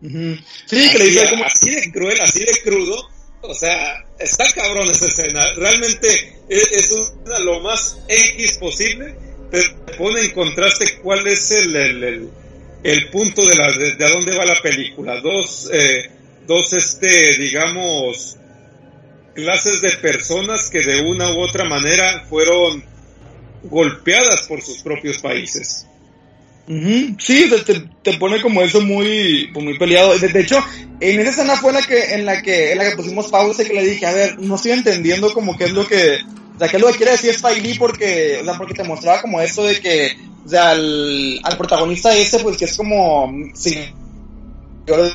sí, 0.01 0.39
que 0.67 0.97
le 0.99 1.05
Así, 1.05 1.09
dice 1.09 1.29
como, 1.29 1.43
así 1.45 1.69
de 1.71 1.91
cruel, 1.91 2.21
así 2.21 2.39
de 2.39 2.61
crudo. 2.63 3.09
O 3.41 3.53
sea, 3.53 4.05
está 4.19 4.51
cabrón 4.51 4.89
esa 4.89 5.05
escena. 5.05 5.53
Realmente 5.53 6.35
es, 6.49 6.71
es 6.71 6.91
una, 7.25 7.39
lo 7.39 7.61
más 7.61 7.99
X 8.07 8.57
posible, 8.57 9.15
pero 9.49 9.73
te 9.85 9.93
pone 9.93 10.21
en 10.21 10.31
contraste 10.31 10.99
cuál 11.01 11.25
es 11.27 11.51
el, 11.51 11.75
el, 11.75 12.03
el, 12.03 12.29
el 12.83 13.09
punto 13.09 13.45
de, 13.45 13.55
la, 13.55 13.71
de, 13.71 14.05
a 14.05 14.09
dónde 14.09 14.35
va 14.35 14.45
la 14.45 14.61
película. 14.61 15.19
Dos, 15.21 15.69
eh, 15.71 16.11
dos 16.45 16.73
este, 16.73 17.37
digamos, 17.37 18.37
clases 19.35 19.81
de 19.81 19.91
personas 19.97 20.69
que 20.69 20.79
de 20.81 21.01
una 21.01 21.31
u 21.31 21.39
otra 21.39 21.65
manera 21.65 22.25
fueron 22.29 22.83
golpeadas 23.63 24.47
por 24.47 24.61
sus 24.61 24.81
propios 24.81 25.19
países. 25.19 25.87
Sí, 26.67 27.49
te, 27.65 27.73
te, 28.03 28.17
pone 28.17 28.41
como 28.41 28.61
eso 28.61 28.81
muy, 28.81 29.49
pues, 29.53 29.63
muy 29.63 29.79
peleado. 29.79 30.17
De, 30.19 30.41
hecho, 30.41 30.61
en 30.99 31.19
esa 31.21 31.29
escena 31.29 31.55
fue 31.55 31.71
la 31.71 31.81
que, 31.81 32.13
en 32.13 32.25
la 32.25 32.41
que, 32.41 32.73
en 32.73 32.77
la 32.77 32.89
que 32.89 32.97
pusimos 32.97 33.27
pausa 33.27 33.63
y 33.63 33.67
que 33.67 33.73
le 33.73 33.85
dije, 33.85 34.05
a 34.05 34.11
ver, 34.11 34.37
no 34.39 34.55
estoy 34.55 34.71
entendiendo 34.71 35.31
como 35.31 35.57
qué 35.57 35.63
es 35.63 35.71
lo 35.71 35.87
que, 35.87 36.19
o 36.55 36.59
sea, 36.59 36.67
qué 36.67 36.75
es 36.75 36.81
lo 36.81 36.89
que 36.89 36.97
quiere 36.97 37.13
decir 37.13 37.29
Spike 37.29 37.61
Lee 37.61 37.79
porque, 37.79 38.41
o 38.45 38.57
porque 38.57 38.73
te 38.73 38.83
mostraba 38.83 39.21
como 39.21 39.39
esto 39.39 39.63
de 39.63 39.79
que, 39.79 40.17
o 40.47 40.49
sea, 40.49 40.69
al, 40.71 41.39
al 41.43 41.57
protagonista 41.57 42.15
ese, 42.15 42.39
pues 42.39 42.57
que 42.57 42.65
es 42.65 42.75
como, 42.75 43.31
sí, 43.53 43.77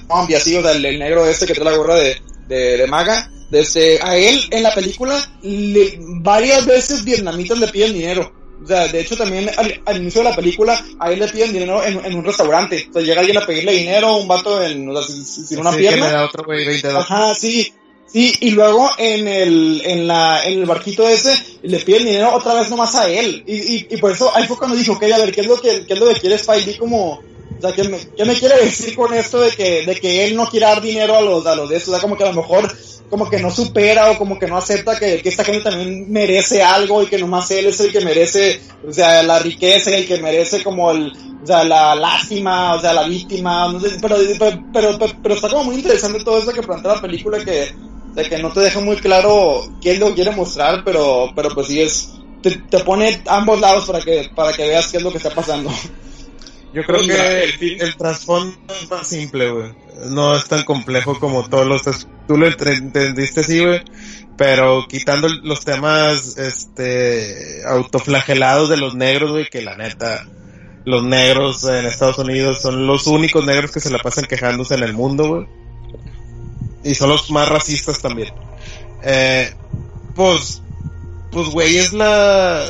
zombie 0.08 0.36
así, 0.36 0.56
o 0.56 0.62
sea, 0.62 0.72
el, 0.72 0.84
el 0.84 0.98
negro 0.98 1.26
ese 1.26 1.46
que 1.46 1.54
trae 1.54 1.64
la 1.70 1.76
gorra 1.76 1.96
de, 1.96 2.16
de, 2.48 2.76
de 2.78 2.86
maga, 2.86 3.30
desde, 3.50 3.98
a 4.02 4.16
él 4.16 4.40
en 4.50 4.62
la 4.62 4.74
película, 4.74 5.18
le- 5.42 5.98
varias 6.20 6.66
veces 6.66 7.04
vietnamitas 7.04 7.58
le 7.58 7.68
piden 7.68 7.92
dinero. 7.94 8.32
O 8.62 8.66
sea, 8.66 8.86
de 8.86 9.00
hecho 9.00 9.16
también 9.16 9.50
al, 9.56 9.82
al 9.84 9.96
inicio 9.96 10.22
de 10.22 10.30
la 10.30 10.36
película 10.36 10.80
a 11.00 11.10
él 11.10 11.18
le 11.18 11.26
piden 11.28 11.52
dinero 11.52 11.82
en, 11.84 12.04
en 12.04 12.14
un 12.14 12.24
restaurante. 12.24 12.86
O 12.90 12.92
sea, 12.92 13.02
llega 13.02 13.20
alguien 13.20 13.38
a 13.38 13.44
pedirle 13.46 13.72
dinero, 13.72 14.16
un 14.18 14.28
vato 14.28 14.62
en, 14.62 14.88
o 14.88 15.02
sea, 15.02 15.02
sin, 15.16 15.24
sin 15.46 15.58
una 15.58 15.70
Sí, 15.72 15.78
que 15.78 15.82
le 15.82 15.88
pierna. 15.88 16.10
da 16.12 16.24
otro 16.26 16.44
güey 16.44 16.64
20 16.64 16.86
dólares. 16.86 17.06
Ajá, 17.10 17.34
sí. 17.34 17.72
Sí, 18.12 18.34
y 18.40 18.50
luego 18.50 18.90
en 18.98 19.26
el, 19.26 19.82
en 19.86 20.06
la, 20.06 20.44
en 20.44 20.58
el 20.58 20.66
barquito 20.66 21.08
ese 21.08 21.34
le 21.62 21.78
piden 21.78 22.04
dinero 22.04 22.34
otra 22.34 22.52
vez 22.54 22.68
nomás 22.68 22.94
a 22.94 23.08
él. 23.08 23.42
Y, 23.46 23.54
y, 23.54 23.86
y 23.88 23.96
por 23.96 24.12
eso 24.12 24.30
ahí 24.34 24.46
fue 24.46 24.58
cuando 24.58 24.76
dijo, 24.76 24.92
ok, 24.92 25.04
a 25.04 25.18
ver, 25.18 25.32
¿qué 25.32 25.40
es 25.40 25.46
lo 25.46 25.58
que, 25.58 25.86
qué 25.86 25.94
es 25.94 25.98
lo 25.98 26.06
que 26.08 26.20
quiere 26.20 26.34
Spike 26.34 26.66
Lee 26.66 26.76
como, 26.76 27.12
o 27.12 27.60
sea, 27.60 27.72
¿qué 27.72 27.84
me, 27.84 27.98
qué 28.14 28.24
me 28.26 28.34
quiere 28.34 28.62
decir 28.62 28.94
con 28.94 29.14
esto 29.14 29.40
de 29.40 29.50
que, 29.50 29.86
de 29.86 29.94
que 29.94 30.24
él 30.24 30.36
no 30.36 30.46
quiere 30.46 30.66
dar 30.66 30.82
dinero 30.82 31.16
a 31.16 31.22
los, 31.22 31.46
a 31.46 31.54
los 31.54 31.70
de 31.70 31.76
eso? 31.78 31.90
O 31.90 31.94
sea, 31.94 32.02
como 32.02 32.18
que 32.18 32.24
a 32.24 32.32
lo 32.32 32.34
mejor, 32.34 32.70
como 33.08 33.30
que 33.30 33.40
no 33.40 33.50
supera 33.50 34.10
o 34.10 34.18
como 34.18 34.38
que 34.38 34.46
no 34.46 34.58
acepta 34.58 34.98
que, 34.98 35.22
que 35.22 35.30
esta 35.30 35.44
gente 35.44 35.62
también 35.62 36.12
merece 36.12 36.62
algo 36.62 37.02
y 37.02 37.06
que 37.06 37.18
nomás 37.18 37.50
él 37.50 37.64
es 37.64 37.80
el 37.80 37.92
que 37.92 38.02
merece, 38.02 38.60
o 38.86 38.92
sea, 38.92 39.22
la 39.22 39.38
riqueza 39.38 39.90
y 39.90 39.94
el 39.94 40.06
que 40.06 40.20
merece 40.20 40.62
como 40.62 40.90
el, 40.90 41.10
o 41.42 41.46
sea, 41.46 41.64
la 41.64 41.94
lástima, 41.94 42.74
o 42.74 42.80
sea, 42.80 42.92
la 42.92 43.04
víctima, 43.04 43.72
no 43.72 43.80
sé, 43.80 43.96
pero, 44.02 44.16
pero, 44.38 44.98
pero, 44.98 44.98
pero 45.22 45.34
está 45.34 45.48
como 45.48 45.64
muy 45.64 45.76
interesante 45.76 46.22
todo 46.22 46.36
eso 46.36 46.52
que 46.52 46.62
plantea 46.62 46.96
la 46.96 47.00
película 47.00 47.42
que, 47.42 47.70
de 48.14 48.28
que 48.28 48.38
no 48.38 48.52
te 48.52 48.60
deja 48.60 48.80
muy 48.80 48.96
claro 48.96 49.62
qué 49.80 49.92
es 49.92 49.98
lo 49.98 50.08
que 50.08 50.14
quiere 50.14 50.32
mostrar, 50.32 50.82
pero, 50.84 51.30
pero 51.34 51.50
pues 51.50 51.68
sí 51.68 51.80
es, 51.80 52.12
te, 52.42 52.50
te 52.50 52.80
pone 52.80 53.22
ambos 53.26 53.60
lados 53.60 53.86
para 53.86 54.00
que, 54.00 54.30
para 54.34 54.52
que 54.52 54.68
veas 54.68 54.88
qué 54.88 54.98
es 54.98 55.02
lo 55.02 55.10
que 55.10 55.18
está 55.18 55.30
pasando. 55.30 55.70
Yo 56.72 56.82
creo 56.84 57.00
que 57.02 57.76
el 57.80 57.96
trasfondo 57.96 58.56
es 58.72 58.90
más 58.90 59.06
simple, 59.06 59.50
güey. 59.50 59.74
No 60.08 60.34
es 60.34 60.46
tan 60.46 60.64
complejo 60.64 61.18
como 61.20 61.46
todos 61.48 61.66
los... 61.66 62.08
Tú 62.26 62.38
lo 62.38 62.46
entendiste 62.46 63.40
así, 63.40 63.62
güey. 63.62 63.82
Pero 64.38 64.86
quitando 64.88 65.28
los 65.28 65.64
temas, 65.64 66.38
este, 66.38 67.60
autoflagelados 67.66 68.70
de 68.70 68.78
los 68.78 68.94
negros, 68.94 69.32
güey, 69.32 69.50
que 69.50 69.60
la 69.60 69.76
neta, 69.76 70.26
los 70.86 71.04
negros 71.04 71.62
en 71.64 71.84
Estados 71.84 72.18
Unidos 72.18 72.62
son 72.62 72.86
los 72.86 73.06
únicos 73.06 73.44
negros 73.44 73.70
que 73.70 73.80
se 73.80 73.90
la 73.90 73.98
pasan 73.98 74.24
quejándose 74.24 74.74
en 74.74 74.82
el 74.82 74.94
mundo, 74.94 75.28
güey. 75.28 75.46
Y 76.84 76.94
son 76.94 77.10
los 77.10 77.30
más 77.30 77.48
racistas 77.48 78.00
también. 78.00 78.32
Eh, 79.02 79.52
pues, 80.14 80.62
pues, 81.30 81.48
güey, 81.48 81.78
es 81.78 81.92
la, 81.92 82.64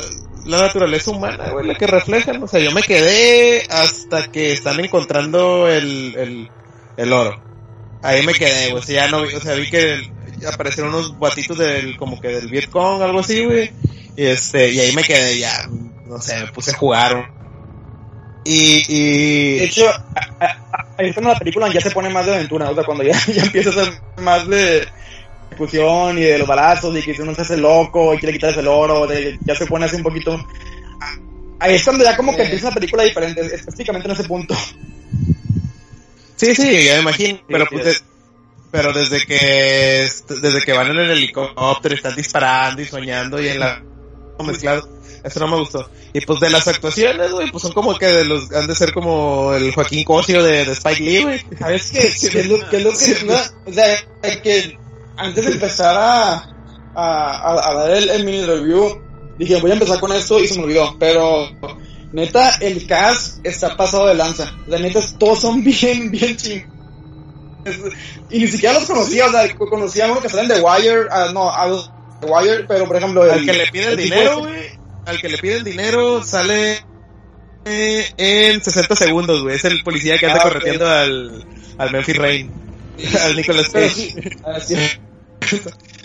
la 0.45 0.61
naturaleza 0.61 1.11
humana, 1.11 1.49
güey, 1.49 1.67
la 1.67 1.75
que 1.75 1.87
reflejan. 1.87 2.41
O 2.43 2.47
sea, 2.47 2.59
yo 2.59 2.71
me 2.71 2.81
quedé 2.81 3.63
hasta 3.69 4.31
que 4.31 4.51
están 4.53 4.79
encontrando 4.79 5.67
el, 5.67 6.15
el, 6.17 6.49
el 6.97 7.13
oro. 7.13 7.41
Ahí 8.01 8.25
me 8.25 8.33
quedé, 8.33 8.71
güey. 8.71 8.83
O 8.83 8.85
sea, 8.85 9.05
ya 9.05 9.11
no 9.11 9.21
vi, 9.23 9.33
o 9.33 9.39
sea, 9.41 9.55
vi 9.55 9.69
que 9.69 10.11
aparecieron 10.51 10.93
unos 10.93 11.17
guatitos 11.17 11.57
del, 11.57 11.97
como 11.97 12.19
que 12.19 12.27
del 12.29 12.49
Vietcong, 12.49 13.01
algo 13.01 13.19
así, 13.19 13.45
güey. 13.45 13.71
Y 14.15 14.25
este, 14.25 14.71
y 14.71 14.79
ahí 14.79 14.95
me 14.95 15.03
quedé 15.03 15.39
ya, 15.39 15.67
no 16.05 16.21
sé, 16.21 16.39
me 16.39 16.51
puse 16.51 16.71
a 16.71 16.77
jugar 16.77 17.31
Y, 18.45 18.83
y... 18.87 19.57
De 19.59 19.63
hecho, 19.65 19.87
a- 19.89 20.45
a- 20.45 20.57
cuando 21.13 21.31
la 21.33 21.39
película 21.39 21.71
ya 21.71 21.81
se 21.81 21.91
pone 21.91 22.09
más 22.09 22.25
de 22.25 22.35
aventura, 22.35 22.69
o 22.69 22.75
sea, 22.75 22.83
cuando 22.83 23.03
ya, 23.03 23.17
ya 23.33 23.43
empieza 23.43 23.69
a 23.69 23.73
ser 23.85 23.93
más 24.21 24.47
de 24.47 24.87
discusión 25.49 26.17
y 26.17 26.21
de 26.21 26.37
los 26.39 26.47
balazos 26.47 26.97
y 26.97 27.01
que 27.01 27.21
uno 27.21 27.33
se 27.35 27.41
hace 27.41 27.57
loco 27.57 28.13
y 28.13 28.17
quiere 28.17 28.33
quitarse 28.33 28.59
el 28.59 28.67
oro, 28.67 29.07
de- 29.07 29.37
ya 29.45 29.55
se 29.55 29.65
pone 29.67 29.85
así 29.85 29.95
un 29.97 30.03
poquito... 30.03 30.45
Ahí 31.59 31.75
es 31.75 31.83
cuando 31.85 32.03
ya 32.03 32.17
como 32.17 32.35
que 32.35 32.43
empieza 32.43 32.67
una 32.67 32.75
película 32.75 33.03
diferente, 33.03 33.39
específicamente 33.41 34.07
en 34.09 34.13
ese 34.13 34.25
punto. 34.25 34.53
Sí, 36.35 36.53
sí, 36.55 36.83
ya 36.85 36.95
me 36.95 37.01
imagino. 37.01 37.37
Sí, 37.37 37.43
pero, 37.47 37.65
pues, 37.67 37.85
es. 37.85 38.03
pero 38.71 38.91
desde 38.91 39.25
que 39.25 40.09
desde 40.41 40.61
que 40.65 40.73
van 40.73 40.87
en 40.91 40.97
el 40.97 41.11
helicóptero, 41.11 41.95
están 41.95 42.15
disparando 42.15 42.81
y 42.81 42.85
soñando 42.85 43.41
y 43.41 43.47
en 43.47 43.59
la 43.59 43.81
mezclado, 44.45 44.89
eso 45.23 45.39
no 45.39 45.47
me 45.47 45.57
gustó. 45.59 45.89
Y 46.13 46.21
pues 46.21 46.39
de 46.39 46.49
las 46.49 46.67
actuaciones, 46.67 47.31
güey, 47.31 47.49
pues 47.51 47.61
son 47.61 47.71
como 47.73 47.97
que 47.97 48.07
de 48.07 48.25
los 48.25 48.51
han 48.51 48.67
de 48.67 48.75
ser 48.75 48.93
como 48.93 49.53
el 49.53 49.73
Joaquín 49.73 50.03
Cosio 50.03 50.43
de, 50.43 50.65
de 50.65 50.71
Spike 50.73 51.01
Lee, 51.03 51.23
güey. 51.23 51.41
¿Sabes 51.57 51.91
qué? 51.91 51.99
¿Qué 52.31 52.39
es 52.41 52.47
lo, 52.47 52.69
qué 52.69 52.77
es 52.77 52.83
lo 52.83 52.91
que 52.91 53.25
iba- 53.25 53.51
O 53.65 53.73
sea, 53.73 54.41
que 54.41 54.77
antes 55.17 55.45
de 55.45 55.51
empezar 55.51 55.95
a, 55.95 56.33
a, 56.33 57.31
a- 57.53 57.69
a 57.69 57.73
dar 57.73 57.91
el, 57.91 58.09
el 58.09 58.25
mini 58.25 58.43
review, 58.45 59.01
dije, 59.37 59.59
voy 59.61 59.71
a 59.71 59.75
empezar 59.75 59.99
con 59.99 60.11
esto 60.11 60.39
y 60.39 60.47
se 60.47 60.57
me 60.57 60.63
olvidó. 60.65 60.95
Pero, 60.99 61.49
neta, 62.11 62.57
el 62.61 62.85
cast 62.85 63.45
está 63.45 63.75
pasado 63.77 64.07
de 64.07 64.15
lanza. 64.15 64.51
Sea, 64.69 64.79
neta, 64.79 64.99
todos 65.17 65.39
son 65.39 65.63
bien, 65.63 66.11
bien 66.11 66.35
ching. 66.37 66.65
Y 68.29 68.39
ni 68.39 68.47
siquiera 68.47 68.73
los 68.77 68.85
conocía, 68.85 69.27
o 69.27 69.31
sea, 69.31 69.55
conocía 69.55 70.05
a 70.07 70.11
uno 70.11 70.21
que 70.21 70.27
salen 70.27 70.49
de 70.49 70.59
Wire, 70.59 71.07
ah, 71.09 71.29
no, 71.33 71.49
a 71.49 71.65
los 71.67 71.89
de 72.19 72.27
Wire, 72.29 72.65
pero 72.67 72.85
por 72.87 72.97
ejemplo, 72.97 73.23
Al 73.23 73.45
que 73.45 73.53
le 73.53 73.67
pide 73.67 73.85
el 73.93 73.97
tipo 73.97 74.15
dinero, 74.15 74.39
güey, 74.39 74.82
al 75.05 75.19
que 75.19 75.29
le 75.29 75.37
pide 75.37 75.55
el 75.55 75.63
dinero 75.63 76.23
sale 76.23 76.83
eh, 77.65 78.05
en 78.17 78.63
60 78.63 78.95
segundos, 78.95 79.41
güey. 79.43 79.55
Es 79.55 79.65
el 79.65 79.83
policía 79.83 80.17
que 80.17 80.25
anda 80.27 80.39
Ah, 80.39 80.43
correteando 80.43 80.87
al, 80.89 81.45
al 81.77 81.91
Memphis 81.91 82.17
Rain, 82.17 82.51
al 83.21 83.35
Nicolas 83.35 83.69
Cage. 83.69 83.89
sí, 83.89 84.15
así 84.45 84.75
es. 84.75 84.99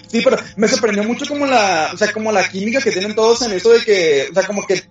Sí, 0.08 0.22
pero 0.24 0.38
me 0.56 0.68
sorprendió 0.68 1.04
mucho 1.04 1.26
como 1.26 1.44
la, 1.46 1.90
o 1.92 1.96
sea, 1.96 2.12
como 2.12 2.32
la 2.32 2.48
química 2.48 2.80
que 2.80 2.90
tienen 2.92 3.14
todos 3.14 3.42
en 3.42 3.52
eso 3.52 3.70
de 3.70 3.80
que, 3.84 4.28
o 4.30 4.34
sea, 4.34 4.46
como 4.46 4.62
que, 4.66 4.82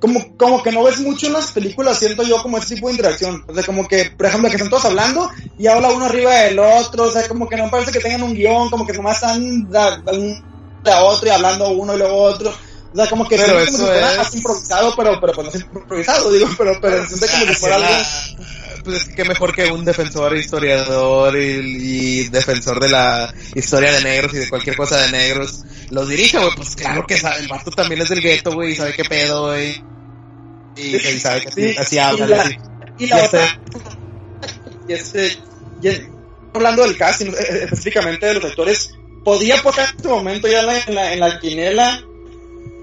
como, 0.00 0.34
como 0.38 0.62
que 0.62 0.72
no 0.72 0.82
ves 0.82 0.98
mucho 1.00 1.26
en 1.26 1.34
las 1.34 1.52
películas, 1.52 1.98
siento 1.98 2.22
yo 2.22 2.42
como 2.42 2.56
ese 2.56 2.74
tipo 2.74 2.86
de 2.88 2.94
interacción. 2.94 3.44
O 3.46 3.54
sea, 3.54 3.62
como 3.64 3.86
que, 3.86 4.10
por 4.16 4.26
ejemplo, 4.26 4.48
que 4.48 4.56
están 4.56 4.70
todos 4.70 4.86
hablando 4.86 5.30
y 5.58 5.66
habla 5.66 5.90
uno 5.90 6.06
arriba 6.06 6.34
del 6.34 6.58
otro, 6.58 7.04
o 7.04 7.10
sea, 7.12 7.28
como 7.28 7.48
que 7.48 7.56
no 7.56 7.70
parece 7.70 7.92
que 7.92 8.00
tengan 8.00 8.22
un 8.22 8.34
guion, 8.34 8.70
como 8.70 8.86
que 8.86 8.94
nomás 8.94 9.16
están 9.16 9.42
un 9.42 9.68
de 9.70 10.90
a 10.92 11.02
otro 11.04 11.28
y 11.28 11.30
hablando 11.32 11.68
uno 11.70 11.94
y 11.94 11.98
luego 11.98 12.16
otro. 12.16 12.54
O 12.96 12.98
sea, 12.98 13.10
como 13.10 13.28
que 13.28 13.36
Pero 13.36 13.46
siente 13.62 13.72
como 13.72 13.76
eso 13.76 13.76
si 13.78 14.00
fuera 14.00 14.22
es- 14.22 14.34
improvisado, 14.34 14.94
pero, 14.96 15.20
pero 15.20 15.32
pues 15.34 15.46
no 15.46 15.52
es 15.52 15.66
improvisado, 15.74 16.32
digo, 16.32 16.48
pero, 16.56 16.78
pero 16.80 17.06
siente 17.06 17.26
como 17.28 17.46
si 17.46 17.54
fuera 17.54 17.76
algo. 17.76 17.88
la- 17.90 18.82
Pues 18.84 18.96
es 19.02 19.14
que 19.14 19.24
mejor 19.24 19.54
que 19.54 19.66
un 19.66 19.84
defensor, 19.84 20.34
historiador 20.36 21.36
y, 21.36 21.42
y 22.22 22.28
defensor 22.28 22.80
de 22.80 22.88
la 22.88 23.34
historia 23.54 23.92
de 23.92 24.00
negros 24.02 24.32
y 24.34 24.38
de 24.38 24.48
cualquier 24.48 24.76
cosa 24.76 24.96
de 25.02 25.10
negros 25.12 25.64
los 25.90 26.08
dirige, 26.08 26.38
güey. 26.38 26.50
Pues 26.56 26.74
claro 26.76 27.04
que 27.06 27.18
sabe, 27.18 27.40
el 27.40 27.48
vato 27.48 27.70
también 27.72 28.00
es 28.00 28.08
del 28.08 28.20
gueto, 28.22 28.52
güey, 28.54 28.72
y 28.72 28.76
sabe 28.76 28.94
qué 28.94 29.04
pedo, 29.04 29.48
güey. 29.48 29.84
Y, 30.76 30.96
y 30.96 31.20
sabe 31.20 31.42
que 31.42 31.48
así, 31.48 31.62
Sí, 31.72 31.76
así 31.78 31.96
y 31.96 31.98
habla, 31.98 32.26
la- 32.26 32.42
así. 32.42 32.56
Y 32.98 33.06
la 33.08 33.24
otra, 33.24 33.60
y 34.88 34.92
este, 34.92 35.36
y 35.82 35.88
hablando 36.54 36.82
del 36.84 36.96
casting, 36.96 37.26
eh, 37.26 37.60
específicamente 37.64 38.24
de 38.26 38.34
los 38.34 38.44
actores, 38.44 38.90
podía 39.24 39.60
poner 39.62 39.80
en 39.80 39.96
este 39.96 40.08
momento 40.08 40.48
ya 40.48 40.60
en 40.60 40.66
la, 40.66 40.78
en 40.86 40.94
la, 40.94 41.12
en 41.12 41.20
la 41.20 41.40
quinela 41.40 42.02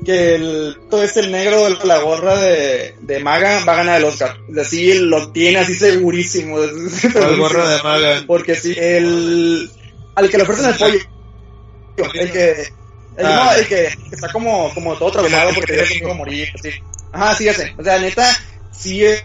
que 0.04 0.36
el, 0.36 0.78
todo 0.90 1.04
este 1.04 1.22
el 1.22 1.32
negro 1.32 1.70
de 1.70 1.86
la 1.86 2.00
gorra 2.00 2.40
de, 2.40 2.96
de 3.02 3.20
maga 3.20 3.64
va 3.66 3.74
a 3.74 3.78
ganar 3.78 4.00
el 4.00 4.06
Oscar. 4.06 4.38
Así 4.60 4.94
lo 4.94 5.32
tiene 5.32 5.60
así 5.60 5.74
segurísimo. 5.76 6.60
El 6.62 7.38
gorro 7.38 7.68
de 7.68 7.84
maga. 7.84 8.24
Porque 8.28 8.56
sí, 8.56 8.74
el, 8.78 9.70
al 10.16 10.30
que 10.30 10.38
le 10.38 10.44
ofrecen 10.44 10.66
el 10.66 10.76
pollo, 10.76 11.00
el 12.14 12.32
que, 12.32 12.52
el, 13.18 13.26
Ah. 13.26 13.52
no, 13.54 13.60
el 13.60 13.68
que 13.68 13.90
está 14.12 14.32
como, 14.32 14.74
como 14.74 14.96
todo 14.96 15.12
traumado 15.12 15.52
porque 15.54 15.74
tiene 15.74 16.00
que 16.00 16.14
morir, 16.14 16.50
así. 16.56 16.70
Ajá, 17.12 17.36
sí, 17.36 17.46
ya 17.46 17.54
sé. 17.54 17.74
O 17.78 17.84
sea, 17.84 18.00
neta, 18.00 18.28
sí, 18.72 19.06
es, 19.06 19.24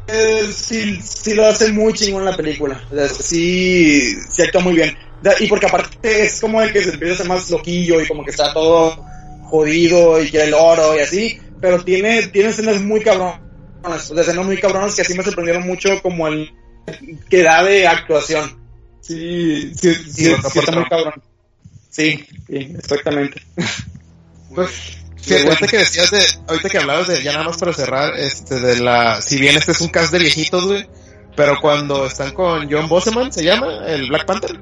sí, 0.55 1.01
sí 1.03 1.35
lo 1.35 1.47
hace 1.47 1.73
muy 1.73 1.93
chingón 1.95 2.23
en 2.23 2.31
la 2.31 2.37
película. 2.37 2.83
O 2.91 2.95
sea, 2.95 3.09
sí, 3.09 4.15
sí 4.31 4.43
actúa 4.43 4.61
muy 4.61 4.75
bien. 4.75 4.97
Y 5.41 5.47
porque 5.49 5.67
aparte 5.67 6.25
es 6.25 6.41
como 6.41 6.63
el 6.63 6.73
que 6.73 6.83
se 6.83 6.91
empieza 6.91 7.13
a 7.13 7.17
hacer 7.17 7.29
más 7.29 7.51
loquillo 7.51 8.01
y 8.01 8.07
como 8.07 8.25
que 8.25 8.31
está 8.31 8.53
todo 8.53 9.05
jodido 9.49 10.23
y 10.23 10.31
quiere 10.31 10.47
el 10.47 10.55
oro 10.55 10.97
y 10.97 11.01
así. 11.01 11.41
Pero 11.61 11.85
tiene, 11.85 12.29
tiene 12.29 12.51
escenas 12.51 12.81
muy 12.81 13.01
cabronas. 13.01 13.41
O 13.85 14.15
sea, 14.15 14.23
escenas 14.23 14.47
muy 14.47 14.59
cabronas 14.59 14.95
que 14.95 15.03
así 15.03 15.15
me 15.15 15.25
sorprendieron 15.25 15.67
mucho 15.67 16.01
como 16.03 16.29
el 16.29 16.51
que 17.29 17.43
da 17.43 17.63
de 17.63 17.87
actuación. 17.87 18.59
Sí, 19.01 19.73
sí, 19.75 19.95
sí, 19.95 20.13
sí, 20.13 20.31
está 20.31 20.73
muy 20.73 20.89
cabrón. 20.89 21.23
Sí, 21.91 22.25
sí, 22.47 22.75
exactamente. 22.77 23.43
Pues, 24.55 24.71
sí, 25.17 25.35
ahorita 25.35 25.67
que 25.67 25.79
decías 25.79 26.11
de, 26.11 26.25
ahorita 26.47 26.69
que 26.69 26.79
hablabas 26.79 27.09
de, 27.09 27.23
ya 27.23 27.33
nada 27.33 27.45
más 27.45 27.57
para 27.57 27.73
cerrar, 27.73 28.19
este, 28.19 28.61
de 28.61 28.81
la, 28.81 29.21
si 29.21 29.39
bien 29.39 29.57
este 29.57 29.73
es 29.73 29.81
un 29.81 29.89
cast 29.89 30.13
de 30.13 30.19
viejitos, 30.19 30.65
güey, 30.65 30.87
pero 31.37 31.61
cuando 31.61 32.07
están 32.07 32.33
con 32.33 32.71
John 32.71 32.89
Boseman, 32.89 33.33
se 33.33 33.45
llama, 33.45 33.87
el 33.87 34.09
Black 34.09 34.27
Panther. 34.27 34.59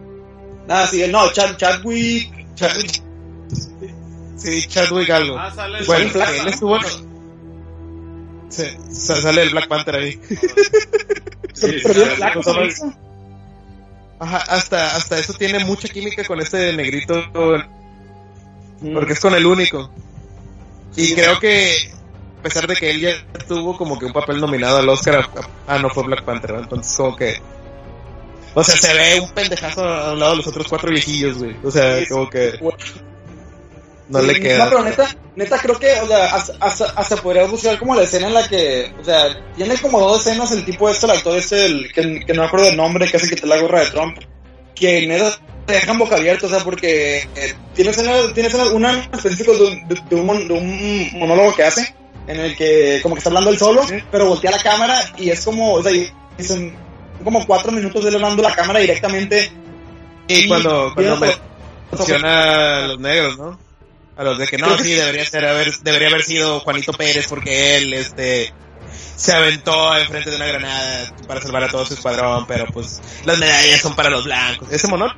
Ah, 0.68 0.86
sí, 0.90 1.04
no, 1.08 1.32
Chad, 1.32 1.56
Chadwick. 1.56 2.54
Chadwick. 2.54 3.05
Sí, 4.46 4.64
Chadwick 4.68 5.10
algo. 5.10 5.36
Ah, 5.36 5.50
sale 5.50 5.78
el 5.80 5.86
Bueno, 5.86 6.10
Black- 6.14 6.40
él 6.40 6.46
estuvo, 6.48 6.78
sí, 8.48 8.64
sa- 8.92 9.20
sale 9.20 9.42
el 9.42 9.50
Black 9.50 9.66
Panther 9.66 9.96
ahí. 9.96 10.12
sí, 11.52 11.66
¿no? 11.84 12.42
sí. 12.70 12.82
Ajá, 14.20 14.36
hasta, 14.48 14.94
hasta 14.94 15.18
eso 15.18 15.34
tiene 15.34 15.64
mucha 15.64 15.88
química 15.88 16.22
con 16.24 16.40
este 16.40 16.72
negrito, 16.74 17.24
porque 17.34 19.12
es 19.14 19.20
con 19.20 19.34
el 19.34 19.44
único. 19.46 19.90
Y 20.94 21.12
creo 21.14 21.40
que, 21.40 21.90
a 22.38 22.42
pesar 22.44 22.68
de 22.68 22.76
que 22.76 22.90
él 22.90 23.00
ya 23.00 23.10
tuvo 23.48 23.76
como 23.76 23.98
que 23.98 24.06
un 24.06 24.12
papel 24.12 24.40
nominado 24.40 24.78
al 24.78 24.88
Oscar, 24.88 25.28
ah, 25.66 25.78
no 25.80 25.90
fue 25.90 26.04
Black 26.04 26.22
Panther, 26.22 26.52
¿no? 26.52 26.60
entonces 26.60 26.96
como 26.96 27.16
que... 27.16 27.42
O 28.54 28.62
sea, 28.62 28.76
se 28.76 28.94
ve 28.94 29.20
un 29.20 29.30
pendejazo 29.32 29.84
a 29.84 30.12
un 30.12 30.20
lado 30.20 30.30
de 30.30 30.36
los 30.38 30.46
otros 30.46 30.66
cuatro 30.68 30.88
viejillos, 30.92 31.36
güey. 31.38 31.56
O 31.64 31.70
sea, 31.72 31.98
como 32.08 32.30
que 32.30 32.58
no 34.08 34.20
le 34.22 34.34
queda. 34.40 34.64
No, 34.64 34.70
pero 34.70 34.82
neta, 34.84 35.16
neta 35.36 35.58
creo 35.58 35.78
que, 35.78 35.92
o 36.00 36.06
sea, 36.06 36.26
hasta, 36.34 36.54
hasta, 36.60 36.84
hasta 36.96 37.16
podría 37.16 37.44
buscar 37.46 37.78
como 37.78 37.94
la 37.94 38.02
escena 38.02 38.28
en 38.28 38.34
la 38.34 38.48
que, 38.48 38.92
o 39.00 39.04
sea, 39.04 39.36
tiene 39.56 39.76
como 39.78 40.00
dos 40.00 40.20
escenas 40.26 40.52
el 40.52 40.64
tipo 40.64 40.88
este, 40.88 41.06
el 41.06 41.12
actor 41.12 41.36
este, 41.36 41.66
el, 41.66 41.92
que, 41.92 42.20
que 42.24 42.32
no 42.34 42.42
me 42.42 42.46
acuerdo 42.48 42.66
del 42.66 42.76
nombre, 42.76 43.08
que 43.10 43.16
hace 43.16 43.28
que 43.28 43.36
te 43.36 43.46
la 43.46 43.58
gorra 43.58 43.80
de 43.80 43.90
Trump, 43.90 44.18
que 44.74 45.06
neta 45.06 45.36
te 45.66 45.72
dejan 45.74 45.98
boca 45.98 46.14
abierta, 46.16 46.46
o 46.46 46.48
sea, 46.50 46.60
porque 46.60 47.28
eh, 47.34 47.54
tiene 47.74 47.90
escenas, 47.90 48.32
tiene 48.32 48.48
escenas, 48.48 48.68
una 48.68 48.92
en 48.92 49.14
específico 49.14 49.52
de, 49.54 49.62
un- 49.64 49.88
de, 49.88 50.00
de 50.08 50.14
un, 50.16 50.26
mon- 50.26 50.46
de 50.46 50.54
un 50.54 51.10
monólogo 51.18 51.54
que 51.56 51.64
hace, 51.64 51.92
en 52.28 52.38
el 52.38 52.56
que 52.56 53.00
como 53.02 53.14
que 53.16 53.18
está 53.18 53.30
hablando 53.30 53.50
él 53.50 53.58
solo, 53.58 53.82
pero 54.12 54.26
voltea 54.26 54.52
la 54.52 54.62
cámara 54.62 55.00
y 55.18 55.30
es 55.30 55.44
como, 55.44 55.74
o 55.74 55.82
sea, 55.82 55.92
son 56.44 56.72
como 57.24 57.44
cuatro 57.46 57.72
minutos 57.72 58.02
de 58.04 58.10
él 58.10 58.14
hablando 58.16 58.42
la 58.44 58.54
cámara 58.54 58.78
directamente. 58.78 59.50
Y 60.28 60.48
cuando, 60.48 60.92
cuando 60.94 61.16
menciona 61.98 62.76
a 62.84 62.86
los 62.88 62.98
negros, 63.00 63.38
¿no? 63.38 63.58
A 64.16 64.24
los 64.24 64.38
de 64.38 64.46
que 64.46 64.56
no, 64.58 64.78
sí, 64.78 64.92
debería 64.92 65.24
ser 65.26 65.44
haber, 65.44 65.70
debería 65.80 66.08
haber 66.08 66.22
sido 66.22 66.60
Juanito 66.60 66.92
Pérez 66.92 67.26
porque 67.28 67.76
él, 67.76 67.92
este, 67.92 68.52
se 69.14 69.32
aventó 69.32 69.96
enfrente 69.98 70.30
de 70.30 70.36
una 70.36 70.46
granada 70.46 71.12
para 71.28 71.42
salvar 71.42 71.64
a 71.64 71.68
todo 71.68 71.84
su 71.84 71.94
escuadrón, 71.94 72.46
pero 72.46 72.66
pues 72.72 73.00
las 73.24 73.36
medallas 73.38 73.80
son 73.80 73.94
para 73.94 74.08
los 74.10 74.24
blancos. 74.24 74.68
¿Ese 74.72 74.88
monón? 74.88 75.12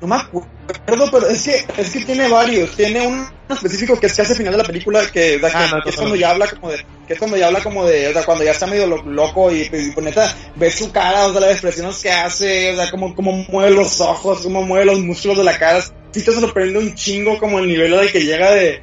No 0.00 0.08
me 0.08 0.16
acuerdo, 0.16 1.10
pero 1.10 1.28
es 1.28 1.42
que, 1.42 1.64
es 1.78 1.90
que 1.90 2.04
tiene 2.04 2.28
varios. 2.28 2.76
Tiene 2.76 3.06
un 3.06 3.26
específico 3.48 3.98
que 3.98 4.06
es 4.08 4.14
casi 4.14 4.32
al 4.32 4.36
final 4.38 4.52
de 4.52 4.58
la 4.58 4.64
película, 4.64 5.06
que, 5.10 5.40
Ah, 5.54 5.68
no, 5.76 5.82
que 5.82 5.88
es 5.90 5.96
cuando 5.96 6.16
ya 6.16 6.30
habla 6.30 6.46
como 6.48 6.70
de, 6.70 6.84
que 7.06 7.12
es 7.14 7.18
cuando 7.18 7.36
ya 7.36 7.46
habla 7.46 7.60
como 7.62 7.84
de, 7.86 8.08
o 8.08 8.12
sea, 8.12 8.24
cuando 8.24 8.44
ya 8.44 8.50
está 8.50 8.66
medio 8.66 8.86
lo- 8.86 9.02
loco 9.04 9.50
y, 9.50 9.62
y 9.62 9.68
pues, 9.92 10.04
neta, 10.04 10.34
ves 10.56 10.74
su 10.74 10.92
cara, 10.92 11.26
o 11.26 11.32
sea, 11.32 11.40
las 11.40 11.52
expresiones 11.52 11.96
que 12.02 12.10
hace, 12.10 12.72
o 12.72 12.76
sea, 12.76 12.90
como, 12.90 13.14
como 13.14 13.32
mueve 13.48 13.70
los 13.70 14.00
ojos, 14.00 14.40
como 14.42 14.62
mueve 14.62 14.84
los 14.86 14.98
músculos 14.98 15.38
de 15.38 15.44
la 15.44 15.56
cara. 15.58 15.82
Sí 16.16 16.24
te 16.24 16.32
sorprende 16.32 16.78
un 16.78 16.94
chingo 16.94 17.38
como 17.38 17.58
el 17.58 17.66
nivel 17.68 17.92
al 17.92 18.10
que 18.10 18.20
llega 18.24 18.50
de, 18.52 18.82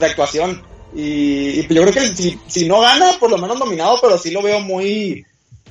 de 0.00 0.06
actuación. 0.06 0.60
Y, 0.94 1.60
y 1.60 1.66
yo 1.74 1.82
creo 1.82 1.92
que 1.94 2.08
si, 2.16 2.40
si 2.48 2.66
no 2.66 2.80
gana, 2.80 3.12
por 3.20 3.30
lo 3.30 3.38
menos 3.38 3.56
nominado, 3.58 3.98
pero 4.02 4.18
sí 4.18 4.32
lo 4.32 4.42
veo 4.42 4.58
muy, 4.58 5.24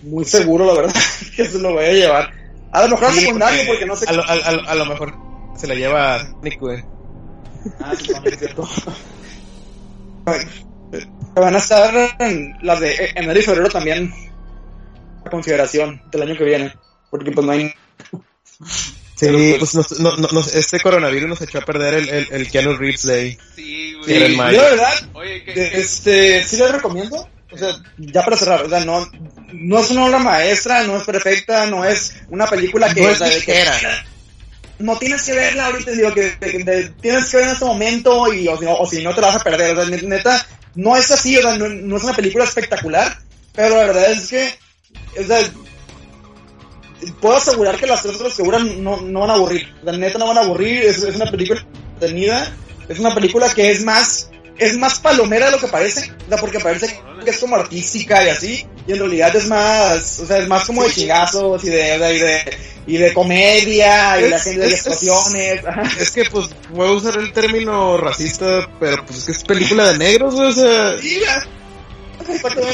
muy 0.04 0.24
seguro, 0.24 0.66
la 0.66 0.74
verdad, 0.74 0.96
que 1.36 1.46
se 1.46 1.60
lo 1.60 1.74
voy 1.74 1.84
a 1.86 1.92
llevar. 1.94 2.32
A 2.72 2.84
lo 2.88 2.96
mejor 2.98 3.12
Sí, 3.14 3.20
secundario, 3.22 3.64
porque 3.68 3.86
no 3.86 3.96
sé 3.98 4.06
a 4.08 4.14
lo, 4.14 4.24
a, 4.24 4.32
a 4.32 4.52
lo- 4.54 4.70
a 4.70 4.76
lo 4.76 4.86
mejor 4.86 5.14
se 5.58 5.68
la 5.68 5.76
lleva 5.76 6.26
Nick, 6.42 6.60
güey. 6.62 6.82
Ah, 7.82 7.94
sí, 8.00 8.10
es 8.24 8.40
cierto. 8.40 8.68
Van 11.36 11.56
a 11.56 11.58
estar 11.58 11.94
en 12.20 12.56
las 12.62 12.80
de 12.80 13.12
enero 13.16 13.38
y 13.38 13.44
febrero 13.44 13.70
también 13.70 14.14
a 15.26 15.30
consideración 15.30 16.02
del 16.10 16.22
año 16.22 16.38
que 16.38 16.46
viene. 16.46 16.74
Porque 17.10 17.32
pues 17.32 17.46
no 17.46 17.52
hay... 17.52 17.74
Sí, 19.22 19.28
Pero, 19.28 19.60
pues 19.60 19.76
nos- 19.76 20.00
no, 20.00 20.16
no, 20.18 20.28
nos- 20.32 20.56
este 20.56 20.80
coronavirus 20.80 21.30
nos 21.30 21.42
echó 21.42 21.60
a 21.60 21.62
perder 21.62 21.94
el, 21.94 22.10
el, 22.10 22.28
el 22.32 22.50
Keanu 22.50 22.74
Reeves 22.76 23.04
Day. 23.06 23.38
Sí, 23.56 23.96
Sí, 24.04 24.14
güey. 24.20 24.36
mayo. 24.36 24.58
Yo 24.58 24.64
la 24.64 24.70
verdad, 24.72 24.94
Oye, 25.14 25.44
este, 25.80 26.44
sí 26.44 26.58
les 26.58 26.72
recomiendo. 26.72 27.30
o 27.52 27.58
sea, 27.58 27.70
ya 27.98 28.24
para 28.26 28.36
cerrar, 28.38 28.64
o 28.64 28.70
sea, 28.70 28.80
no, 28.84 29.08
no 29.54 29.80
es 29.80 29.92
una 29.92 30.06
obra 30.06 30.18
maestra, 30.20 30.84
no 30.84 30.98
es 30.98 31.04
perfecta, 31.04 31.68
no 31.68 31.86
es 31.86 32.14
una 32.30 32.48
película 32.48 32.92
que... 32.94 33.02
No 33.02 33.08
o 33.10 33.12
es 33.12 33.18
sea, 33.20 33.28
de 33.28 33.42
que- 33.42 33.52
ligera. 33.54 34.06
no 34.80 34.98
tienes 34.98 35.22
que 35.22 35.34
verla 35.34 35.68
ahorita, 35.68 35.92
digo, 35.92 36.14
que, 36.16 36.34
que- 36.40 36.64
que 36.64 36.92
tienes 37.00 37.26
que 37.30 37.38
ver 37.38 37.46
en 37.46 37.52
este 37.54 37.66
momento 37.66 38.34
y 38.34 38.48
o 38.48 38.58
si, 38.58 38.66
no, 38.66 38.74
o 38.76 38.90
si 38.90 39.04
no 39.04 39.14
te 39.14 39.22
la 39.22 39.28
vas 39.28 39.36
a 39.36 39.44
perder, 39.44 39.78
o 39.78 39.86
sea, 39.86 39.96
net- 39.96 40.08
neta, 40.08 40.48
no 40.74 40.98
es 40.98 41.12
así, 41.12 41.38
o 41.38 41.42
sea, 41.44 41.58
no, 41.58 41.70
no 41.70 41.98
es 41.98 42.04
una 42.04 42.16
película 42.16 42.46
espectacular, 42.46 43.20
pero 43.54 43.76
la 43.76 43.84
verdad 43.86 44.12
es 44.12 44.28
que, 44.30 44.58
o 45.22 45.28
sea, 45.28 45.40
puedo 47.20 47.36
asegurar 47.38 47.78
que 47.78 47.88
las 47.88 48.02
tres 48.04 48.20
horas 48.20 48.34
que 48.36 48.44
duran 48.44 48.84
no, 48.84 49.02
no 49.02 49.20
van 49.22 49.30
a 49.32 49.34
aburrir, 49.34 49.68
sea, 49.84 49.94
neta 49.94 50.18
no 50.20 50.28
van 50.28 50.38
a 50.38 50.42
aburrir, 50.42 50.84
es, 50.84 51.04
es 51.04 51.16
una 51.16 51.30
película 51.30 51.66
entretenida, 51.94 52.54
es 52.90 53.00
una 53.00 53.14
película 53.14 53.54
que 53.54 53.72
es 53.72 53.84
más, 53.84 54.30
es 54.58 54.78
más 54.78 55.00
palomera 55.00 55.46
de 55.48 55.52
lo 55.54 55.60
que 55.60 55.68
parece, 55.68 56.12
o 56.26 56.30
sea, 56.30 56.38
porque 56.38 56.60
parece 56.60 57.00
que 57.24 57.30
es 57.30 57.38
como 57.40 57.56
artística 57.56 58.24
y 58.26 58.30
así, 58.30 58.66
y 58.88 58.92
en 58.94 59.00
realidad 59.00 59.36
es 59.36 59.48
más, 59.48 60.20
o 60.20 60.26
sea, 60.26 60.38
es 60.40 60.48
más 60.48 60.66
como 60.66 60.84
de 60.84 60.92
chingazos 60.92 61.64
y 61.64 61.70
de, 61.70 61.98
de- 62.00 62.16
y 62.16 62.20
de, 62.20 62.58
y 62.88 62.98
de 62.98 63.14
comedia 63.14 64.20
y 64.20 64.24
Es- 64.26 64.30
la 64.32 64.40
gente 64.40 64.60
de 64.62 64.68
es- 64.68 64.74
explosiones, 64.74 65.66
ajá. 65.66 65.84
Es 66.00 66.12
que, 66.12 66.26
pues, 66.26 66.48
voy 66.72 66.88
a 66.88 66.92
usar 66.92 67.18
el 67.18 67.32
término 67.32 67.98
racista, 67.98 68.68
pero 68.80 69.06
pues 69.06 69.20
es 69.20 69.26
que 69.26 69.32
es 69.34 69.44
película 69.44 69.92
de 69.92 69.98
negros, 70.00 70.34
o 70.36 70.52
sea... 70.52 70.98
Sí, 71.00 71.20
ya. 71.20 71.46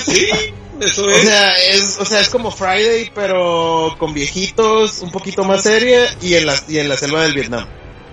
Sí, 0.04 0.26
eso 0.82 1.06
O 1.06 1.10
sea, 1.14 1.54
es, 1.56 1.98
o 2.00 2.06
sea, 2.06 2.20
es 2.22 2.30
como 2.30 2.52
Friday, 2.52 3.12
pero 3.14 3.96
con 3.98 4.14
viejitos, 4.14 5.00
un 5.02 5.12
poquito 5.12 5.44
más 5.44 5.64
seria 5.64 6.16
y 6.22 6.36
en 6.36 6.46
la, 6.46 6.56
y 6.68 6.78
en 6.80 6.90
la 6.90 6.98
selva 6.98 7.24
del 7.24 7.34
Vietnam. 7.34 7.68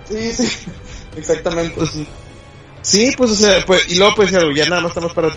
Sí, 0.09 0.33
sí. 0.33 0.47
Exactamente. 1.17 1.73
Pues, 1.75 1.91
sí, 2.81 3.13
pues, 3.17 3.31
o 3.31 3.35
sea, 3.35 3.65
pues, 3.65 3.89
y 3.89 3.95
luego, 3.95 4.15
pues, 4.15 4.31
ya 4.31 4.65
nada 4.69 4.81
más 4.81 4.89
estamos 4.91 5.13
para 5.13 5.35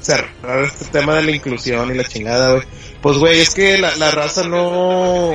cerrar 0.00 0.64
este 0.64 0.84
tema 0.86 1.16
de 1.16 1.22
la 1.24 1.30
inclusión 1.30 1.90
y 1.92 1.98
la 1.98 2.04
chingada, 2.04 2.52
güey. 2.54 2.64
Pues, 3.00 3.18
güey, 3.18 3.40
es 3.40 3.50
que 3.50 3.78
la, 3.78 3.94
la 3.96 4.10
raza 4.10 4.42
no... 4.44 5.30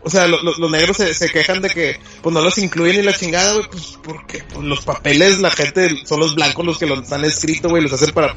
O 0.00 0.10
sea, 0.10 0.26
lo- 0.28 0.40
lo- 0.42 0.54
los 0.56 0.70
negros 0.70 0.96
se, 0.96 1.12
se 1.12 1.28
quejan 1.28 1.60
de 1.60 1.70
que, 1.70 1.98
pues, 2.22 2.32
no 2.32 2.40
los 2.40 2.56
incluyen 2.58 3.00
y 3.00 3.02
la 3.02 3.12
chingada, 3.16 3.52
güey, 3.54 3.66
pues, 3.70 3.98
porque 4.02 4.42
pues, 4.44 4.64
los 4.64 4.84
papeles, 4.84 5.38
la 5.40 5.50
gente, 5.50 5.90
son 6.06 6.20
los 6.20 6.34
blancos 6.34 6.64
los 6.64 6.78
que 6.78 6.86
los 6.86 7.10
han 7.12 7.24
escrito, 7.24 7.68
güey, 7.68 7.82
los 7.82 7.92
hacen 7.92 8.12
para 8.12 8.36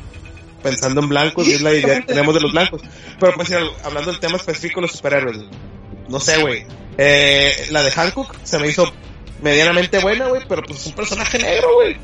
pensando 0.61 1.01
en 1.01 1.09
blancos 1.09 1.47
y 1.47 1.53
es 1.53 1.61
la 1.61 1.73
idea 1.73 2.01
que 2.01 2.07
tenemos 2.07 2.33
de 2.33 2.41
los 2.41 2.51
blancos. 2.51 2.81
Pero, 3.19 3.33
pues, 3.35 3.51
hablando 3.83 4.11
del 4.11 4.19
tema 4.19 4.37
específico 4.37 4.81
de 4.81 4.87
los 4.87 4.95
superhéroes, 4.95 5.37
no 6.07 6.19
sé, 6.19 6.41
güey. 6.41 6.65
Eh, 6.97 7.67
la 7.71 7.83
de 7.83 7.91
Hancock 7.91 8.35
se 8.43 8.59
me 8.59 8.67
hizo 8.67 8.91
medianamente 9.41 9.99
buena, 9.99 10.27
güey, 10.27 10.43
pero 10.47 10.61
pues 10.63 10.79
es 10.79 10.87
un 10.87 10.93
personaje 10.93 11.39
negro, 11.39 11.73
güey. 11.75 11.97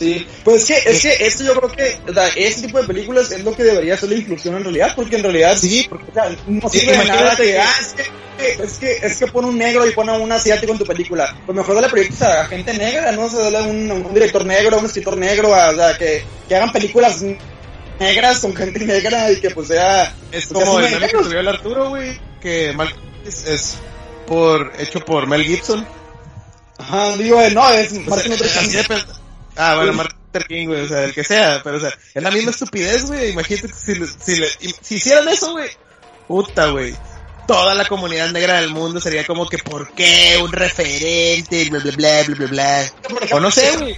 Sí, 0.00 0.26
pues 0.44 0.62
es 0.70 0.82
que, 0.82 0.90
es 0.90 1.02
que 1.02 1.26
esto 1.26 1.44
yo 1.44 1.52
creo 1.60 1.70
que, 1.72 1.98
o 2.10 2.14
sea, 2.14 2.28
ese 2.28 2.62
tipo 2.62 2.80
de 2.80 2.86
películas 2.86 3.30
es 3.32 3.44
lo 3.44 3.54
que 3.54 3.62
debería 3.64 3.98
ser 3.98 4.08
la 4.08 4.14
inclusión 4.14 4.56
en 4.56 4.64
realidad, 4.64 4.94
porque 4.96 5.16
en 5.16 5.22
realidad, 5.22 5.54
Sí, 5.58 5.86
porque 5.90 6.10
o 6.10 6.14
sea, 6.14 6.34
no 6.46 6.68
sirve 6.70 6.96
de 6.96 7.04
nada 7.04 7.36
que, 7.36 7.58
ah, 7.58 7.70
es 7.78 7.92
que, 7.92 8.62
es 8.64 8.78
que, 8.78 9.06
es 9.06 9.16
que 9.18 9.26
pone 9.26 9.48
un 9.48 9.58
negro 9.58 9.86
y 9.86 9.90
pone 9.92 10.10
a 10.12 10.14
un 10.16 10.32
asiático 10.32 10.72
en 10.72 10.78
tu 10.78 10.86
película. 10.86 11.36
Pues 11.44 11.54
mejor 11.54 11.74
dale 11.74 11.90
proyectos 11.90 12.22
a 12.22 12.46
gente 12.46 12.72
negra, 12.72 13.12
¿no? 13.12 13.26
O 13.26 13.30
sea, 13.30 13.40
dale 13.40 13.58
a 13.58 13.62
un, 13.64 13.90
un 13.92 14.14
director 14.14 14.46
negro, 14.46 14.76
a 14.76 14.78
un 14.80 14.86
escritor 14.86 15.18
negro, 15.18 15.54
a- 15.54 15.68
o 15.70 15.74
sea, 15.76 15.98
que, 15.98 16.24
que 16.48 16.56
hagan 16.56 16.72
películas 16.72 17.22
negras 17.98 18.38
con 18.38 18.56
gente 18.56 18.78
negra 18.80 19.30
y 19.30 19.38
que 19.38 19.50
pues 19.50 19.68
sea... 19.68 20.14
es 20.32 20.46
porque 20.46 20.64
como 20.64 20.78
el 20.78 20.84
me- 20.86 20.90
meme 20.92 21.08
que 21.08 21.18
subió 21.24 21.40
el 21.40 21.48
Arturo, 21.48 21.90
güey, 21.90 22.18
que 22.40 22.72
Mal 22.72 22.88
es, 23.26 23.44
es 23.46 23.74
por 24.26 24.72
hecho 24.78 25.00
por 25.04 25.26
Mel 25.26 25.44
Gibson. 25.44 25.86
Ajá, 26.78 27.14
digo, 27.18 27.38
eh, 27.42 27.50
no, 27.50 27.68
es 27.70 27.92
Martin 28.08 28.32
Luther 28.32 28.48
King. 28.48 28.78
Ah, 29.62 29.74
bueno, 29.76 29.92
Martin 29.92 30.16
Luther 30.26 30.46
King, 30.46 30.66
güey, 30.68 30.80
o 30.82 30.88
sea, 30.88 31.04
el 31.04 31.12
que 31.14 31.24
sea, 31.24 31.60
pero 31.62 31.76
o 31.76 31.80
sea, 31.80 31.92
es 32.14 32.22
la 32.22 32.30
misma 32.30 32.50
estupidez, 32.50 33.04
güey. 33.06 33.30
Imagínate 33.32 33.68
que 33.68 33.74
si, 33.74 33.94
si, 34.34 34.36
le- 34.40 34.48
si 34.80 34.94
hicieran 34.96 35.28
eso, 35.28 35.52
güey, 35.52 35.68
puta, 36.28 36.66
güey. 36.68 36.96
Toda 37.46 37.74
la 37.74 37.84
comunidad 37.84 38.30
negra 38.30 38.60
del 38.60 38.70
mundo 38.70 39.00
sería 39.00 39.26
como 39.26 39.48
que, 39.48 39.58
¿por 39.58 39.92
qué? 39.94 40.38
Un 40.40 40.52
referente, 40.52 41.68
bla, 41.68 41.80
bla, 41.80 41.92
bla, 41.96 42.22
bla, 42.22 42.34
bla, 42.36 42.46
bla. 42.46 43.36
O 43.36 43.40
no 43.40 43.50
sé, 43.50 43.76
güey. 43.76 43.96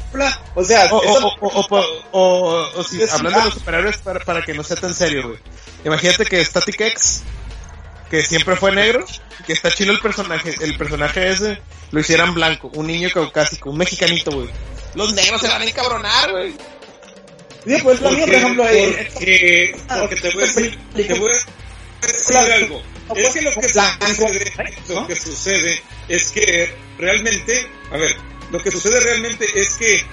O 0.55 0.65
sea, 0.65 0.87
O, 0.91 0.97
o, 0.97 1.67
o, 1.69 1.97
o, 2.13 2.69
o, 2.77 2.83
si, 2.85 3.03
hablando 3.03 3.39
de 3.41 3.45
los 3.47 3.55
superhéroes 3.55 3.99
para, 3.99 4.21
para 4.25 4.43
que 4.43 4.55
no 4.55 4.63
sea 4.65 4.77
tan 4.79 4.95
serio, 4.95 5.29
güey. 5.29 5.39
Imagínate 5.85 6.25
que 6.25 6.43
Static 6.43 6.81
X, 6.81 7.25
que 8.13 8.23
siempre 8.23 8.57
fue 8.57 8.73
negro, 8.73 9.07
que 9.47 9.55
está 9.55 9.71
chido 9.71 9.91
el 9.91 9.99
personaje, 9.99 10.55
el 10.61 10.77
personaje 10.77 11.31
ese, 11.31 11.63
lo 11.93 12.01
hicieran 12.01 12.35
blanco, 12.35 12.71
un 12.75 12.87
niño 12.87 13.09
caucásico, 13.11 13.71
un 13.71 13.79
mexicanito, 13.79 14.31
güey. 14.33 14.51
Los 14.95 15.15
negros 15.15 15.41
se 15.41 15.49
van 15.49 15.63
a 15.63 15.65
encabronar, 15.65 16.31
güey. 16.31 16.53
sí, 17.65 17.75
pues 17.83 18.01
por 18.01 18.13
ejemplo, 18.13 18.69
eh, 18.69 19.09
porque, 19.15 19.77
porque 19.99 20.17
te 20.17 20.31
voy 20.31 20.43
a 20.43 20.47
decir, 20.47 20.79
te 20.95 21.15
voy 21.15 21.31
a 21.31 22.07
decir 22.07 22.37
algo. 22.37 22.83
Es 23.17 23.33
que 23.33 23.41
lo 23.41 23.51
que 23.55 23.69
sucede, 23.71 24.53
lo 24.91 25.07
que 25.07 25.17
sucede 25.17 25.83
es 26.09 26.31
que 26.33 26.75
realmente, 26.99 27.67
a 27.93 27.97
ver, 27.97 28.15
lo 28.51 28.63
que 28.63 28.71
sucede 28.71 29.01
realmente 29.01 29.47
es 29.55 29.71
que 29.77 30.05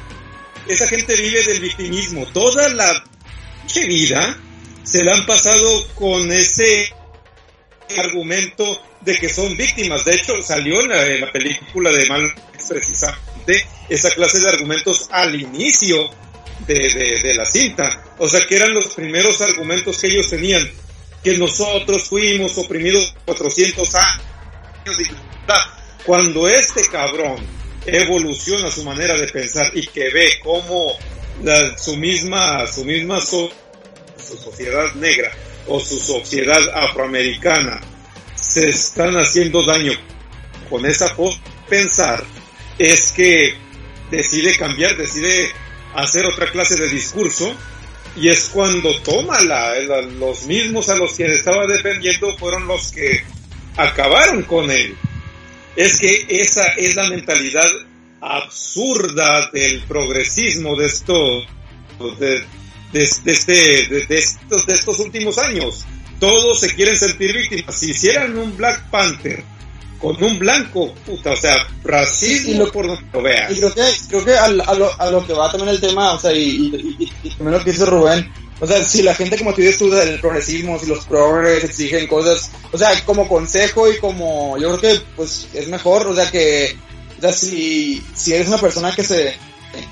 esa 0.69 0.88
gente 0.88 1.17
vive 1.17 1.43
del 1.43 1.59
victimismo. 1.59 2.26
Toda 2.27 2.69
la 2.69 3.03
vida 3.76 4.38
se 4.84 5.03
la 5.03 5.15
han 5.15 5.26
pasado 5.26 5.85
con 5.95 6.31
ese 6.31 6.93
argumento 7.97 8.81
de 9.01 9.17
que 9.17 9.29
son 9.29 9.55
víctimas. 9.55 10.05
De 10.05 10.15
hecho, 10.15 10.41
salió 10.41 10.81
en 10.81 11.21
la, 11.21 11.31
película 11.31 11.91
de 11.91 12.05
Mal 12.07 12.33
precisamente 12.67 13.65
esa 13.87 14.11
clase 14.11 14.39
de 14.39 14.49
argumentos 14.49 15.07
al 15.11 15.39
inicio 15.39 16.09
de, 16.67 16.75
de, 16.75 17.21
de 17.21 17.33
la 17.33 17.45
cinta. 17.45 18.03
O 18.17 18.27
sea, 18.27 18.45
que 18.45 18.55
eran 18.55 18.73
los 18.73 18.93
primeros 18.93 19.41
argumentos 19.41 19.99
que 19.99 20.07
ellos 20.07 20.29
tenían. 20.29 20.69
Que 21.23 21.37
nosotros 21.37 22.03
fuimos 22.03 22.57
oprimidos 22.57 23.13
400 23.25 23.95
años. 23.95 24.21
bla. 25.45 25.75
Cuando 26.05 26.47
este 26.47 26.87
cabrón 26.87 27.45
evoluciona 27.85 28.71
su 28.71 28.83
manera 28.83 29.15
de 29.15 29.27
pensar 29.27 29.71
y 29.73 29.85
que 29.87 30.09
ve 30.09 30.39
cómo 30.43 30.97
su 31.77 31.97
misma, 31.97 32.67
su 32.67 32.85
misma 32.85 33.21
su 33.21 33.49
sociedad 34.17 34.93
negra 34.95 35.31
o 35.68 35.80
su 35.80 35.99
sociedad 35.99 36.61
afroamericana 36.76 37.81
se 38.36 38.69
están 38.69 39.15
haciendo 39.18 39.64
daño 39.64 39.94
con 40.69 40.86
esa 40.86 41.14
pensar, 41.69 42.23
es 42.77 43.11
que 43.11 43.53
decide 44.11 44.57
cambiar, 44.57 44.95
decide 44.98 45.49
hacer 45.95 46.26
otra 46.26 46.49
clase 46.52 46.76
de 46.76 46.90
discurso 46.90 47.53
y 48.15 48.30
es 48.30 48.49
cuando 48.49 48.95
toma 49.02 49.40
la, 49.41 49.76
la- 49.80 50.02
los 50.02 50.44
mismos 50.45 50.90
a 50.90 50.95
los 50.95 51.14
que 51.14 51.26
estaba 51.34 51.65
defendiendo 51.68 52.36
fueron 52.38 52.68
los 52.68 52.91
que 52.91 53.23
acabaron 53.77 54.44
con 54.44 54.69
él. 54.72 54.95
Es 55.76 55.99
que 55.99 56.26
esa 56.30 56.64
es 56.73 56.95
la 56.95 57.10
mentalidad 57.10 57.69
absurda 58.22 59.49
del 59.52 59.81
progresismo 59.84 60.76
de 60.76 60.86
estos 60.88 61.45
de, 62.19 62.44
de- 62.91 63.09
de 63.23 63.31
este, 63.31 63.53
de, 63.53 64.17
estos, 64.17 64.65
de 64.65 64.73
estos 64.73 64.99
últimos 64.99 65.37
años. 65.37 65.85
Todos 66.19 66.59
se 66.59 66.73
quieren 66.75 66.97
sentir 66.97 67.33
víctimas. 67.35 67.75
Si 67.75 67.91
hicieran 67.91 68.37
un 68.37 68.55
Black 68.57 68.89
Panther 68.89 69.43
con 69.99 70.21
un 70.23 70.39
blanco, 70.39 70.93
puta, 71.05 71.31
o 71.31 71.35
sea, 71.37 71.67
racismo 71.83 72.51
Y 72.51 72.53
lo- 72.55 72.71
por 72.71 72.87
donde 72.87 73.03
lo 73.13 73.21
veas. 73.21 73.51
Y 73.51 73.55
creo 73.57 73.73
que, 73.73 73.83
creo 74.09 74.25
que 74.25 74.33
al- 74.33 74.61
a, 74.61 74.73
lo, 74.73 75.01
a 75.01 75.11
lo 75.11 75.25
que 75.25 75.33
va 75.33 75.51
también 75.51 75.69
el 75.75 75.81
tema, 75.81 76.13
o 76.13 76.19
sea, 76.19 76.31
y, 76.33 76.39
y, 76.39 76.95
y- 76.99 77.11
y 77.23 77.29
también 77.31 77.57
lo 77.57 77.63
que 77.63 77.71
dice 77.71 77.85
Rubén, 77.85 78.31
o 78.61 78.67
sea, 78.67 78.83
si 78.83 79.01
la 79.01 79.15
gente, 79.15 79.37
como 79.37 79.53
tú 79.53 79.61
dices 79.61 79.77
tú, 79.77 79.89
del 79.89 80.19
progresismo, 80.19 80.77
si 80.79 80.85
los 80.87 81.05
progres 81.05 81.63
exigen 81.63 82.07
cosas, 82.07 82.49
o 82.71 82.77
sea, 82.77 82.91
como 83.05 83.27
consejo 83.27 83.89
y 83.91 83.97
como, 83.99 84.57
yo 84.57 84.77
creo 84.77 84.95
que, 84.95 85.01
pues, 85.15 85.47
es 85.53 85.67
mejor, 85.69 86.07
o 86.07 86.15
sea, 86.15 86.29
que, 86.31 86.75
o 87.17 87.21
sea, 87.21 87.31
si, 87.33 88.03
si 88.15 88.33
eres 88.33 88.47
una 88.49 88.57
persona 88.57 88.93
que 88.93 89.03
se, 89.03 89.35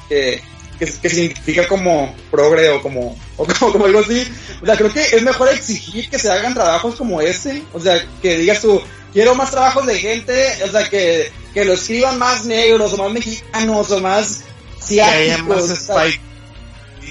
que, 0.10 0.42
que, 0.78 1.08
identifica 1.08 1.68
como 1.68 2.16
progre 2.32 2.70
o 2.70 2.82
como, 2.82 3.18
o 3.38 3.46
como, 3.46 3.72
como 3.72 3.86
algo 3.86 4.00
así, 4.00 4.28
o 4.62 4.66
sea, 4.66 4.76
creo 4.76 4.92
que 4.92 5.02
es 5.02 5.22
mejor 5.22 5.50
exigir 5.50 6.10
que 6.10 6.20
se 6.20 6.32
hagan 6.32 6.54
trabajos 6.54 6.96
como 6.96 7.22
este, 7.22 7.64
o 7.74 7.80
sea, 7.80 8.06
que 8.22 8.38
digas 8.38 8.62
tú, 8.62 8.82
quiero 9.14 9.36
más 9.36 9.52
trabajos 9.52 9.86
de 9.86 9.98
gente, 9.98 10.64
o 10.64 10.72
sea, 10.72 10.90
que, 10.90 11.32
que 11.54 11.66
lo 11.66 11.74
escriban 11.74 12.20
más 12.20 12.46
negros 12.46 12.94
o 12.94 12.98
más 12.98 13.12
mexicanos 13.12 13.92
o 13.92 14.00
más 14.00 14.44
Que 14.88 15.02
haya 15.02 15.38
más 15.40 15.70
asiáticos. 15.70 15.72
o 15.72 15.76
sea, 15.76 16.06
Spike 16.06 16.22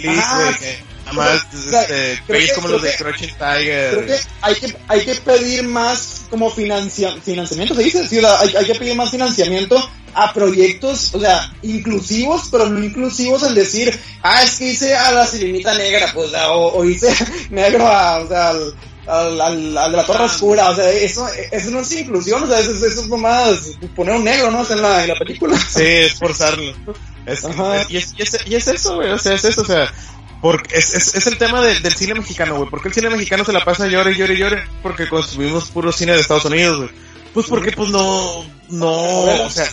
Lee, 0.02 0.08
Ajá, 0.08 0.42
güey, 0.42 0.54
que 0.58 0.85
más, 1.12 1.46
o 1.54 1.70
sea, 1.70 1.82
este, 1.82 2.22
creo 2.26 2.40
que- 2.46 2.52
como 2.54 2.68
los 2.68 2.82
de 2.82 2.94
creo 2.96 3.12
Crouching 3.12 3.34
Creo 3.36 3.56
Tiger. 3.58 4.06
que 4.06 4.18
hay 4.42 4.54
que, 4.56 4.76
hay 4.88 5.04
que 5.04 5.14
pedir 5.16 5.62
más 5.64 6.22
como 6.30 6.50
financia, 6.50 7.14
financiamiento, 7.24 7.74
se 7.74 7.82
dice, 7.82 8.06
sí, 8.08 8.18
o 8.18 8.20
sea, 8.22 8.40
hay, 8.40 8.54
hay 8.56 8.64
que 8.66 8.74
pedir 8.74 8.96
más 8.96 9.10
financiamiento 9.10 9.76
a 10.14 10.32
proyectos, 10.32 11.14
o 11.14 11.20
sea, 11.20 11.52
inclusivos, 11.62 12.48
pero 12.50 12.66
no 12.68 12.82
inclusivos 12.82 13.42
en 13.42 13.54
decir, 13.54 13.98
ah, 14.22 14.42
es 14.42 14.56
que 14.58 14.68
hice 14.70 14.94
a 14.96 15.12
la 15.12 15.26
sirenita 15.26 15.74
negra, 15.74 16.10
pues, 16.14 16.30
o, 16.48 16.72
o, 16.74 16.84
hice 16.84 17.12
negro 17.50 17.86
a, 17.86 18.18
o 18.20 18.28
sea, 18.28 18.48
al, 18.48 18.74
al, 19.06 19.40
al- 19.40 19.78
al 19.78 19.90
de 19.92 19.96
la 19.98 20.04
torre 20.06 20.24
oscura, 20.24 20.70
o 20.70 20.74
sea, 20.74 20.90
eso, 20.90 21.28
eso 21.52 21.70
no 21.70 21.80
es 21.80 21.92
inclusión, 21.92 22.42
o 22.42 22.46
sea, 22.48 22.58
eso, 22.60 22.72
eso 22.72 22.86
es 23.02 23.06
nomás 23.08 23.58
poner 23.94 24.16
un 24.16 24.24
negro, 24.24 24.50
¿no? 24.50 24.60
O 24.60 24.64
sea, 24.64 24.76
en 24.76 24.82
la, 24.82 25.02
en 25.04 25.08
la 25.10 25.14
película. 25.16 25.56
Sí, 25.58 25.82
esforzarlo. 25.84 26.72
Es, 27.26 27.42
y, 27.90 27.96
es, 27.98 28.14
y, 28.16 28.22
es, 28.22 28.38
y 28.46 28.54
es 28.54 28.66
eso, 28.68 28.96
güey, 28.96 29.10
o 29.10 29.18
sea, 29.18 29.34
es 29.34 29.44
eso, 29.44 29.62
o 29.62 29.64
sea, 29.66 29.92
porque 30.42 30.76
es, 30.76 30.94
es, 30.94 31.14
es 31.14 31.26
el 31.26 31.38
tema 31.38 31.60
de- 31.60 31.80
del 31.80 31.94
cine 31.94 32.14
mexicano, 32.14 32.56
güey. 32.56 32.68
¿Por 32.70 32.82
qué 32.82 32.88
el 32.88 32.94
cine 32.94 33.10
mexicano 33.10 33.44
se 33.44 33.52
la 33.52 33.64
pasa 33.64 33.86
llore, 33.88 34.14
llore, 34.14 34.36
llore? 34.36 34.64
Porque 34.82 35.08
consumimos 35.08 35.68
puro 35.70 35.92
cine 35.92 36.12
de 36.12 36.20
Estados 36.20 36.44
Unidos, 36.44 36.76
güey. 36.78 36.90
Pues 37.34 37.46
porque 37.46 37.72
pues 37.72 37.90
no, 37.90 38.44
no, 38.70 38.92
o 38.92 39.50
sea, 39.50 39.68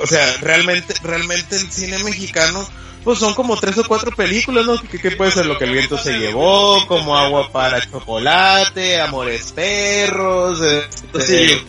o 0.00 0.06
sea, 0.06 0.36
realmente, 0.40 0.94
realmente 1.02 1.56
el 1.56 1.68
cine 1.70 1.98
mexicano, 2.04 2.64
pues 3.02 3.18
son 3.18 3.34
como 3.34 3.56
tres 3.56 3.76
o 3.78 3.84
cuatro 3.88 4.14
películas, 4.14 4.66
¿no? 4.66 4.80
Que, 4.80 5.00
que 5.00 5.10
puede 5.12 5.32
ser 5.32 5.46
lo 5.46 5.58
que 5.58 5.64
el 5.64 5.72
viento 5.72 5.98
se 5.98 6.12
llevó, 6.18 6.86
como 6.86 7.16
agua 7.16 7.50
para 7.50 7.80
chocolate, 7.90 9.00
amores 9.00 9.50
perros, 9.52 10.60
este, 10.60 11.60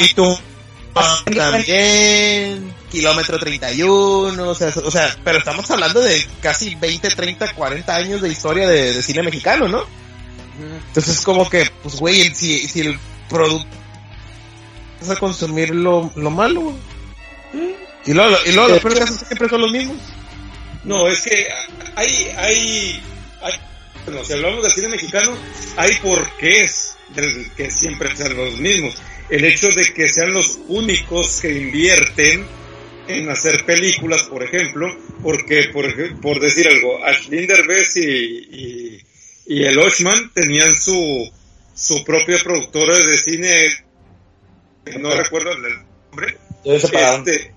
y 0.00 0.14
tú 0.14 0.38
también, 1.34 2.74
kilómetro 2.90 3.38
31, 3.38 4.48
o 4.48 4.54
sea, 4.54 4.68
o 4.84 4.90
sea, 4.90 5.16
pero 5.24 5.38
estamos 5.38 5.68
hablando 5.70 6.00
de 6.00 6.24
casi 6.40 6.74
20, 6.76 7.08
30, 7.08 7.52
40 7.54 7.94
años 7.94 8.20
de 8.22 8.28
historia 8.28 8.68
de, 8.68 8.94
de 8.94 9.02
cine 9.02 9.22
mexicano, 9.22 9.68
¿no? 9.68 9.84
Entonces 10.88 11.20
como 11.22 11.48
que, 11.50 11.68
pues 11.82 11.96
güey, 11.96 12.32
si, 12.34 12.68
si 12.68 12.80
el 12.80 12.98
producto 13.28 13.66
vas 15.00 15.10
a 15.10 15.16
consumir 15.16 15.74
lo, 15.74 16.12
lo 16.14 16.30
malo. 16.30 16.72
Y 18.06 18.12
luego, 18.12 18.36
y 18.46 18.52
luego 18.52 18.68
los 18.68 18.80
peores 18.80 19.10
siempre 19.26 19.48
son 19.48 19.60
los 19.62 19.72
mismos. 19.72 19.96
No, 20.84 21.08
es 21.08 21.22
que 21.22 21.46
hay, 21.96 22.28
hay, 22.36 23.02
hay- 23.42 23.60
bueno, 24.06 24.24
si 24.24 24.32
hablamos 24.32 24.62
del 24.62 24.72
cine 24.72 24.88
mexicano, 24.88 25.36
hay 25.76 25.94
porqués 26.02 26.96
del 27.14 27.50
que 27.52 27.70
siempre 27.70 28.14
sean 28.16 28.36
los 28.36 28.58
mismos. 28.58 28.94
El 29.30 29.44
hecho 29.44 29.68
de 29.68 29.92
que 29.94 30.08
sean 30.08 30.32
los 30.32 30.58
únicos 30.68 31.40
que 31.40 31.50
invierten 31.52 32.46
en 33.08 33.28
hacer 33.30 33.64
películas, 33.66 34.22
por 34.24 34.42
ejemplo, 34.42 34.86
porque, 35.22 35.64
por, 35.72 36.20
por 36.20 36.40
decir 36.40 36.68
algo, 36.68 37.04
Ashley 37.04 37.46
Derbez 37.46 37.96
y, 37.96 38.00
y, 38.00 39.00
y 39.46 39.64
el 39.64 39.78
Oshman 39.78 40.30
tenían 40.34 40.76
su, 40.76 41.30
su 41.74 42.04
propia 42.04 42.38
productora 42.42 42.98
de 42.98 43.16
cine, 43.18 43.68
no 44.98 45.14
recuerdo 45.14 45.52
el 45.52 45.62
nombre. 46.10 46.38
Este, 46.64 47.52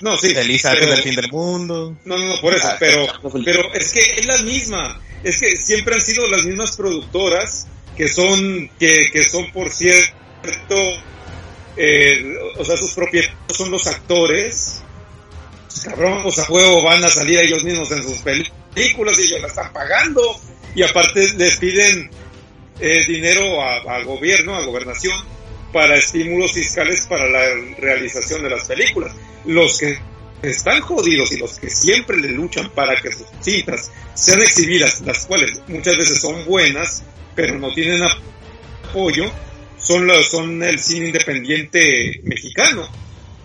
no, 0.00 0.16
sí. 0.16 0.32
Elisa 0.36 0.70
pero- 0.72 0.82
antes 0.84 0.96
del 1.04 1.04
fin 1.12 1.20
del 1.20 1.30
mundo. 1.32 1.96
no, 2.04 2.18
no, 2.18 2.26
no, 2.34 2.40
por 2.40 2.54
eso, 2.54 2.66
Ah, 2.68 2.76
pero, 2.78 3.06
pero 3.44 3.72
es 3.74 3.92
que 3.92 4.00
es 4.18 4.26
la 4.26 4.38
misma, 4.42 5.00
es 5.22 5.38
que 5.38 5.56
siempre 5.56 5.94
han 5.94 6.00
sido 6.00 6.26
las 6.28 6.44
mismas 6.44 6.76
productoras 6.76 7.66
que 7.96 8.08
son, 8.08 8.70
que, 8.78 9.28
son 9.28 9.50
por 9.52 9.70
cierto, 9.70 10.12
eh, 11.76 12.34
o 12.58 12.64
sea, 12.64 12.76
sus 12.76 12.92
propietarios 12.92 13.38
son 13.56 13.70
los 13.70 13.86
actores, 13.86 14.82
cabrón, 15.84 16.22
o 16.24 16.30
sea, 16.30 16.44
huevo 16.48 16.82
van 16.82 17.04
a 17.04 17.08
salir 17.08 17.38
ellos 17.38 17.64
mismos 17.64 17.90
en 17.92 18.02
sus 18.02 18.18
películas 18.18 19.18
y 19.18 19.22
ellos 19.22 19.40
la 19.40 19.48
están 19.48 19.72
pagando, 19.72 20.22
y 20.74 20.82
aparte 20.82 21.32
les 21.34 21.56
piden 21.58 22.10
eh, 22.80 23.04
dinero 23.06 23.62
a 23.62 24.02
gobierno, 24.04 24.54
a 24.54 24.64
gobernación, 24.64 25.16
para 25.72 25.96
estímulos 25.96 26.52
fiscales 26.52 27.06
para 27.06 27.26
la 27.26 27.40
realización 27.78 28.42
de 28.42 28.50
las 28.50 28.64
películas. 28.64 29.12
Los 29.44 29.78
que 29.78 29.98
están 30.42 30.80
jodidos 30.80 31.32
y 31.32 31.38
los 31.38 31.54
que 31.58 31.70
siempre 31.70 32.16
le 32.16 32.28
luchan 32.28 32.70
para 32.70 32.96
que 33.00 33.12
sus 33.12 33.26
cintas 33.40 33.90
sean 34.14 34.40
exhibidas, 34.42 35.00
las 35.02 35.24
cuales 35.26 35.60
muchas 35.68 35.96
veces 35.96 36.20
son 36.20 36.44
buenas, 36.44 37.02
pero 37.34 37.58
no 37.58 37.72
tienen 37.72 38.00
apoyo, 38.02 39.30
son, 39.78 40.06
los, 40.06 40.28
son 40.28 40.62
el 40.62 40.78
cine 40.78 41.06
independiente 41.06 42.20
mexicano. 42.24 42.88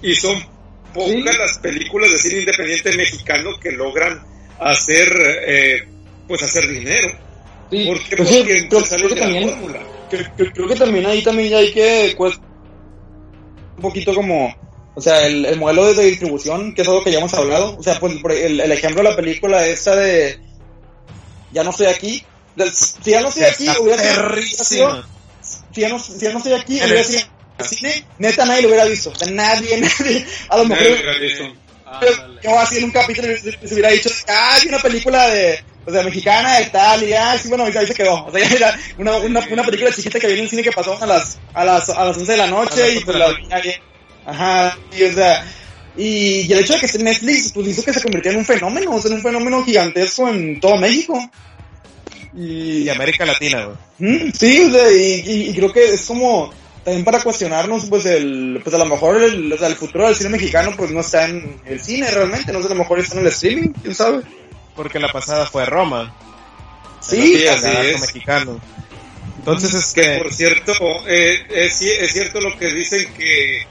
Y 0.02 0.14
son 0.16 0.44
pocas 0.94 1.38
las 1.38 1.58
películas 1.60 2.12
de 2.12 2.18
cine 2.18 2.40
independiente 2.42 2.96
mexicano 2.96 3.52
que 3.62 3.72
logran 3.72 4.24
hacer, 4.60 5.12
eh, 5.48 5.88
pues 6.28 6.44
hacer 6.44 6.68
dinero. 6.68 7.10
Sí, 7.72 7.86
Porque, 7.88 8.18
pues 8.18 8.30
sí, 8.30 8.36
porque 8.40 8.68
creo, 8.70 8.84
creo 8.84 9.10
que 9.10 9.16
también, 9.16 9.50
fórmula. 9.50 9.80
creo, 10.10 10.26
creo- 10.38 10.54
creo 10.54 10.68
que 10.68 10.76
también 10.76 11.06
ahí 11.06 11.22
también 11.24 11.54
hay 11.54 11.72
que 11.74 12.14
pues, 12.18 12.36
un 13.76 13.82
poquito 13.82 14.14
como 14.16 14.56
o 14.98 15.02
sea 15.02 15.28
el, 15.28 15.46
el 15.46 15.60
modelo 15.60 15.94
de 15.94 16.06
distribución 16.06 16.74
que 16.74 16.82
es 16.82 16.88
algo 16.88 17.04
que 17.04 17.12
ya 17.12 17.20
hemos 17.20 17.34
hablado 17.36 17.78
o 17.78 17.84
sea 17.84 18.00
pues 18.00 18.14
el, 18.32 18.60
el 18.60 18.72
ejemplo 18.72 19.04
de 19.04 19.10
la 19.12 19.16
película 19.16 19.64
esta 19.68 19.96
de 19.96 20.40
ya 21.54 21.64
no 21.64 21.70
estoy 21.70 21.86
aquí 21.86 22.24
del- 22.56 22.74
si 22.74 23.12
ya 23.12 23.22
no 23.22 23.28
estoy 23.30 23.44
aquí 23.44 23.68
Está 23.68 23.80
hubiera 23.82 24.04
sido- 24.66 25.06
si 25.72 25.82
ya 25.82 25.90
no, 25.90 26.00
si 26.00 26.18
ya 26.20 26.32
no 26.32 26.38
estoy 26.40 26.54
aquí 26.54 26.80
hubiera 26.88 27.04
sido 27.04 27.22
cine 27.64 28.06
neta 28.18 28.46
nadie 28.46 28.62
lo 28.64 28.68
hubiera 28.70 28.86
visto 28.86 29.14
nadie 29.32 29.78
nadie 30.00 30.26
a 30.50 30.58
lo 30.58 30.66
mejor 30.66 30.84
Nadie 30.84 30.94
hubiera 31.02 31.20
visto. 31.20 31.44
Así 32.58 32.78
en 32.80 32.84
un 32.86 32.92
capítulo 32.92 33.28
se 33.38 33.74
hubiera 33.74 33.90
dicho, 33.92 34.10
ah, 34.28 34.56
hay 34.62 34.68
una 34.68 34.80
película 34.80 35.28
de, 35.30 35.64
o 35.86 35.92
sea, 35.92 36.04
mexicana 36.04 36.58
de 36.60 36.66
tal, 36.66 37.02
y 37.04 37.14
ah, 37.14 37.38
sí, 37.42 37.48
bueno, 37.48 37.64
ahí 37.64 37.88
se 37.88 37.94
quedó. 37.94 38.26
O 38.26 38.32
sea, 38.32 38.42
ya 38.50 38.56
era 38.58 38.80
una, 38.98 39.16
una, 39.18 39.40
una 39.50 39.64
película 39.64 39.90
chiquita 39.94 40.20
que 40.20 40.28
viene 40.28 40.40
en 40.42 40.44
el 40.46 40.50
cine 40.50 40.64
que 40.64 40.72
pasó 40.74 41.02
a 41.02 41.06
las, 41.06 41.40
a 41.54 41.64
las, 41.64 41.88
a 41.90 42.04
las 42.04 42.18
11 42.18 42.30
de 42.30 42.38
la 42.38 42.48
noche, 42.48 42.82
y 42.92 42.98
11 42.98 43.06
pues 43.06 43.18
la 43.18 43.28
la. 43.30 43.38
Ajá, 44.28 44.78
y 44.96 45.04
o 45.04 45.14
sea, 45.14 45.44
y, 45.96 46.42
y 46.42 46.52
el 46.54 46.60
hecho 46.60 46.74
de 46.74 46.80
que 46.82 46.86
esté 46.86 46.98
en 47.00 47.06
Netflix, 47.06 47.52
pues 47.54 47.68
hizo 47.70 47.82
que 47.84 47.94
se 47.94 48.02
convirtiera 48.04 48.34
en 48.36 48.40
un 48.42 48.46
fenómeno, 48.46 48.92
o 48.96 49.02
sea, 49.02 49.10
en 49.10 49.18
un 49.18 49.24
fenómeno 49.24 49.64
gigantesco 49.64 50.28
en 50.30 50.60
todo 50.60 50.76
México. 50.78 51.18
Y, 52.36 52.84
Y 52.84 52.90
América 52.90 53.26
Latina, 53.26 53.66
güey. 53.66 54.32
Sí, 54.38 54.62
o 54.66 54.72
sea, 54.72 54.92
y, 54.92 55.24
y- 55.26 55.50
y 55.50 55.54
creo 55.56 55.72
que 55.72 55.94
es 55.94 56.02
como 56.06 56.54
también 56.84 57.04
para 57.04 57.22
cuestionarnos, 57.24 57.86
pues 57.88 58.06
el, 58.06 58.60
pues 58.64 58.76
a 58.76 58.78
lo 58.78 58.86
mejor 58.86 59.22
el, 59.22 59.52
o 59.52 59.58
sea, 59.58 59.68
el 59.68 59.76
futuro 59.76 60.06
del 60.06 60.16
cine 60.16 60.30
mexicano 60.30 60.74
pues 60.78 60.92
no 60.92 61.00
está 61.02 61.26
en 61.26 61.60
el 61.66 61.80
cine 61.82 62.10
realmente, 62.12 62.52
no 62.54 62.60
sé, 62.62 62.68
a 62.68 62.70
lo 62.70 62.76
mejor 62.76 63.00
está 63.00 63.16
en 63.16 63.22
el 63.22 63.28
streaming, 63.28 63.70
quién 63.82 63.96
sabe. 63.96 64.22
Porque 64.76 65.00
la 65.00 65.12
pasada 65.12 65.46
fue 65.48 65.66
Roma. 65.66 66.16
Sí, 67.02 67.38
Sí, 67.40 67.48
así 67.48 67.68
es. 67.94 68.02
mexicano. 68.02 68.60
Entonces 69.40 69.74
es 69.74 69.94
Que 69.94 70.02
que 70.02 70.18
por 70.18 70.34
cierto, 70.34 70.74
eh, 71.08 71.40
es 71.50 72.12
cierto 72.14 72.40
lo 72.42 72.58
que 72.58 72.68
dicen 72.74 73.08
que, 73.18 73.66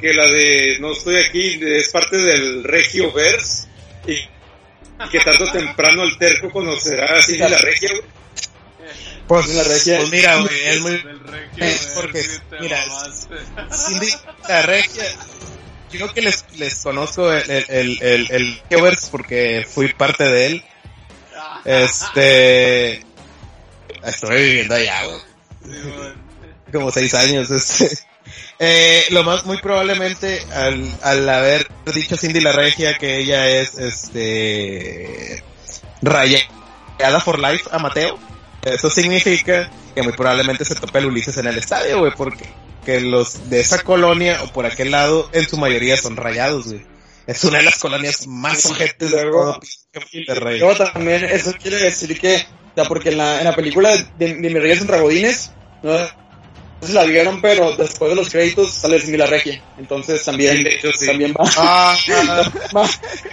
que 0.00 0.14
la 0.14 0.26
de 0.26 0.78
No 0.80 0.92
estoy 0.92 1.16
aquí 1.16 1.58
es 1.62 1.88
parte 1.90 2.16
del 2.16 2.64
Regio 2.64 3.12
Verse 3.12 3.66
y, 4.06 4.12
y 4.12 4.28
que 5.10 5.20
tarde 5.20 5.44
o 5.44 5.52
temprano 5.52 6.04
el 6.04 6.16
terco 6.18 6.50
conocerá 6.50 7.18
así 7.18 7.36
la 7.38 7.48
Regia. 7.58 7.90
güey. 7.90 8.02
pues, 9.26 9.48
la 9.48 9.62
regia- 9.64 9.98
pues 9.98 10.10
mira, 10.10 10.36
güey, 10.40 10.60
es 10.66 10.80
muy 10.80 10.96
regio, 10.96 11.78
porque, 11.94 12.24
mira. 12.60 12.84
Cindy 13.70 14.08
la 14.48 14.62
regia. 14.62 15.04
Yo 15.90 15.98
creo 16.00 16.12
que 16.14 16.20
les, 16.22 16.44
les 16.56 16.74
conozco 16.76 17.32
el, 17.32 17.50
el, 17.50 17.64
el, 17.68 18.02
el, 18.02 18.26
el 18.30 18.62
Geovers 18.68 19.08
porque 19.10 19.66
fui 19.68 19.92
parte 19.92 20.24
de 20.24 20.46
él. 20.46 20.64
Este, 21.64 23.02
estoy 24.04 24.42
viviendo 24.42 24.74
allá, 24.74 25.04
güey. 25.04 25.20
como 26.72 26.90
seis 26.90 27.14
años. 27.14 27.50
Este. 27.50 27.98
Eh, 28.60 29.04
lo 29.10 29.22
más 29.22 29.46
muy 29.46 29.58
probablemente 29.58 30.42
al, 30.52 30.84
al 31.02 31.28
haber 31.28 31.68
dicho 31.94 32.16
Cindy 32.16 32.40
la 32.40 32.52
Regia 32.52 32.98
que 32.98 33.18
ella 33.18 33.48
es 33.48 33.78
este 33.78 35.44
rayada 36.02 37.20
for 37.22 37.38
life 37.38 37.68
a 37.70 37.78
Mateo, 37.78 38.18
eso 38.64 38.90
significa 38.90 39.70
que 39.94 40.02
muy 40.02 40.12
probablemente 40.12 40.64
se 40.64 40.74
tope 40.74 40.98
el 40.98 41.06
Ulises 41.06 41.36
en 41.36 41.46
el 41.46 41.58
estadio, 41.58 42.00
güey, 42.00 42.12
porque 42.16 42.46
que 42.84 43.00
los 43.00 43.50
de 43.50 43.60
esa 43.60 43.82
colonia 43.82 44.40
o 44.42 44.52
por 44.52 44.66
aquel 44.66 44.90
lado 44.90 45.28
en 45.32 45.48
su 45.48 45.56
mayoría 45.56 45.96
son 45.96 46.16
rayados, 46.16 46.68
güey. 46.68 46.86
Es 47.26 47.44
una 47.44 47.58
de 47.58 47.64
las 47.64 47.78
colonias 47.78 48.26
más 48.26 48.64
ojetes 48.64 49.10
de 49.10 49.22
todo 49.24 49.60
Monterrey. 50.14 50.58
Luego 50.58 50.74
también 50.74 51.24
eso 51.24 51.52
quiere 51.60 51.76
decir 51.76 52.18
que, 52.18 52.36
o 52.36 52.74
sea, 52.74 52.84
porque 52.86 53.10
en 53.10 53.18
la, 53.18 53.38
en 53.38 53.44
la 53.44 53.54
película 53.54 53.94
de, 53.94 54.04
de, 54.18 54.34
de 54.34 54.50
Mis 54.50 54.62
Reyes 54.62 54.78
contra 54.78 55.00
Godines, 55.00 55.52
no, 55.82 55.92
no 56.80 56.86
se 56.86 56.92
la 56.94 57.04
vieron, 57.04 57.40
pero 57.40 57.76
después 57.76 58.10
de 58.10 58.14
los 58.16 58.28
créditos 58.30 58.72
sale 58.72 59.00
Cindy 59.00 59.16
la 59.18 59.26
Regia. 59.26 59.60
Entonces 59.78 60.24
también, 60.24 60.62
De 60.62 60.74
hecho, 60.76 60.92
sí. 60.92 61.06
también 61.06 61.32
va, 61.32 61.50
Ah, 61.56 61.96
va- 62.76 62.88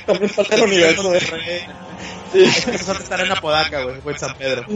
también 0.06 0.30
falta 0.30 0.56
el 0.56 0.64
universo 0.64 1.12
de 1.12 1.20
Sí. 2.34 2.44
Es 2.44 2.66
que 2.66 2.76
estar 2.76 3.22
en 3.22 3.32
Apodaca, 3.32 3.82
güey, 3.84 3.96
o 4.04 4.10
en 4.12 4.20
San 4.20 4.36
Pedro. 4.36 4.66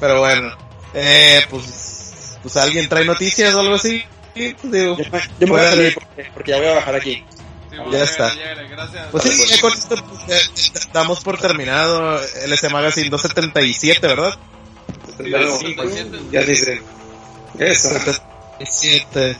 Pero 0.00 0.20
bueno, 0.20 0.56
eh, 0.94 1.44
pues, 1.50 2.38
pues 2.42 2.56
alguien 2.56 2.88
trae 2.88 3.04
noticias 3.04 3.54
o 3.54 3.60
algo 3.60 3.74
así. 3.74 4.02
Sí, 4.34 4.54
pues, 4.60 4.72
digo, 4.72 4.96
Yo 4.96 5.04
me, 5.10 5.20
yo 5.40 5.46
me 5.46 5.46
voy 5.46 5.60
a 5.60 5.70
salir 5.70 5.94
porque, 5.94 6.30
porque 6.34 6.50
ya 6.52 6.58
voy 6.58 6.66
a 6.68 6.74
bajar 6.74 6.94
aquí. 6.94 7.24
Sí, 7.70 7.76
Ya 7.92 8.02
está. 8.04 8.32
Gracias. 8.70 9.06
pues 9.10 9.24
sí, 9.24 9.46
ya 9.54 9.60
con 9.60 9.72
esto 9.72 9.96
pues, 10.06 10.26
ya 10.72 10.80
damos 10.92 11.20
por 11.20 11.38
terminado 11.38 12.20
LS 12.46 12.70
Magazine 12.70 13.08
277, 13.10 14.06
¿verdad? 14.06 14.34
Ya 16.30 16.42
dice. 16.42 16.80
Eso. 17.58 17.88
77. 17.90 19.36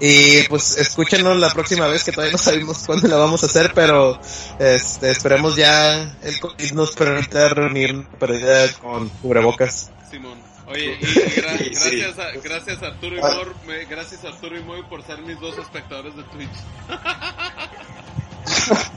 Y 0.00 0.42
pues 0.48 0.76
escúchenos 0.76 1.38
la 1.38 1.50
próxima 1.50 1.86
vez 1.86 2.04
que 2.04 2.12
todavía 2.12 2.32
no 2.32 2.38
sabemos 2.38 2.78
cuándo 2.84 3.08
la 3.08 3.16
vamos 3.16 3.42
a 3.42 3.46
hacer, 3.46 3.72
pero 3.74 4.20
este, 4.58 5.10
esperemos 5.10 5.56
ya 5.56 6.16
el 6.22 6.40
COVID 6.40 6.72
nos 6.72 6.94
permita 6.96 7.48
reunir 7.50 8.06
pero 8.18 8.36
ya 8.38 8.70
con 8.74 9.08
cubrebocas. 9.08 9.90
Simón. 10.10 10.38
Oye, 10.66 10.98
y 11.00 11.04
gra- 11.04 11.58
Sí, 11.58 11.74
sí. 11.74 11.96
gracias, 12.00 12.18
a, 12.18 12.30
gracias 12.42 12.82
a 12.82 12.86
Arturo 12.88 13.16
y 13.16 13.20
Mor, 13.20 13.54
me- 13.66 13.84
gracias 13.84 14.24
a 14.24 14.28
Arturo 14.28 14.58
y 14.58 14.62
Moy 14.62 14.82
por 14.88 15.04
ser 15.06 15.18
mis 15.22 15.38
dos 15.40 15.56
espectadores 15.58 16.16
de 16.16 16.22
Twitch. 16.24 16.50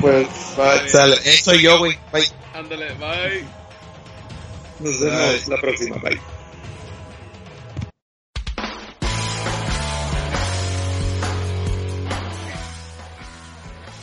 Pues, 0.00 0.26
bye. 0.56 0.88
Sale, 0.88 1.16
eso 1.24 1.52
soy 1.52 1.62
yo, 1.62 1.78
güey. 1.78 1.96
Bye. 2.12 2.24
Ándale, 2.54 2.92
bye. 2.94 3.59
Nos 4.80 4.98
vemos 4.98 5.48
la 5.48 5.56
próxima. 5.58 5.96
Bye. 5.96 6.18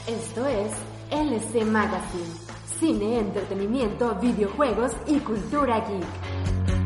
Esto 0.06 0.46
es 0.46 0.72
LC 1.10 1.66
Magazine. 1.66 2.26
Cine, 2.80 3.20
entretenimiento, 3.20 4.16
videojuegos 4.22 4.92
y 5.08 5.18
cultura 5.20 5.80
geek. 5.80 6.77